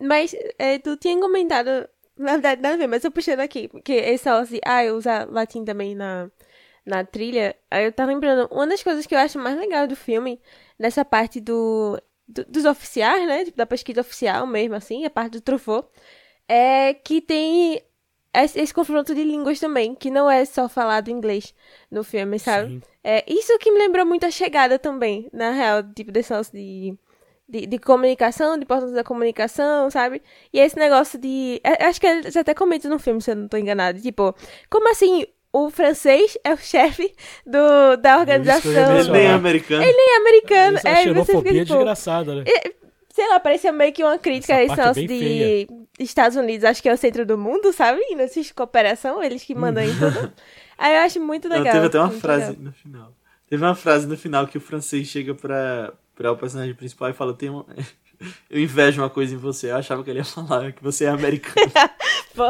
Mas 0.00 0.34
é, 0.58 0.78
tu 0.78 0.96
tinha 0.96 1.18
comentado, 1.20 1.86
na 2.16 2.32
verdade, 2.32 2.62
nada 2.62 2.74
a 2.74 2.78
ver, 2.78 2.86
mas 2.86 3.04
eu 3.04 3.10
puxando 3.10 3.40
aqui, 3.40 3.68
porque 3.68 3.92
esse 3.92 4.26
negócio 4.26 4.54
de, 4.54 4.60
ah, 4.64 4.84
eu 4.84 4.96
usar 4.96 5.28
latim 5.30 5.64
também 5.64 5.94
na, 5.94 6.30
na 6.86 7.04
trilha, 7.04 7.56
aí 7.70 7.84
eu 7.86 7.92
tava 7.92 8.12
lembrando, 8.12 8.48
uma 8.52 8.66
das 8.66 8.82
coisas 8.82 9.06
que 9.06 9.14
eu 9.14 9.18
acho 9.18 9.38
mais 9.38 9.58
legal 9.58 9.86
do 9.86 9.96
filme, 9.96 10.40
nessa 10.78 11.04
parte 11.04 11.40
do, 11.40 12.00
do- 12.28 12.44
dos 12.46 12.64
oficiais, 12.64 13.26
né, 13.26 13.44
tipo, 13.44 13.56
da 13.56 13.66
pesquisa 13.66 14.00
oficial 14.02 14.46
mesmo, 14.46 14.74
assim, 14.76 15.04
a 15.04 15.10
parte 15.10 15.32
do 15.34 15.40
Truffaut, 15.40 15.88
é 16.48 16.94
que 16.94 17.20
tem 17.20 17.82
esse, 18.32 18.58
esse 18.60 18.74
confronto 18.74 19.14
de 19.14 19.22
línguas 19.24 19.60
também, 19.60 19.94
que 19.94 20.10
não 20.10 20.30
é 20.30 20.44
só 20.44 20.68
falado 20.68 21.08
inglês 21.10 21.54
no 21.90 22.02
filme, 22.04 22.38
sabe? 22.38 22.68
Sim. 22.68 22.82
É, 23.02 23.24
isso 23.32 23.56
que 23.58 23.70
me 23.70 23.78
lembrou 23.78 24.04
muito 24.06 24.26
a 24.26 24.30
chegada 24.30 24.78
também, 24.78 25.28
na 25.32 25.50
real, 25.52 25.82
tipo, 25.94 26.10
desse 26.10 26.30
negócio 26.32 26.52
de, 26.52 26.96
de, 27.48 27.66
de 27.66 27.78
comunicação, 27.78 28.56
de 28.56 28.64
importância 28.64 28.94
da 28.94 29.04
comunicação, 29.04 29.90
sabe? 29.90 30.22
E 30.52 30.58
esse 30.58 30.76
negócio 30.76 31.18
de. 31.18 31.60
é, 31.62 31.84
Acho 31.86 32.00
que 32.00 32.06
eles 32.06 32.36
até 32.36 32.54
comentam 32.54 32.90
no 32.90 32.98
filme, 32.98 33.20
se 33.20 33.30
eu 33.30 33.36
não 33.36 33.48
tô 33.48 33.56
enganada. 33.56 33.98
Tipo, 34.00 34.34
como 34.70 34.90
assim 34.90 35.26
o 35.52 35.70
francês 35.70 36.36
é 36.42 36.52
o 36.52 36.56
chefe 36.56 37.14
do, 37.46 37.96
da 37.98 38.18
organização? 38.18 38.72
Isso 38.72 38.80
Ele 38.80 39.10
nem 39.12 39.22
é 39.26 39.28
Não. 39.28 39.34
americano. 39.36 39.82
Ele 39.84 39.92
nem 39.96 40.14
é 40.14 40.16
americano. 40.16 40.76
Essa 40.78 40.88
é, 40.88 40.92
e 40.92 40.96
você 40.96 41.04
fica, 41.04 41.14
xenofobia 41.26 41.64
tipo, 41.64 41.74
desgraçada, 41.76 42.34
né? 42.34 42.44
Sei 43.10 43.28
lá, 43.28 43.38
parecia 43.38 43.70
meio 43.70 43.92
que 43.92 44.02
uma 44.02 44.18
crítica 44.18 44.54
Essa 44.54 44.60
a 44.60 44.64
esse 44.64 44.72
é 44.72 44.76
negócio 44.82 45.06
de 45.06 45.18
feia. 45.18 45.66
Estados 46.00 46.36
Unidos, 46.36 46.64
acho 46.64 46.82
que 46.82 46.88
é 46.88 46.92
o 46.92 46.96
centro 46.96 47.24
do 47.24 47.38
mundo, 47.38 47.72
sabe? 47.72 48.00
E 48.10 48.16
não 48.16 48.24
existe 48.24 48.52
cooperação, 48.52 49.22
eles 49.22 49.44
que 49.44 49.54
mandam 49.54 49.84
em 49.84 49.94
tudo. 49.96 50.32
Aí 50.76 50.96
eu 50.96 51.02
acho 51.02 51.20
muito 51.20 51.48
Não, 51.48 51.56
legal. 51.56 51.72
teve 51.74 51.86
até 51.86 52.00
uma 52.00 52.10
frase 52.10 52.48
legal. 52.50 52.64
no 52.64 52.72
final. 52.72 53.12
Teve 53.48 53.62
uma 53.64 53.76
frase 53.76 54.08
no 54.08 54.16
final 54.16 54.48
que 54.48 54.58
o 54.58 54.60
francês 54.60 55.06
chega 55.06 55.32
pra, 55.32 55.92
pra 56.14 56.32
o 56.32 56.36
personagem 56.36 56.74
principal 56.74 57.10
e 57.10 57.14
fala: 57.14 57.34
Tem 57.34 57.50
uma... 57.50 57.66
Eu 58.48 58.60
invejo 58.60 59.02
uma 59.02 59.10
coisa 59.10 59.34
em 59.34 59.38
você. 59.38 59.70
Eu 59.70 59.76
achava 59.76 60.02
que 60.02 60.10
ele 60.10 60.20
ia 60.20 60.24
falar 60.24 60.72
que 60.72 60.82
você 60.82 61.04
é 61.04 61.08
americano. 61.08 61.72
Pô, 62.34 62.46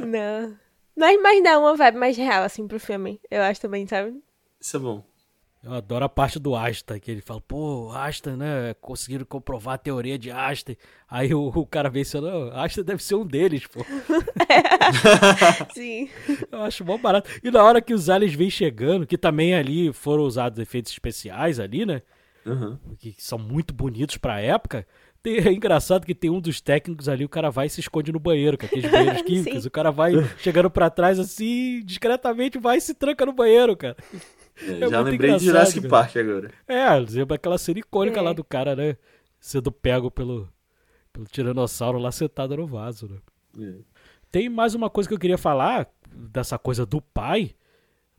não. 0.00 0.06
não. 0.06 0.56
Mas, 0.96 1.20
mas 1.20 1.42
dá 1.42 1.58
uma 1.58 1.74
vibe 1.74 1.98
mais 1.98 2.16
real, 2.16 2.44
assim, 2.44 2.66
pro 2.66 2.78
filme. 2.78 3.20
Eu 3.30 3.42
acho 3.42 3.60
também, 3.60 3.86
sabe? 3.86 4.14
Isso 4.60 4.76
é 4.76 4.80
bom. 4.80 5.04
Eu 5.64 5.74
adoro 5.74 6.04
a 6.04 6.08
parte 6.08 6.40
do 6.40 6.56
Einstein, 6.56 6.98
que 6.98 7.08
ele 7.08 7.20
fala, 7.20 7.40
pô, 7.40 7.92
Einstein, 7.94 8.36
né? 8.36 8.74
Conseguiram 8.80 9.24
comprovar 9.24 9.74
a 9.74 9.78
teoria 9.78 10.18
de 10.18 10.28
Einstein. 10.30 10.76
Aí 11.08 11.32
o, 11.32 11.46
o 11.54 11.64
cara 11.66 11.88
vem 11.88 12.02
e 12.02 12.04
fala, 12.04 12.32
não, 12.50 12.60
Einstein 12.60 12.84
deve 12.84 13.02
ser 13.02 13.14
um 13.14 13.24
deles, 13.24 13.66
pô. 13.68 13.80
Sim. 15.74 16.08
Eu 16.50 16.62
acho 16.62 16.84
mó 16.84 16.98
barato. 16.98 17.30
E 17.42 17.50
na 17.50 17.62
hora 17.62 17.80
que 17.80 17.94
os 17.94 18.10
aliens 18.10 18.34
vêm 18.34 18.50
chegando, 18.50 19.06
que 19.06 19.16
também 19.16 19.54
ali 19.54 19.92
foram 19.92 20.24
usados 20.24 20.58
efeitos 20.58 20.90
especiais 20.92 21.60
ali, 21.60 21.86
né? 21.86 22.02
Uhum. 22.44 22.76
Que 22.98 23.14
são 23.18 23.38
muito 23.38 23.72
bonitos 23.72 24.16
pra 24.16 24.40
época. 24.40 24.86
Tem- 25.22 25.36
é 25.38 25.52
engraçado 25.52 26.04
que 26.04 26.14
tem 26.14 26.28
um 26.30 26.40
dos 26.40 26.60
técnicos 26.60 27.08
ali, 27.08 27.24
o 27.24 27.28
cara 27.28 27.50
vai 27.50 27.66
e 27.66 27.70
se 27.70 27.78
esconde 27.78 28.10
no 28.10 28.18
banheiro, 28.18 28.58
com 28.58 28.66
aqueles 28.66 28.90
banheiros 28.90 29.22
químicos. 29.22 29.62
Sim. 29.62 29.68
o 29.68 29.70
cara 29.70 29.92
vai 29.92 30.12
chegando 30.38 30.68
pra 30.68 30.90
trás 30.90 31.20
assim, 31.20 31.80
discretamente 31.84 32.58
vai 32.58 32.78
e 32.78 32.80
se 32.80 32.94
tranca 32.94 33.24
no 33.24 33.32
banheiro, 33.32 33.76
cara. 33.76 33.96
É, 34.60 34.84
É 34.84 34.88
já 34.88 35.00
lembrei 35.00 35.36
de 35.36 35.44
Jurassic 35.46 35.80
cara. 35.80 35.90
Park 35.90 36.16
agora. 36.16 36.50
É, 36.66 36.98
lembra 36.98 37.36
aquela 37.36 37.58
cena 37.58 37.78
icônica 37.80 38.18
É. 38.18 38.22
lá 38.22 38.32
do 38.32 38.44
cara, 38.44 38.76
né? 38.76 38.96
Sendo 39.40 39.72
pego 39.72 40.10
pelo, 40.10 40.48
pelo 41.12 41.26
tiranossauro 41.26 41.98
lá 41.98 42.12
sentado 42.12 42.56
no 42.56 42.66
vaso, 42.66 43.08
né? 43.08 43.18
É. 43.66 43.74
Tem 44.30 44.48
mais 44.48 44.74
uma 44.74 44.88
coisa 44.88 45.08
que 45.08 45.14
eu 45.14 45.18
queria 45.18 45.38
falar 45.38 45.88
dessa 46.10 46.58
coisa 46.58 46.86
do 46.86 47.00
pai, 47.00 47.54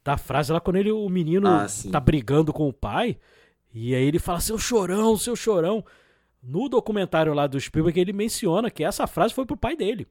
da 0.04 0.18
frase 0.18 0.52
lá 0.52 0.60
quando 0.60 0.76
ele, 0.78 0.92
o 0.92 1.08
menino 1.10 1.48
Ah, 1.48 1.66
tá 1.92 2.00
brigando 2.00 2.52
com 2.54 2.68
o 2.68 2.74
pai, 2.74 3.18
e 3.74 3.96
aí 3.96 4.04
ele 4.04 4.20
fala, 4.20 4.40
seu 4.40 4.58
chorão, 4.58 5.18
seu 5.18 5.36
chorão. 5.36 5.84
No 6.42 6.68
documentário 6.68 7.34
lá 7.34 7.48
do 7.48 7.60
Spielberg, 7.60 8.00
ele 8.00 8.12
menciona 8.14 8.70
que 8.70 8.84
essa 8.84 9.08
frase 9.08 9.34
foi 9.34 9.46
pro 9.46 9.56
pai 9.56 9.78
dele. 9.78 10.06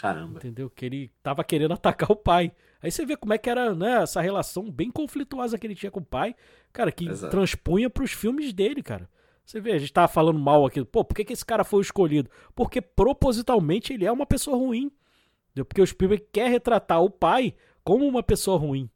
Caramba. 0.00 0.38
Entendeu? 0.38 0.70
Que 0.70 0.86
ele 0.86 1.10
tava 1.22 1.44
querendo 1.44 1.74
atacar 1.74 2.10
o 2.10 2.16
pai. 2.16 2.50
Aí 2.82 2.90
você 2.90 3.04
vê 3.06 3.16
como 3.16 3.32
é 3.32 3.38
que 3.38 3.48
era 3.48 3.74
né, 3.74 4.02
essa 4.02 4.20
relação 4.20 4.70
bem 4.70 4.90
conflituosa 4.90 5.58
que 5.58 5.66
ele 5.66 5.74
tinha 5.74 5.90
com 5.90 6.00
o 6.00 6.04
pai, 6.04 6.34
cara, 6.72 6.92
que 6.92 7.08
Exato. 7.08 7.30
transpunha 7.30 7.88
pros 7.88 8.12
filmes 8.12 8.52
dele, 8.52 8.82
cara. 8.82 9.08
Você 9.44 9.60
vê, 9.60 9.72
a 9.72 9.78
gente 9.78 9.92
tava 9.92 10.08
falando 10.08 10.38
mal 10.38 10.66
aqui. 10.66 10.84
Pô, 10.84 11.04
por 11.04 11.14
que, 11.14 11.24
que 11.24 11.32
esse 11.32 11.46
cara 11.46 11.62
foi 11.62 11.80
escolhido? 11.80 12.28
Porque 12.54 12.80
propositalmente 12.80 13.92
ele 13.92 14.04
é 14.04 14.10
uma 14.10 14.26
pessoa 14.26 14.56
ruim. 14.56 14.90
Entendeu? 15.50 15.64
Porque 15.64 15.80
o 15.80 15.86
Spielberg 15.86 16.26
quer 16.32 16.50
retratar 16.50 17.00
o 17.00 17.08
pai 17.08 17.54
como 17.84 18.06
uma 18.06 18.22
pessoa 18.22 18.58
ruim. 18.58 18.90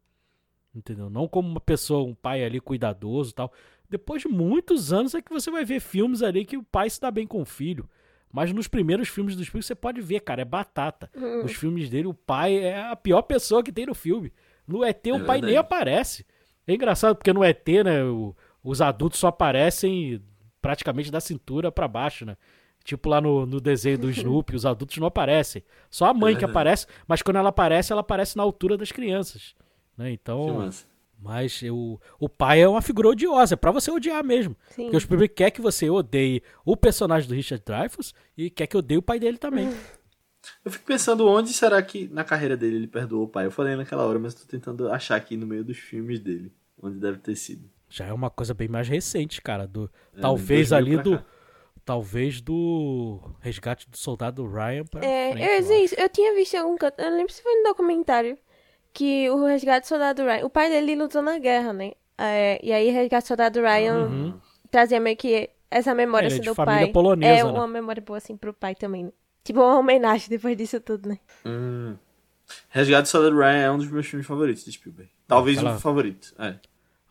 Entendeu? 0.75 1.09
Não 1.09 1.29
como 1.29 1.49
uma 1.49 1.61
pessoa, 1.61 2.05
um 2.05 2.15
pai 2.15 2.45
ali 2.45 2.61
cuidadoso 2.61 3.31
e 3.31 3.35
tal. 3.35 3.53
Depois 3.89 4.23
de 4.23 4.29
muitos 4.29 4.93
anos 4.93 5.15
é 5.15 5.23
que 5.23 5.33
você 5.33 5.51
vai 5.51 5.65
ver 5.65 5.81
filmes 5.81 6.23
ali 6.23 6.45
que 6.45 6.57
o 6.57 6.63
pai 6.63 6.91
se 6.91 7.01
dá 7.01 7.11
bem 7.11 7.27
com 7.27 7.41
o 7.41 7.45
filho. 7.45 7.89
Mas 8.33 8.53
nos 8.53 8.69
primeiros 8.69 9.09
filmes 9.09 9.35
do 9.35 9.43
Spielberg 9.45 9.67
você 9.67 9.75
pode 9.75 10.01
ver, 10.01 10.21
cara, 10.21 10.43
é 10.43 10.45
batata. 10.45 11.11
Hum. 11.17 11.45
Os 11.45 11.53
filmes 11.53 11.91
dele, 11.91 12.07
o 12.07 12.15
pai 12.15 12.57
é 12.59 12.81
a 12.89 12.95
pior 12.97 13.23
pessoa 13.23 13.63
que 13.63 13.73
tem 13.73 13.87
no 13.87 13.95
filme. 13.95 14.33
No 14.67 14.85
ET 14.85 15.05
o 15.09 15.11
pai 15.19 15.19
verdade. 15.19 15.47
nem 15.47 15.57
aparece. 15.57 16.25
É 16.67 16.75
engraçado 16.75 17.17
porque 17.17 17.33
no 17.33 17.43
ET, 17.45 17.67
né, 17.85 18.05
o- 18.05 18.35
os 18.63 18.81
adultos 18.81 19.19
só 19.19 19.29
aparecem 19.29 20.23
praticamente 20.63 21.11
da 21.11 21.21
cintura 21.21 21.73
pra 21.73 21.89
baixo, 21.89 22.25
né? 22.25 22.37
Tipo 22.85 23.09
lá 23.09 23.21
no, 23.21 23.45
no 23.47 23.61
desenho 23.61 23.99
do 23.99 24.09
Snoopy, 24.11 24.55
os 24.55 24.65
adultos 24.65 24.97
não 24.99 25.09
aparecem. 25.09 25.65
Só 25.91 26.07
a 26.07 26.15
mãe 26.15 26.35
que 26.35 26.41
verdade. 26.41 26.51
aparece, 26.53 26.87
mas 27.09 27.23
quando 27.23 27.37
ela 27.37 27.49
aparece, 27.49 27.91
ela 27.93 28.01
aparece 28.03 28.37
na 28.37 28.43
altura 28.45 28.77
das 28.77 28.93
crianças. 28.93 29.55
Né? 29.99 30.07
Que 30.11 30.13
Então, 30.15 30.55
massa. 30.55 30.87
Mas 31.21 31.63
eu, 31.63 32.01
o 32.19 32.29
pai 32.29 32.61
é 32.63 32.69
uma 32.69 32.81
figura 32.83 33.09
odiosa, 33.09 33.55
é 33.55 33.57
pra 33.57 33.71
você 33.71 33.91
odiar 33.91 34.25
mesmo. 34.25 34.57
Sim. 34.71 34.85
Porque 34.85 34.97
o 34.97 35.01
Spielberg 35.01 35.35
quer 35.35 35.51
que 35.51 35.61
você 35.61 35.89
odeie 35.91 36.43
o 36.65 36.77
personagem 36.77 37.29
do 37.29 37.35
Richard 37.35 37.63
Dreyfuss 37.65 38.15
e 38.37 38.49
quer 38.51 38.67
que 38.67 38.77
odeie 38.77 38.99
o 38.99 39.03
pai 39.03 39.19
dele 39.19 39.39
também. 39.39 39.69
Eu 40.65 40.71
fico 40.73 40.87
pensando 40.87 41.29
onde 41.29 41.53
será 41.53 41.83
que 41.83 42.09
na 42.09 42.25
carreira 42.25 42.57
dele 42.57 42.77
ele 42.77 42.87
perdoou 42.87 43.25
o 43.25 43.29
pai. 43.29 43.45
Eu 43.45 43.51
falei 43.51 43.77
naquela 43.77 44.07
hora, 44.07 44.19
mas 44.19 44.35
tô 44.35 44.47
tentando 44.47 44.91
achar 44.91 45.17
aqui 45.17 45.37
no 45.37 45.47
meio 45.47 45.63
dos 45.63 45.77
filmes 45.77 46.19
dele. 46.19 46.51
Onde 46.83 46.99
deve 46.99 47.19
ter 47.19 47.37
sido. 47.37 47.71
Já 47.91 48.07
é 48.07 48.13
uma 48.13 48.31
coisa 48.31 48.55
bem 48.55 48.67
mais 48.67 48.89
recente, 48.89 49.43
cara. 49.43 49.67
Do, 49.67 49.91
É, 50.17 50.21
talvez 50.21 50.71
2000 50.71 50.77
ali 50.99 51.03
do. 51.03 51.19
cá. 51.19 51.25
Talvez 51.85 52.41
do 52.41 53.21
resgate 53.41 53.89
do 53.91 53.97
soldado 53.99 54.47
Ryan 54.47 54.85
pra 54.85 55.05
É, 55.05 55.33
frente. 55.33 55.47
eu, 55.71 55.77
eu 55.77 56.05
eu 56.05 56.09
tinha 56.09 56.35
visto 56.35 56.55
algum 56.55 56.77
canto, 56.77 57.01
eu 57.01 57.11
não 57.11 57.17
lembro 57.19 57.33
se 57.33 57.43
foi 57.43 57.55
no 57.57 57.65
documentário, 57.65 58.39
que 58.93 59.29
o 59.31 59.45
Resgate 59.47 59.85
do 59.87 59.89
Soldado 59.89 60.23
Ryan, 60.25 60.45
o 60.45 60.51
pai 60.51 60.69
dele 60.69 60.95
lutou 60.97 61.23
na 61.23 61.39
guerra, 61.39 61.73
né? 61.73 61.93
É, 62.19 62.61
e 62.65 62.73
aí 62.73 62.91
Resgate 62.91 63.25
do 63.25 63.29
Soldado 63.29 63.61
Ryan 63.61 64.07
Uhum. 64.07 64.41
trazia 64.71 65.01
meio 65.01 65.17
que 65.17 65.49
essa 65.71 65.95
memória 65.95 66.27
Ele 66.27 66.35
é 66.35 66.37
assim, 66.37 66.43
de 66.43 66.49
do 66.49 66.55
família 66.55 66.87
pai. 66.87 66.93
polonesa, 66.93 67.41
é 67.41 67.45
né? 67.45 67.51
uma 67.51 67.67
memória 67.69 68.03
boa 68.03 68.19
assim 68.19 68.37
pro 68.37 68.53
pai 68.53 68.75
também, 68.75 69.05
né? 69.05 69.13
Tipo 69.45 69.61
uma 69.61 69.79
homenagem 69.79 70.29
depois 70.29 70.57
disso 70.57 70.81
tudo, 70.81 71.09
né? 71.09 71.19
Hum. 71.47 71.97
Resgate 72.69 73.03
do 73.03 73.09
Soldado 73.09 73.37
Ryan 73.39 73.57
é 73.63 73.71
um 73.71 73.79
dos 73.79 73.91
meus 73.91 74.07
filmes 74.07 74.27
favoritos 74.27 74.65
de 74.65 74.73
Spielberg. 74.73 75.11
Talvez 75.27 75.59
Aquela- 75.59 75.77
o 75.77 75.81
favorito. 75.81 76.35
É. 76.39 76.57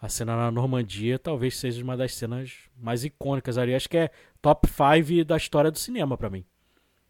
A 0.02 0.08
cena 0.08 0.36
na 0.36 0.52
Normandia 0.52 1.18
talvez 1.20 1.58
seja 1.58 1.84
uma 1.84 1.98
das 1.98 2.14
cenas 2.16 2.54
mais 2.78 3.04
icônicas 3.04 3.58
ali. 3.58 3.74
Acho 3.76 3.90
que 3.90 3.98
é 3.98 4.10
top 4.42 4.68
5 4.68 5.26
da 5.26 5.36
história 5.38 5.72
do 5.72 5.78
cinema 5.80 6.18
pra 6.18 6.30
mim. 6.30 6.46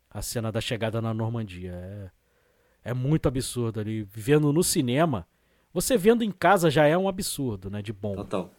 A 0.10 0.22
cena 0.24 0.52
da 0.52 0.60
chegada 0.62 1.00
na 1.02 1.14
Normandia. 1.14 1.72
É, 1.74 2.10
é 2.84 2.94
muito 2.94 3.28
absurdo 3.28 3.80
ali. 3.80 4.04
Vendo 4.12 4.52
no 4.54 4.64
cinema. 4.64 5.28
Você 5.74 5.98
vendo 5.98 6.24
em 6.24 6.32
casa 6.32 6.70
já 6.70 6.86
é 6.86 6.98
um 6.98 7.08
absurdo, 7.08 7.70
né? 7.70 7.82
De 7.82 7.94
bom. 7.94 8.16
Total. 8.16 8.52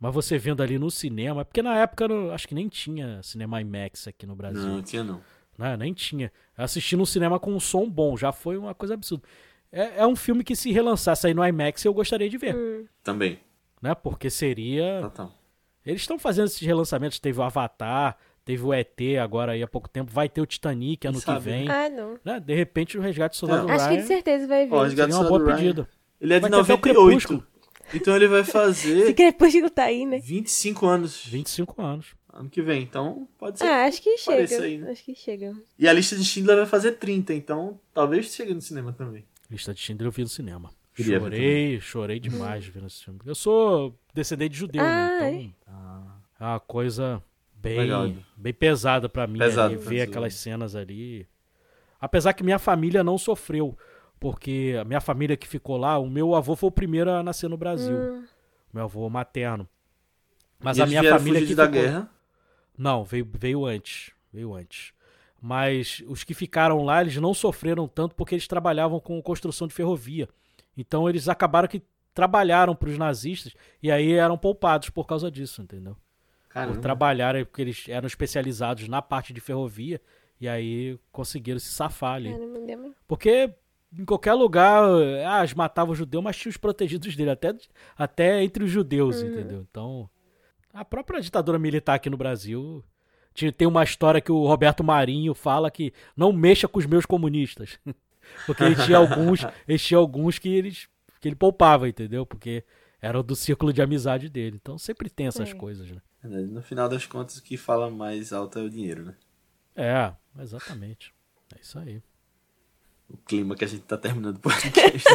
Mas 0.00 0.14
você 0.14 0.38
vendo 0.38 0.62
ali 0.62 0.78
no 0.78 0.90
cinema. 0.90 1.44
Porque 1.44 1.62
na 1.62 1.76
época 1.76 2.04
eu 2.04 2.32
acho 2.32 2.48
que 2.48 2.54
nem 2.54 2.68
tinha 2.68 3.22
cinema 3.22 3.60
IMAX 3.60 4.08
aqui 4.08 4.26
no 4.26 4.34
Brasil. 4.34 4.62
Não, 4.62 4.82
tinha 4.82 5.04
não. 5.04 5.20
né? 5.58 5.76
Nem 5.76 5.92
tinha. 5.92 6.32
Eu 6.56 6.64
assisti 6.64 6.96
no 6.96 7.06
cinema 7.06 7.38
com 7.38 7.52
um 7.52 7.60
som 7.60 7.88
bom, 7.88 8.16
já 8.16 8.32
foi 8.32 8.56
uma 8.56 8.74
coisa 8.74 8.94
absurda. 8.94 9.24
É, 9.70 10.00
é 10.00 10.06
um 10.06 10.14
filme 10.16 10.42
que 10.44 10.54
se 10.54 10.70
relançasse 10.72 11.26
aí 11.26 11.34
no 11.34 11.44
IMAX 11.46 11.84
eu 11.84 11.92
gostaria 11.92 12.28
de 12.30 12.38
ver, 12.38 12.54
Hum. 12.54 12.86
Também. 13.02 13.38
né? 13.82 13.94
Porque 13.94 14.30
seria... 14.30 15.00
Total. 15.02 15.32
Eles 15.84 16.00
estão 16.00 16.18
fazendo 16.18 16.46
esses 16.46 16.60
relançamentos, 16.60 17.18
teve 17.18 17.38
o 17.38 17.42
Avatar, 17.42 18.16
teve 18.44 18.62
o 18.64 18.72
ET 18.72 18.98
agora 19.22 19.52
aí 19.52 19.62
há 19.62 19.66
pouco 19.68 19.88
tempo, 19.88 20.12
vai 20.12 20.28
ter 20.28 20.40
o 20.40 20.46
Titanic 20.46 21.06
ano 21.06 21.20
que 21.20 21.38
vem. 21.38 21.68
Ah, 21.68 21.88
não. 21.88 22.18
Né? 22.24 22.40
De 22.40 22.54
repente 22.54 22.98
o 22.98 23.00
Resgate 23.00 23.36
do 23.36 23.38
Soldado 23.38 23.66
Não. 23.66 23.74
Acho 23.74 23.84
que 23.88 23.90
Ryan 23.94 24.00
de 24.02 24.06
certeza 24.06 24.46
vai 24.46 24.66
vir. 24.66 24.74
Ó, 24.74 24.82
Resgate 24.82 25.12
seria 25.12 25.28
uma 25.28 25.38
boa 25.38 25.44
Ryan. 25.44 25.56
pedida. 25.56 25.88
Ele 26.20 26.34
é 26.34 26.36
de 26.36 26.42
Vai 26.42 26.50
ter 26.50 26.56
até 26.56 26.72
o 26.72 26.76
98. 26.76 27.06
Crepúsculo. 27.08 27.46
Então 27.92 28.16
ele 28.16 28.28
vai 28.28 28.40
Esse 28.40 28.50
fazer 28.52 29.12
crepúsculo 29.14 29.70
tá 29.70 29.84
aí, 29.84 30.06
né? 30.06 30.18
25 30.18 30.86
anos 30.86 31.24
25 31.26 31.82
anos. 31.82 32.06
ano 32.32 32.48
que 32.48 32.62
vem. 32.62 32.82
Então 32.82 33.28
pode 33.38 33.58
ser. 33.58 33.66
Ah, 33.66 33.84
acho 33.84 34.00
que 34.02 34.16
chega. 34.16 34.62
aí, 34.62 34.78
né? 34.78 34.90
Acho 34.90 35.04
que 35.04 35.14
chega. 35.14 35.54
E 35.78 35.86
a 35.88 35.92
lista 35.92 36.16
de 36.16 36.24
Schindler 36.24 36.56
vai 36.56 36.66
fazer 36.66 36.92
30, 36.92 37.34
então 37.34 37.78
talvez 37.92 38.26
chegue 38.34 38.54
no 38.54 38.60
cinema 38.60 38.92
também. 38.92 39.24
Lista 39.50 39.74
de 39.74 39.80
Schindler 39.80 40.08
eu 40.08 40.12
vi 40.12 40.22
no 40.22 40.28
cinema. 40.28 40.70
Queria 40.94 41.18
chorei, 41.18 41.80
chorei 41.80 42.20
demais 42.20 42.64
vendo 42.66 42.86
esse 42.86 43.04
filme. 43.04 43.18
Eu 43.26 43.34
sou 43.34 43.94
descendente 44.14 44.52
de 44.52 44.58
judeu, 44.60 44.82
né? 44.82 45.18
Ai. 45.20 45.52
Então 45.60 46.06
é 46.40 46.44
uma 46.44 46.60
coisa 46.60 47.22
bem, 47.64 47.78
Legal. 47.78 48.12
bem 48.36 48.52
pesada 48.52 49.08
pra 49.08 49.26
mim 49.26 49.38
Pesado 49.38 49.74
ali, 49.74 49.82
ver 49.82 50.02
aquelas 50.02 50.34
cenas 50.34 50.76
ali. 50.76 51.26
Apesar 52.00 52.32
que 52.34 52.44
minha 52.44 52.58
família 52.58 53.02
não 53.02 53.16
sofreu, 53.16 53.76
porque 54.20 54.76
a 54.80 54.84
minha 54.84 55.00
família 55.00 55.36
que 55.36 55.48
ficou 55.48 55.76
lá, 55.76 55.98
o 55.98 56.08
meu 56.08 56.34
avô 56.34 56.54
foi 56.54 56.68
o 56.68 56.72
primeiro 56.72 57.10
a 57.10 57.22
nascer 57.22 57.48
no 57.48 57.56
Brasil, 57.56 57.96
Hum, 57.96 58.24
meu 58.72 58.84
avô 58.84 59.08
materno. 59.08 59.66
Mas 60.62 60.78
E 60.78 60.82
a 60.82 60.86
minha 60.86 61.02
família 61.02 61.44
que 61.46 61.54
da 61.54 61.66
ficou... 61.66 61.80
guerra. 61.82 62.10
Não, 62.76 63.04
veio, 63.04 63.28
veio 63.38 63.64
antes. 63.66 64.12
Veio 64.32 64.54
antes. 64.54 64.92
Mas 65.40 66.02
os 66.06 66.24
que 66.24 66.32
ficaram 66.34 66.82
lá, 66.84 67.00
eles 67.02 67.16
não 67.16 67.34
sofreram 67.34 67.86
tanto 67.86 68.14
porque 68.14 68.34
eles 68.34 68.48
trabalhavam 68.48 68.98
com 68.98 69.20
construção 69.22 69.66
de 69.68 69.74
ferrovia. 69.74 70.28
Então 70.76 71.08
eles 71.08 71.28
acabaram 71.28 71.68
que 71.68 71.82
trabalharam 72.14 72.74
para 72.74 72.88
os 72.88 72.96
nazistas 72.98 73.54
e 73.82 73.90
aí 73.90 74.12
eram 74.12 74.38
poupados 74.38 74.88
por 74.90 75.06
causa 75.06 75.30
disso, 75.30 75.60
entendeu? 75.62 75.96
Por 76.54 76.60
Caramba. 76.60 76.80
trabalhar, 76.80 77.44
porque 77.46 77.62
eles 77.62 77.88
eram 77.88 78.06
especializados 78.06 78.86
na 78.88 79.02
parte 79.02 79.32
de 79.32 79.40
ferrovia 79.40 80.00
e 80.40 80.48
aí 80.48 80.96
conseguiram 81.10 81.58
se 81.58 81.66
safar 81.72 82.14
ali. 82.14 82.32
Porque 83.08 83.52
em 83.98 84.04
qualquer 84.04 84.34
lugar, 84.34 84.84
ah, 85.26 85.40
eles 85.40 85.52
matavam 85.52 85.92
o 85.92 85.96
judeu, 85.96 86.22
mas 86.22 86.36
tinha 86.36 86.50
os 86.50 86.56
protegidos 86.56 87.16
dele, 87.16 87.30
até, 87.30 87.54
até 87.98 88.42
entre 88.44 88.62
os 88.62 88.70
judeus, 88.70 89.20
entendeu? 89.20 89.66
Então, 89.68 90.08
a 90.72 90.84
própria 90.84 91.20
ditadura 91.20 91.58
militar 91.58 91.94
aqui 91.94 92.08
no 92.08 92.16
Brasil 92.16 92.84
tinha, 93.34 93.50
tem 93.52 93.66
uma 93.66 93.82
história 93.82 94.20
que 94.20 94.30
o 94.30 94.46
Roberto 94.46 94.84
Marinho 94.84 95.34
fala 95.34 95.70
que 95.72 95.92
não 96.16 96.32
mexa 96.32 96.68
com 96.68 96.78
os 96.78 96.86
meus 96.86 97.04
comunistas. 97.04 97.80
Porque 98.46 98.62
ele 98.62 98.76
tinha 98.76 98.96
alguns, 98.98 99.44
ele 99.66 99.78
tinha 99.78 99.98
alguns 99.98 100.38
que, 100.38 100.48
eles, 100.48 100.88
que 101.20 101.28
ele 101.28 101.36
poupava, 101.36 101.88
entendeu? 101.88 102.24
Porque 102.24 102.64
eram 103.02 103.22
do 103.22 103.36
círculo 103.36 103.72
de 103.72 103.82
amizade 103.82 104.28
dele. 104.30 104.56
Então 104.60 104.78
sempre 104.78 105.10
tem 105.10 105.26
essas 105.26 105.50
É. 105.50 105.54
coisas, 105.54 105.90
né? 105.90 106.00
Verdade. 106.24 106.48
No 106.50 106.62
final 106.62 106.88
das 106.88 107.04
contas, 107.06 107.36
o 107.36 107.42
que 107.42 107.56
fala 107.56 107.90
mais 107.90 108.32
alto 108.32 108.58
é 108.58 108.62
o 108.62 108.70
dinheiro, 108.70 109.04
né? 109.04 109.14
É, 109.76 110.12
exatamente. 110.42 111.12
É 111.54 111.60
isso 111.60 111.78
aí. 111.78 112.02
O 113.08 113.16
clima 113.18 113.54
que 113.54 113.64
a 113.64 113.68
gente 113.68 113.82
tá 113.82 113.96
terminando 113.98 114.36
o 114.36 114.40
podcast. 114.40 115.04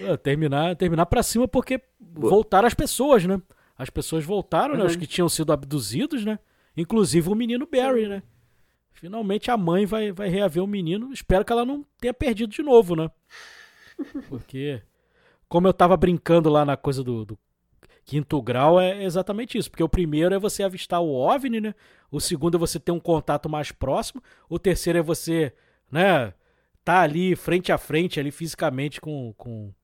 É, 0.00 0.14
terminar, 0.16 0.76
terminar 0.76 1.06
pra 1.06 1.22
cima 1.22 1.48
porque 1.48 1.80
voltaram 1.98 2.66
as 2.68 2.74
pessoas, 2.74 3.24
né? 3.24 3.40
As 3.78 3.88
pessoas 3.90 4.24
voltaram, 4.24 4.76
né? 4.76 4.84
Os 4.84 4.92
Uhum. 4.92 4.98
que 5.00 5.06
tinham 5.06 5.28
sido 5.28 5.52
abduzidos, 5.52 6.22
né? 6.24 6.38
Inclusive 6.76 7.28
o 7.30 7.34
menino 7.34 7.66
Barry, 7.66 8.06
né? 8.06 8.22
Finalmente 8.92 9.50
a 9.50 9.56
mãe 9.56 9.86
vai, 9.86 10.12
vai 10.12 10.28
reaver 10.28 10.62
o 10.62 10.66
menino. 10.66 11.12
Espero 11.12 11.44
que 11.44 11.52
ela 11.52 11.64
não 11.64 11.84
tenha 11.98 12.12
perdido 12.12 12.50
de 12.50 12.62
novo, 12.62 12.94
né? 12.94 13.10
Porque, 14.28 14.82
como 15.48 15.66
eu 15.66 15.72
tava 15.72 15.96
brincando 15.96 16.50
lá 16.50 16.64
na 16.64 16.76
coisa 16.76 17.02
do, 17.02 17.24
do 17.24 17.38
quinto 18.06 18.40
grau, 18.40 18.80
é 18.80 19.02
exatamente 19.02 19.58
isso. 19.58 19.70
Porque 19.70 19.82
o 19.82 19.88
primeiro 19.88 20.34
é 20.34 20.38
você 20.38 20.62
avistar 20.62 21.02
o 21.02 21.12
OVNI, 21.12 21.60
né? 21.60 21.74
O 22.10 22.20
segundo 22.20 22.56
é 22.56 22.58
você 22.58 22.78
ter 22.78 22.92
um 22.92 23.00
contato 23.00 23.48
mais 23.48 23.72
próximo. 23.72 24.22
O 24.48 24.58
terceiro 24.58 24.98
é 24.98 25.02
você, 25.02 25.52
né? 25.90 26.32
Tá 26.84 27.00
ali 27.00 27.34
frente 27.34 27.72
a 27.72 27.76
frente, 27.76 28.20
ali 28.20 28.30
fisicamente 28.30 29.00
com, 29.00 29.34
com, 29.36 29.74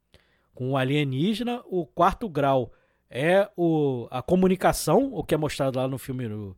com 0.55 0.70
o 0.70 0.77
alienígena. 0.77 1.61
O 1.66 1.85
quarto 1.85 2.29
grau 2.29 2.73
é 3.11 3.51
o, 3.57 4.07
a 4.11 4.23
comunicação, 4.23 5.12
o 5.12 5.25
que 5.25 5.35
é 5.35 5.37
mostrado 5.37 5.79
lá 5.79 5.89
no 5.89 5.99
filme 5.99 6.29
do, 6.29 6.57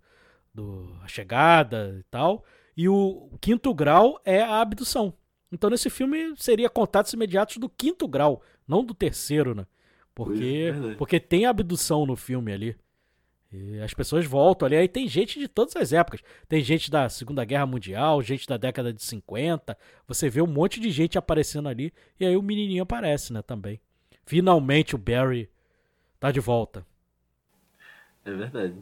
do 0.52 0.94
A 1.02 1.08
Chegada 1.08 1.96
e 1.98 2.02
tal. 2.04 2.44
E 2.76 2.88
o 2.88 3.30
quinto 3.40 3.72
grau 3.72 4.20
é 4.22 4.42
a 4.42 4.60
abdução. 4.60 5.14
Então 5.50 5.70
nesse 5.70 5.88
filme 5.88 6.34
seria 6.36 6.68
contatos 6.68 7.12
imediatos 7.14 7.56
do 7.56 7.68
quinto 7.68 8.06
grau, 8.06 8.42
não 8.68 8.84
do 8.84 8.92
terceiro, 8.92 9.54
né? 9.54 9.66
Pois, 10.14 10.38
Porque, 10.38 10.72
porque 10.96 11.20
tem 11.20 11.46
abdução 11.46 12.06
no 12.06 12.14
filme 12.14 12.52
ali. 12.52 12.76
E 13.52 13.80
as 13.80 13.94
pessoas 13.94 14.26
voltam 14.26 14.66
ali. 14.66 14.76
Aí 14.76 14.88
tem 14.88 15.06
gente 15.06 15.38
de 15.38 15.46
todas 15.46 15.76
as 15.76 15.92
épocas. 15.92 16.20
Tem 16.48 16.60
gente 16.60 16.90
da 16.90 17.08
Segunda 17.08 17.44
Guerra 17.44 17.66
Mundial, 17.66 18.20
gente 18.20 18.48
da 18.48 18.56
década 18.56 18.92
de 18.92 19.02
50. 19.02 19.76
Você 20.08 20.28
vê 20.28 20.42
um 20.42 20.46
monte 20.46 20.80
de 20.80 20.90
gente 20.90 21.16
aparecendo 21.16 21.68
ali. 21.68 21.92
E 22.18 22.26
aí 22.26 22.36
o 22.36 22.42
menininho 22.42 22.82
aparece, 22.82 23.32
né, 23.32 23.42
também. 23.42 23.80
Finalmente 24.26 24.94
o 24.94 24.98
Barry 24.98 25.48
tá 26.18 26.32
de 26.32 26.40
volta. 26.40 26.84
É 28.24 28.32
verdade. 28.32 28.74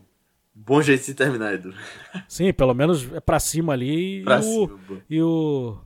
Bom 0.54 0.80
jeito 0.80 1.04
de 1.04 1.14
terminar, 1.14 1.54
Edu. 1.54 1.74
Sim, 2.28 2.52
pelo 2.52 2.74
menos 2.74 3.10
é 3.12 3.20
pra 3.20 3.40
cima 3.40 3.72
ali. 3.72 4.22
Pra 4.24 4.38
e 4.38 4.42
cima, 4.42 4.80
o, 4.88 5.02
e 5.08 5.22
o, 5.22 5.78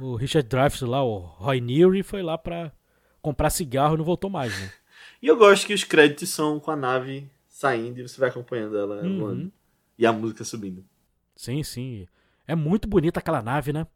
o 0.00 0.16
Richard 0.16 0.48
Dreyfuss 0.48 0.82
lá, 0.82 1.02
o 1.04 1.18
Roy 1.18 1.60
Neary, 1.60 2.02
foi 2.02 2.22
lá 2.22 2.36
pra 2.36 2.72
comprar 3.22 3.50
cigarro 3.50 3.94
e 3.94 3.98
não 3.98 4.04
voltou 4.04 4.30
mais, 4.30 4.58
né? 4.58 4.70
E 5.26 5.28
eu 5.28 5.36
gosto 5.36 5.66
que 5.66 5.74
os 5.74 5.82
créditos 5.82 6.28
são 6.28 6.60
com 6.60 6.70
a 6.70 6.76
nave 6.76 7.28
saindo 7.48 7.98
e 7.98 8.02
você 8.06 8.20
vai 8.20 8.28
acompanhando 8.28 8.78
ela 8.78 9.02
Uhum. 9.02 9.18
voando. 9.18 9.52
E 9.98 10.06
a 10.06 10.12
música 10.12 10.44
subindo. 10.44 10.84
Sim, 11.34 11.64
sim. 11.64 12.06
É 12.46 12.54
muito 12.54 12.86
bonita 12.86 13.18
aquela 13.18 13.42
nave, 13.42 13.72
né? 13.72 13.88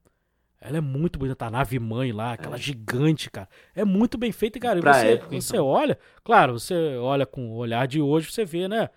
Ela 0.61 0.79
é 0.79 0.81
muito 0.81 1.21
bonita, 1.21 1.47
a 1.47 1.51
nave 1.51 1.79
mãe 1.79 2.11
lá, 2.11 2.33
aquela 2.33 2.57
gigante, 2.57 3.31
cara. 3.31 3.49
É 3.77 3.85
muito 3.85 4.19
bem 4.19 4.33
feita, 4.33 4.59
cara. 4.59 4.81
E 4.81 4.83
Pra 4.83 4.93
você, 4.93 5.07
época, 5.13 5.37
você 5.37 5.55
então. 5.55 5.67
olha, 5.67 5.97
claro, 6.25 6.59
você 6.59 6.97
olha 6.97 7.25
com 7.25 7.49
o 7.53 7.55
olhar 7.55 7.87
de 7.87 8.01
hoje, 8.01 8.33
você 8.33 8.45
vê, 8.45 8.67
né? 8.67 8.91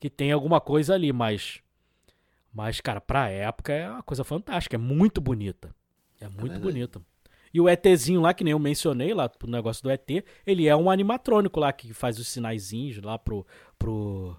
Que 0.00 0.08
tem 0.08 0.32
alguma 0.32 0.62
coisa 0.62 0.94
ali, 0.94 1.12
mas. 1.12 1.60
Mas, 2.50 2.80
cara, 2.80 2.98
pra 2.98 3.28
época 3.28 3.74
é 3.74 3.90
uma 3.90 4.02
coisa 4.02 4.24
fantástica, 4.24 4.76
é 4.76 4.78
muito 4.78 5.20
bonita. 5.20 5.68
É 6.18 6.28
muito 6.30 6.58
verdade. 6.58 6.62
bonita. 6.62 7.02
E 7.54 7.60
o 7.60 7.68
ETzinho 7.68 8.20
lá, 8.20 8.34
que 8.34 8.42
nem 8.42 8.50
eu 8.50 8.58
mencionei 8.58 9.14
lá 9.14 9.28
pro 9.28 9.48
negócio 9.48 9.80
do 9.82 9.90
ET, 9.90 10.10
ele 10.44 10.66
é 10.66 10.74
um 10.74 10.90
animatrônico 10.90 11.60
lá 11.60 11.72
que 11.72 11.94
faz 11.94 12.18
os 12.18 12.26
sinaizinhos 12.26 13.00
lá 13.00 13.16
pro. 13.16 13.46
pro. 13.78 14.36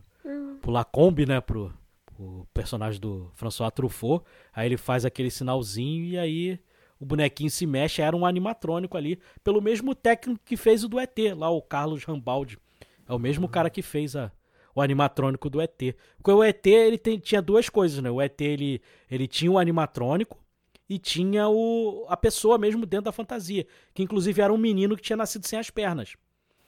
pro 0.62 0.72
Lacombe, 0.72 1.26
né? 1.26 1.40
Pro, 1.40 1.74
pro 2.06 2.46
personagem 2.54 3.00
do 3.00 3.32
François 3.36 3.72
Truffaut. 3.74 4.24
Aí 4.54 4.68
ele 4.68 4.76
faz 4.78 5.06
aquele 5.06 5.32
sinalzinho 5.32 6.04
e 6.06 6.18
aí 6.18 6.60
o 7.00 7.06
bonequinho 7.06 7.50
se 7.50 7.66
mexe. 7.66 8.02
Era 8.02 8.16
um 8.18 8.26
animatrônico 8.26 8.98
ali, 8.98 9.18
pelo 9.44 9.62
mesmo 9.62 9.96
técnico 9.96 10.42
que 10.44 10.58
fez 10.58 10.84
o 10.84 10.90
do 10.90 11.00
ET, 11.00 11.18
lá 11.38 11.50
o 11.50 11.62
Carlos 11.62 12.04
Rambaldi. 12.04 12.60
É 13.08 13.14
o 13.14 13.20
mesmo 13.20 13.48
cara 13.48 13.70
que 13.70 13.82
fez 13.82 14.16
a, 14.16 14.30
o 14.76 14.82
animatrônico 14.82 15.50
do 15.50 15.62
ET. 15.62 15.96
Porque 16.18 16.32
o 16.32 16.44
ET 16.44 16.66
ele 16.68 16.98
tem- 16.98 17.18
tinha 17.20 17.42
duas 17.42 17.70
coisas, 17.70 18.04
né? 18.04 18.12
O 18.12 18.22
ET 18.22 18.42
ele, 18.42 18.82
ele 19.10 19.26
tinha 19.28 19.50
um 19.52 19.58
animatrônico 19.58 20.38
e 20.90 21.00
tinha 21.00 21.48
o, 21.50 22.06
a 22.08 22.16
pessoa 22.16 22.58
mesmo 22.58 22.86
dentro 22.86 23.06
da 23.06 23.12
fantasia. 23.12 23.66
Que 23.94 24.04
inclusive 24.04 24.42
era 24.42 24.54
um 24.54 24.58
menino 24.58 24.96
que 24.96 25.02
tinha 25.02 25.18
nascido 25.18 25.46
sem 25.48 25.60
as 25.60 25.70
pernas. 25.70 26.16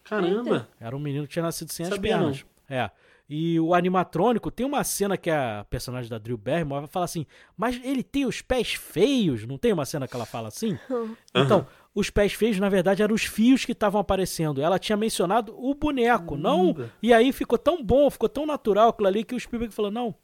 Caramba! 0.03 0.67
Era 0.79 0.95
um 0.95 0.99
menino 0.99 1.27
que 1.27 1.33
tinha 1.33 1.43
nascido 1.43 1.71
sem 1.71 1.85
Sabia 1.85 2.15
as 2.15 2.19
pernas. 2.19 2.45
É. 2.69 2.89
E 3.29 3.59
o 3.59 3.73
animatrônico, 3.73 4.49
tem 4.49 4.65
uma 4.65 4.83
cena 4.85 5.17
que 5.17 5.29
a 5.29 5.65
personagem 5.69 6.09
da 6.09 6.17
Drew 6.17 6.37
Barrymore 6.37 6.81
vai 6.81 6.89
falar 6.89 7.05
assim, 7.05 7.25
mas 7.57 7.79
ele 7.83 8.01
tem 8.01 8.25
os 8.25 8.41
pés 8.41 8.73
feios, 8.73 9.45
não 9.45 9.57
tem 9.57 9.73
uma 9.73 9.85
cena 9.85 10.07
que 10.07 10.15
ela 10.15 10.25
fala 10.25 10.47
assim? 10.47 10.77
Então, 11.35 11.67
os 11.93 12.09
pés 12.09 12.33
feios, 12.33 12.57
na 12.57 12.69
verdade, 12.69 13.03
eram 13.03 13.13
os 13.13 13.25
fios 13.25 13.65
que 13.65 13.73
estavam 13.73 13.99
aparecendo. 13.99 14.61
Ela 14.61 14.79
tinha 14.79 14.95
mencionado 14.95 15.53
o 15.57 15.73
boneco, 15.75 16.37
não... 16.37 16.73
Caramba. 16.73 16.93
E 17.03 17.13
aí 17.13 17.33
ficou 17.33 17.57
tão 17.57 17.83
bom, 17.83 18.09
ficou 18.09 18.29
tão 18.29 18.45
natural 18.45 18.89
aquilo 18.89 19.07
ali 19.07 19.23
que 19.23 19.35
o 19.35 19.39
Spielberg 19.39 19.73
falou, 19.73 19.91
não, 19.91 20.15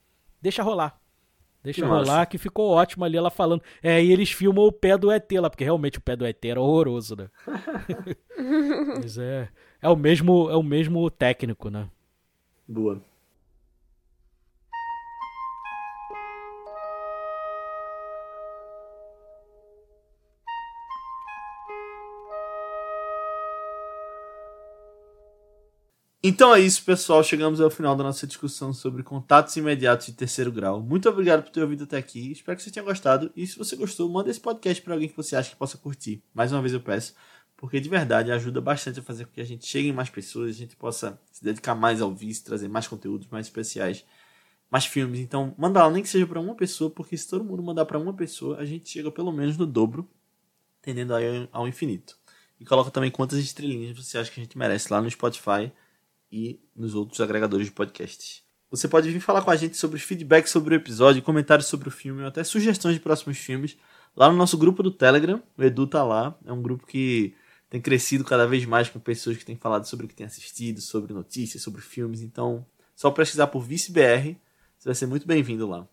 deixa 0.42 0.64
rolar. 0.64 0.98
Deixa 1.64 1.82
Que 1.82 1.88
rolar, 1.88 2.26
que 2.26 2.38
ficou 2.38 2.72
ótimo 2.72 3.06
ali 3.06 3.16
ela 3.16 3.30
falando. 3.32 3.64
É, 3.82 4.04
e 4.04 4.12
eles 4.12 4.32
filmam 4.32 4.66
o 4.66 4.72
pé 4.72 4.98
do 4.98 5.12
ET 5.12 5.32
lá, 5.34 5.50
porque 5.50 5.64
realmente 5.64 5.98
o 5.98 6.02
pé 6.02 6.16
do 6.16 6.26
ET 6.26 6.44
era 6.44 6.60
horroroso, 6.60 7.16
né? 7.16 7.30
Mas 9.02 9.18
é, 9.18 9.48
é 9.82 9.90
o 9.90 9.96
mesmo, 9.96 10.50
é 10.50 10.58
o 10.58 10.64
mesmo 10.64 11.10
técnico, 11.10 11.70
né? 11.70 11.88
Boa. 12.68 13.02
Então 26.26 26.56
é 26.56 26.62
isso, 26.62 26.82
pessoal. 26.86 27.22
Chegamos 27.22 27.60
ao 27.60 27.70
final 27.70 27.98
da 27.98 28.04
nossa 28.06 28.26
discussão 28.26 28.72
sobre 28.72 29.04
contatos 29.04 29.58
imediatos 29.58 30.06
de 30.06 30.14
terceiro 30.14 30.54
grau. 30.54 30.80
Muito 30.80 31.10
obrigado 31.10 31.44
por 31.44 31.52
ter 31.52 31.62
ouvido 31.62 31.84
até 31.84 31.98
aqui. 31.98 32.32
Espero 32.32 32.56
que 32.56 32.64
você 32.64 32.72
tenha 32.72 32.86
gostado. 32.86 33.30
E 33.36 33.46
se 33.46 33.58
você 33.58 33.76
gostou, 33.76 34.08
manda 34.10 34.30
esse 34.30 34.40
podcast 34.40 34.82
para 34.82 34.94
alguém 34.94 35.10
que 35.10 35.18
você 35.18 35.36
acha 35.36 35.50
que 35.50 35.58
possa 35.58 35.78
curtir. 35.78 36.24
Mais 36.34 36.54
uma 36.54 36.62
vez 36.62 36.74
eu 36.74 36.80
peço, 36.80 37.14
porque 37.58 37.78
de 37.78 37.90
verdade 37.90 38.32
ajuda 38.32 38.62
bastante 38.62 39.02
a 39.02 39.04
fazer 39.04 39.26
com 39.26 39.34
que 39.34 39.42
a 39.42 39.44
gente 39.44 39.66
chegue 39.66 39.90
em 39.90 39.92
mais 39.92 40.10
pessoas, 40.10 40.52
a 40.52 40.54
gente 40.54 40.78
possa 40.78 41.20
se 41.30 41.44
dedicar 41.44 41.76
mais 41.76 42.02
ao 42.02 42.16
vício, 42.16 42.46
trazer 42.46 42.70
mais 42.70 42.88
conteúdos 42.88 43.28
mais 43.30 43.48
especiais, 43.48 44.06
mais 44.72 44.86
filmes. 44.86 45.20
Então, 45.20 45.54
manda 45.58 45.84
lá, 45.84 45.92
nem 45.92 46.02
que 46.02 46.08
seja 46.08 46.26
para 46.26 46.40
uma 46.40 46.56
pessoa, 46.56 46.90
porque 46.90 47.18
se 47.18 47.28
todo 47.28 47.44
mundo 47.44 47.62
mandar 47.62 47.84
para 47.84 48.00
uma 48.00 48.14
pessoa, 48.14 48.60
a 48.60 48.66
gente 48.66 48.90
chega 48.90 49.12
pelo 49.12 49.34
menos 49.34 49.58
no 49.58 49.66
dobro, 49.66 50.10
tendendo 50.82 51.14
aí 51.14 51.50
ao 51.52 51.68
infinito. 51.68 52.18
E 52.62 52.64
coloca 52.64 52.90
também 52.92 53.12
quantas 53.12 53.40
estrelinhas 53.40 53.98
você 53.98 54.18
acha 54.18 54.32
que 54.32 54.40
a 54.40 54.44
gente 54.44 54.58
merece 54.58 54.92
lá 54.94 55.02
no 55.02 55.12
Spotify 55.12 55.70
e 56.34 56.60
nos 56.76 56.96
outros 56.96 57.22
agregadores 57.22 57.68
de 57.68 57.72
podcasts. 57.72 58.42
Você 58.72 58.88
pode 58.88 59.08
vir 59.12 59.20
falar 59.20 59.44
com 59.44 59.52
a 59.52 59.56
gente 59.56 59.78
sobre 59.78 60.00
feedback 60.00 60.48
sobre 60.48 60.74
o 60.74 60.78
episódio, 60.78 61.22
comentários 61.22 61.68
sobre 61.68 61.90
o 61.90 61.92
filme, 61.92 62.24
ou 62.24 62.28
até 62.28 62.44
sugestões 62.44 62.96
de 62.96 63.00
próximos 63.00 63.38
filmes, 63.38 63.78
lá 64.16 64.32
no 64.32 64.36
nosso 64.36 64.58
grupo 64.58 64.82
do 64.82 64.90
Telegram. 64.90 65.40
O 65.56 65.64
Edu 65.64 65.86
tá 65.86 66.04
lá. 66.04 66.36
É 66.44 66.52
um 66.52 66.60
grupo 66.60 66.88
que 66.88 67.36
tem 67.70 67.80
crescido 67.80 68.24
cada 68.24 68.48
vez 68.48 68.66
mais 68.66 68.90
com 68.90 69.00
pessoas 69.00 69.38
que 69.38 69.46
têm 69.46 69.56
falado 69.56 69.86
sobre 69.86 70.08
o 70.08 70.10
que 70.10 70.16
têm 70.16 70.26
assistido, 70.26 70.82
sobre 70.82 71.14
notícias, 71.14 71.62
sobre 71.62 71.84
filmes. 71.84 72.24
Então, 72.24 72.66
só 72.96 73.12
pesquisar 73.12 73.46
por 73.46 73.64
ViceBR, 73.64 74.36
você 74.76 74.90
vai 74.90 74.96
ser 74.96 75.06
muito 75.06 75.28
bem-vindo 75.28 75.68
lá. 75.68 75.88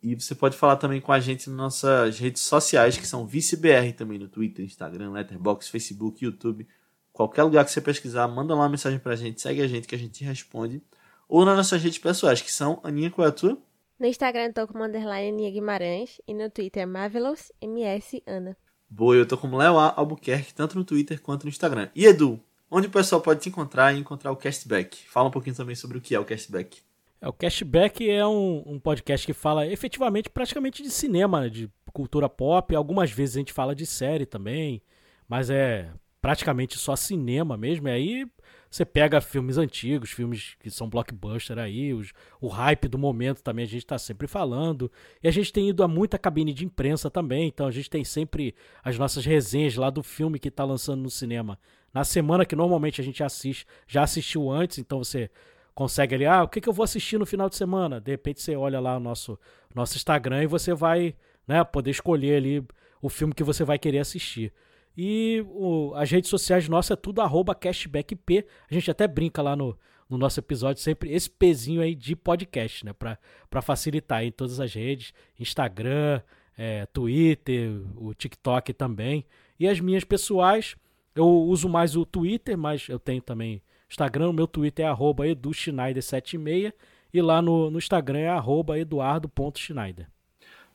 E 0.00 0.14
você 0.14 0.36
pode 0.36 0.56
falar 0.56 0.76
também 0.76 1.00
com 1.00 1.10
a 1.10 1.18
gente 1.18 1.50
nas 1.50 1.56
nossas 1.56 2.20
redes 2.20 2.42
sociais, 2.42 2.96
que 2.96 3.06
são 3.08 3.26
ViceBR 3.26 3.92
também, 3.92 4.20
no 4.20 4.28
Twitter, 4.28 4.64
Instagram, 4.64 5.10
Letterboxd, 5.10 5.72
Facebook, 5.72 6.24
YouTube. 6.24 6.68
Qualquer 7.16 7.44
lugar 7.44 7.64
que 7.64 7.70
você 7.70 7.80
pesquisar, 7.80 8.28
manda 8.28 8.54
lá 8.54 8.60
uma 8.60 8.68
mensagem 8.68 8.98
pra 8.98 9.16
gente, 9.16 9.40
segue 9.40 9.62
a 9.62 9.66
gente 9.66 9.88
que 9.88 9.94
a 9.94 9.98
gente 9.98 10.22
responde. 10.22 10.82
Ou 11.26 11.46
nas 11.46 11.56
nossas 11.56 11.82
redes 11.82 11.98
pessoais, 11.98 12.42
que 12.42 12.52
são, 12.52 12.78
Aninha, 12.84 13.10
qual 13.10 13.26
é 13.26 13.30
a 13.30 13.32
tua? 13.32 13.56
No 13.98 14.06
Instagram 14.06 14.52
tô 14.52 14.66
como 14.66 14.84
underline 14.84 15.30
Aninha 15.30 15.50
Guimarães 15.50 16.20
e 16.28 16.34
no 16.34 16.50
Twitter 16.50 16.86
Marvelous 16.86 17.50
MS 17.58 18.22
Ana. 18.26 18.54
Boa, 18.90 19.16
eu 19.16 19.26
tô 19.26 19.38
como 19.38 19.56
Léo 19.56 19.78
A. 19.78 19.94
Albuquerque, 19.96 20.52
tanto 20.52 20.76
no 20.76 20.84
Twitter 20.84 21.18
quanto 21.18 21.44
no 21.44 21.48
Instagram. 21.48 21.88
E 21.94 22.04
Edu, 22.04 22.38
onde 22.70 22.86
o 22.86 22.90
pessoal 22.90 23.22
pode 23.22 23.40
te 23.40 23.48
encontrar 23.48 23.94
e 23.94 23.98
encontrar 23.98 24.30
o 24.30 24.36
Castback? 24.36 25.08
Fala 25.08 25.28
um 25.28 25.32
pouquinho 25.32 25.56
também 25.56 25.74
sobre 25.74 25.96
o 25.96 26.02
que 26.02 26.14
é 26.14 26.20
o 26.20 26.24
Castback. 26.26 26.82
É, 27.18 27.26
o 27.26 27.32
Cashback 27.32 28.10
é 28.10 28.26
um, 28.26 28.62
um 28.66 28.78
podcast 28.78 29.26
que 29.26 29.32
fala 29.32 29.66
efetivamente 29.66 30.28
praticamente 30.28 30.82
de 30.82 30.90
cinema, 30.90 31.40
né, 31.40 31.48
de 31.48 31.70
cultura 31.94 32.28
pop. 32.28 32.76
Algumas 32.76 33.10
vezes 33.10 33.36
a 33.36 33.38
gente 33.38 33.54
fala 33.54 33.74
de 33.74 33.86
série 33.86 34.26
também, 34.26 34.82
mas 35.26 35.48
é 35.48 35.90
praticamente 36.20 36.78
só 36.78 36.96
cinema 36.96 37.56
mesmo. 37.56 37.88
E 37.88 37.90
aí 37.90 38.26
você 38.70 38.84
pega 38.84 39.20
filmes 39.20 39.58
antigos, 39.58 40.10
filmes 40.10 40.56
que 40.60 40.70
são 40.70 40.88
blockbuster 40.88 41.58
aí, 41.58 41.94
os- 41.94 42.12
o 42.40 42.48
hype 42.48 42.88
do 42.88 42.98
momento 42.98 43.42
também 43.42 43.64
a 43.64 43.68
gente 43.68 43.86
tá 43.86 43.98
sempre 43.98 44.26
falando. 44.26 44.90
E 45.22 45.28
a 45.28 45.30
gente 45.30 45.52
tem 45.52 45.68
ido 45.68 45.82
a 45.82 45.88
muita 45.88 46.18
cabine 46.18 46.52
de 46.52 46.64
imprensa 46.64 47.10
também, 47.10 47.48
então 47.48 47.66
a 47.66 47.70
gente 47.70 47.88
tem 47.88 48.04
sempre 48.04 48.54
as 48.82 48.98
nossas 48.98 49.24
resenhas 49.24 49.76
lá 49.76 49.88
do 49.88 50.02
filme 50.02 50.38
que 50.38 50.50
tá 50.50 50.64
lançando 50.64 51.02
no 51.02 51.10
cinema. 51.10 51.58
Na 51.94 52.04
semana 52.04 52.44
que 52.44 52.56
normalmente 52.56 53.00
a 53.00 53.04
gente 53.04 53.22
assiste, 53.22 53.66
já 53.86 54.02
assistiu 54.02 54.50
antes, 54.50 54.78
então 54.78 54.98
você 54.98 55.30
consegue 55.74 56.14
ali, 56.14 56.26
ah, 56.26 56.42
o 56.42 56.48
que, 56.48 56.60
que 56.60 56.68
eu 56.68 56.72
vou 56.72 56.84
assistir 56.84 57.18
no 57.18 57.26
final 57.26 57.48
de 57.48 57.56
semana? 57.56 58.00
De 58.00 58.10
repente 58.10 58.40
você 58.42 58.56
olha 58.56 58.80
lá 58.80 58.96
o 58.96 59.00
nosso, 59.00 59.38
nosso 59.74 59.96
Instagram 59.96 60.42
e 60.42 60.46
você 60.46 60.74
vai 60.74 61.14
né, 61.46 61.62
poder 61.64 61.90
escolher 61.90 62.36
ali 62.36 62.64
o 63.00 63.08
filme 63.08 63.32
que 63.34 63.44
você 63.44 63.62
vai 63.62 63.78
querer 63.78 63.98
assistir. 63.98 64.52
E 64.96 65.44
o- 65.48 65.92
as 65.94 66.10
redes 66.10 66.30
sociais 66.30 66.68
nossas 66.68 66.92
é 66.92 66.96
tudo 66.96 67.20
arroba 67.20 67.54
cashbackp. 67.54 68.46
A 68.70 68.74
gente 68.74 68.90
até 68.90 69.06
brinca 69.06 69.42
lá 69.42 69.54
no, 69.54 69.76
no 70.08 70.16
nosso 70.16 70.40
episódio 70.40 70.82
sempre 70.82 71.12
esse 71.12 71.28
pezinho 71.28 71.82
aí 71.82 71.94
de 71.94 72.16
podcast, 72.16 72.84
né? 72.84 72.92
Pra 72.94 73.60
facilitar 73.62 74.24
em 74.24 74.32
todas 74.32 74.58
as 74.60 74.72
redes. 74.72 75.12
Instagram, 75.38 76.20
é, 76.56 76.86
Twitter, 76.86 77.72
o 77.96 78.14
TikTok 78.14 78.72
também. 78.72 79.24
E 79.60 79.68
as 79.68 79.80
minhas 79.80 80.04
pessoais, 80.04 80.76
eu 81.14 81.26
uso 81.26 81.68
mais 81.68 81.94
o 81.96 82.06
Twitter, 82.06 82.56
mas 82.56 82.88
eu 82.88 82.98
tenho 82.98 83.20
também 83.20 83.60
Instagram. 83.90 84.30
O 84.30 84.32
meu 84.32 84.46
Twitter 84.46 84.86
é 84.86 84.88
arroba 84.88 85.26
eduschneider76 85.26 86.72
e 87.12 87.22
lá 87.22 87.40
no, 87.42 87.70
no 87.70 87.78
Instagram 87.78 88.18
é 88.20 88.28
arroba 88.28 88.78
eduardo.schneider. 88.78 90.08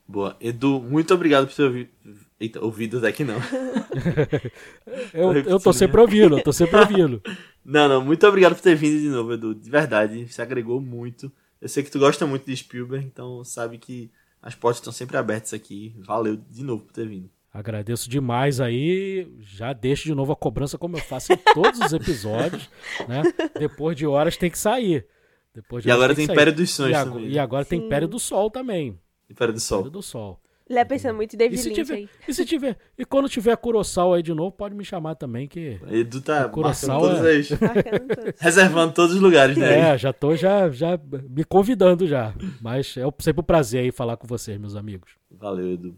Boa. 0.06 0.36
Edu, 0.40 0.80
muito 0.80 1.14
obrigado 1.14 1.46
por 1.46 1.54
ter. 1.54 1.90
Eita, 2.42 2.60
ouvido 2.60 3.00
daqui 3.00 3.22
não. 3.22 3.36
Eu, 5.14 5.32
eu 5.32 5.60
tô 5.60 5.70
né? 5.70 5.76
sempre 5.76 6.00
ouvindo, 6.00 6.36
eu 6.38 6.42
tô 6.42 6.52
sempre 6.52 6.76
ouvindo. 6.76 7.22
Não, 7.64 7.88
não, 7.88 8.04
muito 8.04 8.26
obrigado 8.26 8.56
por 8.56 8.60
ter 8.60 8.74
vindo 8.74 9.00
de 9.00 9.08
novo, 9.08 9.34
Edu. 9.34 9.54
De 9.54 9.70
verdade, 9.70 10.26
você 10.26 10.42
agregou 10.42 10.80
muito. 10.80 11.30
Eu 11.60 11.68
sei 11.68 11.84
que 11.84 11.92
tu 11.92 12.00
gosta 12.00 12.26
muito 12.26 12.44
de 12.44 12.56
Spielberg, 12.56 13.06
então 13.06 13.44
sabe 13.44 13.78
que 13.78 14.10
as 14.42 14.56
portas 14.56 14.80
estão 14.80 14.92
sempre 14.92 15.16
abertas 15.16 15.54
aqui. 15.54 15.94
Valeu 16.04 16.36
de 16.36 16.64
novo 16.64 16.82
por 16.82 16.92
ter 16.92 17.06
vindo. 17.06 17.30
Agradeço 17.54 18.10
demais 18.10 18.60
aí. 18.60 19.32
Já 19.38 19.72
deixo 19.72 20.02
de 20.02 20.14
novo 20.16 20.32
a 20.32 20.36
cobrança 20.36 20.76
como 20.76 20.96
eu 20.96 21.00
faço 21.02 21.32
em 21.32 21.36
todos 21.54 21.78
os 21.78 21.92
episódios, 21.92 22.68
né? 23.06 23.22
Depois 23.56 23.96
de 23.96 24.08
horas 24.08 24.36
tem 24.36 24.50
que 24.50 24.58
sair. 24.58 25.06
Depois 25.54 25.84
E 25.84 25.90
agora 25.92 26.16
tem 26.16 26.26
sair. 26.26 26.34
Império 26.34 26.52
dos 26.52 26.70
Sonhos 26.74 26.98
e, 26.98 27.04
também. 27.04 27.28
e 27.28 27.38
agora 27.38 27.64
tem 27.64 27.78
Sim. 27.78 27.86
Império 27.86 28.08
do 28.08 28.18
Sol 28.18 28.50
também. 28.50 28.98
Império 29.30 29.54
do 29.54 29.58
Império 29.58 29.60
Sol. 29.60 29.88
do 29.88 30.02
Sol. 30.02 30.41
Ele 30.72 30.80
é 30.80 30.84
pensando 30.86 31.14
muito 31.16 31.34
em 31.34 31.36
David 31.36 31.58
E 31.58 31.62
se, 31.62 31.68
Lynch 31.68 31.80
tiver, 31.82 31.94
aí. 31.94 32.08
e 32.26 32.32
se 32.34 32.44
tiver. 32.46 32.78
E 32.98 33.04
quando 33.04 33.28
tiver 33.28 33.54
Kurosawa 33.58 34.16
aí 34.16 34.22
de 34.22 34.32
novo, 34.32 34.50
pode 34.52 34.74
me 34.74 34.82
chamar 34.84 35.14
também, 35.16 35.46
que. 35.46 35.78
Edu 35.90 36.22
tá 36.22 36.48
Kurosawa 36.48 37.08
marcando 37.10 37.22
todas 37.24 37.52
as... 37.52 37.60
Marcando 37.60 38.08
tudo. 38.16 38.34
Reservando 38.40 38.92
todos 38.94 39.14
os 39.16 39.20
lugares, 39.20 39.56
né? 39.56 39.90
É, 39.90 39.98
já 39.98 40.12
tô 40.14 40.34
já, 40.34 40.70
já 40.70 40.98
me 41.28 41.44
convidando 41.44 42.06
já. 42.06 42.34
Mas 42.60 42.96
é 42.96 43.02
sempre 43.18 43.40
um 43.42 43.44
prazer 43.44 43.82
aí 43.82 43.92
falar 43.92 44.16
com 44.16 44.26
vocês, 44.26 44.58
meus 44.58 44.74
amigos. 44.74 45.12
Valeu, 45.30 45.72
Edu. 45.72 45.94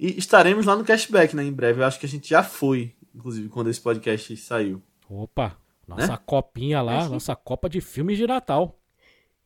E 0.00 0.18
estaremos 0.18 0.64
lá 0.64 0.74
no 0.74 0.84
Cashback, 0.84 1.36
né? 1.36 1.44
Em 1.44 1.52
breve. 1.52 1.82
Eu 1.82 1.84
acho 1.84 2.00
que 2.00 2.06
a 2.06 2.08
gente 2.08 2.28
já 2.30 2.42
foi, 2.42 2.94
inclusive, 3.14 3.48
quando 3.50 3.68
esse 3.68 3.80
podcast 3.80 4.34
saiu. 4.38 4.82
Opa, 5.08 5.56
nossa 5.86 6.12
Né? 6.12 6.18
copinha 6.24 6.80
lá, 6.80 7.08
nossa 7.10 7.36
copa 7.36 7.68
de 7.68 7.80
filmes 7.82 8.16
de 8.16 8.26
Natal. 8.26 8.78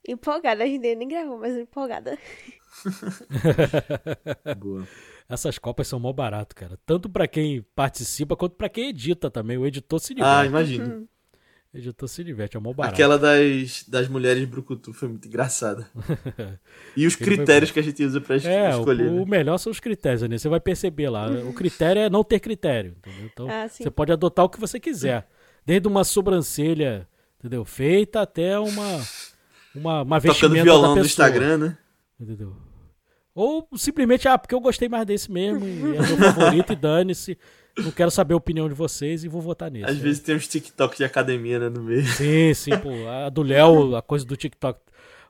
Empolgada, 0.07 0.65
a 0.65 0.67
gente 0.67 0.95
nem 0.95 1.09
gravou, 1.09 1.39
mas 1.39 1.57
empolgada. 1.57 2.17
Boa. 4.59 4.87
Essas 5.29 5.59
copas 5.59 5.87
são 5.87 6.01
mó 6.01 6.13
barato, 6.13 6.55
cara. 6.55 6.79
Tanto 6.87 7.09
pra 7.09 7.27
quem 7.29 7.63
participa 7.75 8.35
quanto 8.37 8.57
pra 8.57 8.69
quem 8.69 8.89
edita 8.89 9.31
também. 9.31 9.59
O 9.59 9.67
editor 9.67 10.01
se 10.01 10.13
Ah, 10.21 10.43
diverte. 10.45 10.47
imagino. 10.49 11.09
O 11.75 11.77
editor 11.77 12.09
se 12.09 12.25
diverte, 12.25 12.57
é 12.57 12.61
mó 12.61 12.73
barato. 12.73 12.95
Aquela 12.95 13.19
das, 13.19 13.85
das 13.87 14.09
mulheres 14.09 14.43
brucutu 14.49 14.95
foi 14.95 15.09
muito 15.09 15.29
engraçada. 15.29 15.87
E 16.97 17.07
os 17.07 17.15
Aquele 17.15 17.37
critérios 17.37 17.71
que 17.71 17.79
a 17.79 17.83
gente 17.83 18.03
usa 18.03 18.21
pra 18.21 18.37
É, 18.37 18.75
o, 18.75 18.79
escolher. 18.81 19.09
o 19.11 19.17
né? 19.21 19.25
melhor 19.27 19.59
são 19.59 19.71
os 19.71 19.79
critérios, 19.79 20.23
né? 20.23 20.39
Você 20.39 20.49
vai 20.49 20.59
perceber 20.61 21.11
lá. 21.11 21.29
O 21.31 21.53
critério 21.53 22.01
é 22.01 22.09
não 22.11 22.25
ter 22.25 22.41
critério, 22.41 22.97
entendeu? 22.97 23.27
Então, 23.33 23.49
Ah, 23.51 23.69
você 23.69 23.91
pode 23.91 24.11
adotar 24.11 24.45
o 24.47 24.49
que 24.49 24.59
você 24.59 24.81
quiser. 24.81 25.29
Desde 25.67 25.87
uma 25.87 26.03
sobrancelha, 26.05 27.07
entendeu? 27.39 27.65
Feita 27.67 28.23
até 28.23 28.59
uma 28.59 28.99
uma, 29.75 30.03
uma 30.03 30.21
Tocando 30.21 30.33
vestimenta 30.33 30.65
violão 30.65 30.83
da 30.83 30.89
no 30.89 30.95
pessoa. 31.03 31.07
Instagram, 31.29 31.59
né? 31.59 31.79
Entendeu? 32.21 32.57
Ou 33.35 33.69
simplesmente, 33.77 34.27
ah, 34.27 34.37
porque 34.37 34.55
eu 34.55 34.61
gostei 34.61 34.89
mais 34.89 35.07
desse 35.07 35.31
mesmo, 35.31 35.65
e 35.65 35.97
é 35.97 36.01
meu 36.01 36.17
favorito, 36.19 36.73
e 36.73 36.77
dane-se. 36.77 37.39
Não 37.79 37.93
quero 37.93 38.11
saber 38.11 38.35
a 38.35 38.37
opinião 38.37 38.69
de 38.69 38.75
vocês 38.75 39.23
e 39.23 39.29
vou 39.29 39.41
votar 39.41 39.71
nesse. 39.71 39.85
Às 39.89 39.97
né? 39.97 40.03
vezes 40.03 40.21
tem 40.21 40.35
uns 40.35 40.49
TikTok 40.49 40.97
de 40.97 41.05
academia, 41.05 41.61
né, 41.61 41.69
no 41.69 41.81
meio. 41.81 42.05
Sim, 42.05 42.53
sim, 42.53 42.77
pô. 42.79 42.91
A 43.09 43.29
do 43.29 43.43
Léo, 43.43 43.95
a 43.95 44.03
coisa 44.03 44.25
do 44.27 44.37
TikTok. 44.37 44.81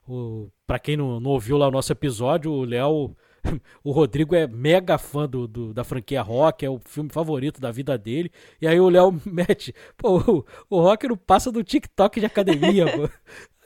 O, 0.09 0.48
pra 0.66 0.78
quem 0.78 0.97
não, 0.97 1.20
não 1.20 1.32
ouviu 1.32 1.59
lá 1.59 1.69
o 1.69 1.70
nosso 1.70 1.93
episódio, 1.93 2.51
o 2.51 2.65
Léo. 2.65 3.15
O 3.85 3.93
Rodrigo 3.93 4.35
é 4.35 4.47
mega 4.47 4.98
fã 4.98 5.27
do, 5.28 5.47
do- 5.47 5.73
da 5.73 5.85
franquia 5.85 6.20
Rock, 6.20 6.66
é 6.66 6.70
o 6.70 6.81
filme 6.85 7.09
favorito 7.10 7.60
da 7.60 7.70
vida 7.70 7.97
dele. 7.97 8.31
E 8.60 8.66
aí 8.66 8.81
o 8.81 8.89
Léo 8.89 9.15
mete. 9.24 9.74
Pô, 9.97 10.19
o, 10.19 10.44
o 10.69 10.81
Rock 10.81 11.06
não 11.09 11.16
passa 11.16 11.52
do 11.52 11.62
TikTok 11.62 12.19
de 12.20 12.27
academia, 12.27 12.85
pô. 12.90 13.09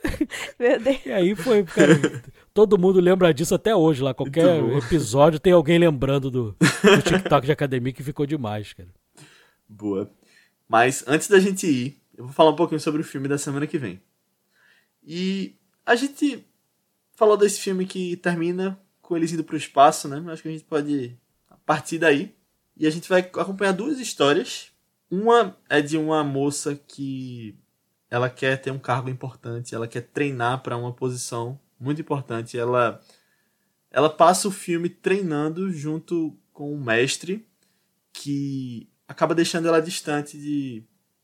Meu 0.59 0.79
Deus. 0.79 1.05
E 1.05 1.11
aí 1.11 1.35
foi, 1.35 1.63
cara. 1.63 2.23
Todo 2.53 2.77
mundo 2.77 2.99
lembra 2.99 3.33
disso 3.33 3.55
até 3.55 3.75
hoje 3.75 4.01
lá. 4.01 4.13
Qualquer 4.13 4.59
episódio 4.77 5.39
tem 5.39 5.53
alguém 5.53 5.79
lembrando 5.79 6.29
do, 6.29 6.51
do 6.51 7.01
TikTok 7.01 7.45
de 7.45 7.51
academia 7.51 7.93
que 7.93 8.03
ficou 8.03 8.25
demais, 8.25 8.73
cara. 8.73 8.89
Boa. 9.67 10.11
Mas 10.67 11.03
antes 11.07 11.27
da 11.27 11.39
gente 11.39 11.67
ir, 11.67 12.01
eu 12.15 12.25
vou 12.25 12.33
falar 12.33 12.51
um 12.51 12.55
pouquinho 12.55 12.79
sobre 12.79 13.01
o 13.01 13.05
filme 13.05 13.27
da 13.27 13.37
semana 13.37 13.67
que 13.67 13.77
vem. 13.77 14.01
E 15.03 15.55
a 15.85 15.95
gente 15.95 16.45
falou 17.15 17.37
desse 17.37 17.59
filme 17.59 17.85
que 17.85 18.15
termina 18.17 18.79
com 19.01 19.17
eles 19.17 19.31
indo 19.31 19.43
pro 19.43 19.57
espaço, 19.57 20.07
né? 20.07 20.23
Acho 20.31 20.41
que 20.41 20.49
a 20.49 20.51
gente 20.51 20.63
pode 20.63 21.17
partir 21.65 21.97
daí. 21.97 22.33
E 22.75 22.87
a 22.87 22.89
gente 22.89 23.09
vai 23.09 23.21
acompanhar 23.21 23.71
duas 23.71 23.99
histórias. 23.99 24.71
Uma 25.09 25.55
é 25.69 25.81
de 25.81 25.97
uma 25.97 26.23
moça 26.23 26.79
que 26.87 27.55
ela 28.13 28.29
quer 28.29 28.61
ter 28.61 28.69
um 28.69 28.77
cargo 28.77 29.09
importante, 29.09 29.73
ela 29.73 29.87
quer 29.87 30.01
treinar 30.01 30.61
para 30.61 30.77
uma 30.77 30.93
posição 30.93 31.59
muito 31.79 31.99
importante. 31.99 32.55
Ela 32.55 33.01
ela 33.89 34.07
passa 34.07 34.47
o 34.47 34.51
filme 34.51 34.87
treinando 34.87 35.71
junto 35.71 36.37
com 36.51 36.71
o 36.71 36.79
mestre 36.79 37.43
que 38.13 38.87
acaba 39.07 39.33
deixando 39.33 39.67
ela 39.67 39.81
distante 39.81 40.37
de, 40.37 40.83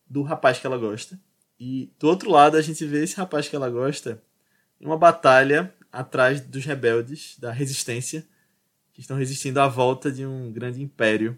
do 0.09 0.23
rapaz 0.23 0.57
que 0.57 0.65
ela 0.65 0.79
gosta. 0.79 1.19
E 1.59 1.93
do 1.99 2.07
outro 2.07 2.31
lado 2.31 2.57
a 2.57 2.61
gente 2.61 2.83
vê 2.85 3.03
esse 3.03 3.17
rapaz 3.17 3.47
que 3.47 3.55
ela 3.55 3.69
gosta 3.69 4.23
em 4.81 4.87
uma 4.87 4.97
batalha 4.97 5.71
atrás 5.91 6.41
dos 6.41 6.65
rebeldes 6.65 7.37
da 7.37 7.51
resistência 7.51 8.27
que 8.93 9.01
estão 9.01 9.15
resistindo 9.15 9.59
à 9.59 9.67
volta 9.67 10.11
de 10.11 10.25
um 10.25 10.51
grande 10.51 10.81
império 10.81 11.37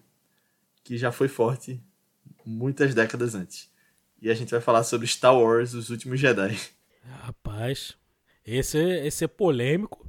que 0.81 0.97
já 0.97 1.11
foi 1.11 1.27
forte 1.27 1.83
muitas 2.45 2.95
décadas 2.95 3.35
antes. 3.35 3.70
E 4.21 4.29
a 4.29 4.33
gente 4.33 4.51
vai 4.51 4.61
falar 4.61 4.83
sobre 4.83 5.07
Star 5.07 5.35
Wars, 5.37 5.73
Os 5.73 5.89
Últimos 5.89 6.19
Jedi. 6.19 6.57
Rapaz, 7.21 7.95
esse, 8.45 8.77
esse 8.77 9.23
é 9.23 9.27
polêmico, 9.27 10.07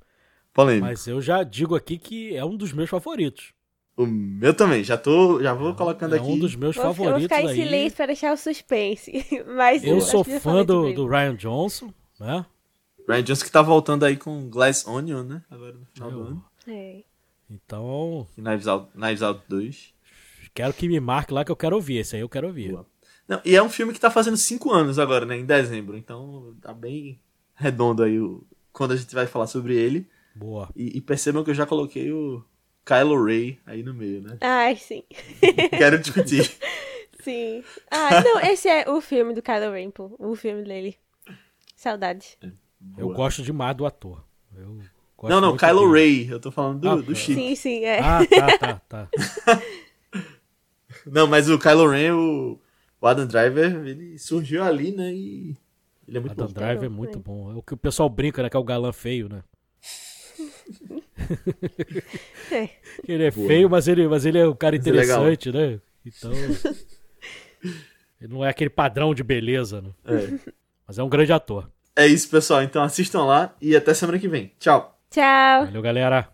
Polêmico. 0.52 0.86
mas 0.86 1.06
eu 1.06 1.20
já 1.22 1.42
digo 1.42 1.74
aqui 1.74 1.96
que 1.98 2.36
é 2.36 2.44
um 2.44 2.56
dos 2.56 2.72
meus 2.72 2.90
favoritos. 2.90 3.52
O 3.96 4.06
meu 4.06 4.54
também, 4.54 4.82
já 4.82 4.96
tô, 4.96 5.42
já 5.42 5.52
vou 5.54 5.74
colocando 5.74 6.14
é 6.14 6.18
aqui. 6.18 6.26
um 6.26 6.38
dos 6.38 6.54
meus 6.54 6.74
Vou, 6.76 6.84
eu 6.86 6.92
vou 6.92 7.04
favoritos 7.04 7.36
ficar 7.36 7.42
em 7.50 7.54
silêncio 7.54 7.96
pra 7.96 8.06
deixar 8.06 8.32
o 8.32 8.36
suspense. 8.36 9.26
Mas 9.56 9.84
Eu 9.84 9.98
acho 9.98 10.06
sou 10.06 10.24
fã 10.24 10.64
do, 10.64 10.92
do. 10.94 11.06
Ryan 11.06 11.36
Johnson, 11.36 11.92
né? 12.18 12.44
Ryan 13.08 13.22
Johnson 13.22 13.44
que 13.44 13.50
tá 13.50 13.60
voltando 13.62 14.04
aí 14.04 14.16
com 14.16 14.48
Glass 14.48 14.86
Onion, 14.86 15.22
né? 15.24 15.42
Agora 15.50 15.72
no 15.74 15.86
final 15.86 16.10
do 16.10 16.18
Eu- 16.20 16.26
ano. 16.26 16.44
É. 16.68 17.02
Então, 17.50 18.26
Knives 18.36 18.66
Out, 18.66 18.88
Knives 18.96 19.20
Out 19.22 19.42
2. 19.48 19.94
quero 20.54 20.72
que 20.72 20.88
me 20.88 20.98
marque 21.00 21.34
lá 21.34 21.44
que 21.44 21.52
eu 21.52 21.56
quero 21.56 21.76
ouvir. 21.76 21.98
Esse 21.98 22.16
aí 22.16 22.22
eu 22.22 22.28
quero 22.30 22.46
ouvir. 22.46 22.70
Boa. 22.72 22.86
Não, 23.28 23.40
e 23.44 23.54
é 23.54 23.62
um 23.62 23.68
filme 23.70 23.92
que 23.92 24.00
tá 24.00 24.10
fazendo 24.10 24.36
5 24.36 24.70
anos 24.72 24.98
agora, 24.98 25.24
né? 25.24 25.36
Em 25.36 25.44
dezembro. 25.44 25.96
Então 25.96 26.54
tá 26.60 26.72
bem 26.72 27.18
redondo 27.54 28.02
aí 28.02 28.18
o, 28.18 28.44
quando 28.72 28.92
a 28.92 28.96
gente 28.96 29.14
vai 29.14 29.26
falar 29.26 29.46
sobre 29.46 29.74
ele. 29.76 30.08
Boa. 30.34 30.68
E, 30.74 30.96
e 30.98 31.00
percebam 31.00 31.44
que 31.44 31.50
eu 31.50 31.54
já 31.54 31.66
coloquei 31.66 32.10
o 32.12 32.42
Kylo 32.84 33.24
Ray 33.24 33.58
aí 33.66 33.82
no 33.82 33.94
meio, 33.94 34.22
né? 34.22 34.38
Ai, 34.40 34.76
sim. 34.76 35.02
Quero 35.70 35.98
discutir. 35.98 36.50
Sim. 37.22 37.62
Ah, 37.88 38.20
não, 38.20 38.40
esse 38.40 38.68
é 38.68 38.90
o 38.90 39.00
filme 39.00 39.32
do 39.32 39.40
Kylo 39.40 39.70
Ren, 39.70 39.92
pô. 39.92 40.12
O 40.18 40.34
filme 40.34 40.64
dele. 40.64 40.98
Saudade. 41.76 42.36
Eu 42.98 43.06
Boa. 43.06 43.14
gosto 43.14 43.42
demais 43.44 43.76
do 43.76 43.86
ator. 43.86 44.24
Eu 44.56 44.80
gosto 45.16 45.32
Não, 45.32 45.40
não, 45.40 45.56
Kylo 45.56 45.88
dele. 45.92 46.24
Ray. 46.24 46.32
Eu 46.32 46.40
tô 46.40 46.50
falando 46.50 46.80
do, 46.80 46.90
Ah, 46.90 46.96
do 46.96 47.04
tá. 47.04 47.14
chip. 47.14 47.34
Sim, 47.40 47.54
sim, 47.54 47.84
é. 47.84 48.00
Ah, 48.00 48.26
tá, 48.26 48.58
tá, 48.58 48.82
tá. 48.88 49.08
Não, 51.06 51.26
mas 51.28 51.48
o 51.48 51.58
Kylo 51.60 51.88
Ren, 51.88 52.12
o, 52.14 52.60
o 53.02 53.06
Adam 53.08 53.26
Driver, 53.26 53.84
ele 53.84 54.16
surgiu 54.16 54.62
ali, 54.62 54.92
né? 54.92 55.12
E 55.12 55.56
ele 56.06 56.18
é 56.18 56.20
muito 56.20 56.32
Adam 56.32 56.46
bom. 56.46 56.52
Drive 56.52 56.84
é 56.84 56.88
bom, 56.88 56.94
muito 56.94 57.18
bom. 57.18 57.52
É 57.52 57.56
o 57.56 57.62
que 57.62 57.74
o 57.74 57.76
pessoal 57.76 58.08
brinca, 58.08 58.42
né? 58.44 58.48
Que 58.48 58.56
é 58.56 58.60
o 58.60 58.64
galã 58.64 58.92
feio, 58.92 59.28
né? 59.28 59.42
É. 62.50 62.68
Ele 63.08 63.24
é 63.24 63.30
Boa. 63.30 63.46
feio, 63.46 63.70
mas 63.70 63.88
ele, 63.88 64.06
mas 64.06 64.26
ele 64.26 64.38
é 64.38 64.46
um 64.46 64.54
cara 64.54 64.76
é 64.76 64.78
interessante, 64.78 65.50
né? 65.50 65.80
Então. 66.04 66.30
ele 68.20 68.28
não 68.28 68.44
é 68.44 68.50
aquele 68.50 68.68
padrão 68.68 69.14
de 69.14 69.22
beleza, 69.22 69.80
né? 69.80 69.90
É. 70.04 70.50
Mas 70.86 70.98
é 70.98 71.02
um 71.02 71.08
grande 71.08 71.32
ator. 71.32 71.70
é 71.96 72.06
isso, 72.06 72.28
pessoal. 72.28 72.62
Então 72.62 72.82
assistam 72.82 73.24
lá 73.24 73.54
e 73.60 73.74
até 73.74 73.94
semana 73.94 74.18
que 74.18 74.28
vem. 74.28 74.52
Tchau. 74.58 74.98
Tchau. 75.10 75.64
Valeu, 75.64 75.80
galera. 75.80 76.28